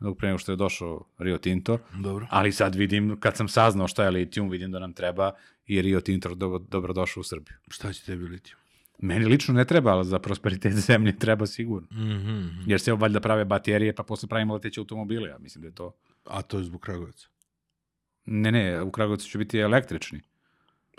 do 0.00 0.14
pre 0.14 0.28
nego 0.28 0.38
što 0.38 0.52
je 0.52 0.56
došao 0.56 1.04
Rio 1.18 1.38
Tinto, 1.38 1.78
Dobro. 2.02 2.26
ali 2.30 2.52
sad 2.52 2.74
vidim, 2.74 3.16
kad 3.20 3.36
sam 3.36 3.48
saznao 3.48 3.88
šta 3.88 4.04
je 4.04 4.10
litijum, 4.10 4.50
vidim 4.50 4.70
da 4.70 4.78
nam 4.78 4.92
treba 4.92 5.32
i 5.66 5.82
Rio 5.82 6.00
Tinto 6.00 6.34
dobro, 6.34 6.58
dobrodošao 6.58 7.20
u 7.20 7.24
Srbiju. 7.24 7.56
Šta 7.68 7.92
će 7.92 8.04
tebi 8.04 8.24
litijum? 8.24 8.60
Meni 8.98 9.24
lično 9.24 9.54
ne 9.54 9.64
treba, 9.64 9.90
ali 9.90 10.04
za 10.04 10.18
prosperitet 10.18 10.72
zemlje 10.88 11.18
treba 11.18 11.46
sigurno. 11.46 11.88
Mhm. 11.92 12.48
Jer 12.66 12.80
se 12.80 12.92
valjda 12.92 13.20
prave 13.20 13.44
baterije, 13.44 13.94
pa 13.94 14.02
posle 14.02 14.28
pravimo 14.28 14.54
leteće 14.54 14.80
automobile, 14.80 15.28
ja 15.28 15.38
mislim 15.38 15.62
da 15.62 15.68
je 15.68 15.74
to... 15.74 15.92
A 16.24 16.42
to 16.42 16.58
je 16.58 16.64
zbog 16.64 16.80
Kragovica. 16.80 17.28
Ne, 18.24 18.52
ne, 18.52 18.82
u 18.82 18.90
Kragujevcu 18.90 19.28
će 19.28 19.38
biti 19.38 19.58
električni, 19.58 20.20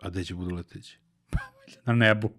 A 0.01 0.09
gde 0.09 0.23
će 0.23 0.35
budu 0.35 0.55
leteći? 0.55 0.99
na 1.85 1.93
nebu. 1.93 2.31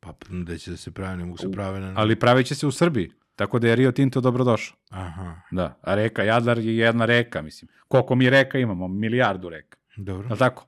Pa 0.00 0.14
gde 0.28 0.58
će 0.58 0.70
da 0.70 0.76
se 0.76 0.90
prave, 0.90 1.16
ne 1.16 1.24
mogu 1.24 1.38
se 1.38 1.50
prave 1.52 1.80
na... 1.80 1.92
Ali 1.96 2.18
pravit 2.18 2.46
će 2.46 2.54
se 2.54 2.66
u 2.66 2.72
Srbiji, 2.72 3.10
tako 3.36 3.58
da 3.58 3.68
je 3.68 3.76
Rio 3.76 3.92
Tinto 3.92 4.20
dobrodošao. 4.20 4.76
Aha, 4.90 5.40
Da, 5.50 5.78
a 5.82 5.94
reka 5.94 6.22
Jadar 6.22 6.58
je 6.58 6.76
jedna 6.76 7.04
reka, 7.04 7.42
mislim. 7.42 7.68
Koliko 7.88 8.14
mi 8.14 8.30
reka 8.30 8.58
imamo? 8.58 8.88
Milijardu 8.88 9.48
reka. 9.48 9.78
dobro. 9.96 10.26
Je 10.26 10.32
li 10.32 10.38
tako? 10.38 10.66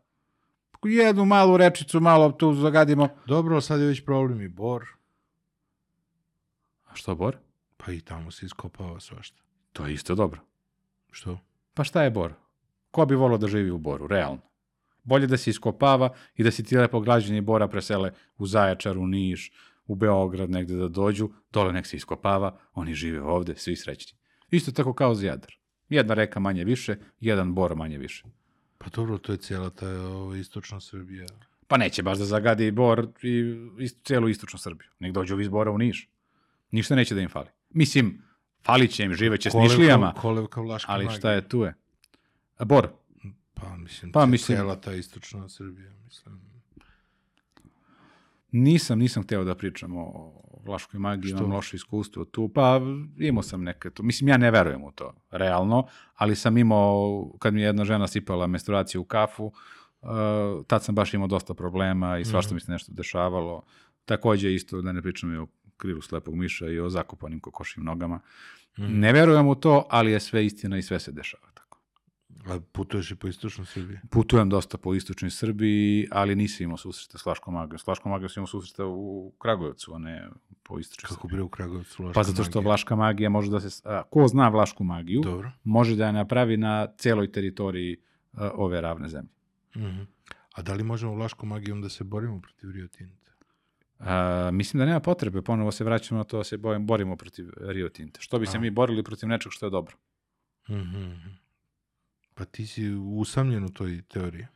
Jednu 0.89 1.24
malu 1.24 1.56
rečicu, 1.56 2.01
malo 2.01 2.32
tu 2.32 2.55
zagadimo. 2.55 3.09
Dobro, 3.27 3.61
sad 3.61 3.81
je 3.81 3.86
već 3.86 4.05
problem 4.05 4.43
i 4.43 4.48
bor, 4.48 4.86
A 6.94 6.94
što 6.97 7.15
bor? 7.15 7.36
pa 7.77 7.93
i 7.93 8.01
tamo 8.01 8.31
se 8.31 8.47
iskopava 8.47 9.01
svašta. 9.01 9.43
To 9.73 9.86
je 9.86 9.94
isto 9.94 10.15
dobro. 10.15 10.40
Što? 11.11 11.39
Pa 11.74 11.85
šta 11.85 12.02
je 12.02 12.11
bor? 12.11 12.32
Ko 12.90 13.06
bi 13.06 13.15
volio 13.15 13.39
da 13.39 13.48
živi 13.48 13.70
u 13.70 13.78
boru, 13.78 14.06
realno? 14.06 14.40
Bolje 15.02 15.27
da 15.27 15.36
se 15.36 15.51
iskopava 15.51 16.15
i 16.36 16.44
da 16.44 16.51
se 16.51 16.62
ti 16.62 16.77
lepo 16.77 17.01
građani 17.01 17.40
bora 17.40 17.69
presele 17.69 18.12
u 18.39 18.47
Zaječar, 18.47 18.98
u 18.98 19.06
Niš, 19.06 19.52
u 19.86 19.94
Beograd, 19.94 20.51
negde 20.51 20.77
da 20.77 20.89
dođu, 20.89 21.31
dole 21.52 21.73
nek 21.73 21.86
se 21.86 21.97
iskopava, 21.97 22.59
oni 22.74 22.94
žive 22.94 23.23
ovde, 23.23 23.56
svi 23.56 23.77
srećni. 23.77 24.19
Isto 24.51 24.73
tako 24.73 24.93
kao 24.93 25.15
Zjadar. 25.15 25.55
Jedna 25.89 26.15
reka 26.15 26.40
manje 26.40 26.65
više, 26.65 26.97
jedan 27.20 27.55
bor 27.55 27.77
manje 27.77 27.98
više. 27.98 28.24
Pa 28.85 28.90
dobro, 28.90 29.19
to 29.19 29.32
je 29.32 29.39
cijela 29.39 29.70
ta 29.70 29.89
ovo, 29.89 30.35
istočna 30.35 30.81
Srbija. 30.81 31.27
Pa 31.66 31.77
neće 31.77 32.02
baš 32.02 32.19
da 32.19 32.24
zagadi 32.24 32.70
bor 32.70 33.09
i 33.23 33.56
ist, 33.78 33.98
celu 34.05 34.28
istočnu 34.28 34.59
Srbiju. 34.59 34.89
Nek 34.98 35.12
dođu 35.12 35.40
iz 35.40 35.48
bora 35.48 35.70
u 35.70 35.78
Niš. 35.78 36.09
Ništa 36.70 36.94
neće 36.94 37.15
da 37.15 37.20
im 37.20 37.28
fali. 37.28 37.48
Mislim, 37.70 38.23
falit 38.62 38.90
će 38.90 39.05
im, 39.05 39.15
živeće 39.15 39.51
s 39.51 39.55
Nišlijama, 39.55 40.15
Kolevka 40.15 40.61
Vlaška 40.61 40.93
ali 40.93 41.09
šta 41.11 41.32
je 41.32 41.48
tu 41.48 41.62
je? 41.62 41.74
A 42.56 42.65
Bor, 42.65 42.89
Pa 43.55 43.77
mislim, 43.77 44.12
pa, 44.12 44.27
mislim- 44.27 44.56
cijela 44.56 44.81
ta 44.81 44.93
istočna 44.93 45.48
Srbija, 45.48 45.93
mislim. 46.05 46.40
Nisam, 48.52 48.98
nisam 48.98 49.23
hteo 49.23 49.44
da 49.44 49.55
pričam 49.55 49.97
o 49.97 50.32
vlaškoj 50.65 51.01
magiji, 51.01 51.28
Što? 51.31 51.39
imam 51.39 51.53
loše 51.53 51.77
iskustvo 51.77 52.24
tu, 52.24 52.49
pa 52.49 52.81
imao 53.19 53.43
sam 53.43 53.62
neke 53.62 53.91
to. 53.91 54.03
Mislim, 54.03 54.28
ja 54.28 54.36
ne 54.36 54.51
verujem 54.51 54.85
u 54.85 54.93
to, 54.93 55.15
realno, 55.31 55.86
ali 56.15 56.36
sam 56.36 56.59
imao, 56.59 57.28
kad 57.39 57.55
mi 57.55 57.61
je 57.61 57.66
jedna 57.66 57.85
žena 57.85 58.07
sipala 58.07 58.47
menstruaciju 58.47 59.01
u 59.01 59.05
kafu, 59.05 59.45
uh, 59.45 60.09
tad 60.66 60.85
sam 60.85 60.95
baš 60.95 61.15
imao 61.15 61.27
dosta 61.27 61.55
problema 61.55 62.19
i 62.19 62.24
svašta 62.24 62.49
Mhm. 62.49 62.55
mi 62.55 62.61
se 62.61 62.73
nešto 62.73 62.93
dešavalo. 62.93 63.62
Takođe 64.05 64.55
isto, 64.55 64.82
da 64.82 64.93
ne 64.93 65.03
pričam 65.03 65.35
i 65.35 65.39
o 65.39 65.47
krilu 65.77 66.01
slepog 66.03 66.35
miša 66.35 66.69
i 66.69 66.78
o 66.78 66.89
zakopanim 66.91 67.41
kokošim 67.41 67.85
nogama. 67.85 68.20
Mhm. 68.78 68.99
Ne 69.01 69.12
verujem 69.12 69.49
u 69.49 69.55
to, 69.55 69.86
ali 69.91 70.12
je 70.12 70.20
sve 70.20 70.47
istina 70.47 70.78
i 70.78 70.82
sve 70.82 71.01
se 71.01 71.12
dešava. 71.12 71.47
A 72.47 72.61
putuješ 72.73 73.11
i 73.11 73.16
po 73.16 73.29
istočnoj 73.29 73.66
Srbiji? 73.66 73.99
Putujem 74.11 74.49
dosta 74.49 74.79
po 74.79 74.95
istočnoj 74.95 75.31
Srbiji, 75.31 76.09
ali 76.11 76.35
nisam 76.37 76.65
imao 76.65 76.77
susreta 76.77 77.19
s 77.19 77.27
Vlaškom 77.27 77.55
magijom. 77.55 77.79
S 77.79 77.87
Vlaškom 77.87 78.12
magijom 78.12 78.29
sam 78.29 78.41
imao 78.41 78.47
susreta 78.47 78.87
u 78.87 79.33
Kragujevcu, 79.39 79.95
a 79.95 79.99
ne 79.99 80.29
po 80.62 80.79
istočnoj 80.79 81.09
Kako 81.09 81.21
Srbiji. 81.21 81.37
bre 81.37 81.43
u 81.43 81.49
Kragovcu 81.49 82.03
Vlaška 82.03 82.15
Pa 82.15 82.23
zato 82.23 82.45
što 82.45 82.59
magija? 82.59 82.69
Vlaška 82.69 82.97
magija 82.97 83.31
može 83.31 83.51
da 83.51 83.61
se... 83.61 83.83
A, 83.85 84.03
ko 84.03 84.29
zna 84.29 84.49
Vlašku 84.49 84.85
magiju, 84.85 85.21
Dobro. 85.21 85.53
može 85.65 85.97
da 85.97 86.07
je 86.07 86.12
napravi 86.12 86.57
na 86.57 86.87
celoj 86.99 87.33
teritoriji 87.33 87.97
a, 88.33 88.51
ove 88.55 88.81
ravne 88.81 89.09
zemlje. 89.09 89.31
Mhm. 89.77 90.03
A 90.55 90.62
da 90.62 90.75
li 90.75 90.85
možemo 90.85 91.15
Vlaškom 91.15 91.49
magijom 91.49 91.81
da 91.83 91.89
se 91.89 92.05
borimo 92.05 92.41
protiv 92.41 92.71
Rio 92.71 92.89
Tinta? 92.89 93.31
A, 93.99 94.51
mislim 94.53 94.79
da 94.79 94.87
nema 94.87 95.01
potrebe, 95.01 95.43
ponovo 95.43 95.73
se 95.73 95.85
vraćamo 95.85 96.19
na 96.19 96.25
to 96.25 96.37
da 96.39 96.45
se 96.45 96.57
borimo 96.81 97.16
protiv 97.16 97.51
Rio 97.57 97.89
Tinte. 97.89 98.21
Što 98.21 98.39
bi 98.39 98.47
se 98.47 98.57
A. 98.57 98.61
mi 98.61 98.71
borili 98.71 99.03
protiv 99.03 99.29
nečeg 99.29 99.53
što 99.53 99.66
je 99.66 99.71
dobro? 99.71 99.97
Mhm. 100.71 101.12
Pa 102.35 102.44
ti 102.44 102.66
si 102.66 102.90
usamljen 102.94 103.65
u 103.65 103.73
toj 103.73 104.02
teoriji. 104.02 104.47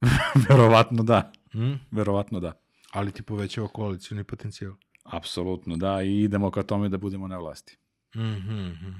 Verovatno 0.48 1.02
da. 1.02 1.32
Mhm. 1.54 1.72
Verovatno 1.90 2.40
da. 2.40 2.52
Ali 2.90 3.12
ti 3.12 3.22
povećava 3.22 3.68
koalicijni 3.68 4.24
potencijal. 4.24 4.74
Apsolutno 5.04 5.76
da 5.76 6.02
i 6.02 6.20
idemo 6.20 6.50
ka 6.50 6.62
tome 6.62 6.88
da 6.88 6.98
budemo 6.98 7.28
na 7.28 7.38
vlasti. 7.38 7.78
Mhm, 8.16 8.54
mhm. 8.54 8.92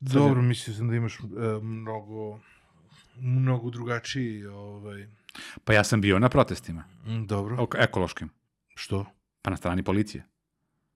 Dobro, 0.00 0.42
mislio 0.42 0.76
sam 0.76 0.88
da 0.88 0.96
imaš 0.96 1.18
e, 1.20 1.22
mnogo 1.62 2.40
mnogo 3.16 3.70
drugačiji 3.70 4.46
ovaj 4.46 5.06
Pa 5.64 5.72
ja 5.72 5.84
sam 5.84 6.00
bio 6.00 6.18
na 6.18 6.28
protestima, 6.28 6.84
mm, 7.06 7.26
dobro. 7.26 7.66
ekološkim, 7.78 8.30
Što? 8.74 9.06
pa 9.42 9.50
na 9.50 9.56
strani 9.56 9.82
policije. 9.82 10.26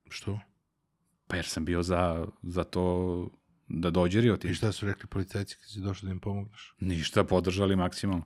Što? 0.09 0.41
Pa 1.27 1.37
jer 1.37 1.47
sam 1.47 1.65
bio 1.65 1.83
za, 1.83 2.27
za 2.43 2.65
to 2.65 3.29
da 3.69 3.91
dođe 3.91 4.21
Rio 4.21 4.35
I 4.35 4.39
Tinto. 4.39 4.55
šta 4.55 4.73
su 4.73 4.87
rekli 4.87 5.07
policajci 5.07 5.57
kad 5.57 5.71
si 5.71 5.81
došao 5.81 6.07
da 6.07 6.13
im 6.13 6.21
pomogneš? 6.21 6.75
Ništa, 6.81 7.25
podržali 7.25 7.77
maksimalno. 7.77 8.25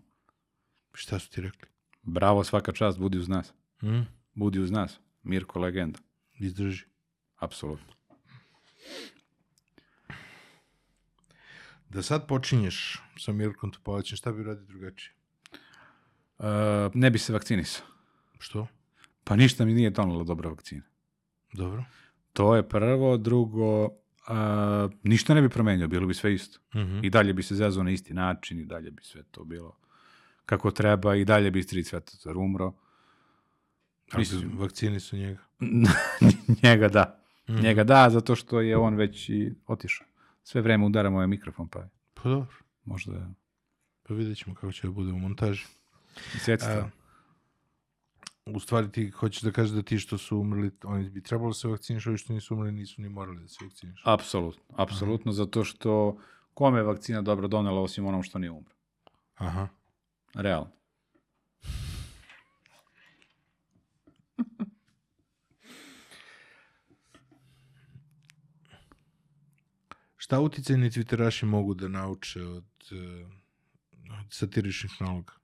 Šta 0.93 1.19
su 1.19 1.31
ti 1.31 1.40
rekli? 1.40 1.69
Bravo, 2.02 2.44
svaka 2.44 2.73
čast, 2.73 2.98
budi 2.98 3.19
uz 3.19 3.28
nas. 3.28 3.52
Mm? 3.82 4.01
Budi 4.35 4.59
uz 4.59 4.70
nas. 4.70 4.98
Mirko 5.23 5.59
legenda. 5.59 5.98
Izdrži. 6.39 6.85
Apsolutno. 7.36 7.94
Da 11.89 12.02
sad 12.02 12.27
počinješ 12.27 13.02
sa 13.19 13.32
Mirkom 13.32 13.70
Topalićem, 13.70 14.16
šta 14.16 14.32
bi 14.32 14.43
radio 14.43 14.65
drugačije? 14.65 15.15
Uh, 16.39 16.47
ne 16.94 17.10
bi 17.10 17.19
se 17.19 17.32
vakcinisao. 17.32 17.86
Što? 18.39 18.66
Pa 19.24 19.36
ništa 19.36 19.65
mi 19.65 19.74
nije 19.74 19.90
donala 19.90 20.24
dobra 20.24 20.48
vakcina. 20.48 20.82
Dobro. 21.52 21.85
To 22.32 22.56
je 22.56 22.69
prvo. 22.69 23.16
Drugo, 23.16 23.89
uh, 24.28 24.34
ništa 25.02 25.34
ne 25.34 25.42
bi 25.42 25.48
promenio, 25.48 25.88
bilo 25.88 26.06
bi 26.06 26.14
sve 26.14 26.34
isto. 26.34 26.59
Mhm. 26.74 27.00
I 27.05 27.10
dalje 27.10 27.32
bi 27.32 27.42
se 27.42 27.55
zezao 27.55 27.82
na 27.84 27.90
isti 27.90 28.14
način 28.14 28.60
i 28.60 28.64
dalje 28.64 28.90
bi 28.90 29.02
sve 29.02 29.22
to 29.22 29.44
bilo 29.44 29.76
kako 30.46 30.70
treba 30.70 31.14
i 31.14 31.24
dalje 31.24 31.50
bi 31.50 31.62
Strit 31.62 31.86
Svetocar 31.86 32.36
umro. 32.36 32.72
Mislim- 34.16 34.59
vakcini 34.59 35.00
su 35.00 35.16
njega. 35.16 35.38
Njega 36.62 36.88
da. 36.88 37.20
Mhm. 37.50 37.60
Njega 37.62 37.84
da, 37.84 38.10
zato 38.10 38.34
što 38.36 38.60
je 38.60 38.76
on 38.76 38.94
već 38.94 39.28
i 39.28 39.52
otišao. 39.66 40.06
Sve 40.42 40.60
vreme 40.60 40.86
udara 40.86 41.10
moj 41.10 41.26
mikrofon, 41.26 41.68
pa 41.68 41.88
Pa 42.14 42.28
dobro. 42.28 42.56
možda 42.84 43.12
je... 43.16 43.26
Pa 44.02 44.14
vidjet 44.14 44.38
ćemo 44.38 44.55
kako 44.55 44.72
će 44.72 44.86
da 44.86 44.90
bude 44.92 45.12
u 45.12 45.18
montaži. 45.18 45.64
Sjecite. 46.38 46.84
U 48.54 48.60
stvari 48.60 48.92
ti 48.92 49.10
hoćeš 49.10 49.42
da 49.42 49.50
kažeš 49.50 49.72
da 49.72 49.82
ti 49.82 49.98
što 49.98 50.18
su 50.18 50.38
umrli, 50.38 50.70
oni 50.84 51.10
bi 51.10 51.22
trebalo 51.22 51.50
da 51.50 51.54
se 51.54 51.68
vakcinišu, 51.68 52.10
ovi 52.10 52.18
što 52.18 52.32
nisu 52.32 52.54
umrli 52.54 52.72
nisu 52.72 53.02
ni 53.02 53.08
morali 53.08 53.40
da 53.40 53.48
se 53.48 53.64
vakcinišu. 53.64 54.02
Apsolutno, 54.04 54.62
apsolutno, 54.76 55.32
zato 55.32 55.64
što 55.64 56.18
kome 56.54 56.78
je 56.78 56.82
vakcina 56.82 57.22
dobro 57.22 57.48
donela 57.48 57.80
osim 57.80 58.06
onom 58.06 58.22
što 58.22 58.38
nije 58.38 58.50
umro. 58.50 58.74
Aha. 59.34 59.68
Realno. 60.34 60.70
Šta 70.16 70.40
uticajni 70.40 70.90
twitteraši 70.90 71.44
mogu 71.44 71.74
da 71.74 71.88
nauče 71.88 72.42
od, 72.42 72.64
eh, 72.92 73.26
od 74.20 74.26
satiričnih 74.30 74.92
naloga? 75.00 75.38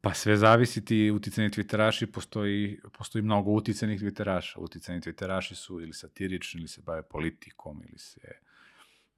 Pa 0.00 0.14
sve 0.14 0.36
zavisi 0.36 0.84
ti 0.84 1.10
uticajni 1.10 1.50
twitteraši, 1.50 2.06
postoji, 2.06 2.80
postoji 2.98 3.22
mnogo 3.22 3.50
uticajnih 3.50 4.00
twitteraša. 4.02 4.58
Uticajni 4.58 5.00
twitteraši 5.00 5.54
su 5.54 5.80
ili 5.80 5.92
satirični, 5.92 6.60
ili 6.60 6.68
se 6.68 6.82
bave 6.82 7.02
politikom, 7.02 7.82
ili 7.88 7.98
se 7.98 8.20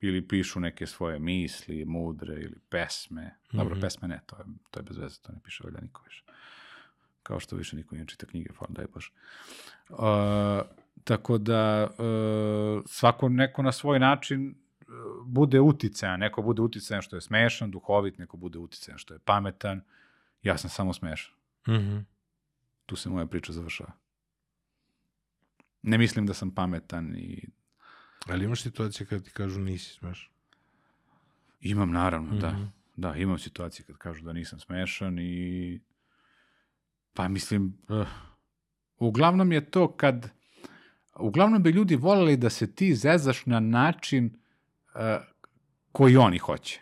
ili 0.00 0.28
pišu 0.28 0.60
neke 0.60 0.86
svoje 0.86 1.18
misli, 1.18 1.84
mudre, 1.84 2.34
ili 2.34 2.56
pesme. 2.68 3.34
Dobro, 3.52 3.74
Mhm. 3.74 3.80
pesme 3.80 4.08
ne, 4.08 4.20
to 4.26 4.36
je, 4.36 4.44
to 4.70 4.80
je 4.80 4.84
bez 4.84 4.96
veze, 4.98 5.20
to 5.22 5.32
ne 5.32 5.38
piše 5.44 5.64
valjda 5.64 5.80
niko 5.80 6.02
više. 6.04 6.24
Kao 7.22 7.40
što 7.40 7.56
više 7.56 7.76
niko 7.76 7.94
nije 7.94 8.06
čita 8.06 8.26
knjige, 8.26 8.50
hvala 8.58 8.72
daj 8.74 8.86
Bože. 8.94 9.10
Uh, 9.88 9.98
tako 11.04 11.38
da 11.38 11.88
uh, 11.90 12.82
svako 12.86 13.28
neko 13.28 13.62
na 13.62 13.72
svoj 13.72 13.98
način 13.98 14.48
uh, 14.80 14.86
bude 15.26 15.60
uticajan, 15.60 16.20
neko 16.20 16.42
bude 16.42 16.62
uticajan 16.62 17.02
što 17.02 17.16
je 17.16 17.20
smešan, 17.20 17.70
duhovit, 17.70 18.18
neko 18.18 18.36
bude 18.36 18.58
uticajan 18.58 18.98
što 18.98 19.14
je 19.14 19.20
pametan, 19.24 19.80
ja 20.42 20.58
sam 20.58 20.70
samo 20.70 20.92
smešan. 20.92 21.34
Mhm. 21.68 21.98
Tu 22.86 22.96
se 22.96 23.08
moja 23.10 23.26
priča 23.26 23.52
završava. 23.52 23.92
Ne 25.82 25.98
mislim 25.98 26.26
da 26.26 26.34
sam 26.34 26.54
pametan 26.54 27.16
i 27.16 27.48
Ali 28.28 28.44
imaš 28.44 28.62
situacije 28.62 29.06
kada 29.06 29.24
ti 29.24 29.30
kažu 29.30 29.60
nisi 29.60 29.94
smeš. 29.94 30.30
imam 31.60 31.90
naravno, 31.90 32.36
da. 32.36 32.50
Mhm. 32.52 32.62
Da, 32.96 33.14
imam 33.16 33.38
situacije 33.38 33.86
kad 33.86 33.96
kažu 33.96 34.24
da 34.24 34.32
nisam 34.32 34.60
smešan 34.60 35.18
i 35.18 35.80
pa 37.14 37.28
mislim 37.28 37.78
uh, 37.88 38.06
uglavnom 38.98 39.52
je 39.52 39.70
to 39.70 39.96
kad 39.96 40.30
uglavnom 41.18 41.62
bi 41.62 41.70
ljudi 41.70 41.96
voleli 41.96 42.36
da 42.36 42.50
se 42.50 42.74
ti 42.74 42.94
zezaš 42.94 43.46
na 43.46 43.60
način 43.60 44.26
uh, 44.26 45.00
koji 45.92 46.16
oni 46.16 46.38
hoće. 46.38 46.80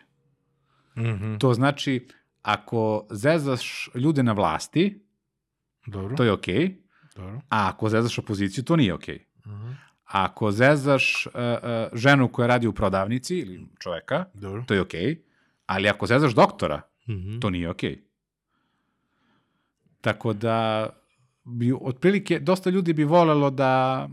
Mhm. 0.97 1.37
To 1.37 1.53
znači 1.53 2.07
ako 2.41 3.07
zezaš 3.09 3.89
ljude 3.95 4.23
na 4.23 4.31
vlasti, 4.31 5.05
Dobro. 5.87 6.15
to 6.15 6.23
je 6.23 6.31
okej, 6.31 6.77
Dobro. 7.15 7.41
a 7.49 7.67
ako 7.67 7.89
zezaš 7.89 8.17
opoziciju, 8.17 8.63
to 8.63 8.75
nije 8.75 8.93
okej. 8.93 9.25
Mhm. 9.47 9.71
Ako 10.05 10.51
zezaš 10.51 11.25
uh, 11.25 11.31
uh, 11.33 11.39
ženu 11.93 12.27
koja 12.27 12.47
radi 12.47 12.67
u 12.67 12.73
prodavnici 12.73 13.35
ili 13.35 13.65
čoveka, 13.79 14.25
Dobro. 14.33 14.63
to 14.67 14.73
je 14.73 14.81
okej, 14.81 15.21
ali 15.65 15.89
ako 15.89 16.05
zezaš 16.05 16.33
doktora, 16.33 16.81
Mhm. 17.07 17.39
to 17.39 17.49
nije 17.49 17.69
okej. 17.69 18.01
Tako 20.01 20.33
da 20.33 20.89
bi 21.45 21.73
otprilike 21.73 22.39
dosta 22.39 22.69
ljudi 22.69 22.93
bi 22.93 23.03
volelo 23.03 23.49
da 23.49 24.09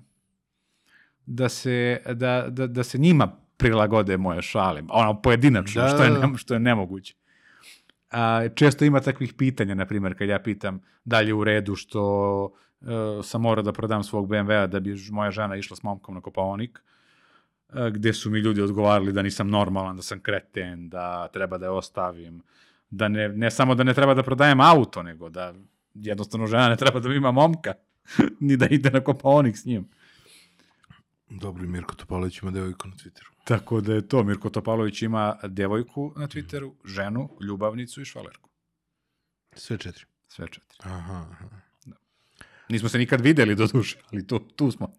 da 1.27 1.49
se 1.49 2.03
da, 2.07 2.47
da, 2.49 2.67
da 2.67 2.85
se 2.85 2.99
njima 2.99 3.29
prilagode 3.57 4.17
moje 4.17 4.43
šale, 4.43 4.83
ono 4.89 5.23
pojedinačno, 5.23 5.83
Da, 5.83 5.89
što 5.89 6.03
je 6.03 6.11
da, 6.11 6.19
da. 6.19 6.27
ne, 6.27 6.39
što 6.39 6.55
je 6.55 6.61
nemoguće. 6.61 7.15
A, 8.11 8.49
često 8.55 8.85
ima 8.85 9.01
takvih 9.01 9.35
pitanja, 9.35 9.75
na 9.75 9.87
primjer, 9.87 10.19
kad 10.19 10.29
ja 10.29 10.39
pitam 10.39 10.81
da 11.05 11.21
li 11.21 11.29
je 11.29 11.35
u 11.35 11.45
redu 11.45 11.77
što 11.77 12.53
e, 12.81 12.87
sam 13.23 13.41
morao 13.41 13.63
da 13.63 13.73
prodam 13.73 14.05
svog 14.05 14.29
BMW-a 14.29 14.67
da 14.67 14.81
bi 14.81 14.97
moja 15.11 15.31
žena 15.31 15.57
išla 15.57 15.77
s 15.77 15.83
momkom 15.83 16.15
na 16.15 16.21
Kopaonik, 16.21 16.83
e, 17.69 17.91
gde 17.91 18.13
su 18.13 18.31
mi 18.31 18.39
ljudi 18.39 18.63
odgovarali 18.63 19.13
da 19.13 19.23
nisam 19.23 19.51
normalan, 19.51 19.97
da 19.97 20.03
sam 20.03 20.21
kreten, 20.21 20.89
da 20.89 21.29
treba 21.29 21.59
da 21.59 21.67
je 21.67 21.71
ostavim, 21.71 22.43
da 22.91 23.09
ne, 23.09 23.29
ne 23.29 23.51
samo 23.51 23.75
da 23.75 23.85
ne 23.85 23.95
treba 23.95 24.15
da 24.15 24.23
prodajem 24.23 24.61
auto, 24.61 25.03
nego 25.03 25.29
da 25.29 25.55
jednostavno 25.95 26.47
žena 26.47 26.69
ne 26.69 26.77
treba 26.77 27.01
da 27.01 27.15
ima 27.15 27.31
momka, 27.31 27.75
ni 28.41 28.57
da 28.57 28.67
ide 28.67 28.91
na 28.91 29.01
Kopaonik 29.01 29.57
s 29.57 29.65
njim. 29.65 29.89
Dobro, 31.31 31.67
Mirko 31.67 31.95
Topalović 31.95 32.43
ima 32.43 32.51
devojku 32.51 32.89
na 32.89 32.95
Twitteru. 32.95 33.38
Tako 33.49 33.81
da 33.81 33.95
je 33.95 34.09
to, 34.09 34.25
Mirko 34.25 34.51
Topalović 34.51 35.03
ima 35.03 35.37
devojku 35.43 36.13
na 36.17 36.29
Twitteru, 36.29 36.73
ženu, 36.85 37.29
ljubavnicu 37.41 38.01
i 38.01 38.05
švalerku. 38.05 38.51
Sve 39.53 39.79
četiri. 39.79 40.05
Sve 40.29 40.47
četiri. 40.49 40.79
Aha, 40.83 41.27
aha. 41.31 41.49
Nismo 42.69 42.89
se 42.89 42.99
nikad 42.99 43.21
videli 43.21 43.55
do 43.55 43.67
duše, 43.67 43.99
ali 44.13 44.27
tu, 44.27 44.39
tu 44.39 44.71
smo. 44.71 44.93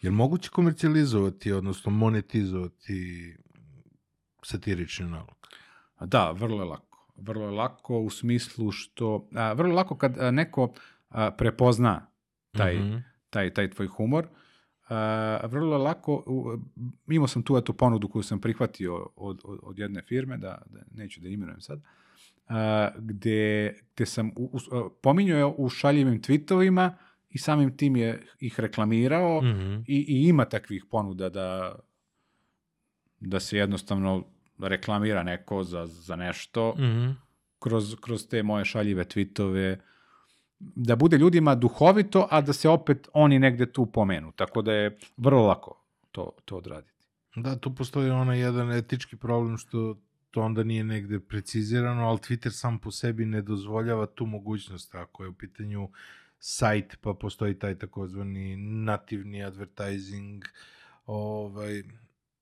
Je 0.00 0.10
li 0.10 0.16
moguće 0.16 0.50
komercijalizovati, 0.50 1.52
odnosno 1.52 1.92
monetizovati 1.92 3.36
satirični 4.42 5.06
nalog? 5.06 5.48
Da, 6.00 6.30
vrlo 6.30 6.62
je 6.62 6.64
lako. 6.64 7.12
Vrlo 7.16 7.44
je 7.44 7.50
lako 7.50 7.98
u 7.98 8.10
smislu 8.10 8.72
što, 8.72 9.28
a, 9.34 9.52
vrlo 9.52 9.70
je 9.70 9.76
lako 9.76 9.96
kad 9.96 10.18
a, 10.18 10.30
neko 10.30 10.72
a, 11.08 11.30
prepozna 11.30 12.06
taj, 12.52 12.78
Mhm. 12.78 12.96
taj, 13.30 13.54
taj 13.54 13.70
tvoj 13.70 13.86
humor, 13.86 14.28
a, 14.88 15.40
vrlo 15.46 15.78
lako, 15.78 16.22
u, 16.26 16.58
imao 17.08 17.28
sam 17.28 17.42
tu 17.42 17.56
eto 17.56 17.72
ponudu 17.72 18.08
koju 18.08 18.22
sam 18.22 18.40
prihvatio 18.40 19.10
od, 19.16 19.40
od, 19.44 19.58
od 19.62 19.78
jedne 19.78 20.02
firme, 20.02 20.36
da, 20.36 20.62
da 20.66 20.80
neću 20.94 21.20
da 21.20 21.28
imenujem 21.28 21.60
sad, 21.60 21.80
a, 22.48 22.88
gde, 22.98 23.74
gde 23.94 24.06
sam 24.06 24.30
u, 24.36 24.44
u, 24.44 24.58
pominjao 25.02 25.38
je 25.38 25.54
u 25.58 25.68
šaljivim 25.68 26.22
tweetovima 26.22 26.90
i 27.30 27.38
samim 27.38 27.76
tim 27.76 27.96
je 27.96 28.26
ih 28.40 28.60
reklamirao 28.60 29.42
Mhm. 29.42 29.74
i, 29.86 30.04
i 30.08 30.28
ima 30.28 30.44
takvih 30.44 30.84
ponuda 30.90 31.28
da 31.28 31.74
da 33.20 33.40
se 33.40 33.58
jednostavno 33.58 34.24
reklamira 34.58 35.22
neko 35.22 35.64
za, 35.64 35.86
za 35.86 36.16
nešto 36.16 36.74
Mhm. 36.78 37.10
kroz, 37.58 37.94
kroz 38.00 38.28
te 38.28 38.42
moje 38.42 38.64
šaljive 38.64 39.04
tweetove, 39.04 39.76
da 40.58 40.96
bude 40.96 41.18
ljudima 41.18 41.54
duhovito, 41.54 42.28
a 42.30 42.40
da 42.40 42.52
se 42.52 42.68
opet 42.68 43.08
oni 43.12 43.38
negde 43.38 43.72
tu 43.72 43.86
pomenu. 43.86 44.32
Tako 44.32 44.62
da 44.62 44.72
je 44.72 44.98
vrlo 45.16 45.46
lako 45.46 45.84
to, 46.12 46.32
to 46.44 46.56
odraditi. 46.56 47.06
Da, 47.36 47.56
tu 47.56 47.74
postoji 47.74 48.10
onaj 48.10 48.40
jedan 48.40 48.72
etički 48.72 49.16
problem 49.16 49.56
što 49.56 49.96
to 50.30 50.42
onda 50.42 50.62
nije 50.62 50.84
negde 50.84 51.20
precizirano, 51.20 52.08
ali 52.08 52.18
Twitter 52.18 52.50
sam 52.50 52.78
po 52.78 52.90
sebi 52.90 53.24
ne 53.26 53.42
dozvoljava 53.42 54.06
tu 54.06 54.26
mogućnost. 54.26 54.94
Ako 54.94 55.22
je 55.22 55.28
u 55.28 55.34
pitanju 55.34 55.88
sajt, 56.38 56.96
pa 57.00 57.14
postoji 57.14 57.58
taj 57.58 57.78
takozvani 57.78 58.56
nativni 58.56 59.44
advertising, 59.44 60.44
ovaj, 61.06 61.82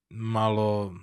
malo 0.09 0.95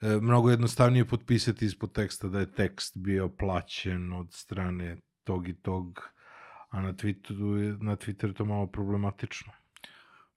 e, 0.00 0.08
mnogo 0.20 0.50
jednostavnije 0.50 1.04
potpisati 1.04 1.66
ispod 1.66 1.92
teksta 1.92 2.28
da 2.28 2.40
je 2.40 2.52
tekst 2.52 2.96
bio 2.96 3.28
plaćen 3.28 4.12
od 4.12 4.32
strane 4.32 4.96
tog 5.24 5.48
i 5.48 5.54
tog, 5.54 6.02
a 6.68 6.80
na 6.80 6.92
Twitteru 6.92 7.56
je, 7.56 7.76
na 7.80 7.96
Twitteru 7.96 8.32
to 8.32 8.44
malo 8.44 8.66
problematično. 8.66 9.52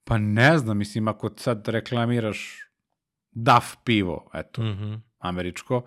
Pa 0.04 0.18
ne 0.18 0.58
znam, 0.58 0.78
mislim, 0.78 1.08
ako 1.08 1.30
sad 1.38 1.68
reklamiraš 1.68 2.60
DAF 3.32 3.76
pivo, 3.84 4.30
eto, 4.34 4.62
Mhm. 4.64 4.94
američko, 5.20 5.82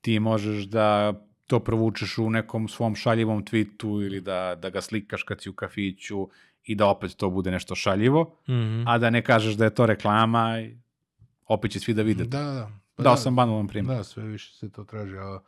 ti 0.00 0.20
možeš 0.20 0.64
da 0.64 1.12
to 1.46 1.60
provučeš 1.60 2.18
u 2.18 2.30
nekom 2.30 2.68
svom 2.68 2.94
šaljivom 2.94 3.44
tweetu 3.44 4.06
ili 4.06 4.20
da, 4.20 4.54
da 4.54 4.70
ga 4.70 4.80
slikaš 4.80 5.22
kad 5.22 5.42
si 5.42 5.50
u 5.50 5.54
kafiću 5.54 6.28
i 6.64 6.74
da 6.74 6.86
opet 6.86 7.16
to 7.16 7.30
bude 7.30 7.50
nešto 7.50 7.74
šaljivo, 7.74 8.36
Mhm. 8.48 8.82
a 8.86 8.98
da 8.98 9.10
ne 9.10 9.22
kažeš 9.22 9.54
da 9.54 9.64
je 9.64 9.74
to 9.74 9.86
reklama 9.86 10.60
i 10.60 10.76
opet 11.46 11.70
će 11.70 11.80
svi 11.80 11.94
da 11.94 12.02
vide. 12.02 12.24
Da, 12.24 12.42
da. 12.42 12.70
Pa 12.94 13.02
Dao 13.02 13.12
da, 13.12 13.16
sam 13.16 13.36
banalan 13.36 13.66
primjer. 13.68 13.96
Da, 13.96 14.04
sve 14.04 14.22
više 14.24 14.54
se 14.54 14.72
to 14.72 14.84
traži, 14.84 15.16
a, 15.16 15.40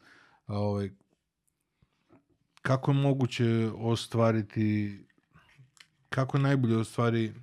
a 0.46 0.58
ovaj, 0.58 0.90
kako 2.62 2.90
je 2.90 2.94
moguće 2.94 3.70
ostvariti, 3.76 4.98
kako 6.08 6.36
je 6.36 6.42
najbolje 6.42 6.76
ostvari 6.76 7.34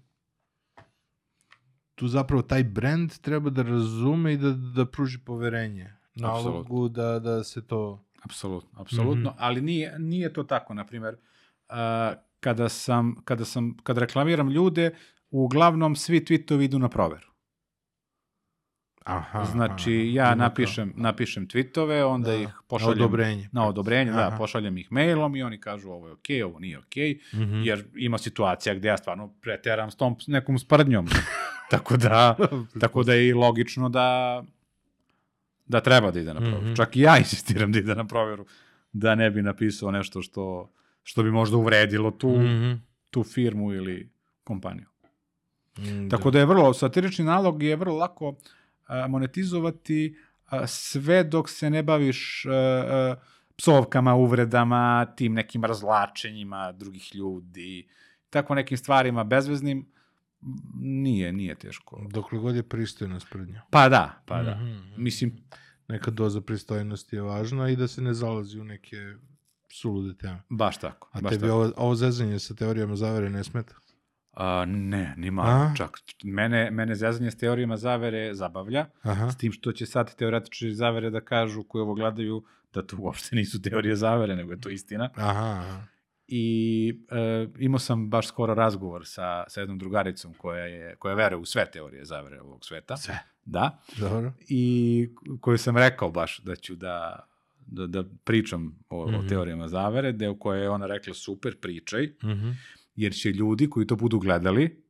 tu 1.96 2.08
zapravo 2.08 2.42
taj 2.42 2.64
brand 2.64 3.18
treba 3.18 3.50
da 3.50 3.62
razume 3.62 4.34
i 4.34 4.38
da, 4.38 4.52
da 4.52 4.86
pruži 4.86 5.20
poverenje 5.20 5.94
nalogu 6.16 6.90
da, 6.90 7.20
da 7.20 7.44
se 7.44 7.68
to... 7.68 8.04
Apsolutno, 8.22 8.80
apsolutno, 8.82 9.30
Mhm. 9.30 9.38
ali 9.40 9.62
nije, 9.62 10.00
nije 10.00 10.34
to 10.34 10.44
tako, 10.44 10.74
na 10.74 10.86
primjer, 10.86 11.16
kada 12.40 12.70
sam, 12.70 13.16
kada 13.24 13.46
sam, 13.46 13.78
kad 13.84 13.98
reklamiram 13.98 14.50
ljude, 14.50 14.96
uglavnom 15.30 15.96
svi 15.96 16.20
tweetovi 16.20 16.64
idu 16.64 16.80
na 16.80 16.90
proveru. 16.90 17.28
Aha, 19.08 19.46
Znači, 19.46 19.92
aha, 19.92 20.28
ja 20.28 20.36
napišem, 20.36 20.94
napišem 20.96 21.48
tweetove, 21.48 22.04
onda 22.04 22.28
Da, 22.28 22.36
ih 22.36 22.48
na 22.48 22.54
pošaljem 22.68 22.98
odobrenje. 22.98 23.50
na 23.52 23.68
odobrenje, 23.68 24.12
da, 24.12 24.28
Aha. 24.28 24.38
pošaljem 24.38 24.78
ih 24.78 24.92
mailom 24.92 25.36
i 25.36 25.44
oni 25.44 25.60
kažu 25.60 25.90
ovo 25.90 26.08
je 26.08 26.14
okej, 26.14 26.44
ovo 26.44 26.60
nije 26.60 26.80
okej, 26.80 27.20
kao- 27.22 27.40
Mhm. 27.40 27.62
jer 27.62 27.86
ima 27.96 28.18
situacija 28.18 28.76
gde 28.76 28.88
ja 28.88 28.98
stvarno 28.98 29.34
preteram 29.42 29.92
s 29.92 29.96
tom 29.96 30.16
nekom 30.28 30.60
sprdnjom. 30.60 31.08
tako 31.72 31.98
da, 31.98 32.36
tako 32.80 33.04
da 33.04 33.14
je 33.14 33.28
i 33.28 33.34
logično 33.36 33.90
da 33.90 34.44
da 35.68 35.82
treba 35.82 36.12
da 36.12 36.20
ide 36.20 36.34
na 36.34 36.40
proveru. 36.40 36.62
Mhm. 36.62 36.76
Čak 36.76 36.96
i 36.96 37.02
ja 37.02 37.18
insistiram 37.18 37.72
da 37.72 37.80
ide 37.80 37.96
na 37.96 38.06
proveru, 38.06 38.46
da 38.94 39.16
ne 39.16 39.30
bi 39.30 39.42
napisao 39.42 39.92
nešto 39.92 40.22
što, 40.22 40.72
što 41.04 41.24
bi 41.24 41.32
možda 41.32 41.58
uvredilo 41.58 42.12
tu, 42.12 42.30
Mhm. 42.32 42.72
tu 43.12 43.24
firmu 43.24 43.74
ili 43.74 44.10
kompaniju. 44.44 44.86
Mm, 45.80 46.10
Tako 46.10 46.32
da 46.32 46.40
je 46.40 46.46
vrlo, 46.46 46.74
satirični 46.74 47.26
nalog 47.26 47.64
je 47.64 47.76
vrlo 47.76 47.96
lako 47.96 48.36
monetizovati 49.10 50.18
sve 50.68 51.24
dok 51.24 51.50
se 51.50 51.70
ne 51.70 51.84
baviš 51.84 52.46
psovkama, 53.58 54.16
uvredama, 54.16 55.06
tim 55.16 55.34
nekim 55.34 55.66
razlačenjima 55.66 56.72
drugih 56.72 57.16
ljudi, 57.16 57.88
tako 58.30 58.56
nekim 58.56 58.78
stvarima 58.78 59.24
bezveznim, 59.24 59.92
nije, 60.76 61.34
nije 61.34 61.56
teško. 61.56 62.08
Dokle 62.10 62.40
god 62.40 62.56
je 62.56 62.64
pristojna 62.64 63.20
sprednja. 63.20 63.62
Pa 63.70 63.90
da, 63.90 64.24
pa 64.26 64.44
da. 64.44 64.56
Mhm. 64.56 65.04
Mislim, 65.04 65.38
Neka 65.88 66.12
doza 66.12 66.42
pristojnosti 66.42 67.16
je 67.16 67.22
važna 67.22 67.70
i 67.70 67.76
da 67.76 67.88
se 67.88 68.02
ne 68.02 68.14
zalazi 68.14 68.60
u 68.60 68.64
neke 68.64 68.98
sulude 69.72 70.18
teme. 70.18 70.42
baš 70.50 70.78
tako. 70.78 71.10
A 71.14 71.22
baš 71.22 71.32
tebi 71.32 71.42
tako. 71.42 71.54
ovo, 71.54 71.72
ovo 71.78 71.96
zezanje 71.96 72.40
sa 72.40 72.56
teorijama 72.56 72.96
zavere 72.96 73.30
ne 73.30 73.44
smeta? 73.44 73.76
A, 74.40 74.66
ne, 74.68 75.14
ni 75.18 75.32
malo 75.32 75.72
čak. 75.78 75.90
Mene, 76.24 76.72
mene 76.72 76.96
zezanje 76.96 77.32
s 77.32 77.38
teorijama 77.38 77.78
zavere 77.78 78.34
zabavlja, 78.34 78.86
Aha. 79.02 79.32
s 79.32 79.38
tim 79.38 79.52
što 79.52 79.72
će 79.72 79.86
sad 79.86 80.16
teoretičari 80.16 80.74
zavere 80.74 81.10
da 81.10 81.22
kažu 81.22 81.64
koji 81.64 81.82
ovo 81.82 81.94
gledaju 81.94 82.44
da 82.74 82.82
to 82.84 82.96
uopšte 83.00 83.36
nisu 83.36 83.62
teorije 83.62 83.96
zavere, 83.96 84.36
nego 84.36 84.52
je 84.52 84.62
to 84.62 84.70
istina. 84.70 85.10
Aha. 85.16 85.82
I 86.28 87.00
e, 87.12 87.48
imao 87.60 87.80
sam 87.80 88.10
baš 88.10 88.28
skoro 88.28 88.54
razgovor 88.54 89.02
sa, 89.06 89.44
sa 89.48 89.60
jednom 89.60 89.80
drugaricom 89.80 90.34
koja, 90.34 90.66
je, 90.66 90.96
koja 90.96 91.16
veruje 91.16 91.38
u 91.38 91.46
sve 91.46 91.72
teorije 91.72 92.06
zavere 92.06 92.42
ovog 92.42 92.66
sveta. 92.66 92.98
Sve. 92.98 93.20
Da. 93.46 93.80
Dobro. 93.98 94.34
I 94.50 95.10
koju 95.42 95.58
sam 95.58 95.78
rekao 95.78 96.12
baš 96.12 96.40
da 96.40 96.56
ću 96.56 96.76
da, 96.76 97.28
da, 97.60 97.88
da 97.88 98.04
pričam 98.24 98.80
o, 98.90 99.04
o 99.04 99.12
Mhm. 99.12 99.28
teorijama 99.28 99.68
zavere, 99.68 100.12
deo 100.12 100.36
koje 100.36 100.62
je 100.62 100.70
ona 100.70 100.86
rekla 100.86 101.14
super, 101.14 101.60
pričaj, 101.60 102.14
Mhm. 102.24 102.50
Jer 102.98 103.14
će 103.14 103.32
ljudi 103.32 103.70
koji 103.70 103.88
to 103.88 103.96
budu 103.96 104.20
gledali, 104.20 104.84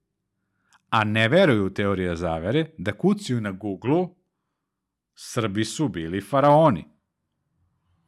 a 0.89 1.03
ne 1.03 1.27
veruju 1.27 1.65
u 1.65 1.69
teorije 1.69 2.15
zavere, 2.15 2.65
da 2.77 2.91
kucaju 2.91 3.41
na 3.41 3.51
Google 3.51 4.07
Srbi 5.15 5.65
su 5.65 5.87
bili 5.87 6.21
faraoni 6.21 6.85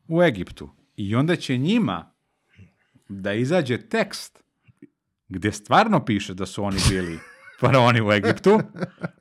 u 0.08 0.24
Egiptu. 0.24 0.70
I 0.96 1.16
onda 1.16 1.36
će 1.36 1.58
njima 1.58 2.14
da 3.10 3.34
izađe 3.34 3.78
tekst 3.78 4.44
gde 5.28 5.52
stvarno 5.52 6.06
piše 6.06 6.34
da 6.34 6.46
su 6.46 6.64
oni 6.64 6.78
bili 6.90 7.20
faraoni 7.60 8.02
u 8.02 8.12
Egiptu. 8.12 8.60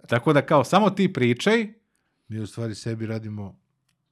Tako 0.09 0.33
da 0.33 0.47
kao 0.47 0.65
samo 0.65 0.91
ti 0.91 1.13
pričaj 1.13 1.69
Mi 2.29 2.41
u 2.41 2.47
stvari 2.47 2.75
sebi 2.75 3.07
radimo... 3.07 3.61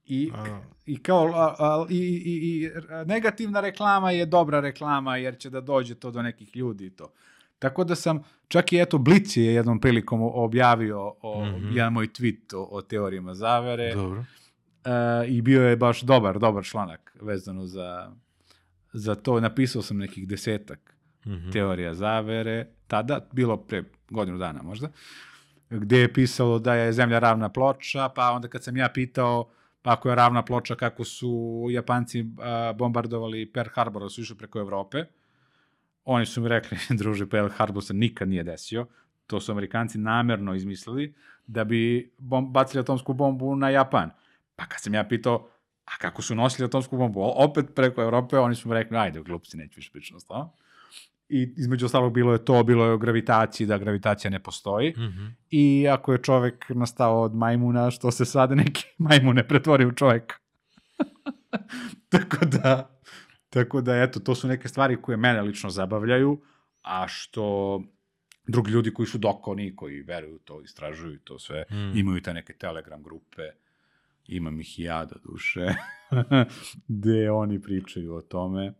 i, 0.06 0.30
A, 0.34 0.60
i 0.86 0.98
kao 0.98 1.26
a, 1.26 1.54
a, 1.58 1.86
i, 1.90 1.96
i, 1.96 2.32
i 2.56 2.70
negativna 3.04 3.60
reklama 3.60 4.10
je 4.10 4.26
dobra 4.26 4.60
reklama 4.60 5.16
jer 5.16 5.38
će 5.38 5.50
da 5.50 5.60
dođe 5.60 5.94
to 5.94 6.10
do 6.10 6.22
nekih 6.22 6.56
ljudi 6.56 6.86
i 6.86 6.90
to. 6.90 7.12
Tako 7.58 7.84
da 7.84 7.94
sam, 7.94 8.22
čak 8.48 8.72
i 8.72 8.78
eto 8.78 8.98
Blic 8.98 9.36
je 9.36 9.44
jednom 9.46 9.80
prilikom 9.80 10.20
objavio 10.24 11.14
o, 11.22 11.44
Mhm. 11.46 11.72
jedan 11.72 11.92
moj 11.92 12.06
tweet 12.08 12.54
o, 12.54 12.68
o 12.70 12.82
teorijama 12.82 13.34
zavere 13.34 13.94
dobro. 13.94 14.24
e, 14.84 14.90
i 15.28 15.42
bio 15.42 15.62
je 15.62 15.76
baš 15.76 16.00
dobar, 16.02 16.38
dobar 16.38 16.64
članak 16.64 17.16
vezano 17.20 17.66
za, 17.66 18.12
za 18.92 19.14
to. 19.14 19.40
Napisao 19.40 19.82
sam 19.82 19.96
nekih 19.96 20.28
desetak 20.28 20.96
Mhm. 21.26 21.50
teorija 21.50 21.94
zavere, 21.94 22.66
tada, 22.86 23.20
bilo 23.32 23.56
pre 23.56 23.82
godinu 24.10 24.38
dana 24.38 24.62
možda, 24.62 24.88
gde 25.70 25.98
je 25.98 26.12
pisalo 26.12 26.58
da 26.58 26.74
je 26.74 26.92
zemlja 26.92 27.18
ravna 27.18 27.48
ploča, 27.48 28.08
pa 28.08 28.30
onda 28.30 28.48
kad 28.48 28.64
sam 28.64 28.76
ja 28.76 28.88
pitao, 28.88 29.48
ako 29.86 30.08
je 30.08 30.14
ravna 30.14 30.42
ploča 30.42 30.74
kako 30.74 31.04
su 31.04 31.66
Japanci 31.70 32.24
bombardovali 32.74 33.52
Pearl 33.52 33.70
Harbor, 33.74 34.02
da 34.02 34.08
su 34.08 34.20
išli 34.20 34.36
preko 34.36 34.58
Evrope, 34.58 35.04
oni 36.04 36.26
su 36.26 36.40
mi 36.40 36.48
rekli, 36.48 36.78
druže, 36.98 37.26
Pearl 37.28 37.48
Harbor 37.48 37.84
se 37.84 37.94
nikad 37.94 38.28
nije 38.28 38.42
desio, 38.42 38.86
to 39.26 39.40
su 39.40 39.52
Amerikanci 39.52 39.98
namerno 39.98 40.54
izmislili 40.54 41.14
da 41.46 41.64
bi 41.64 42.12
bom, 42.18 42.52
bacili 42.52 42.80
atomsku 42.80 43.12
bombu 43.12 43.56
na 43.56 43.70
Japan. 43.70 44.10
Pa 44.56 44.66
kad 44.66 44.80
sam 44.80 44.94
ja 44.94 45.04
pitao, 45.04 45.48
a 45.84 45.96
kako 45.98 46.22
su 46.22 46.34
nosili 46.34 46.66
atomsku 46.66 46.96
bombu, 46.96 47.32
opet 47.34 47.66
preko 47.74 48.02
Evrope, 48.02 48.38
oni 48.38 48.54
su 48.54 48.68
mi 48.68 48.74
rekli, 48.74 48.96
ajde, 48.96 49.20
glupci, 49.20 49.56
neću 49.56 49.76
više 49.76 49.90
pričati 49.92 50.28
to. 50.28 50.54
I 51.28 51.54
između 51.56 51.86
ostalog 51.86 52.12
bilo 52.12 52.32
je 52.32 52.44
to, 52.44 52.62
bilo 52.62 52.84
je 52.84 52.92
o 52.92 52.98
gravitaciji, 52.98 53.66
da 53.66 53.78
gravitacija 53.78 54.30
ne 54.30 54.42
postoji. 54.42 54.90
Mhm. 54.90 55.26
I 55.50 55.86
ako 55.90 56.12
je 56.12 56.22
čovek 56.22 56.64
nastao 56.68 57.22
od 57.22 57.34
majmuna, 57.34 57.90
što 57.90 58.10
se 58.10 58.24
sada 58.24 58.54
neki 58.54 58.84
majmune 58.98 59.48
pretvori 59.48 59.86
u 59.86 59.92
čoveka. 59.92 60.36
tako 62.12 62.44
da, 62.44 63.00
tako 63.50 63.80
da, 63.80 64.02
eto, 64.02 64.20
to 64.20 64.34
su 64.34 64.48
neke 64.48 64.68
stvari 64.68 65.02
koje 65.02 65.16
mene 65.16 65.42
lično 65.42 65.70
zabavljaju, 65.70 66.40
a 66.82 67.08
što 67.08 67.82
drugi 68.46 68.70
ljudi 68.70 68.94
koji 68.94 69.06
su 69.06 69.18
dokoni, 69.18 69.76
koji 69.76 70.02
veruju 70.02 70.38
to, 70.38 70.60
istražuju 70.62 71.18
to 71.18 71.38
sve, 71.38 71.64
Mm. 71.70 71.98
imaju 71.98 72.22
te 72.22 72.34
neke 72.34 72.52
telegram 72.52 73.02
grupe, 73.02 73.42
imam 74.26 74.60
ih 74.60 74.78
i 74.78 74.82
ja 74.82 75.04
do 75.04 75.14
duše, 75.24 75.66
gde 76.88 77.30
oni 77.30 77.62
pričaju 77.62 78.14
o 78.14 78.22
tome 78.22 78.72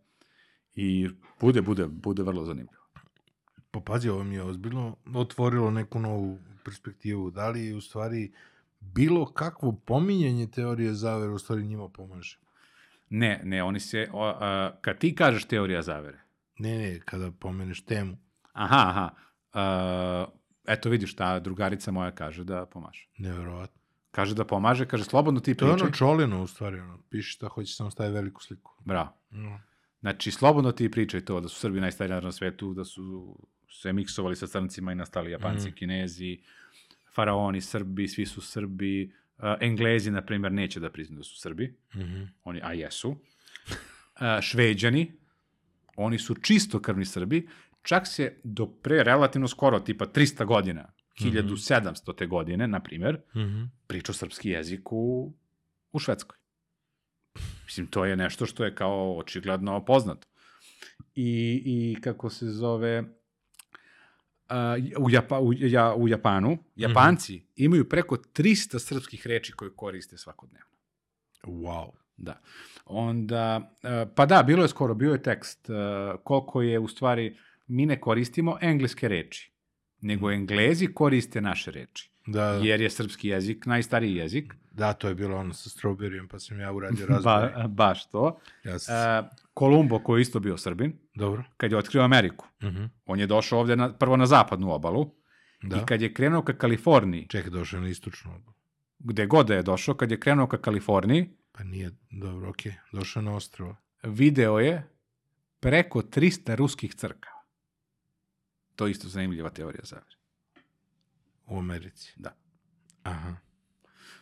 i 0.77 1.09
bude, 1.39 1.61
bude, 1.61 1.87
bude 1.87 2.23
vrlo 2.23 2.43
zanimljivo. 2.43 2.83
Pa 3.71 3.79
pazi, 3.81 4.09
ovo 4.09 4.23
mi 4.23 4.35
je 4.35 4.43
ozbiljno 4.43 4.95
otvorilo 5.13 5.71
neku 5.71 5.99
novu 5.99 6.37
perspektivu. 6.65 7.31
Da 7.31 7.49
li 7.49 7.73
u 7.73 7.81
stvari 7.81 8.31
bilo 8.79 9.25
kakvo 9.25 9.71
pominjanje 9.71 10.47
teorije 10.47 10.93
zavere 10.93 11.31
u 11.31 11.39
stvari 11.39 11.63
njima 11.63 11.89
pomaže? 11.89 12.39
Ne, 13.09 13.41
ne, 13.43 13.63
oni 13.63 13.79
se, 13.79 14.09
o, 14.13 14.27
a, 14.29 14.71
kad 14.81 14.97
ti 14.97 15.15
kažeš 15.15 15.45
teorija 15.45 15.81
zavere, 15.81 16.19
Ne, 16.59 16.77
ne, 16.77 16.99
kada 16.99 17.31
pomeneš 17.31 17.81
temu. 17.81 18.17
aha, 18.53 18.83
aha, 18.87 19.09
a, 19.53 20.25
eto 20.65 20.89
vidiš, 20.89 21.15
ta 21.15 21.39
drugarica 21.39 21.91
moja 21.91 22.11
kaže 22.11 22.43
da 22.43 22.65
pomaže. 22.65 23.07
Neverovatno. 23.17 23.81
Kaže 24.11 24.35
da 24.35 24.45
pomaže, 24.45 24.85
kaže 24.85 25.03
slobodno 25.03 25.39
ti 25.39 25.55
To 25.55 25.65
je 25.65 25.71
pričaj. 25.71 25.85
ono 25.85 25.95
čolino 25.95 26.43
u 26.43 26.47
stvari, 26.47 26.79
ono, 26.79 26.99
piši 27.09 27.31
šta 27.31 27.47
hoće, 27.47 27.73
samo 27.73 27.91
staje 27.91 28.11
veliku 28.11 28.43
sliku. 28.43 28.71
Bravo. 28.85 29.09
No. 29.29 29.59
Znači, 29.99 30.31
slobodno 30.31 30.71
ti 30.71 30.91
pričaj 30.91 31.21
to, 31.21 31.39
da 31.41 31.47
su 31.47 31.55
Srbi 31.57 31.79
najstariji 31.81 32.11
narod 32.11 32.23
na 32.23 32.31
svetu, 32.31 32.73
da 32.73 32.85
su 32.85 33.35
se 33.71 33.93
miksovali 33.93 34.35
sa 34.35 34.47
crncima 34.47 34.91
i 34.91 34.95
nastali 34.95 35.31
Japanci, 35.31 35.69
Mm. 35.69 35.73
Kinezi, 35.73 36.37
faraoni, 37.11 37.61
Srbi, 37.61 38.07
svi 38.07 38.25
su 38.25 38.41
Srbi, 38.41 39.11
a, 39.37 39.57
Englezi, 39.61 40.11
na 40.11 40.21
primjer, 40.21 40.51
neće 40.51 40.79
da 40.79 40.89
priznaju 40.89 41.17
da 41.17 41.23
su 41.23 41.37
Srbi, 41.37 41.73
Mhm. 41.95 42.23
oni, 42.43 42.61
a 42.63 42.73
jesu. 42.73 43.15
A, 44.15 44.41
šveđani, 44.41 45.11
oni 45.95 46.17
su 46.19 46.35
čisto 46.35 46.79
krvni 46.79 47.05
Srbi, 47.05 47.47
čak 47.81 48.07
se 48.07 48.35
do 48.43 48.65
pre 48.67 49.03
relativno 49.03 49.47
skoro, 49.47 49.79
tipa 49.79 50.05
300 50.07 50.45
godina, 50.45 50.91
1700. 51.15 51.77
te 52.13 52.25
godine, 52.27 52.67
na 52.67 52.79
primjer, 52.79 53.21
Mhm. 53.35 53.63
pričao 53.87 54.15
srpski 54.15 54.49
jezik 54.49 54.91
u, 54.91 55.33
u 55.91 55.99
Švedskoj. 55.99 56.37
Mislim, 57.67 57.87
to 57.87 58.05
je 58.05 58.15
nešto 58.15 58.45
što 58.45 58.65
je 58.65 58.75
kao 58.75 59.17
očigledno 59.17 59.85
poznato. 59.85 60.27
I, 61.15 61.61
i 61.65 62.01
kako 62.01 62.29
se 62.29 62.45
zove, 62.45 63.03
a, 64.49 64.75
u, 64.99 65.09
Japa, 65.09 65.39
u, 65.39 65.53
ja, 65.53 65.95
u 65.95 66.07
Japanu, 66.07 66.57
Japanci 66.75 67.43
imaju 67.55 67.89
preko 67.89 68.15
300 68.15 68.79
srpskih 68.79 69.27
reči 69.27 69.51
koje 69.51 69.71
koriste 69.75 70.17
svakodnevno. 70.17 70.77
Wow. 71.43 71.91
Da. 72.17 72.41
Onda, 72.85 73.75
e, 73.83 74.05
pa 74.15 74.25
da, 74.25 74.43
bilo 74.43 74.63
je 74.63 74.69
skoro, 74.69 74.95
bio 74.95 75.11
je 75.11 75.23
tekst 75.23 75.69
e, 75.69 75.73
koliko 76.23 76.61
je 76.61 76.79
u 76.79 76.87
stvari, 76.87 77.37
mi 77.67 77.85
ne 77.85 77.99
koristimo 78.01 78.57
engleske 78.61 79.07
reči, 79.07 79.51
nego 80.01 80.31
Englezi 80.31 80.87
koriste 80.87 81.41
naše 81.41 81.71
reči. 81.71 82.11
Da, 82.27 82.59
Jer 82.63 82.81
je 82.81 82.89
srpski 82.89 83.27
jezik 83.27 83.65
najstariji 83.65 84.15
jezik. 84.15 84.53
Da, 84.77 84.93
to 84.93 85.07
je 85.07 85.15
bilo 85.15 85.37
ono 85.37 85.53
sa 85.53 85.69
strawberryjem, 85.71 86.27
pa 86.27 86.39
sam 86.39 86.59
ja 86.59 86.71
uradio 86.71 87.05
razgovor. 87.07 87.51
Ba, 87.53 87.67
baš 87.67 88.05
to. 88.07 88.39
sam, 88.79 88.95
E, 88.95 89.29
Kolumbo, 89.53 89.99
koji 89.99 90.19
je 90.19 90.21
isto 90.21 90.39
bio 90.39 90.57
Srbin, 90.57 90.93
Dobro. 91.15 91.43
kad 91.57 91.71
je 91.71 91.77
otkrio 91.77 92.03
Ameriku, 92.03 92.47
Mhm. 92.63 92.83
on 93.05 93.19
je 93.19 93.27
došao 93.27 93.59
ovde 93.59 93.75
na, 93.75 93.93
prvo 93.93 94.17
na 94.17 94.25
zapadnu 94.25 94.71
obalu 94.71 95.11
Da. 95.63 95.77
i 95.77 95.85
kad 95.85 96.01
je 96.01 96.13
krenuo 96.13 96.41
ka 96.41 96.53
Kaliforniji, 96.55 97.27
Čekaj, 97.27 97.49
došao 97.51 97.77
je 97.77 97.81
na 97.81 97.89
istočnu 97.89 98.31
obalu. 98.31 98.53
gde 98.99 99.25
god 99.25 99.47
da 99.47 99.55
je 99.55 99.63
došao, 99.63 99.95
kad 99.95 100.11
je 100.11 100.19
krenuo 100.19 100.47
ka 100.47 100.57
Kaliforniji, 100.59 101.29
Pa 101.51 101.63
nije, 101.63 101.91
dobro, 102.11 102.49
okej. 102.49 102.73
Došao 102.91 103.19
je 103.19 103.25
na 103.25 103.33
ostrava. 103.33 103.75
video 104.03 104.59
je 104.59 104.87
preko 105.59 106.01
300 106.01 106.55
ruskih 106.55 106.95
crkava. 106.95 107.41
To 108.75 108.85
je 108.85 108.91
isto 108.91 109.07
zanimljiva 109.07 109.49
teorija 109.49 109.81
zavere. 109.83 110.15
U 111.45 111.57
Americi. 111.57 112.13
Da. 112.15 112.35
Aha. 113.03 113.35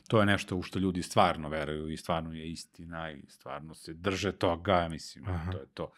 To 0.08 0.20
je 0.20 0.26
nešto 0.26 0.56
u 0.58 0.62
što 0.62 0.80
ljudi 0.80 1.04
stvarno 1.04 1.50
veruju 1.50 1.90
i 1.90 1.98
stvarno 1.98 2.34
je 2.34 2.52
istina 2.52 3.12
i 3.12 3.22
stvarno 3.28 3.74
se 3.74 3.94
drže 3.94 4.32
toga, 4.32 4.88
mislim, 4.90 5.28
Aha. 5.28 5.52
to 5.52 5.58
je 5.58 5.66
to. 5.74 5.92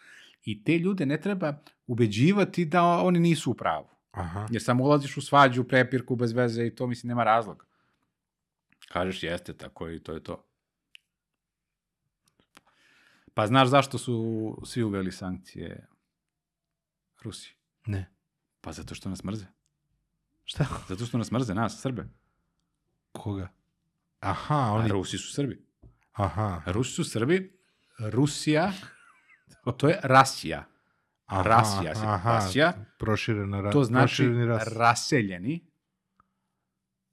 I 0.44 0.64
te 0.64 0.78
ljude 0.78 1.06
ne 1.06 1.22
treba 1.22 1.64
ubeđivati 1.88 2.66
da 2.66 2.84
oni 2.84 3.20
nisu 3.20 3.52
u 3.52 3.54
pravu. 3.54 3.88
Aha. 4.12 4.48
Jer 4.52 4.64
samo 4.64 4.84
ulaziš 4.84 5.18
u 5.18 5.22
svađu, 5.22 5.64
prepirku 5.64 6.16
bez 6.16 6.32
veze 6.32 6.68
i 6.68 6.76
to, 6.76 6.88
mislim, 6.88 7.08
nema 7.08 7.24
razloga. 7.24 7.66
Kažeš, 8.88 9.24
jeste, 9.24 9.54
tako 9.54 9.90
i 9.90 10.00
to 10.00 10.14
je 10.14 10.24
to. 10.24 10.44
Pa 13.34 13.48
znaš 13.48 13.68
zašto 13.68 13.98
su 13.98 14.58
svi 14.66 14.84
uveli 14.84 15.12
sankcije 15.12 15.88
Rusiji? 17.22 17.54
Ne. 17.86 18.10
Pa 18.62 18.72
zato 18.72 18.96
što 18.96 19.10
nas 19.10 19.24
mrze. 19.24 19.46
Šta? 20.44 20.66
Zato 20.90 21.06
što 21.06 21.18
nas 21.18 21.32
mrze, 21.32 21.54
nas, 21.54 21.82
Srbe. 21.82 22.08
Koga? 23.12 23.50
Aha, 24.20 24.56
A 24.58 24.72
oni... 24.74 24.90
Rusi 24.90 25.18
su 25.18 25.34
Srbi. 25.34 25.66
Aha. 26.14 26.62
Rusi 26.66 26.92
su 26.92 27.04
Srbi, 27.04 27.58
Rusija, 28.02 28.72
to 29.78 29.90
je 29.90 30.00
Rasija. 30.04 30.66
aha 31.26 31.44
Rasija 31.44 31.96
se- 31.96 32.06
Rasija. 32.26 32.74
Proširena 33.00 33.62
ra... 33.62 33.72
To 33.72 33.84
znači 33.84 34.28
ras. 34.46 34.68
raseljeni, 34.68 35.66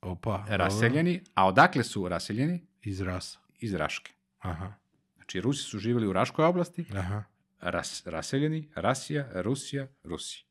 Opa. 0.01 0.45
raseljeni, 0.49 1.25
a 1.35 1.47
odakle 1.47 1.85
su 1.85 2.09
raseljeni? 2.09 2.67
Iz 2.83 3.01
rasa. 3.01 3.39
Iz 3.59 3.75
Raške. 3.75 4.13
Aha. 4.39 4.73
Znači, 5.17 5.41
Rusi 5.41 5.63
su 5.63 5.79
živjeli 5.79 6.07
u 6.07 6.13
Raškoj 6.13 6.45
oblasti, 6.45 6.85
Aha. 6.95 7.23
ras, 7.61 8.07
raseljeni, 8.07 8.71
Rasija, 8.75 9.29
Rusija, 9.35 9.87
Rusi. 10.05 10.45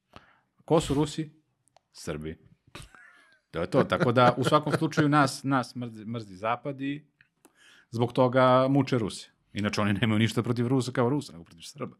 Ko 0.66 0.82
su 0.82 0.94
Rusi? 0.94 1.32
Srbi. 1.94 2.38
To 3.54 3.62
je 3.62 3.68
to, 3.70 3.84
tako 3.84 4.12
da 4.12 4.34
u 4.38 4.44
svakom 4.44 4.74
slučaju 4.74 5.10
nas, 5.10 5.44
nas 5.44 5.76
mrzi, 5.76 6.06
mrzi 6.06 6.36
zapad 6.36 6.82
i 6.82 7.04
zbog 7.92 8.14
toga 8.14 8.68
muče 8.70 8.98
Ruse. 8.98 9.30
Inače 9.54 9.82
oni 9.82 9.94
nemaju 9.94 10.20
ništa 10.20 10.44
protiv 10.44 10.68
Rusa 10.68 10.92
kao 10.92 11.10
Rusa, 11.10 11.32
nego 11.32 11.44
protiv 11.44 11.62
Srba. 11.62 11.96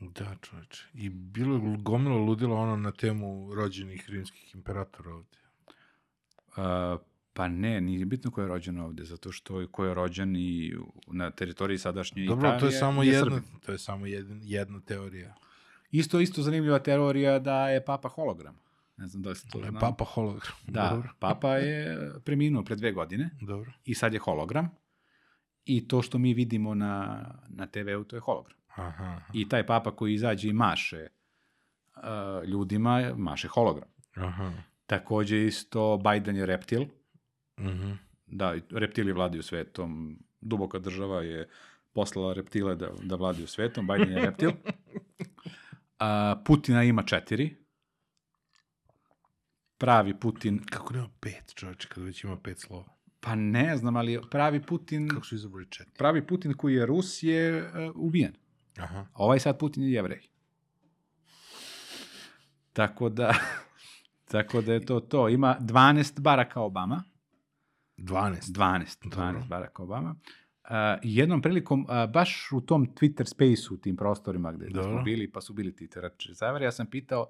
Da, 0.00 0.36
čoveče. 0.42 0.86
I 0.94 1.08
bilo 1.08 1.54
je 1.54 1.76
gomilo 1.78 2.18
ludilo 2.18 2.56
ono 2.56 2.76
na 2.76 2.92
temu 2.92 3.54
rođenih 3.54 4.10
rimskih 4.10 4.54
imperatora 4.54 5.14
ovde. 5.14 5.38
Uh, 6.56 7.00
pa 7.32 7.48
ne, 7.48 7.80
nije 7.80 8.04
bitno 8.04 8.30
ko 8.30 8.40
je 8.40 8.48
rođen 8.48 8.80
ovde, 8.80 9.04
zato 9.04 9.32
što 9.32 9.68
ko 9.70 9.84
je 9.84 9.94
rođen 9.94 10.36
i 10.36 10.74
na 11.06 11.30
teritoriji 11.30 11.78
sadašnje 11.78 12.26
Dobro, 12.26 12.48
Italije 12.48 12.60
to 12.60 12.66
je 12.66 12.72
samo 12.72 13.02
je 13.02 13.12
jedna, 13.12 13.40
to 13.66 13.72
je 13.72 13.78
samo 13.78 14.06
jedan, 14.06 14.40
jedna 14.42 14.80
teorija. 14.80 15.34
Isto, 15.90 16.20
isto 16.20 16.42
zanimljiva 16.42 16.78
teorija 16.78 17.38
da 17.38 17.68
je 17.68 17.84
papa 17.84 18.08
hologram. 18.08 18.65
Ne 18.96 19.06
znam 19.06 19.22
da 19.22 19.28
li 19.28 19.36
ste 19.36 19.48
to 19.50 19.58
znali. 19.58 19.76
Papa 19.80 20.04
hologram. 20.04 20.52
Da, 20.66 20.90
Dobro. 20.92 21.08
papa 21.18 21.56
je 21.56 21.98
preminuo 22.24 22.64
pre 22.64 22.76
dve 22.76 22.92
godine 22.92 23.30
Dobro. 23.40 23.72
i 23.84 23.94
sad 23.94 24.12
je 24.12 24.18
hologram. 24.18 24.70
I 25.64 25.88
to 25.88 26.02
što 26.02 26.18
mi 26.18 26.34
vidimo 26.34 26.74
na, 26.74 27.24
na 27.48 27.66
TV-u, 27.66 28.04
to 28.04 28.16
je 28.16 28.20
hologram. 28.20 28.58
Aha. 28.68 29.04
aha. 29.04 29.20
I 29.32 29.48
taj 29.48 29.66
papa 29.66 29.96
koji 29.96 30.14
izađe 30.14 30.48
i 30.48 30.52
maše 30.52 31.06
uh, 31.96 32.48
ljudima, 32.48 33.12
maše 33.16 33.48
hologram. 33.48 33.88
Aha. 34.14 34.52
Takođe 34.86 35.46
isto 35.46 36.02
Biden 36.04 36.36
je 36.36 36.46
reptil. 36.46 36.84
Mhm. 37.60 37.92
Da, 38.26 38.54
i 38.54 38.62
reptili 38.70 39.12
vladaju 39.12 39.42
svetom. 39.42 40.18
Duboka 40.40 40.78
država 40.78 41.22
je 41.22 41.48
poslala 41.92 42.32
reptile 42.32 42.76
da, 42.76 42.90
da 43.02 43.16
vladaju 43.16 43.46
svetom. 43.46 43.86
Biden 43.86 44.12
je 44.12 44.24
reptil. 44.24 44.50
A, 45.98 46.36
Putina 46.46 46.84
ima 46.84 47.02
četiri. 47.02 47.65
Pravi 49.78 50.20
Putin, 50.20 50.64
Kako 50.70 50.94
nema 50.94 51.08
pet, 51.20 51.52
čoveče, 51.54 51.88
kada 51.88 52.06
već 52.06 52.24
ima 52.24 52.36
pet 52.36 52.60
slova? 52.60 52.84
pa 53.20 53.34
ne 53.34 53.76
znam, 53.76 53.96
ali 53.96 54.20
pravi 54.30 54.62
Putin, 54.62 55.08
Kako 55.08 55.26
su 55.26 55.34
izabrali 55.34 55.66
četiri? 55.70 55.94
pravi 55.98 56.26
Putin 56.26 56.52
koji 56.54 56.74
je 56.74 56.86
Rus 56.86 57.22
je 57.22 57.62
uh, 57.62 57.68
ubijen. 57.94 58.32
Aha. 58.78 58.98
A 58.98 59.24
ovaj 59.24 59.40
sad 59.40 59.58
Putin 59.58 59.82
je 59.82 59.92
jevrej. 59.92 60.20
Tako 62.72 63.08
da, 63.08 63.34
tako 64.32 64.60
da 64.60 64.72
je 64.72 64.86
to 64.86 65.00
to. 65.00 65.28
Ima 65.28 65.56
12 65.60 66.20
Baracka 66.20 66.60
Obama, 66.60 67.04
12. 67.98 68.52
12, 68.52 69.02
Dobro. 69.02 69.18
12 69.18 69.48
Barack 69.48 69.80
Obama. 69.80 70.10
Uh, 70.64 70.70
jednom 71.02 71.42
prilikom, 71.42 71.80
uh, 71.80 72.12
baš 72.12 72.52
u 72.52 72.60
tom 72.60 72.86
Twitter 72.86 73.24
space 73.24 73.74
u 73.74 73.76
tim 73.76 73.96
prostorima 73.96 74.52
gde, 74.52 74.66
gde 74.66 74.74
smo 74.74 74.82
Dobro. 74.82 75.02
bili, 75.02 75.32
pa 75.32 75.40
su 75.40 75.52
bili 75.52 75.76
ti 75.76 75.88
terači 75.88 76.34
zavere, 76.34 76.64
ja 76.64 76.72
sam 76.72 76.86
pitao, 76.86 77.22
uh, 77.22 77.28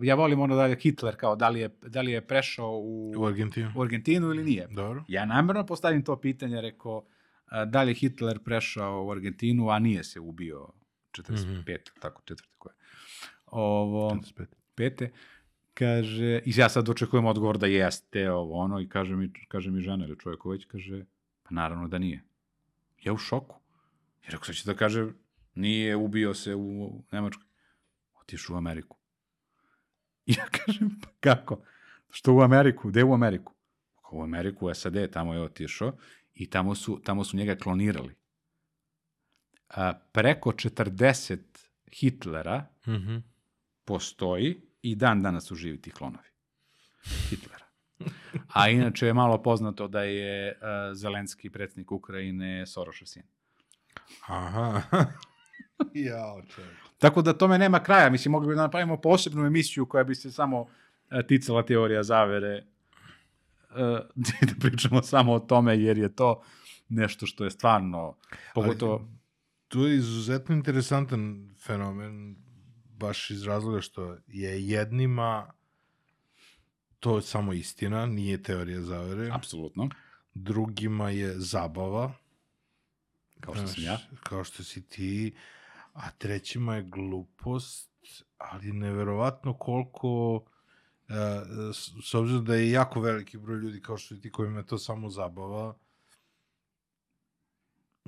ja 0.00 0.14
volim 0.14 0.40
ono 0.40 0.56
da 0.56 0.66
je 0.66 0.76
Hitler, 0.76 1.16
kao 1.16 1.36
da 1.36 1.48
li 1.48 1.60
je, 1.60 1.68
da 1.82 2.00
li 2.00 2.12
je 2.12 2.20
prešao 2.20 2.70
u, 2.72 3.12
U 3.16 3.26
Argentinu. 3.26 3.72
u 3.76 3.82
Argentinu 3.82 4.26
ili 4.26 4.44
nije. 4.44 4.68
Dobro. 4.68 5.04
Ja 5.08 5.24
namjerno 5.24 5.66
postavim 5.66 6.04
to 6.04 6.16
pitanje, 6.16 6.60
rekao, 6.60 7.04
a, 7.46 7.64
da 7.64 7.82
li 7.82 7.90
je 7.90 7.94
Hitler 7.94 8.38
prešao 8.38 9.04
u 9.04 9.10
Argentinu, 9.10 9.68
a 9.68 9.78
nije 9.78 10.04
se 10.04 10.20
ubio 10.20 10.68
45, 11.12 11.42
Mhm. 11.42 12.00
tako 12.00 12.22
četvrte 12.22 12.52
koje. 12.58 12.74
Ovo, 13.46 14.10
45. 14.10 14.46
pete, 14.74 15.10
kaže, 15.74 16.40
i 16.44 16.52
ja 16.56 16.68
sad 16.68 16.88
očekujem 16.88 17.26
odgovor 17.26 17.58
da 17.58 17.66
jeste 17.66 18.30
ovo 18.30 18.54
ono, 18.54 18.80
i 18.80 18.88
kaže 18.88 19.16
mi, 19.16 19.32
kaže 19.48 19.70
mi 19.70 19.80
žena 19.80 20.06
ili 20.06 20.18
Čovjeković, 20.18 20.64
kaže, 20.64 21.04
pa 21.42 21.50
naravno 21.50 21.88
da 21.88 21.98
nije. 21.98 22.22
Ja 23.02 23.12
u 23.12 23.16
šoku. 23.16 23.56
Jer 24.24 24.34
ako 24.34 24.46
sad 24.46 24.54
će 24.54 24.62
da 24.66 24.74
kaže, 24.74 25.06
nije 25.54 25.96
ubio 25.96 26.34
se 26.34 26.54
u 26.54 27.02
Nemačkoj, 27.12 27.46
otišao 28.20 28.54
u 28.54 28.58
Ameriku. 28.58 28.97
I 30.28 30.32
ja 30.38 30.44
kažem, 30.46 31.00
pa 31.02 31.08
kako? 31.20 31.62
Što 32.10 32.34
u 32.34 32.40
Ameriku? 32.40 32.88
Gde 32.88 33.04
u 33.04 33.14
Ameriku? 33.14 33.54
Pa 34.02 34.08
U 34.12 34.22
Ameriku, 34.22 34.66
u 34.66 34.74
SAD, 34.74 35.10
tamo 35.12 35.34
je 35.34 35.42
otišao 35.42 35.92
i 36.34 36.50
tamo 36.50 36.74
su, 36.74 37.00
tamo 37.04 37.24
su 37.24 37.36
njega 37.36 37.54
klonirali. 37.56 38.14
A, 39.68 39.92
preko 40.12 40.50
40 40.52 41.38
Hitlera 41.92 42.66
Mhm. 42.86 43.16
postoji 43.84 44.60
i 44.82 44.94
dan 44.94 45.22
danas 45.22 45.44
su 45.46 45.54
živi 45.54 45.80
ti 45.80 45.90
klonovi 45.90 46.28
Hitlera. 47.28 47.64
A 48.54 48.68
inače 48.68 49.06
je 49.06 49.14
malo 49.14 49.42
poznato 49.42 49.88
da 49.88 50.02
je 50.02 50.52
uh, 50.52 50.58
Zelenski 50.96 51.50
predsjednik 51.50 51.92
Ukrajine 51.92 52.66
Sorošov 52.66 53.06
sin. 53.06 53.22
Aha. 54.26 54.82
Jao, 55.94 56.42
čovječ. 56.42 56.87
Tako 56.98 57.22
da 57.22 57.32
tome 57.32 57.58
nema 57.58 57.82
kraja. 57.82 58.10
Mislim, 58.10 58.32
mogli 58.32 58.48
bi 58.48 58.54
da 58.54 58.62
napravimo 58.62 58.96
posebnu 58.96 59.46
emisiju 59.46 59.86
koja 59.86 60.04
bi 60.04 60.14
se 60.14 60.32
samo 60.32 60.60
uh, 60.60 60.68
ticala 61.28 61.62
teorija 61.62 62.02
zavere 62.02 62.64
uh, 63.70 63.76
da 64.48 64.54
pričamo 64.60 65.02
samo 65.02 65.32
o 65.32 65.40
tome, 65.40 65.78
jer 65.78 65.98
je 65.98 66.14
to 66.14 66.42
nešto 66.88 67.26
što 67.26 67.44
je 67.44 67.50
stvarno, 67.50 68.16
pogotovo... 68.54 69.08
To 69.68 69.86
je 69.86 69.96
izuzetno 69.96 70.54
interesantan 70.54 71.54
fenomen, 71.66 72.36
baš 72.98 73.30
iz 73.30 73.46
razloga 73.46 73.80
što 73.80 74.16
je 74.26 74.68
jednima 74.68 75.52
to 77.00 77.20
samo 77.20 77.52
istina, 77.52 78.06
nije 78.06 78.42
teorija 78.42 78.80
zavere. 78.80 79.30
Apsolutno, 79.32 79.88
Drugima 80.34 81.10
je 81.10 81.34
zabava, 81.36 82.12
kao 83.40 83.54
što 83.54 83.66
sam 83.66 83.84
ja. 83.84 83.98
Kao 84.22 84.44
što 84.44 84.64
si 84.64 84.88
ti. 84.88 85.34
A 85.98 86.10
trećima 86.10 86.76
je 86.76 86.82
glupost, 86.82 87.90
ali 88.36 88.72
neverovatno 88.72 89.54
koliko... 89.54 90.44
e, 91.08 91.14
s, 92.02 92.14
obzirom 92.14 92.44
da 92.44 92.54
je 92.54 92.70
jako 92.70 93.00
veliki 93.00 93.38
broj 93.38 93.58
ljudi 93.58 93.80
kao 93.80 93.96
što 93.96 94.16
ti 94.16 94.32
kojima 94.32 94.58
je 94.58 94.66
to 94.66 94.78
samo 94.78 95.10
zabava, 95.10 95.78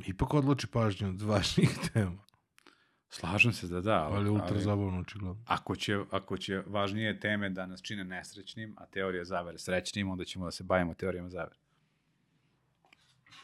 ipak 0.06 0.34
odloči 0.34 0.66
pažnju 0.66 1.08
od 1.08 1.22
važnijih 1.22 1.78
tema. 1.92 2.24
Slažem 3.08 3.52
se 3.52 3.66
da 3.66 3.80
da, 3.80 4.08
Ali 4.12 4.30
ultra 4.30 4.58
zabavno, 4.58 5.00
očigledno. 5.00 5.42
ako 5.46 5.76
će, 5.76 5.98
ako 6.10 6.36
će 6.36 6.62
važnije 6.66 7.20
teme 7.20 7.50
da 7.50 7.66
nas 7.66 7.82
čine 7.82 8.04
nesrećnim, 8.04 8.74
a 8.78 8.86
teorija 8.86 9.24
zavere 9.24 9.58
srećnim, 9.58 10.10
onda 10.10 10.24
ćemo 10.24 10.44
da 10.44 10.50
se 10.50 10.64
bavimo 10.64 10.94
teorijama 10.94 11.30
zavere. 11.30 11.58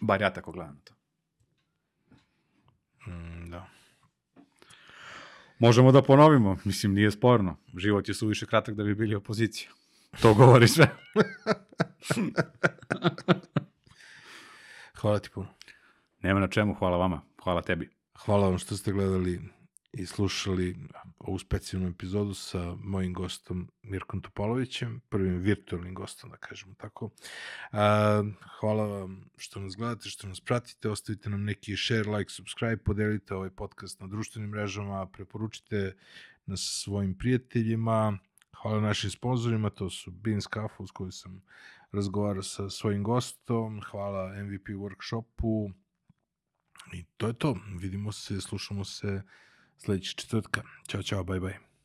Bar 0.01 0.21
ja 0.21 0.33
tako 0.33 0.53
gledam 0.53 0.81
to. 0.85 0.95
Mm. 3.11 3.36
Možemo 5.59 5.93
da 5.93 6.03
ponovimo, 6.03 6.59
mislim, 6.65 6.95
nije 6.95 7.11
sporno. 7.11 7.57
Život 7.77 8.09
je 8.09 8.15
suviše 8.15 8.47
kratak 8.47 8.75
da 8.75 8.85
bi 8.85 8.95
bili 8.95 9.15
opozicija. 9.15 9.71
To 10.23 10.35
govori 10.35 10.69
sve. 10.69 10.89
Hvala 15.01 15.19
ti 15.19 15.31
puno. 15.35 15.49
Nema 16.23 16.41
na 16.41 16.49
čemu, 16.49 16.75
hvala 16.75 16.97
vama, 16.97 17.21
hvala 17.45 17.63
tebi. 17.63 17.91
Hvala 18.25 18.49
vam 18.49 18.59
što 18.59 18.77
ste 18.77 18.93
gledali 18.93 19.41
i 19.93 20.07
slušali 20.07 20.77
ovu 21.19 21.39
specijalnu 21.39 21.89
epizodu 21.89 22.35
sa 22.35 22.75
mojim 22.75 23.13
gostom 23.13 23.71
Mirkom 23.83 24.21
Topalovićem, 24.21 25.01
prvim 25.09 25.39
virtualnim 25.39 25.95
gostom, 25.95 26.31
da 26.31 26.37
kažemo 26.37 26.75
tako. 26.75 27.11
Hvala 28.61 28.87
vam 28.87 29.31
što 29.37 29.61
nas 29.61 29.77
gledate, 29.77 30.09
što 30.09 30.29
nas 30.29 30.41
pratite, 30.41 30.89
ostavite 30.89 31.31
nam 31.31 31.45
neki 31.45 31.77
share, 31.77 32.11
like, 32.11 32.31
subscribe, 32.31 32.77
podelite 32.77 33.35
ovaj 33.35 33.51
podcast 33.51 34.01
na 34.01 34.07
društvenim 34.07 34.51
mrežama, 34.51 35.07
preporučite 35.07 35.97
nas 36.47 36.83
svojim 36.85 37.19
prijateljima. 37.19 38.19
Hvala 38.63 38.81
našim 38.81 39.11
sponsorima, 39.11 39.71
to 39.71 39.91
su 39.91 40.11
Beans 40.11 40.45
Cafe, 40.55 40.87
s 40.89 40.91
kojim 40.91 41.13
sam 41.13 41.43
razgovarao 41.93 42.43
sa 42.43 42.71
svojim 42.71 43.03
gostom. 43.03 43.81
Hvala 43.91 44.43
MVP 44.43 44.69
Workshopu, 44.69 45.73
I 46.93 47.05
to 47.17 47.27
je 47.27 47.33
to. 47.33 47.57
Vidimo 47.79 48.13
se, 48.13 48.41
slušamo 48.41 48.85
se 48.85 49.23
sledećeg 49.79 50.17
četvrtka. 50.17 50.63
Ćao, 50.89 51.03
čao, 51.03 51.25
bye, 51.25 51.41
bye. 51.41 51.76